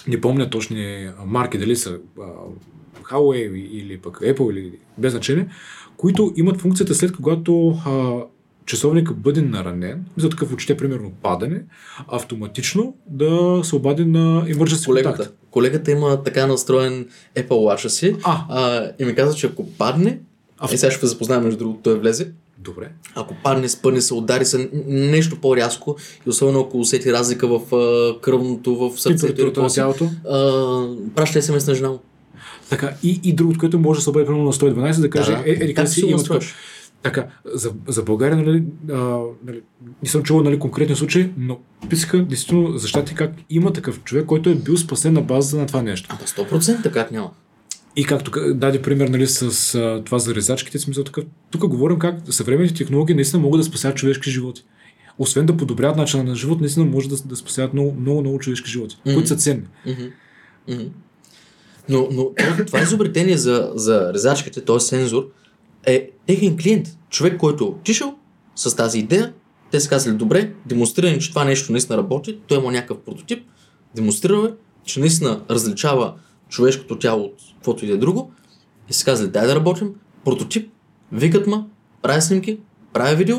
не 0.08 0.22
помня 0.22 0.50
точни 0.50 1.10
марки, 1.26 1.58
дали 1.58 1.76
са 1.76 2.00
а, 2.20 2.24
Huawei 3.04 3.54
или 3.54 3.98
пък 3.98 4.20
Apple 4.20 4.52
или 4.52 4.72
без 4.98 5.12
значение, 5.12 5.48
които 5.98 6.34
имат 6.36 6.62
функцията 6.62 6.96
след 6.96 7.12
когато 7.12 7.70
а, 7.70 8.22
часовника 8.68 9.14
бъде 9.14 9.42
наранен, 9.42 10.06
за 10.18 10.30
такъв 10.30 10.54
очите, 10.54 10.78
примерно 10.78 11.12
падане, 11.24 11.62
автоматично 12.08 12.96
да 13.08 13.62
се 13.64 13.76
обади 13.76 14.06
на 14.06 14.46
emergency 14.46 14.86
Колегата, 14.86 15.16
контакт. 15.16 15.38
колегата 15.52 15.92
има 15.92 16.24
така 16.24 16.48
настроен 16.48 17.06
Apple 17.36 17.48
Watch 17.48 17.88
си 17.88 18.16
А. 18.24 18.38
а, 18.50 18.90
и 19.00 19.06
ми 19.06 19.16
каза, 19.16 19.36
че 19.36 19.48
ако 19.48 19.70
падне, 19.70 20.20
А, 20.60 20.74
и 20.74 20.78
сега 20.78 20.92
ще 20.92 21.08
запознаем 21.08 21.44
между 21.44 21.58
другото, 21.60 21.80
той 21.84 22.00
влезе, 22.00 22.32
Добре. 22.58 22.90
ако 23.16 23.36
падне, 23.44 23.70
спъне 23.70 24.02
се, 24.02 24.14
удари 24.14 24.46
се 24.46 24.70
нещо 24.88 25.36
по-рязко 25.36 25.96
и 26.28 26.30
особено 26.30 26.60
ако 26.60 26.80
усети 26.80 27.14
разлика 27.14 27.48
в 27.50 27.76
а, 27.76 28.22
кръвното, 28.22 28.76
в 28.76 29.02
сърцето 29.02 29.62
на 29.62 29.70
тялото. 29.70 30.10
праща 31.16 31.42
смс 31.42 31.68
на 31.68 31.76
жена. 31.76 31.92
Така, 32.70 32.94
и, 33.04 33.20
и 33.24 33.34
другото, 33.34 33.60
което 33.60 33.80
може 33.80 33.98
да 33.98 34.04
се 34.04 34.10
обади 34.10 34.26
примерно 34.26 34.46
на 34.46 34.54
112, 34.54 35.00
да 35.00 35.10
каже, 35.10 35.32
Да, 35.32 35.44
е, 35.46 35.60
Как 35.60 35.76
къде 35.76 35.88
си 35.88 36.06
има? 36.06 36.24
Така, 37.04 37.28
за, 37.46 37.74
за 37.88 38.04
България, 38.04 38.38
нали, 38.38 38.64
а, 38.92 38.96
нали, 39.46 39.62
не 40.04 40.10
съм 40.10 40.24
чувал 40.24 40.44
нали, 40.44 40.60
конкретни 40.60 40.96
случаи, 40.96 41.30
но 41.38 41.60
писаха 41.90 42.20
действително 42.20 42.78
за 42.78 42.88
щати 42.88 43.16
как 43.16 43.32
има 43.50 43.74
такъв 43.74 44.04
човек, 44.04 44.26
който 44.26 44.50
е 44.50 44.56
бил 44.56 44.78
спасен 44.78 45.14
на 45.14 45.22
база 45.22 45.58
на 45.58 45.66
това 45.66 45.82
нещо. 45.82 46.10
Ама 46.10 46.50
100% 46.50 46.92
как 46.92 47.12
няма. 47.12 47.32
И 47.96 48.06
както 48.06 48.32
ка- 48.32 48.54
даде 48.54 48.82
пример 48.82 49.08
нали, 49.08 49.28
с 49.28 49.42
а, 49.76 50.02
това 50.06 50.20
за 50.20 50.36
резачките, 50.36 50.80
смисъл 50.80 51.04
такъв, 51.04 51.24
тук 51.52 51.68
говорим 51.68 52.00
как 52.00 52.16
съвременните 52.30 52.76
технологии 52.76 53.16
наистина 53.16 53.42
могат 53.42 53.60
да 53.60 53.64
спасяват 53.64 53.98
човешки 53.98 54.30
животи. 54.32 54.64
Освен 55.20 55.46
да 55.46 55.58
подобряват 55.58 55.98
начина 55.98 56.24
на 56.24 56.36
живот, 56.36 56.60
наистина 56.60 56.86
може 56.86 57.10
да, 57.10 57.16
да 57.26 57.36
спасяват 57.36 57.74
много, 57.74 57.96
много, 58.00 58.22
много 58.22 58.40
човешки 58.40 58.72
животи, 58.72 58.98
Мгм. 59.06 59.14
които 59.14 59.28
са 59.28 59.36
ценни. 59.36 59.64
Мгм. 59.86 60.04
Мгм. 60.68 60.84
Но, 61.90 62.08
но 62.12 62.30
това- 62.66 62.82
изобретение 62.82 63.38
за, 63.38 63.72
за 63.76 64.12
резачките, 64.14 64.62
т.е. 64.62 64.80
сензор, 64.80 65.28
е 65.88 66.10
техен 66.26 66.58
клиент. 66.58 66.98
Човек, 67.10 67.38
който 67.38 67.64
е 67.64 67.68
отишъл 67.68 68.16
с 68.56 68.76
тази 68.76 69.00
идея, 69.00 69.34
те 69.72 69.80
са 69.80 69.90
казали, 69.90 70.16
добре, 70.16 70.54
демонстрирани, 70.66 71.20
че 71.20 71.30
това 71.30 71.44
нещо 71.44 71.72
наистина 71.72 71.98
работи, 71.98 72.40
той 72.48 72.58
има 72.58 72.72
някакъв 72.72 72.98
прототип, 72.98 73.46
демонстрираме, 73.96 74.54
че 74.86 75.00
наистина 75.00 75.42
различава 75.50 76.14
човешкото 76.50 77.00
тяло 77.00 77.24
от 77.24 77.36
каквото 77.56 77.86
и 77.86 77.88
да 77.88 77.94
е 77.94 77.98
друго, 77.98 78.32
и 78.90 78.94
са 78.94 79.06
казали, 79.06 79.30
дай 79.30 79.48
да 79.48 79.56
работим, 79.56 79.90
прототип, 80.26 80.72
викат 81.12 81.48
ма, 81.48 81.66
правя 82.02 82.22
снимки, 82.22 82.60
правя 82.94 83.16
видео, 83.16 83.38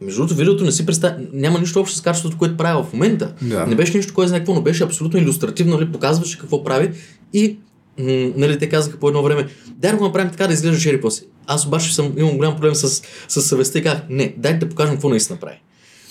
между 0.00 0.20
другото, 0.20 0.34
видеото 0.34 0.64
не 0.64 0.72
си 0.72 0.86
представя, 0.86 1.16
няма 1.32 1.58
нищо 1.58 1.80
общо 1.80 1.96
с 1.96 2.00
качеството, 2.00 2.38
което 2.38 2.56
правя 2.56 2.82
в 2.82 2.92
момента. 2.92 3.34
Да. 3.42 3.66
Не 3.66 3.74
беше 3.74 3.96
нищо, 3.96 4.14
кой 4.14 4.28
знае 4.28 4.40
какво, 4.40 4.54
но 4.54 4.62
беше 4.62 4.84
абсолютно 4.84 5.20
иллюстративно, 5.20 5.76
нали, 5.76 5.92
показваше 5.92 6.38
какво 6.38 6.64
прави 6.64 6.92
и 7.32 7.58
нали, 7.98 8.58
те 8.58 8.68
казаха 8.68 8.98
по 8.98 9.08
едно 9.08 9.22
време, 9.22 9.48
дай 9.70 9.90
да 9.90 9.96
го 9.96 10.04
направим 10.04 10.30
така 10.30 10.46
да 10.46 10.52
изглежда 10.52 10.80
Шери 10.80 11.00
после. 11.00 11.26
Аз 11.46 11.66
обаче 11.66 11.94
съм, 11.94 12.14
имам 12.16 12.36
голям 12.36 12.54
проблем 12.54 12.74
с, 12.74 13.02
с 13.28 13.42
съвестта 13.42 13.78
и 13.78 13.82
казах, 13.82 14.02
не, 14.08 14.34
дайте 14.36 14.58
да 14.58 14.68
покажем 14.68 14.94
какво 14.94 15.08
наистина 15.08 15.38
прави. 15.38 15.56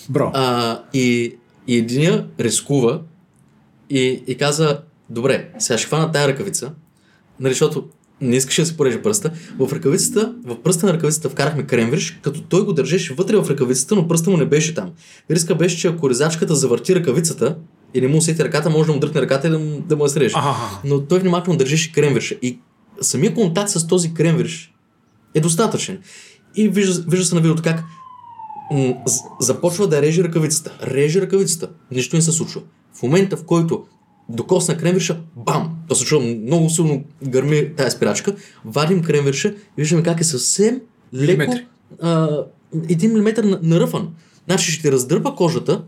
Браво. 0.08 0.30
А, 0.34 0.78
и, 0.92 1.36
и 1.68 1.76
единия 1.76 2.26
рискува 2.40 3.00
и, 3.90 4.22
и 4.26 4.34
каза, 4.34 4.80
добре, 5.10 5.48
сега 5.58 5.78
ще 5.78 5.86
хвана 5.86 6.12
тая 6.12 6.28
ръкавица, 6.28 6.72
нали, 7.40 7.52
защото 7.52 7.84
не 8.20 8.36
искаше 8.36 8.62
да 8.62 8.66
си 8.66 8.76
пореже 8.76 9.02
пръста. 9.02 9.32
В 9.58 9.72
ръкавицата, 9.72 10.34
в 10.44 10.62
пръста 10.62 10.86
на 10.86 10.92
ръкавицата 10.92 11.30
вкарахме 11.30 11.62
кремвирш, 11.62 12.18
като 12.22 12.42
той 12.42 12.64
го 12.64 12.72
държеше 12.72 13.14
вътре 13.14 13.36
в 13.36 13.50
ръкавицата, 13.50 13.94
но 13.94 14.08
пръста 14.08 14.30
му 14.30 14.36
не 14.36 14.44
беше 14.44 14.74
там. 14.74 14.90
Риска 15.30 15.54
беше, 15.54 15.78
че 15.78 15.88
ако 15.88 16.10
резачката 16.10 16.54
завърти 16.54 16.94
ръкавицата 16.94 17.56
и 17.94 18.00
не 18.00 18.08
му 18.08 18.16
усети 18.18 18.44
ръката, 18.44 18.70
може 18.70 18.86
да 18.86 18.92
му 18.92 18.98
дръпне 18.98 19.20
ръката 19.20 19.46
и 19.46 19.50
да, 19.50 19.58
му- 19.58 19.80
да 19.80 19.96
му 19.96 20.04
я 20.04 20.08
среже. 20.08 20.34
Аха. 20.36 20.80
Но 20.84 21.00
той 21.00 21.18
внимателно 21.18 21.58
държеше 21.58 21.92
кремвирша. 21.92 22.34
И 22.42 22.58
самия 23.00 23.34
контакт 23.34 23.70
с 23.70 23.86
този 23.86 24.14
кремвирш 24.14 24.71
е 25.34 25.40
достатъчен. 25.40 25.98
И 26.56 26.68
вижда, 26.68 27.04
вижда 27.08 27.26
се 27.26 27.34
на 27.34 27.40
видеото 27.40 27.62
как 27.62 27.84
м- 28.72 28.94
започва 29.40 29.88
да 29.88 30.02
реже 30.02 30.24
ръкавицата. 30.24 30.78
Реже 30.82 31.20
ръкавицата. 31.20 31.68
Нищо 31.90 32.16
не 32.16 32.22
се 32.22 32.32
случва. 32.32 32.60
В 32.94 33.02
момента, 33.02 33.36
в 33.36 33.44
който 33.44 33.84
докосна 34.28 34.76
кремвирша, 34.76 35.20
бам! 35.36 35.76
То 35.88 35.94
се 35.94 36.04
чува 36.04 36.24
много 36.24 36.70
силно 36.70 37.04
гърми 37.24 37.74
тая 37.76 37.90
спирачка. 37.90 38.34
Вадим 38.64 39.02
кремвирша 39.02 39.48
и 39.48 39.54
виждаме 39.78 40.02
как 40.02 40.20
е 40.20 40.24
съвсем 40.24 40.80
леко 41.14 41.54
а, 42.02 42.28
един 42.88 43.12
милиметър 43.12 43.44
на- 43.44 43.60
наръфан. 43.62 44.08
Значи 44.46 44.72
ще 44.72 44.82
ти 44.82 44.92
раздърпа 44.92 45.34
кожата, 45.34 45.84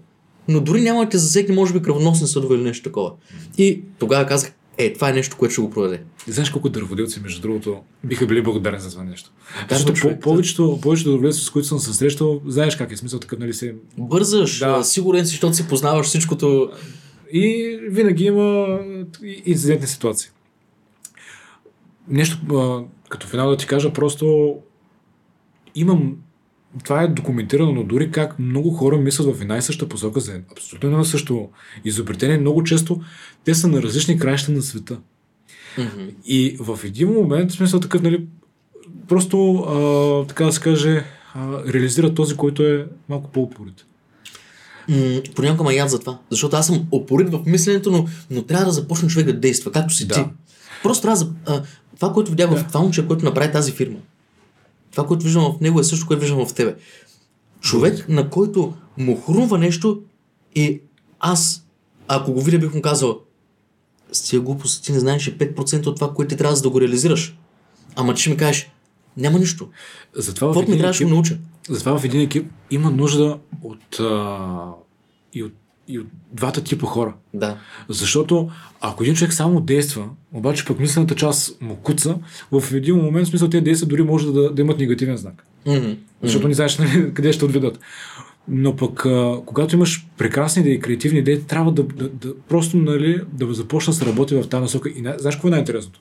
но 0.48 0.60
дори 0.60 0.80
няма 0.80 1.04
да 1.04 1.08
те 1.08 1.18
засегне, 1.18 1.54
може 1.54 1.72
би, 1.72 1.82
кръвоносни 1.82 2.26
съдове 2.26 2.54
или 2.54 2.62
нещо 2.62 2.82
такова. 2.82 3.12
И 3.58 3.82
тогава 3.98 4.26
казах, 4.26 4.52
е, 4.78 4.92
това 4.92 5.10
е 5.10 5.12
нещо, 5.12 5.36
което 5.36 5.52
ще 5.52 5.62
го 5.62 5.70
продаде. 5.70 6.02
И 6.28 6.32
знаеш 6.32 6.51
колко 6.51 6.68
дърводелци, 6.68 7.20
между 7.20 7.40
другото, 7.42 7.80
биха 8.05 8.26
били 8.26 8.42
благодарни 8.42 8.80
за 8.80 8.90
това 8.90 9.05
нещо. 9.05 9.30
Да, 9.68 9.74
Защото 9.74 9.92
човек, 9.92 10.16
по- 10.16 10.30
повечето, 10.30 10.78
повечето 10.82 11.10
дърводелци, 11.10 11.40
с 11.40 11.51
които 11.51 11.68
съм 11.68 11.78
се 11.78 11.94
срещал, 11.94 12.40
знаеш 12.46 12.76
как 12.76 12.92
е 12.92 12.96
смисъл 12.96 13.20
такъв, 13.20 13.38
нали 13.38 13.55
се... 13.55 13.74
Бързаш, 13.98 14.59
Да. 14.59 14.84
сигурен 14.84 15.26
си, 15.26 15.30
защото 15.30 15.55
си 15.55 15.68
познаваш 15.68 16.06
всичкото. 16.06 16.70
И 17.32 17.78
винаги 17.90 18.24
има 18.24 18.78
инцидентни 19.44 19.86
ситуации. 19.86 20.30
Нещо, 22.09 22.38
като 23.09 23.26
финал 23.26 23.51
да 23.51 23.56
ти 23.56 23.66
кажа, 23.66 23.92
просто 23.92 24.55
имам 25.74 26.16
това 26.84 27.02
е 27.02 27.09
документирано, 27.09 27.72
но 27.72 27.84
дори 27.84 28.10
как 28.10 28.38
много 28.38 28.70
хора 28.70 28.96
мислят 28.96 29.36
в 29.36 29.42
една 29.42 29.56
и 29.56 29.62
съща 29.62 29.88
посока 29.88 30.20
за 30.20 30.40
абсолютно 30.52 30.88
едно 30.88 31.05
също 31.05 31.48
изобретение. 31.84 32.38
Много 32.38 32.64
често 32.64 33.01
те 33.44 33.55
са 33.55 33.68
на 33.68 33.82
различни 33.82 34.18
краища 34.18 34.52
на 34.52 34.62
света. 34.62 34.98
Мгм. 35.78 36.09
И 36.26 36.56
в 36.60 36.78
един 36.84 37.12
момент, 37.12 37.51
в 37.51 37.55
смисъл 37.55 37.80
такъв, 37.80 38.02
нали, 38.02 38.26
просто, 39.09 39.55
а, 39.55 40.26
така 40.28 40.44
да 40.44 40.52
се 40.52 40.60
каже, 40.60 41.05
а, 41.34 41.72
реализира 41.72 42.14
този, 42.14 42.36
който 42.36 42.62
е 42.62 42.86
малко 43.09 43.30
по-упорит. 43.30 43.86
М, 44.88 45.20
Понякога 45.34 45.64
ме 45.64 45.74
яд 45.74 45.90
за 45.90 46.01
това. 46.01 46.18
Защото 46.30 46.56
аз 46.56 46.66
съм 46.66 46.86
опорит 46.90 47.30
в 47.30 47.42
мисленето, 47.46 47.90
но, 47.90 48.06
но 48.30 48.42
трябва 48.42 48.66
да 48.66 48.72
започне 48.72 49.09
човек 49.09 49.26
да 49.26 49.32
действа, 49.32 49.72
както 49.72 49.94
си 49.94 50.06
Да. 50.06 50.14
ти. 50.14 50.24
Просто 50.82 51.02
трябва 51.02 51.24
да. 51.24 51.32
А, 51.46 51.62
това, 51.96 52.12
което 52.12 52.30
видях 52.30 52.51
в 52.51 52.64
това 52.68 52.80
момче, 52.80 53.06
което 53.06 53.24
направи 53.24 53.52
тази 53.52 53.72
фирма. 53.72 53.98
Това, 54.94 55.06
което 55.06 55.24
виждам 55.24 55.42
в 55.44 55.60
него 55.60 55.80
е 55.80 55.84
също, 55.84 56.06
което 56.06 56.20
виждам 56.20 56.46
в 56.46 56.54
тебе. 56.54 56.76
Човек, 57.60 58.08
на 58.08 58.30
който 58.30 58.74
му 58.98 59.20
хрумва 59.20 59.58
нещо 59.58 60.02
и 60.54 60.80
аз, 61.20 61.66
ако 62.08 62.32
го 62.32 62.42
видя, 62.42 62.58
бих 62.58 62.74
му 62.74 62.82
казал, 62.82 63.20
с 64.12 64.22
тия 64.22 64.40
глупости 64.40 64.82
ти 64.82 64.92
не 64.92 65.00
знаеш 65.00 65.26
и 65.26 65.38
5% 65.38 65.86
от 65.86 65.94
това, 65.96 66.14
което 66.14 66.28
ти 66.28 66.36
трябва 66.36 66.56
за 66.56 66.62
да 66.62 66.70
го 66.70 66.80
реализираш. 66.80 67.36
Ама 67.96 68.14
ти 68.14 68.20
ще 68.20 68.30
ми 68.30 68.36
кажеш, 68.36 68.70
няма 69.16 69.38
нищо. 69.38 69.68
Затова 70.14 70.48
в 70.48 70.50
Каквото 70.50 70.70
ми 70.70 70.78
трябваше 70.78 71.04
да 71.04 71.10
науча. 71.10 71.38
затова 71.68 71.98
в 71.98 72.04
един 72.04 72.20
екип 72.20 72.52
има 72.70 72.90
нужда 72.90 73.38
от, 73.62 74.00
а, 74.00 74.70
и, 75.34 75.42
от, 75.42 75.52
и 75.89 75.98
от 75.98 76.06
двата 76.32 76.65
типа 76.65 76.86
хора. 76.86 77.15
Да. 77.35 77.59
Защото 77.89 78.51
ако 78.81 79.02
един 79.02 79.15
човек 79.15 79.32
само 79.32 79.61
действа, 79.61 80.09
обаче 80.32 80.65
пък 80.65 80.78
мислената 80.78 81.15
част 81.15 81.62
му 81.62 81.77
куца, 81.77 82.19
в 82.52 82.73
един 82.74 82.97
момент 82.97 83.27
в 83.27 83.31
смисъл 83.31 83.48
тези 83.48 83.65
действия 83.65 83.89
дори 83.89 84.02
може 84.02 84.32
да, 84.32 84.52
да 84.52 84.62
имат 84.62 84.78
негативен 84.78 85.16
знак. 85.16 85.47
Мгм. 85.66 85.93
Защото 86.23 86.48
не 86.48 86.55
знаеш 86.55 86.78
нали, 86.78 87.15
къде 87.15 87.32
ще 87.32 87.44
отведат. 87.44 87.78
Но 88.48 88.77
пък, 88.77 89.06
а, 89.06 89.40
когато 89.47 89.77
имаш 89.77 90.06
прекрасни 90.19 90.61
идеи, 90.62 90.81
креативни 90.81 91.19
идеи, 91.19 91.43
трябва 91.43 91.73
да, 91.73 91.82
да, 91.82 92.09
да 92.09 92.35
просто 92.48 92.77
нали, 92.77 93.20
да 93.32 93.55
започна 93.55 93.90
да 93.90 93.97
се 93.97 94.06
работи 94.06 94.35
в 94.35 94.48
тази 94.48 94.61
насока. 94.61 94.90
И 94.97 95.01
най- 95.02 95.19
знаеш 95.19 95.35
какво 95.35 95.48
е 95.48 95.51
най-интересното? 95.51 96.01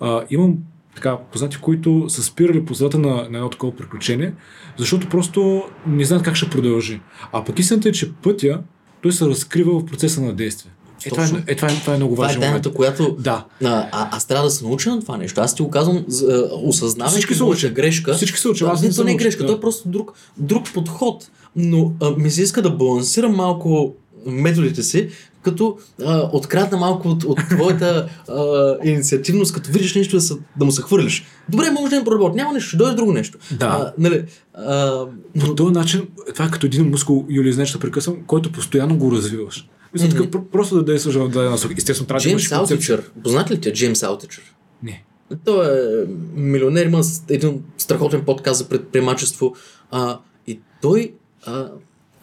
А, 0.00 0.22
имам 0.30 0.58
така, 0.94 1.18
познати, 1.32 1.56
които 1.60 2.04
са 2.08 2.22
спирали 2.22 2.64
по 2.64 2.74
средата 2.74 2.98
на, 2.98 3.14
на 3.14 3.38
едно 3.38 3.50
такова 3.50 3.76
приключение, 3.76 4.32
защото 4.76 5.08
просто 5.08 5.64
не 5.86 6.04
знаят 6.04 6.24
как 6.24 6.34
ще 6.34 6.50
продължи. 6.50 7.00
А 7.32 7.44
пък 7.44 7.58
истината 7.58 7.88
е, 7.88 7.92
че 7.92 8.12
пътя 8.12 8.60
той 9.04 9.12
се 9.12 9.26
разкрива 9.26 9.78
в 9.80 9.86
процеса 9.86 10.20
на 10.20 10.32
действие. 10.32 10.70
Е, 11.06 11.08
това, 11.10 11.24
е, 11.24 11.52
е, 11.52 11.56
това, 11.56 11.68
е, 11.68 11.80
това 11.80 11.94
е 11.94 11.96
много 11.96 12.14
Това 12.14 12.32
е 12.32 12.40
тайната, 12.40 12.72
която 12.72 13.16
Да. 13.20 13.44
А, 13.64 13.88
а, 13.92 14.16
аз 14.16 14.26
трябва 14.26 14.44
да 14.44 14.50
се 14.50 14.64
науча 14.64 14.90
на 14.90 15.00
това 15.00 15.16
нещо. 15.16 15.40
Аз 15.40 15.54
ти 15.54 15.62
го 15.62 15.70
казвам, 15.70 16.04
осъзнавайки 16.52 17.12
Всички 17.12 17.34
се 17.34 17.42
моята 17.42 17.58
учат. 17.58 17.72
грешка. 17.72 18.14
Всички 18.14 18.38
се 18.38 18.48
учат. 18.48 18.68
Аз 18.68 18.82
не 18.82 18.90
то 18.90 19.04
не 19.04 19.12
е 19.12 19.16
грешка, 19.16 19.42
да. 19.42 19.48
то 19.48 19.56
е 19.56 19.60
просто 19.60 19.88
друг, 19.88 20.12
друг 20.36 20.72
подход. 20.74 21.30
Но 21.56 21.92
а, 22.00 22.10
ми 22.10 22.30
се 22.30 22.42
иска 22.42 22.62
да 22.62 22.70
балансирам 22.70 23.34
малко 23.34 23.94
методите 24.26 24.82
си, 24.82 25.08
като 25.44 25.78
а, 26.04 26.30
открадна 26.32 26.78
малко 26.78 27.08
от, 27.08 27.24
от 27.24 27.38
твоята 27.50 28.08
а, 28.28 28.76
инициативност, 28.84 29.54
като 29.54 29.70
видиш 29.70 29.94
нещо 29.94 30.16
да, 30.16 30.20
се, 30.20 30.34
да 30.56 30.64
му 30.64 30.72
се 30.72 30.82
хвърлиш. 30.82 31.24
Добре, 31.48 31.70
може 31.70 31.90
да 31.90 31.96
не 31.96 32.04
проработи, 32.04 32.36
няма 32.36 32.52
нещо, 32.52 32.68
ще 32.68 32.76
дойде 32.76 32.96
друго 32.96 33.12
нещо. 33.12 33.38
Да. 33.50 33.66
А, 33.66 33.92
нали, 33.98 34.24
а, 34.54 35.06
но, 35.34 35.46
По 35.46 35.54
този 35.54 35.74
начин, 35.74 36.08
това 36.34 36.44
е 36.44 36.50
като 36.50 36.66
един 36.66 36.90
мускул, 36.90 37.26
Юли, 37.28 37.52
знаеш, 37.52 37.72
да 37.72 37.78
прекъсвам, 37.78 38.16
който 38.26 38.52
постоянно 38.52 38.96
го 38.96 39.12
развиваш. 39.12 39.68
Мисля, 39.94 40.08
така, 40.08 40.22
пр- 40.22 40.50
просто 40.52 40.74
да 40.74 40.84
действаш 40.84 41.14
в 41.14 41.28
дадена 41.28 41.50
насока. 41.50 41.74
Естествено, 41.76 42.06
трябва 42.06 42.22
да 42.22 42.30
имаш. 42.30 42.52
Аутичър, 42.52 43.10
познат 43.22 43.50
ли 43.50 43.60
ти 43.60 43.68
е 43.68 43.72
Джеймс 43.72 44.02
Аутичър? 44.02 44.54
Не. 44.82 45.04
Той 45.44 45.66
е 45.66 46.04
милионер, 46.34 46.86
има 46.86 47.00
един 47.28 47.62
страхотен 47.78 48.24
подкаст 48.24 48.58
за 48.58 48.68
предприемачество. 48.68 49.54
А, 49.90 50.18
и 50.46 50.60
той 50.82 51.12
а, 51.46 51.68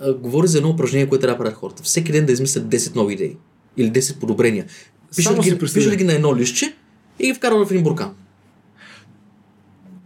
а, 0.02 0.14
говори 0.14 0.48
за 0.48 0.58
едно 0.58 0.70
упражнение, 0.70 1.10
което 1.10 1.22
трябва 1.22 1.34
да 1.34 1.44
правят 1.44 1.58
хората. 1.60 1.84
Всеки 1.84 2.12
ден 2.12 2.26
да 2.26 2.32
измислят 2.32 2.64
10 2.64 2.96
нови 2.96 3.14
идеи. 3.14 3.38
Или 3.78 3.92
10 3.92 4.20
подобрения. 4.20 4.66
Пишат 5.16 5.40
ги, 5.40 5.58
пишат 5.58 5.96
ги 5.96 6.04
на 6.04 6.14
едно 6.14 6.36
листче 6.36 6.76
и 7.20 7.28
ги 7.28 7.34
вкарват 7.34 7.68
в 7.68 7.72
един 7.72 7.84
буркан. 7.84 8.14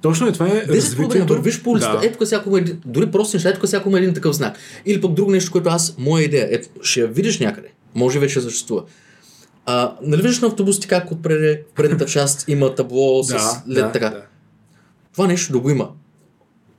Точно 0.01 0.27
е, 0.27 0.31
това 0.31 0.47
е 0.47 0.49
10 0.49 0.55
подобрения. 0.61 0.81
развитието. 0.81 1.34
Вървиш 1.34 1.63
по 1.63 1.69
улицата. 1.69 1.99
Да. 1.99 2.05
Ето 2.05 2.26
всяко 2.26 2.57
има 2.57 2.67
дори 2.85 3.11
просто 3.11 3.38
неща, 3.38 3.49
ето 3.49 3.67
всяко 3.67 3.89
има 3.89 3.97
един 3.97 4.13
такъв 4.13 4.35
знак. 4.35 4.57
Или 4.85 5.01
пък 5.01 5.13
друго 5.13 5.31
нещо, 5.31 5.51
което 5.51 5.69
аз, 5.69 5.95
моя 5.97 6.23
идея, 6.23 6.47
ето, 6.51 6.69
ще 6.81 6.99
я 6.99 7.07
видиш 7.07 7.39
някъде. 7.39 7.67
Може 7.95 8.19
вече 8.19 8.41
съществува. 8.41 8.84
А, 9.65 9.95
нали 10.01 10.22
виждаш 10.22 10.39
на 10.39 10.47
автобусите 10.47 10.88
как 10.88 11.11
отпред, 11.11 11.65
в 11.72 11.76
предната 11.76 12.05
част 12.05 12.45
има 12.47 12.76
табло 12.76 13.23
с 13.23 13.27
да, 13.27 13.63
лед 13.69 13.85
да, 13.85 13.91
така. 13.91 14.09
да. 14.09 14.22
Това 15.13 15.27
нещо 15.27 15.51
да 15.51 15.59
го 15.59 15.69
има 15.69 15.89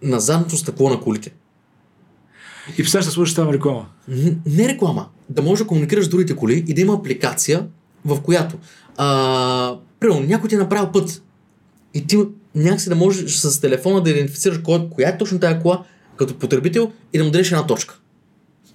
на 0.03 0.21
задното 0.21 0.57
стъкло 0.57 0.91
на 0.91 1.01
колите. 1.01 1.33
И 2.73 2.77
представяш 2.77 3.05
да 3.05 3.11
слушаш 3.13 3.35
там 3.35 3.51
реклама. 3.51 3.87
Не 4.47 4.69
реклама. 4.69 5.09
Да 5.29 5.43
можеш 5.43 5.65
да 5.65 5.69
комуникираш 5.69 6.05
с 6.05 6.09
другите 6.09 6.37
коли 6.37 6.65
и 6.69 6.75
да 6.75 6.81
има 6.81 6.95
апликация, 6.95 7.67
в 8.05 8.21
която 8.21 8.57
а, 8.97 9.77
примерно, 10.01 10.27
някой 10.27 10.49
ти 10.49 10.55
е 10.55 10.59
направил 10.59 10.93
път 10.93 11.23
и 11.95 12.07
ти 12.07 12.19
някакси 12.55 12.89
да 12.89 12.95
можеш 12.97 13.31
с 13.31 13.61
телефона 13.61 14.03
да 14.03 14.11
идентифицираш 14.11 14.59
кой, 14.59 14.89
коя 14.91 15.09
е 15.09 15.19
точно 15.19 15.39
тая 15.39 15.63
кола 15.63 15.85
като 16.17 16.39
потребител 16.39 16.93
и 17.13 17.19
да 17.19 17.25
му 17.25 17.31
дадеш 17.31 17.53
една 17.53 17.67
точка. 17.67 17.99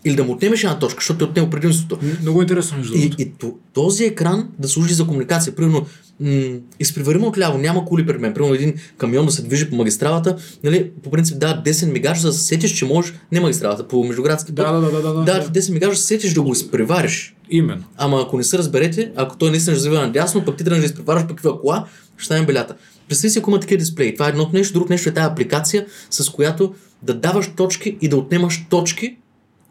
Или 0.06 0.16
да 0.16 0.24
му 0.24 0.32
отнемеш 0.34 0.64
една 0.64 0.80
точка, 0.80 0.98
защото 1.00 1.18
ти 1.18 1.24
отнема 1.24 1.50
предимството. 1.50 2.00
Много 2.22 2.42
интересно, 2.42 2.78
между 2.78 2.94
И, 2.96 3.12
и 3.18 3.32
то- 3.32 3.54
този 3.74 4.06
екран 4.06 4.50
да 4.60 4.68
служи 4.68 4.94
за 4.94 5.08
комуникация. 5.08 5.56
Примерно, 5.56 5.86
м- 6.20 6.32
изпреваримо 6.80 7.28
отляво, 7.28 7.58
няма 7.58 7.86
коли 7.86 8.06
пред 8.06 8.22
мен. 8.22 8.34
Примерно 8.34 8.56
един 8.56 8.74
камион 8.98 9.26
да 9.26 9.32
се 9.32 9.42
движи 9.42 9.70
по 9.70 9.76
магистралата, 9.76 10.36
нали, 10.64 10.92
по 11.04 11.12
принцип 11.12 11.40
да 11.40 11.62
10 11.66 11.92
мигаш, 11.92 12.22
за 12.22 12.28
да 12.28 12.34
се 12.34 12.44
сетиш, 12.44 12.72
че 12.72 12.86
можеш, 12.86 13.14
не 13.32 13.40
магистралата, 13.40 13.88
по 13.88 14.04
междуградски 14.04 14.56
път, 14.56 14.66
Да, 14.66 14.72
да, 14.72 14.82
да, 14.82 15.02
да, 15.02 15.14
да, 15.14 15.24
да. 15.24 15.50
10 15.52 15.74
мигаш, 15.74 15.90
да 15.90 15.96
се 15.96 16.08
сетиш 16.08 16.34
да 16.34 16.42
го 16.42 16.52
изпревариш. 16.52 17.36
Именно. 17.50 17.84
Ама 17.98 18.22
ако 18.22 18.38
не 18.38 18.44
се 18.44 18.58
разберете, 18.58 19.12
ако 19.16 19.38
той 19.38 19.50
наистина 19.52 19.76
ще 19.76 19.84
завива 19.84 20.02
надясно, 20.02 20.46
пък 20.46 20.58
ти 20.58 20.64
тръгнеш 20.64 20.80
да 20.80 20.86
изпреварваш 20.86 21.24
пък 21.24 21.38
каква 21.38 21.60
кола, 21.60 21.86
ще 22.18 22.26
стане 22.26 22.46
белята. 22.46 22.76
Представи 23.10 23.32
си, 23.32 23.40
ако 23.40 23.50
има 23.50 23.60
такива 23.60 23.78
дисплеи. 23.80 24.14
Това 24.14 24.26
е 24.26 24.30
едното 24.30 24.56
нещо, 24.56 24.74
друго 24.74 24.88
нещо 24.90 25.10
е 25.10 25.14
тази 25.14 25.26
апликация, 25.26 25.86
с 26.10 26.30
която 26.30 26.74
да 27.04 27.14
даваш 27.14 27.52
точки 27.58 27.98
и 28.02 28.10
да 28.10 28.18
отнемаш 28.18 28.66
точки 28.70 29.16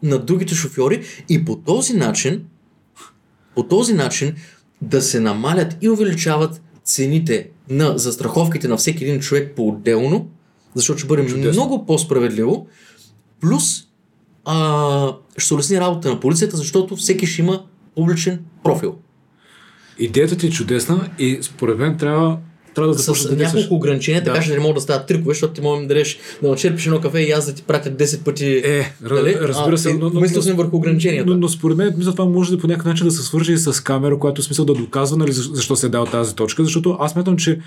на 0.03 0.19
другите 0.19 0.55
шофьори 0.55 1.03
и 1.29 1.45
по 1.45 1.55
този 1.55 1.93
начин, 1.93 2.45
по 3.55 3.63
този 3.63 3.93
начин 3.93 4.35
да 4.81 5.01
се 5.01 5.19
намалят 5.19 5.77
и 5.81 5.89
увеличават 5.89 6.61
цените 6.83 7.49
на 7.69 7.97
застраховките 7.97 8.67
на 8.67 8.77
всеки 8.77 9.03
един 9.03 9.19
човек 9.19 9.55
по-отделно, 9.55 10.29
защото 10.75 10.99
ще 10.99 11.07
бъде 11.07 11.25
Чудесно. 11.27 11.51
много 11.51 11.85
по-справедливо, 11.85 12.67
плюс 13.39 13.83
а, 14.45 15.15
ще 15.37 15.53
улесни 15.53 15.79
работа 15.79 16.09
на 16.09 16.19
полицията, 16.19 16.57
защото 16.57 16.95
всеки 16.95 17.25
ще 17.25 17.41
има 17.41 17.63
публичен 17.95 18.45
профил. 18.63 18.95
идеята 19.99 20.37
ти 20.37 20.47
е 20.47 20.51
чудесна 20.51 21.09
и 21.19 21.39
според 21.41 21.77
мен 21.77 21.97
трябва, 21.97 22.37
трябва 22.75 22.93
да 22.93 22.99
С 22.99 23.27
да 23.35 23.43
няколко 23.43 23.75
ограничения, 23.75 24.23
така 24.23 24.37
Да. 24.37 24.43
че 24.43 24.49
да 24.49 24.55
не 24.55 24.61
могат 24.61 24.75
да 24.75 24.81
стават 24.81 25.07
трикове, 25.07 25.33
защото 25.33 25.53
ти 25.53 25.61
можеш 25.61 25.81
да 25.81 25.87
дадеш 25.87 26.19
да 26.41 26.49
начерпиш 26.49 26.85
едно 26.85 27.01
кафе 27.01 27.19
и 27.19 27.31
аз 27.31 27.45
да 27.45 27.53
ти 27.53 27.63
пратя 27.63 27.89
10 27.91 28.23
пъти. 28.23 28.61
Е, 28.65 28.93
р- 29.05 29.47
разбира 29.47 29.77
се, 29.77 29.89
А, 29.89 29.93
но, 29.93 30.09
но, 30.13 30.19
мислил 30.19 30.41
съм 30.41 30.57
върху 30.57 30.75
ограниченията. 30.77 31.31
Но, 31.31 31.37
но 31.37 31.49
според 31.49 31.77
мен, 31.77 31.93
мисля, 31.97 32.11
това 32.11 32.25
може 32.25 32.51
да 32.51 32.57
по 32.57 32.67
някакъв 32.67 32.85
начин 32.85 33.05
да 33.05 33.11
се 33.11 33.23
свържи 33.23 33.53
и 33.53 33.57
с 33.57 33.83
камера, 33.83 34.19
която 34.19 34.41
смисъл 34.41 34.65
да 34.65 34.73
доказва 34.73 35.17
нали, 35.17 35.31
защо, 35.31 35.75
се 35.75 35.85
е 35.85 35.89
дал 35.89 36.05
тази 36.05 36.35
точка, 36.35 36.63
защото 36.63 36.97
аз 36.99 37.11
смятам, 37.11 37.37
че 37.37 37.59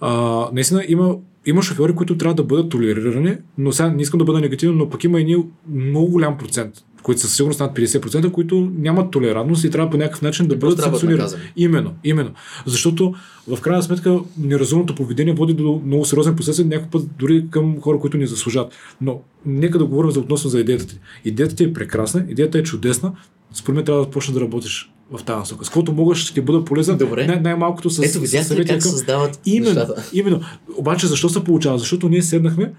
а, 0.00 0.44
наистина 0.52 0.84
има, 0.88 1.16
има 1.46 1.62
шофьори, 1.62 1.94
които 1.94 2.18
трябва 2.18 2.34
да 2.34 2.44
бъдат 2.44 2.68
толерирани, 2.68 3.36
но 3.58 3.72
сега 3.72 3.88
не 3.88 4.02
искам 4.02 4.18
да 4.18 4.24
бъда 4.24 4.40
негативен, 4.40 4.76
но 4.76 4.90
пък 4.90 5.04
има 5.04 5.20
и 5.20 5.36
много 5.72 6.10
голям 6.10 6.38
процент, 6.38 6.74
които 7.02 7.20
със 7.20 7.34
сигурност 7.36 7.60
над 7.60 7.76
50%, 7.76 8.30
които 8.30 8.72
нямат 8.78 9.10
толерантност 9.10 9.64
и 9.64 9.70
трябва 9.70 9.90
по 9.90 9.96
някакъв 9.96 10.22
начин 10.22 10.46
да 10.46 10.56
бъдат 10.56 10.80
санкционирани. 10.80 11.30
Именно, 11.56 11.94
именно. 12.04 12.30
Защото 12.66 13.14
в 13.48 13.60
крайна 13.60 13.82
сметка 13.82 14.18
неразумното 14.38 14.94
поведение 14.94 15.34
води 15.34 15.54
до 15.54 15.82
много 15.86 16.04
сериозен 16.04 16.36
последствия, 16.36 16.68
някой 16.68 16.88
път 16.90 17.02
дори 17.18 17.44
към 17.50 17.80
хора, 17.80 17.98
които 17.98 18.16
ни 18.16 18.26
заслужат. 18.26 18.72
Но 19.00 19.20
нека 19.46 19.78
да 19.78 19.84
говорим 19.84 20.10
за 20.10 20.20
относно 20.20 20.50
за 20.50 20.60
идеята 20.60 20.86
ти. 20.86 20.98
Идеята 21.24 21.54
ти 21.56 21.64
е 21.64 21.72
прекрасна, 21.72 22.24
идеята 22.28 22.58
е 22.58 22.62
чудесна. 22.62 23.12
Според 23.52 23.76
мен 23.76 23.84
трябва 23.84 24.04
да 24.04 24.10
почнеш 24.10 24.34
да 24.34 24.40
работиш 24.40 24.92
в 25.12 25.24
тази 25.24 25.38
насока. 25.38 25.64
С 25.64 25.68
каквото 25.68 25.92
мога 25.92 26.14
ще 26.14 26.34
ти 26.34 26.40
бъда 26.40 26.64
полезен. 26.64 26.96
Добре. 26.98 27.26
Най- 27.26 27.40
най-малкото 27.40 27.90
с, 27.90 27.98
Ето, 28.02 28.20
видяхте 28.20 28.56
как 28.56 28.66
към- 28.66 28.80
създават 28.80 29.40
Именно, 29.46 29.74
нещата? 29.74 30.10
именно. 30.12 30.40
Обаче 30.76 31.06
защо 31.06 31.28
се 31.28 31.44
получава? 31.44 31.78
Защото 31.78 32.08
ние 32.08 32.22
седнахме 32.22 32.72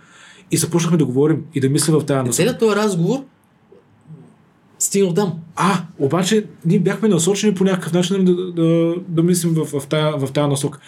и 0.52 0.58
започнахме 0.58 0.98
да 0.98 1.06
говорим 1.06 1.44
и 1.56 1.60
да 1.60 1.70
мислим 1.70 1.96
в 1.96 2.06
тази 2.06 2.18
насока. 2.18 2.34
Целият 2.36 2.60
този 2.60 2.76
разговор 2.76 3.20
стигнал 4.84 5.14
там. 5.14 5.34
А, 5.56 5.82
обаче 6.00 6.46
ние 6.66 6.80
бяхме 6.80 7.10
насочени 7.10 7.54
по 7.56 7.64
някакъв 7.64 7.94
начин 7.94 8.26
да, 8.26 8.36
да, 8.36 8.52
да, 8.54 8.96
да 9.08 9.24
мислим 9.24 9.54
в, 9.54 9.80
в, 9.80 9.88
тая, 9.88 10.18
в 10.18 10.32
тая 10.32 10.48
насока. 10.48 10.80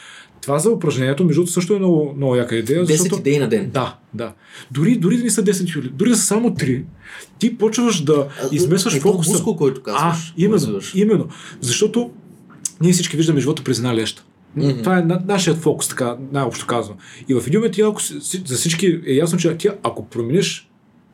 Това 0.42 0.60
за 0.60 0.70
упражнението, 0.70 1.26
между 1.26 1.40
другото, 1.42 1.54
също 1.54 1.76
е 1.76 1.80
много, 1.80 2.14
много 2.18 2.36
яка 2.36 2.56
идея. 2.56 2.82
10 2.82 2.86
Защото... 2.86 3.20
идеи 3.20 3.40
на 3.40 3.50
ден. 3.50 3.70
Да, 3.74 3.96
да. 4.14 4.34
Дори, 4.72 4.96
дори 4.96 5.18
да 5.18 5.24
не 5.24 5.30
са 5.30 5.44
10 5.44 5.76
юли, 5.76 5.90
дори 5.94 6.10
да 6.10 6.16
са 6.16 6.24
само 6.24 6.50
3, 6.50 6.84
ти 7.40 7.58
почваш 7.58 8.02
да 8.04 8.28
измесваш 8.52 8.96
Е, 8.96 9.00
фокуса. 9.00 9.32
мускул, 9.32 9.56
който 9.56 9.82
А, 9.82 9.84
казваш. 9.84 10.34
именно, 10.38 10.54
развиваш. 10.56 10.92
именно. 10.96 11.28
Защото 11.62 12.12
ние 12.82 12.94
всички 12.94 13.18
виждаме 13.18 13.40
живота 13.40 13.64
през 13.64 13.78
една 13.78 13.96
леща. 13.96 14.24
Мгм. 14.56 14.70
Това 14.80 14.98
е 14.98 15.02
на, 15.02 15.22
нашият 15.28 15.58
фокус, 15.58 15.88
така 15.88 16.18
най-общо 16.32 16.68
казвам. 16.68 16.98
И 17.30 17.34
в 17.34 17.44
един 17.48 17.60
момент 17.60 17.74
ти, 17.74 17.82
ако, 17.82 18.02
за 18.46 18.56
всички 18.56 19.02
е 19.06 19.14
ясно, 19.14 19.40
че 19.40 19.58
ти, 19.58 19.70
ако 19.84 20.06
промениш 20.06 20.70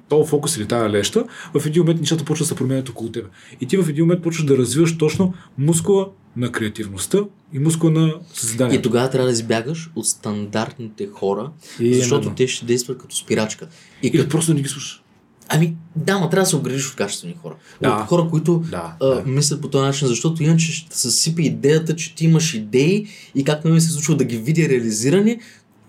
този 0.09 0.29
фокус 0.29 0.57
или 0.57 0.65
тази 0.65 0.89
леща, 0.89 1.23
в 1.53 1.65
един 1.65 1.81
момент 1.83 1.99
нещата 1.99 2.25
почват 2.25 2.45
да 2.45 2.49
се 2.49 2.55
променят 2.55 2.89
около 2.89 3.11
теб. 3.11 3.25
И 3.61 3.65
ти 3.65 3.77
в 3.77 3.89
един 3.89 4.05
момент 4.05 4.23
почваш 4.23 4.45
да 4.45 4.57
развиваш 4.57 4.97
точно 4.97 5.33
мускула 5.57 6.07
на 6.37 6.51
креативността 6.51 7.17
и 7.53 7.59
мускула 7.59 7.91
на 7.91 8.07
И 8.07 8.13
създанието. 8.33 8.89
тогава 8.89 9.09
трябва 9.09 9.25
да 9.25 9.31
избягаш 9.33 9.91
от 9.95 10.07
стандартните 10.07 11.07
хора, 11.13 11.51
Именно. 11.79 11.95
защото 11.95 12.29
те 12.29 12.47
ще 12.47 12.65
действат 12.65 12.97
като 12.97 13.15
спирачка. 13.15 13.67
И 14.03 14.07
Или 14.07 14.17
като... 14.17 14.29
просто 14.29 14.53
не 14.53 14.61
ги 14.61 14.69
слушаш. 14.69 15.03
Ами, 15.51 15.75
да, 15.95 16.19
ма 16.19 16.29
трябва 16.29 16.43
да 16.43 16.49
се 16.49 16.55
оградиш 16.55 16.89
от 16.89 16.95
качествени 16.95 17.35
хора. 17.41 17.55
Да. 17.81 17.89
От 18.01 18.07
хора, 18.07 18.27
които 18.29 18.63
Да, 18.71 18.95
а, 19.01 19.07
да. 19.07 19.23
мислят 19.25 19.61
по 19.61 19.69
този 19.69 19.85
начин, 19.85 20.07
защото 20.07 20.43
иначе 20.43 20.71
ще 20.71 20.95
се 20.97 21.01
съсипе 21.11 21.41
идеята, 21.41 21.95
че 21.95 22.15
ти 22.15 22.25
имаш 22.25 22.53
идеи 22.53 23.07
и 23.35 23.43
как 23.43 23.65
на 23.65 23.71
мен 23.71 23.81
се 23.81 23.89
случва 23.91 24.15
да 24.15 24.23
ги 24.23 24.37
видя 24.37 24.61
реализирани. 24.69 25.39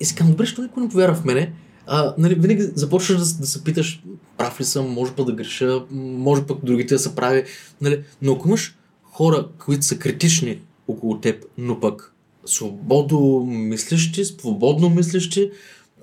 И 0.00 0.04
си 0.04 0.14
казвам, 0.14 0.30
добре, 0.32 0.46
що 0.46 0.62
никой 0.62 0.82
не 0.82 0.88
повярва 0.88 1.14
в 1.14 1.24
мене. 1.24 1.52
А, 1.92 2.14
нали, 2.18 2.34
винаги 2.34 2.62
започваш 2.74 3.18
да, 3.18 3.40
да 3.40 3.46
се 3.46 3.64
питаш, 3.64 4.02
прав 4.36 4.60
ли 4.60 4.64
съм, 4.64 4.90
може 4.90 5.12
пък 5.12 5.26
да 5.26 5.32
греша, 5.32 5.82
може 5.90 6.42
пък 6.46 6.58
другите 6.64 6.94
да 6.94 6.98
са 6.98 7.14
прави. 7.14 7.44
Нали? 7.80 8.04
Но 8.22 8.32
ако 8.32 8.48
имаш 8.48 8.76
хора, 9.02 9.48
които 9.58 9.84
са 9.84 9.98
критични 9.98 10.60
около 10.88 11.20
теб, 11.20 11.44
но 11.58 11.80
пък 11.80 12.14
свободно 12.44 13.44
мислещи, 13.46 14.24
свободно 14.24 14.90
мислещи, 14.90 15.50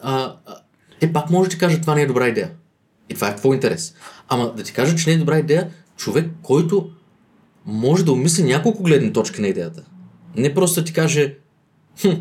а, 0.01 0.35
а, 0.45 0.55
те 0.99 1.13
пак 1.13 1.29
може 1.29 1.49
да 1.49 1.53
ти 1.53 1.59
кажат, 1.59 1.81
това 1.81 1.95
не 1.95 2.01
е 2.01 2.07
добра 2.07 2.27
идея. 2.27 2.51
И 3.09 3.13
това 3.13 3.29
е 3.29 3.35
твой 3.35 3.55
интерес. 3.55 3.93
Ама 4.27 4.53
да 4.57 4.63
ти 4.63 4.73
кажа, 4.73 4.95
че 4.95 5.09
не 5.09 5.15
е 5.15 5.19
добра 5.19 5.39
идея, 5.39 5.69
човек, 5.97 6.29
който 6.41 6.89
може 7.65 8.05
да 8.05 8.11
умисли 8.11 8.43
няколко 8.43 8.83
гледни 8.83 9.13
точки 9.13 9.41
на 9.41 9.47
идеята. 9.47 9.83
Не 10.35 10.53
просто 10.53 10.81
да 10.81 10.85
ти 10.85 10.93
каже, 10.93 11.35
хм, 12.01 12.13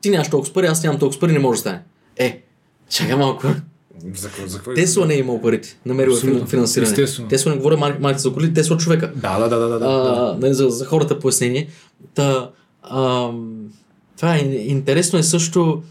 ти 0.00 0.10
нямаш 0.10 0.30
толкова 0.30 0.52
пари, 0.52 0.66
аз 0.66 0.82
нямам 0.82 1.00
толкова 1.00 1.20
пари, 1.20 1.32
не 1.32 1.38
може 1.38 1.56
да 1.56 1.60
стане. 1.60 1.82
Е, 2.16 2.44
чакай 2.90 3.16
малко. 3.16 3.46
За, 4.14 4.28
за, 4.46 4.56
какво- 4.56 4.74
Тесла 4.74 5.06
не 5.06 5.14
е 5.14 5.18
имал 5.18 5.40
парите. 5.40 5.78
Намерил 5.86 6.12
е 6.12 6.46
финансиране. 6.46 6.88
Естествено. 6.88 7.28
Тесла 7.28 7.50
не 7.52 7.56
говоря 7.56 7.76
мар- 7.76 7.98
марките 7.98 8.22
за 8.22 8.32
коли, 8.32 8.54
Тесла 8.54 8.76
човека. 8.76 9.12
Да, 9.16 9.38
да, 9.38 9.48
да, 9.48 9.58
да, 9.58 9.68
да, 9.68 9.78
да. 9.78 9.86
А, 9.86 10.36
нали, 10.40 10.54
за, 10.54 10.68
за 10.68 10.86
хората 10.86 11.18
пояснение. 11.18 11.68
Та, 12.14 12.50
ам, 12.84 13.54
това 14.16 14.34
е 14.34 14.38
интересно 14.38 15.18
е 15.18 15.22
също... 15.22 15.82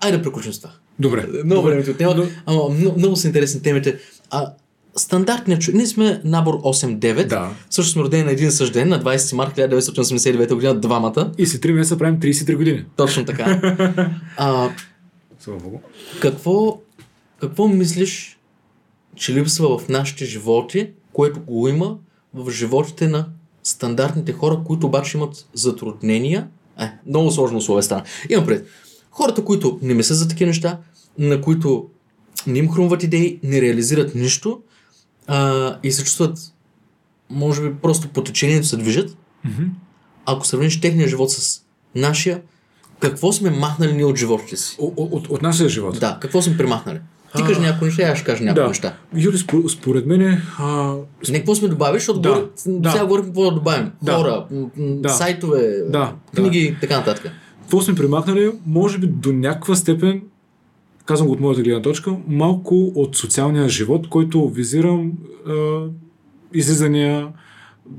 Айде 0.00 0.16
да 0.16 0.22
приключим 0.22 0.52
с 0.52 0.58
това. 0.58 0.70
Добре. 0.98 1.26
Много 1.34 1.48
Добре. 1.54 1.70
време 1.70 1.84
ти 1.84 1.90
отнема, 1.90 2.14
Но- 2.14 2.26
ама 2.46 2.68
много, 2.70 2.98
много 2.98 3.16
са 3.16 3.26
интересни 3.26 3.62
темите. 3.62 3.98
А, 4.30 4.52
стандартният 4.96 5.62
човек, 5.62 5.76
ние 5.76 5.86
сме 5.86 6.20
набор 6.24 6.54
8-9, 6.54 7.26
Да. 7.26 7.50
също 7.70 7.92
сме 7.92 8.02
родени 8.02 8.22
на 8.24 8.30
един 8.30 8.52
същ 8.52 8.72
ден, 8.72 8.88
на 8.88 9.02
20 9.02 9.32
март 9.32 9.54
1989 9.54 10.54
година, 10.54 10.74
двамата. 10.74 11.32
И 11.38 11.46
след 11.46 11.62
3 11.62 11.72
месеца 11.72 11.98
правим 11.98 12.20
33 12.20 12.56
години. 12.56 12.84
Точно 12.96 13.24
така. 13.24 13.60
а, 14.36 14.68
Слава 15.46 15.60
Богу. 15.60 15.78
какво, 16.20 16.80
какво 17.40 17.68
мислиш, 17.68 18.38
че 19.16 19.34
липсва 19.34 19.78
в 19.78 19.88
нашите 19.88 20.24
животи, 20.24 20.90
което 21.12 21.40
го 21.40 21.68
има 21.68 21.98
в 22.34 22.50
животите 22.50 23.08
на 23.08 23.28
стандартните 23.62 24.32
хора, 24.32 24.60
които 24.66 24.86
обаче 24.86 25.16
имат 25.16 25.48
затруднения? 25.54 26.48
Е, 26.80 26.90
много 27.06 27.30
сложно 27.30 27.58
условие 27.58 27.82
стана. 27.82 28.02
Имам 28.30 28.46
пред. 28.46 28.66
Хората, 29.10 29.44
които 29.44 29.78
не 29.82 29.94
мислят 29.94 30.18
за 30.18 30.28
такива 30.28 30.48
неща, 30.48 30.78
на 31.18 31.40
които 31.40 31.88
не 32.46 32.58
им 32.58 32.70
хрумват 32.70 33.02
идеи, 33.02 33.40
не 33.42 33.60
реализират 33.60 34.14
нищо 34.14 34.62
а, 35.26 35.78
и 35.82 35.92
се 35.92 36.04
чувстват, 36.04 36.38
може 37.30 37.62
би, 37.62 37.76
просто 37.82 38.08
по 38.08 38.24
течението 38.24 38.66
се 38.66 38.76
движат. 38.76 39.16
Мгм. 39.44 39.64
Ако 40.24 40.46
сравниш 40.46 40.80
техния 40.80 41.08
живот 41.08 41.30
с 41.30 41.62
нашия, 41.94 42.42
какво 43.00 43.32
сме 43.32 43.50
махнали 43.50 43.92
ние 43.92 44.04
от 44.04 44.16
животите 44.16 44.56
си? 44.56 44.76
О- 44.80 44.92
От, 44.96 45.28
от 45.28 45.42
нашия 45.42 45.68
живот. 45.68 46.00
Да, 46.00 46.18
какво 46.20 46.42
сме 46.42 46.56
премахнали? 46.56 46.98
Ти 47.36 47.42
кажи 47.42 47.60
някои 47.60 47.86
неща, 47.88 48.02
аз 48.02 48.18
ще 48.18 48.26
кажа 48.26 48.44
някои 48.44 48.62
Да. 48.62 48.68
неща. 48.68 48.94
Юли, 49.16 49.38
според, 49.38 49.70
според 49.70 50.06
мен 50.06 50.20
е, 50.20 50.42
а, 50.58 50.94
Не 51.30 51.38
какво 51.38 51.54
сме 51.54 51.68
добавили, 51.68 51.98
защото 51.98 52.20
Да, 52.20 52.28
говорим, 52.28 52.48
да. 52.66 52.90
сега 52.90 53.04
говорим 53.04 53.24
какво 53.24 53.44
да 53.44 53.50
добавим. 53.50 53.90
Да. 54.02 54.12
Хора, 54.12 54.46
Да. 54.76 55.08
сайтове, 55.08 55.76
Да, 55.88 56.12
книги 56.36 56.58
и 56.58 56.76
така 56.80 56.96
нататък. 56.96 57.32
какво 57.60 57.80
сме 57.80 57.94
премахнали, 57.94 58.52
може 58.66 58.98
би 58.98 59.06
до 59.06 59.32
някаква 59.32 59.74
степен, 59.74 60.22
казвам 61.04 61.26
го 61.26 61.32
от 61.34 61.40
моята 61.40 61.62
гледна 61.62 61.82
точка, 61.82 62.16
малко 62.28 62.92
от 62.94 63.16
социалния 63.16 63.68
живот, 63.68 64.08
който 64.08 64.48
визирам 64.48 65.12
а, 65.48 65.52
излизания, 66.54 67.28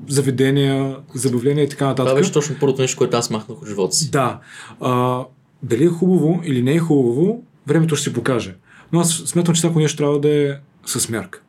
заведения, 0.08 0.98
забавления 1.16 1.64
и 1.64 1.70
така 1.70 1.78
Това 1.78 1.90
нататък. 1.90 2.16
беше 2.16 2.32
точно 2.32 2.56
първото 2.60 2.82
нещо, 2.82 2.98
което 2.98 3.18
аз 3.18 3.30
махнах 3.30 3.62
от 3.62 3.68
живота 3.68 3.96
си. 3.96 4.12
Да. 4.12 4.40
А, 4.82 5.24
дали 5.64 5.84
е 5.84 5.88
хубаво 5.88 6.42
или 6.44 6.62
не 6.62 6.74
е 6.74 6.80
хубаво, 6.80 7.44
времето 7.68 7.96
ще 7.96 8.04
си 8.04 8.14
покаже. 8.14 8.56
Но 8.92 9.00
аз 9.00 9.10
смятам, 9.10 9.56
че 9.56 9.60
всяко 9.60 9.80
нещо 9.80 9.98
трябва 9.98 10.20
да 10.20 10.30
е 10.30 10.56
с 10.86 11.10
мярка. 11.10 11.42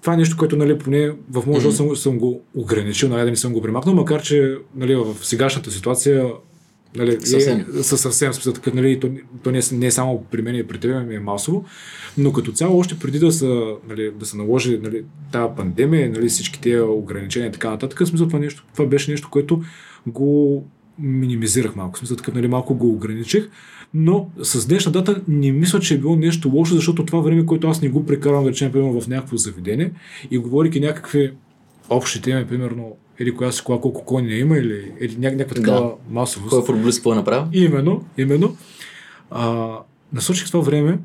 Това 0.00 0.14
е 0.14 0.16
нещо, 0.16 0.36
което 0.36 0.56
нали, 0.56 0.78
поне 0.78 1.10
в 1.30 1.46
моят 1.46 1.60
живот 1.60 1.76
съм, 1.76 1.96
съм 1.96 2.18
го 2.18 2.40
ограничил, 2.54 3.08
нали, 3.08 3.24
да 3.24 3.30
не 3.30 3.36
съм 3.36 3.52
го 3.52 3.62
примахнал, 3.62 3.94
макар 3.94 4.22
че 4.22 4.56
нали, 4.74 4.94
в 4.94 5.14
сегашната 5.22 5.70
ситуация 5.70 6.26
нали, 6.96 7.20
Съвсем. 7.20 7.64
Е, 7.78 7.82
със 7.82 8.00
съвсем 8.00 8.32
смисъл, 8.32 8.52
такъв, 8.52 8.74
нали, 8.74 9.00
то, 9.00 9.10
то 9.42 9.50
не, 9.50 9.58
е, 9.58 9.62
не 9.72 9.86
е 9.86 9.90
само 9.90 10.24
при 10.30 10.42
мен 10.42 10.54
и 10.54 10.66
при 10.66 10.78
теб, 10.78 10.90
ами 10.94 11.14
е 11.14 11.20
масово, 11.20 11.64
но 12.18 12.32
като 12.32 12.52
цяло 12.52 12.78
още 12.78 12.98
преди 12.98 13.18
да 13.18 13.32
се, 13.32 13.46
нали, 13.88 14.10
да 14.20 14.26
се 14.26 14.36
наложи 14.36 14.78
нали, 14.82 15.04
тази 15.32 15.54
пандемия, 15.56 16.10
нали, 16.10 16.28
всички 16.28 16.60
тези 16.60 16.80
ограничения 16.80 17.48
и 17.48 17.52
така 17.52 17.70
нататък, 17.70 18.08
смисъл 18.08 18.26
това, 18.26 18.38
нещо, 18.38 18.64
това 18.72 18.86
беше 18.86 19.10
нещо, 19.10 19.28
което 19.30 19.62
го 20.06 20.64
минимизирах 20.98 21.76
малко. 21.76 21.98
Смисъл 21.98 22.16
такъв, 22.16 22.34
нали, 22.34 22.48
малко 22.48 22.74
го 22.74 22.88
ограничих, 22.88 23.48
но 23.94 24.30
с 24.42 24.66
днешна 24.66 24.92
дата 24.92 25.22
не 25.28 25.52
мисля, 25.52 25.80
че 25.80 25.94
е 25.94 25.98
било 25.98 26.16
нещо 26.16 26.48
лошо, 26.48 26.74
защото 26.74 27.06
това 27.06 27.20
време, 27.20 27.46
което 27.46 27.68
аз 27.68 27.82
не 27.82 27.88
го 27.88 28.06
прекарвам, 28.06 28.44
да 28.44 28.50
речем, 28.50 28.72
примерно 28.72 29.00
в 29.00 29.08
някакво 29.08 29.36
заведение 29.36 29.92
и 30.30 30.38
говорики 30.38 30.80
някакви 30.80 31.32
общи 31.90 32.22
теми, 32.22 32.46
примерно, 32.46 32.96
или 33.18 33.34
коя 33.34 33.52
си 33.52 33.62
кола, 33.64 33.80
колко 33.80 34.04
кони 34.04 34.34
има, 34.34 34.58
или, 34.58 34.92
или 35.00 35.12
ня- 35.12 35.34
някаква 35.34 35.54
такава 35.54 35.80
Да. 35.80 35.92
масовост. 36.10 36.50
Кой 36.50 36.62
е 36.62 36.66
футболист, 36.66 36.98
какво 36.98 37.12
е 37.12 37.16
направил? 37.16 37.46
Именно, 37.52 38.04
именно. 38.18 38.56
А, 39.30 39.70
насочих 40.12 40.46
това 40.46 40.60
време 40.60 40.98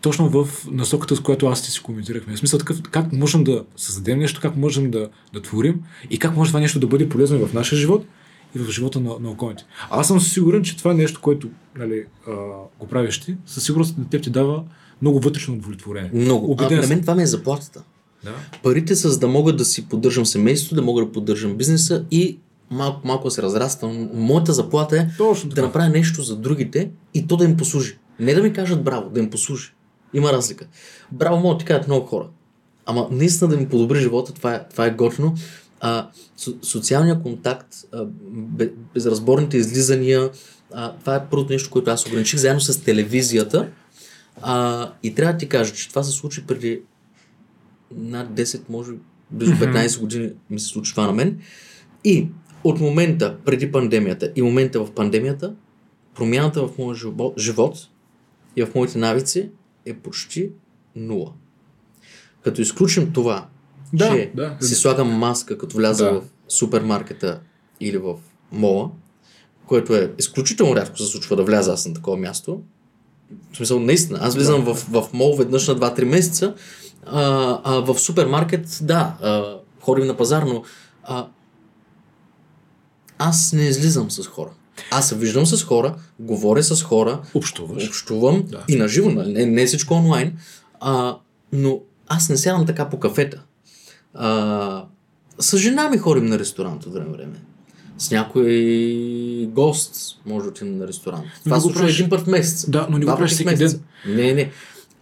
точно 0.00 0.28
в 0.28 0.66
насоката, 0.70 1.16
с 1.16 1.20
която 1.20 1.46
аз 1.46 1.62
ти 1.62 1.70
си 1.70 1.82
коментирахме. 1.82 2.34
В 2.34 2.38
смисъл 2.38 2.58
такъв, 2.58 2.82
как 2.82 3.12
можем 3.12 3.44
да 3.44 3.64
създадем 3.76 4.18
нещо, 4.18 4.40
как 4.40 4.56
можем 4.56 4.90
да, 4.90 5.08
да 5.32 5.42
творим 5.42 5.80
и 6.10 6.18
как 6.18 6.36
може 6.36 6.50
това 6.50 6.60
нещо 6.60 6.80
да 6.80 6.86
бъде 6.86 7.08
полезно 7.08 7.36
и 7.36 7.46
в 7.46 7.54
нашия 7.54 7.78
живот 7.78 8.06
и 8.56 8.58
в 8.58 8.70
живота 8.70 9.00
на, 9.00 9.14
на 9.20 9.30
околните. 9.30 9.64
Аз 9.90 10.06
съм 10.08 10.20
сигурен, 10.20 10.62
че 10.62 10.76
това 10.76 10.94
нещо, 10.94 11.20
което 11.20 11.48
нали, 11.76 12.04
а, 12.28 12.32
го 12.80 12.86
правиш 12.86 13.20
ти, 13.20 13.36
със 13.46 13.64
сигурност 13.64 13.98
на 13.98 14.08
теб 14.08 14.22
ти 14.22 14.30
дава 14.30 14.62
много 15.02 15.20
вътрешно 15.20 15.54
удовлетворение. 15.54 16.10
Много. 16.14 16.46
А, 16.46 16.50
Убеден 16.52 16.80
на 16.80 16.86
мен 16.86 17.00
това 17.00 17.14
ми 17.14 17.22
е 17.22 17.26
заплатата. 17.26 17.82
Да. 18.24 18.34
Парите 18.62 18.96
са 18.96 19.10
за 19.10 19.18
да 19.18 19.28
мога 19.28 19.56
да 19.56 19.64
си 19.64 19.88
поддържам 19.88 20.26
семейството, 20.26 20.74
да 20.74 20.82
мога 20.82 21.04
да 21.04 21.12
поддържам 21.12 21.56
бизнеса 21.56 22.04
и 22.10 22.38
малко, 22.70 23.00
малко 23.06 23.30
се 23.30 23.42
разраствам. 23.42 24.10
Моята 24.14 24.52
заплата 24.52 24.98
е 24.98 25.08
Точно 25.18 25.50
да 25.50 25.62
направя 25.62 25.88
нещо 25.88 26.22
за 26.22 26.36
другите 26.36 26.90
и 27.14 27.26
то 27.26 27.36
да 27.36 27.44
им 27.44 27.56
послужи. 27.56 27.98
Не 28.20 28.34
да 28.34 28.42
ми 28.42 28.52
кажат 28.52 28.84
браво, 28.84 29.10
да 29.10 29.20
им 29.20 29.30
послужи. 29.30 29.72
Има 30.14 30.32
разлика. 30.32 30.66
Браво 31.12 31.40
могат 31.40 31.58
да 31.58 31.58
ти 31.58 31.64
кажат 31.64 31.86
много 31.86 32.06
хора. 32.06 32.26
Ама 32.86 33.08
наистина 33.10 33.50
да 33.50 33.56
ми 33.56 33.68
подобри 33.68 34.00
живота, 34.00 34.32
това 34.32 34.54
е, 34.54 34.68
това 34.68 34.86
е 34.86 34.90
готино. 34.90 35.34
А, 35.80 36.08
со, 36.36 36.52
социалния 36.62 37.22
контакт, 37.22 37.68
а, 37.92 38.04
бе- 38.30 38.72
безразборните 38.94 39.56
излизания, 39.56 40.30
а, 40.72 40.92
това 40.92 41.16
е 41.16 41.26
първото 41.30 41.52
нещо, 41.52 41.70
което 41.70 41.90
аз 41.90 42.06
ограничих 42.06 42.40
заедно 42.40 42.60
с 42.60 42.84
телевизията. 42.84 43.68
А, 44.42 44.92
и 45.02 45.14
трябва 45.14 45.32
да 45.32 45.38
ти 45.38 45.48
кажа, 45.48 45.72
че 45.72 45.88
това 45.88 46.02
се 46.02 46.12
случи 46.12 46.46
преди 46.46 46.80
над 47.96 48.28
10, 48.30 48.60
може 48.68 48.92
близо 49.30 49.52
15 49.52 50.00
години 50.00 50.30
ми 50.50 50.60
се 50.60 50.66
случи 50.66 50.90
това 50.92 51.06
на 51.06 51.12
мен. 51.12 51.38
И 52.04 52.28
от 52.64 52.80
момента 52.80 53.36
преди 53.44 53.72
пандемията 53.72 54.32
и 54.36 54.42
момента 54.42 54.84
в 54.84 54.92
пандемията, 54.92 55.54
промяната 56.14 56.66
в 56.66 56.78
моя 56.78 56.96
живот, 57.38 57.88
и 58.56 58.64
в 58.64 58.74
моите 58.74 58.98
навици 58.98 59.50
е 59.86 59.94
почти 59.94 60.50
нула. 60.96 61.32
Като 62.42 62.60
изключим 62.60 63.12
това, 63.12 63.46
Да, 63.92 64.10
че 64.10 64.32
да. 64.34 64.56
си 64.60 64.74
слагам 64.74 65.08
маска, 65.08 65.58
като 65.58 65.76
вляза 65.76 66.04
Да. 66.04 66.20
в 66.20 66.24
супермаркета 66.48 67.40
или 67.80 67.98
в 67.98 68.14
мола, 68.52 68.90
което 69.66 69.94
е 69.96 70.12
изключително 70.18 70.76
рядко 70.76 70.98
се 70.98 71.04
случва 71.04 71.36
да 71.36 71.44
вляза 71.44 71.72
аз 71.72 71.86
на 71.86 71.94
такова 71.94 72.16
място. 72.16 72.62
В 73.52 73.56
смисъл, 73.56 73.80
наистина, 73.80 74.18
аз 74.22 74.34
влизам 74.34 74.64
в, 74.64 74.74
в 74.74 75.12
мол 75.12 75.36
веднъж 75.36 75.68
на 75.68 75.76
2-3 75.76 76.04
месеца, 76.04 76.54
а, 77.06 77.60
а 77.64 77.80
в 77.80 77.98
супермаркет, 77.98 78.78
да, 78.82 79.14
а, 79.22 79.56
ходим 79.80 80.06
на 80.06 80.16
пазар, 80.16 80.42
но 80.42 80.62
а, 81.04 81.26
аз 83.18 83.52
не 83.52 83.62
излизам 83.62 84.10
с 84.10 84.26
хора. 84.26 84.50
Аз 84.90 85.08
се 85.08 85.16
виждам 85.16 85.46
с 85.46 85.64
хора, 85.64 85.94
говоря 86.18 86.62
с 86.62 86.82
хора, 86.82 87.20
Общуваш. 87.34 87.88
общувам 87.88 88.44
Да. 88.46 88.64
и 88.68 88.76
на 88.76 88.88
живо, 88.88 89.10
нали? 89.10 89.32
не, 89.32 89.46
не 89.46 89.66
всичко 89.66 89.94
онлайн, 89.94 90.32
а, 90.80 91.16
но 91.52 91.80
аз 92.08 92.28
не 92.28 92.36
сядам 92.36 92.66
така 92.66 92.88
по 92.88 93.00
кафета. 93.00 93.42
А, 94.14 94.84
с 95.38 95.58
жена 95.58 95.88
ми 95.90 95.98
ходим 95.98 96.26
на 96.26 96.38
ресторант 96.38 96.86
от 96.86 96.92
време 96.92 97.10
време. 97.10 97.40
С 97.98 98.10
някой 98.10 99.48
гост 99.52 99.96
може 100.26 100.44
да 100.44 100.50
отидем 100.50 100.78
на 100.78 100.86
ресторант. 100.88 101.24
Това 101.44 101.56
не 101.56 101.60
се 101.60 101.68
го 101.68 101.72
случва 101.72 101.90
един 101.90 102.08
път 102.08 102.20
в 102.20 102.26
месец. 102.26 102.70
Да, 102.70 102.86
но 102.90 102.98
не 102.98 103.04
го 103.04 103.16
правиш 103.16 103.30
всеки 103.30 103.50
месеца. 103.50 103.78
Не, 104.06 104.32
не. 104.32 104.50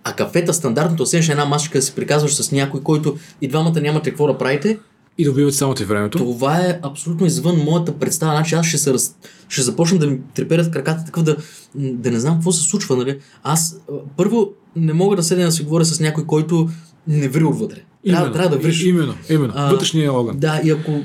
А 0.05 0.13
кафета, 0.13 0.55
стандартното, 0.55 1.07
седнеш 1.07 1.29
на 1.29 1.33
една 1.33 1.45
масичка 1.45 1.79
да 1.79 1.83
си 1.83 1.95
приказваш 1.95 2.35
с 2.35 2.53
някой, 2.53 2.83
който 2.83 3.17
и 3.41 3.49
двамата 3.49 3.81
нямате 3.81 4.11
какво 4.11 4.27
да 4.27 4.39
правите, 4.39 4.79
И 5.19 5.25
да 5.25 5.31
убиват 5.31 5.55
само 5.55 5.75
ти 5.75 5.85
времето. 5.85 6.19
това 6.19 6.59
е 6.59 6.79
абсолютно 6.83 7.27
извън 7.27 7.57
моята 7.57 7.99
представа. 7.99 8.33
Значи 8.33 8.55
аз 8.55 8.67
ще, 8.67 8.79
се 8.79 8.93
раз... 8.93 9.17
ще 9.49 9.63
започна 9.63 9.99
да 9.99 10.07
ми 10.07 10.19
треперят 10.35 10.71
краката, 10.71 11.05
такъв 11.05 11.23
да, 11.23 11.37
да 11.75 12.11
не 12.11 12.21
знам 12.21 12.35
какво 12.35 12.53
се 12.53 12.63
случва. 12.63 12.97
Нали? 12.97 13.19
Аз 13.43 13.81
първо 14.17 14.49
не 14.77 14.93
мога 14.93 15.17
да 15.17 15.23
седя 15.23 15.45
да 15.45 15.53
си 15.53 15.63
говоря 15.63 15.85
с 15.85 16.01
някой, 16.01 16.27
който 16.27 16.69
не 17.09 17.29
ври 17.29 17.45
отвътре. 17.45 17.77
Трябва, 18.07 18.21
Именно, 18.21 18.33
трябва 18.33 18.57
да 18.57 18.63
вриш. 18.63 18.83
Именно, 18.83 19.15
именно. 19.31 19.55
Вътрешния 19.55 20.13
огън. 20.13 20.39
Да, 20.39 20.61
и 20.65 20.71
ако, 20.71 21.01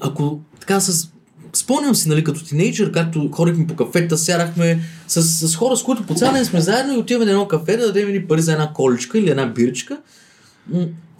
ако 0.00 0.40
така 0.60 0.80
с... 0.80 1.10
Спомням 1.58 1.94
си, 1.94 2.08
нали, 2.08 2.24
като 2.24 2.44
тинейджър, 2.44 2.92
както 2.92 3.30
ходихме 3.32 3.66
по 3.66 3.76
кафета, 3.76 4.18
сядахме 4.18 4.80
с, 5.08 5.22
с 5.22 5.56
хора, 5.56 5.76
с 5.76 5.82
които 5.82 6.06
по 6.06 6.14
цял 6.14 6.32
ден 6.32 6.44
сме 6.44 6.60
заедно 6.60 6.94
и 6.94 6.96
отиваме 6.96 7.24
на 7.24 7.30
едно 7.30 7.48
кафе 7.48 7.76
да 7.76 7.86
дадем 7.86 8.12
ни 8.12 8.26
пари 8.26 8.42
за 8.42 8.52
една 8.52 8.72
количка 8.72 9.18
или 9.18 9.30
една 9.30 9.46
биричка. 9.46 9.98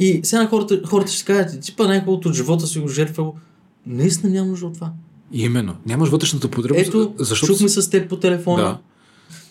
И 0.00 0.20
сега 0.22 0.42
на 0.42 0.48
хората, 0.48 0.80
хората 0.86 1.12
ще 1.12 1.24
кажат, 1.24 1.60
ти 1.60 1.76
па 1.76 1.88
най-хубавото 1.88 2.28
от 2.28 2.34
живота 2.34 2.66
си 2.66 2.78
го 2.78 2.88
жертвал. 2.88 3.34
Наистина 3.86 4.32
нямам 4.32 4.50
нужда 4.50 4.66
от 4.66 4.74
това. 4.74 4.90
Именно. 5.32 5.76
Нямаш 5.86 6.08
вътрешната 6.08 6.48
потребност, 6.48 6.88
Ето, 6.88 7.14
защото... 7.18 7.52
чухме 7.52 7.68
с 7.68 7.90
теб 7.90 8.08
по 8.08 8.16
телефона. 8.16 8.62
Да. 8.62 8.78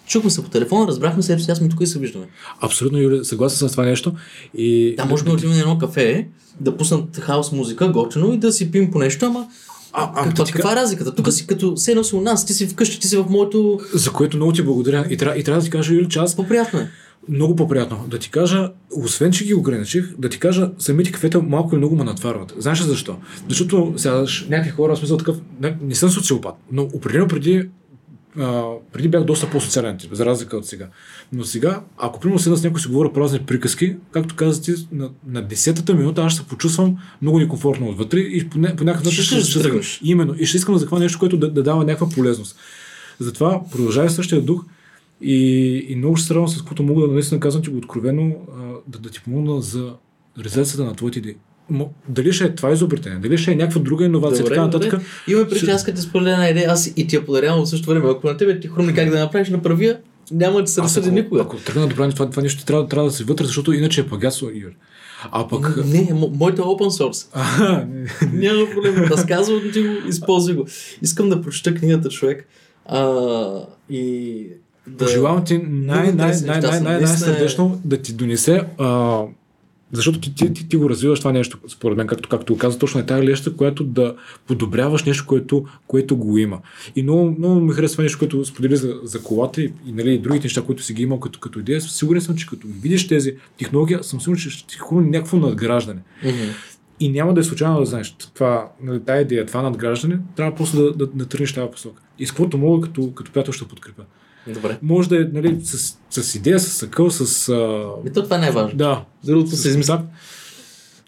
Чухме 0.07 0.29
се 0.29 0.43
по 0.43 0.49
телефона, 0.49 0.87
разбрахме 0.87 1.23
се, 1.23 1.39
сега 1.39 1.55
сме 1.55 1.69
тук 1.69 1.81
и 1.81 1.87
се 1.87 1.99
виждаме. 1.99 2.25
Абсолютно, 2.61 2.99
Юли, 2.99 3.25
съгласен 3.25 3.57
съм 3.57 3.69
с 3.69 3.71
това 3.71 3.85
нещо. 3.85 4.13
И... 4.53 4.95
Да, 4.97 5.05
може 5.05 5.23
да 5.23 5.31
отидем 5.31 5.51
на 5.51 5.59
едно 5.59 5.77
кафе, 5.77 6.27
да 6.59 6.77
пуснат 6.77 7.17
хаос 7.17 7.51
музика, 7.51 7.91
готино 7.91 8.33
и 8.33 8.37
да 8.37 8.51
си 8.51 8.71
пим 8.71 8.91
по 8.91 8.99
нещо, 8.99 9.25
ама 9.25 9.47
А, 9.93 10.11
а, 10.15 10.23
каква, 10.23 10.31
да 10.31 10.43
ти 10.43 10.51
каква 10.53 10.71
е 10.71 10.75
разликата? 10.75 11.15
Тук 11.15 11.33
си 11.33 11.47
като 11.47 11.75
все 11.75 11.91
едно 11.91 12.03
си 12.03 12.15
у 12.15 12.21
нас, 12.21 12.45
ти 12.45 12.53
си 12.53 12.67
вкъщи, 12.67 12.99
ти 12.99 13.07
си 13.07 13.17
в 13.17 13.25
моето... 13.29 13.79
За 13.93 14.11
което 14.11 14.37
много 14.37 14.53
ти 14.53 14.63
благодаря. 14.63 15.05
И, 15.09 15.17
трябва, 15.17 15.37
и 15.39 15.43
трябва 15.43 15.61
да 15.61 15.65
ти 15.65 15.71
кажа, 15.71 15.93
Юли, 15.93 16.09
че 16.09 16.19
аз 16.19 16.35
По-приятно 16.35 16.79
е. 16.79 16.89
много 17.29 17.55
по-приятно. 17.55 18.05
Да 18.07 18.19
ти 18.19 18.31
кажа, 18.31 18.71
освен, 18.95 19.31
че 19.31 19.45
ги 19.45 19.53
ограничих, 19.53 20.13
да 20.17 20.29
ти 20.29 20.39
кажа, 20.39 20.69
самите 20.79 21.11
кафета 21.11 21.41
малко 21.41 21.75
или 21.75 21.77
много 21.77 21.95
ме 21.95 22.03
натварват. 22.03 22.53
Знаеш 22.57 22.81
ли 22.81 22.83
защо? 22.83 23.15
Защото 23.49 23.93
сядаш 23.97 24.47
някакви 24.49 24.71
хора, 24.71 24.95
в 24.95 24.97
смисъл 24.97 25.17
такъв, 25.17 25.37
не, 25.61 25.77
не 25.81 25.95
съм 25.95 26.09
социопат, 26.09 26.55
но 26.71 26.83
определено 26.93 27.27
преди 27.27 27.69
а, 28.39 28.63
преди 28.93 29.09
бях 29.09 29.23
доста 29.23 29.49
по-социален 29.49 29.97
тип, 29.97 30.13
за 30.13 30.25
разлика 30.25 30.57
от 30.57 30.65
сега. 30.65 30.87
Но 31.33 31.43
сега, 31.43 31.81
ако 31.97 32.19
примерно 32.19 32.39
седна 32.39 32.57
с 32.57 32.63
някой 32.63 32.81
си 32.81 32.87
говоря 32.87 33.13
празни 33.13 33.39
приказки, 33.39 33.95
както 34.11 34.35
каза 34.35 34.61
ти, 34.61 34.73
на, 34.91 35.09
на 35.27 35.41
десетата 35.41 35.93
минута 35.93 36.21
аз 36.21 36.33
ще 36.33 36.41
се 36.41 36.47
почувствам 36.47 36.97
много 37.21 37.39
некомфортно 37.39 37.89
отвътре 37.89 38.19
и 38.19 38.49
по, 38.49 38.59
някакъв 38.59 38.85
начин 38.85 39.11
Ще 39.11 39.21
искаш 39.21 39.53
да 39.53 39.61
тръгнеш. 39.61 39.99
Именно. 40.03 40.35
И 40.39 40.45
ще 40.45 40.57
искам 40.57 40.75
да 40.75 40.79
захвана 40.79 41.03
нещо, 41.03 41.19
което 41.19 41.37
да, 41.37 41.51
да 41.51 41.63
дава 41.63 41.83
някаква 41.83 42.09
полезност. 42.09 42.59
Затова 43.19 43.61
продължавай 43.71 44.09
същия 44.09 44.41
дух 44.41 44.65
и, 45.21 45.85
и 45.89 45.95
много 45.95 46.15
ще 46.15 46.27
се 46.27 46.33
радвам 46.33 46.47
с 46.47 46.61
което 46.61 46.83
мога 46.83 47.07
да 47.07 47.13
наистина 47.13 47.39
казвам 47.39 47.63
ти 47.63 47.69
го 47.69 47.77
откровено, 47.77 48.35
а, 48.57 48.61
да, 48.87 48.99
да 48.99 49.09
ти 49.09 49.21
помогна 49.21 49.61
за 49.61 49.93
реализацията 50.37 50.85
на 50.85 50.95
твоите 50.95 51.19
идеи. 51.19 51.35
Дали 52.09 52.33
ще 52.33 52.43
е 52.43 52.55
това 52.55 52.71
изобретение, 52.71 53.19
дали 53.19 53.37
ще 53.37 53.51
е 53.51 53.55
някаква 53.55 53.81
друга 53.81 54.05
иновация, 54.05 54.37
Добре, 54.43 54.49
така 54.49 54.61
нататък. 54.65 54.91
добре. 54.91 55.05
Имаме 55.27 55.47
преди, 55.49 55.71
аз 55.71 55.83
като 55.83 55.95
ти 55.95 56.01
споделя 56.03 56.31
една 56.31 56.49
идея, 56.49 56.71
аз 56.71 56.93
и 56.95 57.07
ти 57.07 57.15
я 57.15 57.25
подарявам 57.25 57.65
в 57.65 57.69
същото 57.69 57.89
време. 57.89 58.09
Ако 58.09 58.27
на 58.27 58.37
тебе 58.37 58.59
ти 58.59 58.67
хрумни 58.67 58.93
как 58.93 59.09
да 59.09 59.19
направиш, 59.19 59.49
направи 59.49 59.85
я, 59.85 59.99
няма 60.31 60.61
да 60.61 60.67
се 60.67 60.79
Аз 60.81 60.85
разсъди 60.85 61.11
никога. 61.11 61.41
ако 61.41 61.55
тръгна 61.55 61.87
да 61.87 61.95
правим 61.95 62.11
това, 62.11 62.29
това 62.29 62.41
нещо, 62.43 62.65
трябва, 62.65 62.87
трябва 62.87 63.09
да 63.09 63.15
си 63.15 63.23
вътре, 63.23 63.45
защото 63.45 63.73
иначе 63.73 64.01
е 64.01 64.07
пагасо, 64.07 64.49
Юр. 64.55 64.71
А 65.31 65.47
пък... 65.47 65.77
Не, 65.85 66.07
мо- 66.13 66.37
моето 66.37 66.61
е 66.61 66.65
open 66.65 67.03
source. 67.03 67.27
А, 67.33 67.85
не. 67.85 68.07
Няма 68.49 68.65
проблем. 68.73 68.95
Разказвам 68.95 69.61
ти 69.73 69.81
го, 69.81 69.93
използвай 70.09 70.55
го. 70.55 70.65
Искам 71.01 71.29
да 71.29 71.41
прочета 71.41 71.75
книгата 71.75 72.09
човек. 72.09 72.47
А, 72.85 73.13
и 73.89 74.43
да... 74.87 75.05
Пожелавам 75.05 75.45
ти 75.45 75.57
най, 75.57 75.97
най, 75.97 76.07
интересни 76.09 76.47
най, 76.47 76.55
неща 76.55 76.69
най, 76.69 76.77
са. 76.77 76.83
най, 76.83 76.93
най, 76.93 77.01
Наистина 77.01 77.73
е- 77.73 77.87
да 77.87 77.97
ти 77.97 78.13
донесе 78.13 78.63
а, 78.77 79.21
защото 79.91 80.19
ти, 80.19 80.35
ти, 80.35 80.53
ти, 80.53 80.69
ти, 80.69 80.77
го 80.77 80.89
развиваш 80.89 81.19
това 81.19 81.31
нещо, 81.31 81.57
според 81.67 81.97
мен, 81.97 82.07
както, 82.07 82.29
както 82.29 82.53
го 82.53 82.59
каза, 82.59 82.79
точно 82.79 82.99
е 82.99 83.05
тази 83.05 83.27
леща, 83.27 83.55
която 83.55 83.83
да 83.83 84.15
подобряваш 84.47 85.03
нещо, 85.03 85.25
което, 85.27 85.65
което 85.87 86.17
го 86.17 86.37
има. 86.37 86.59
И 86.95 87.03
много, 87.03 87.35
много 87.39 87.59
ми 87.59 87.73
харесва 87.73 88.03
нещо, 88.03 88.19
което 88.19 88.45
сподели 88.45 88.75
за, 88.75 88.95
за 89.03 89.23
колата 89.23 89.61
и, 89.61 89.73
и, 89.85 89.91
нали, 89.91 90.13
и 90.13 90.19
другите 90.19 90.45
неща, 90.45 90.61
които 90.61 90.83
си 90.83 90.93
ги 90.93 91.03
имал 91.03 91.19
като, 91.19 91.39
като 91.39 91.59
идея. 91.59 91.81
Сигурен 91.81 92.21
съм, 92.21 92.35
че 92.35 92.47
като 92.47 92.67
видиш 92.67 93.07
тези 93.07 93.35
технологии, 93.57 93.97
съм 94.01 94.21
сигурен, 94.21 94.41
че 94.41 94.49
ще 94.49 94.67
ти 94.67 94.77
хрумне 94.77 95.09
някакво 95.09 95.37
надграждане. 95.37 96.01
Мгм. 96.23 96.51
И 96.99 97.09
няма 97.09 97.33
да 97.33 97.41
е 97.41 97.43
случайно 97.43 97.79
да 97.79 97.85
знаеш 97.85 98.15
това, 98.33 98.71
нали, 98.81 98.99
тази 98.99 99.21
идея, 99.21 99.45
това 99.45 99.61
надграждане, 99.61 100.19
трябва 100.35 100.55
просто 100.55 100.77
да, 100.77 100.93
да, 100.93 101.07
да 101.07 101.25
тръгнеш 101.25 101.53
тази 101.53 101.71
посока. 101.71 102.01
И 102.19 102.25
с 102.25 102.29
каквото 102.29 102.57
мога 102.57 102.87
като, 102.87 103.13
като 103.13 103.31
приятел 103.31 103.53
ще 103.53 103.67
подкрепя. 103.67 104.03
Добре. 104.53 104.77
Може 104.81 105.09
да 105.09 105.21
е 105.21 105.25
нали, 105.33 105.59
с, 105.63 105.97
с 106.23 106.35
идея, 106.35 106.59
с 106.59 106.67
съкъл, 106.67 107.09
с... 107.09 107.49
А... 107.49 107.85
И 108.07 108.13
то 108.13 108.23
това 108.23 108.35
е 108.35 108.39
най-важно. 108.39 108.77
Да. 108.77 109.03
Другото 109.23 109.55
се 109.55 109.69
измисля. 109.69 109.95
Да. 109.97 110.03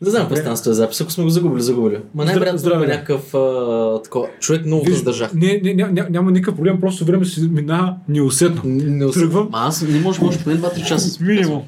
Не 0.01 0.09
знам 0.11 0.21
какво 0.21 0.35
стана 0.35 0.57
с 0.57 0.63
този 0.63 0.77
запис, 0.77 1.01
ако 1.01 1.11
сме 1.11 1.23
го 1.23 1.29
загубили, 1.29 1.61
загубили. 1.61 1.99
Ма 2.15 2.25
най-вероятно 2.25 2.69
е 2.69 2.77
да. 2.77 2.87
някакъв 2.87 3.33
а, 3.33 4.01
такова. 4.03 4.27
Човек 4.39 4.65
много 4.65 4.85
Виж, 4.85 4.93
въздържах. 4.93 5.33
Не, 5.33 5.61
не, 5.63 5.73
ня, 5.73 5.89
ня, 5.91 6.07
няма 6.09 6.31
никакъв 6.31 6.55
проблем, 6.55 6.79
просто 6.79 7.05
време 7.05 7.25
си 7.25 7.41
минава 7.41 7.95
неусетно. 8.07 8.61
Не 8.65 9.11
Тръгвам. 9.11 9.49
Ма 9.51 9.57
аз 9.61 9.81
не 9.81 9.99
може, 9.99 10.21
може 10.21 10.39
поне 10.39 10.57
2-3 10.57 10.87
часа. 10.87 11.23
Минимум. 11.23 11.63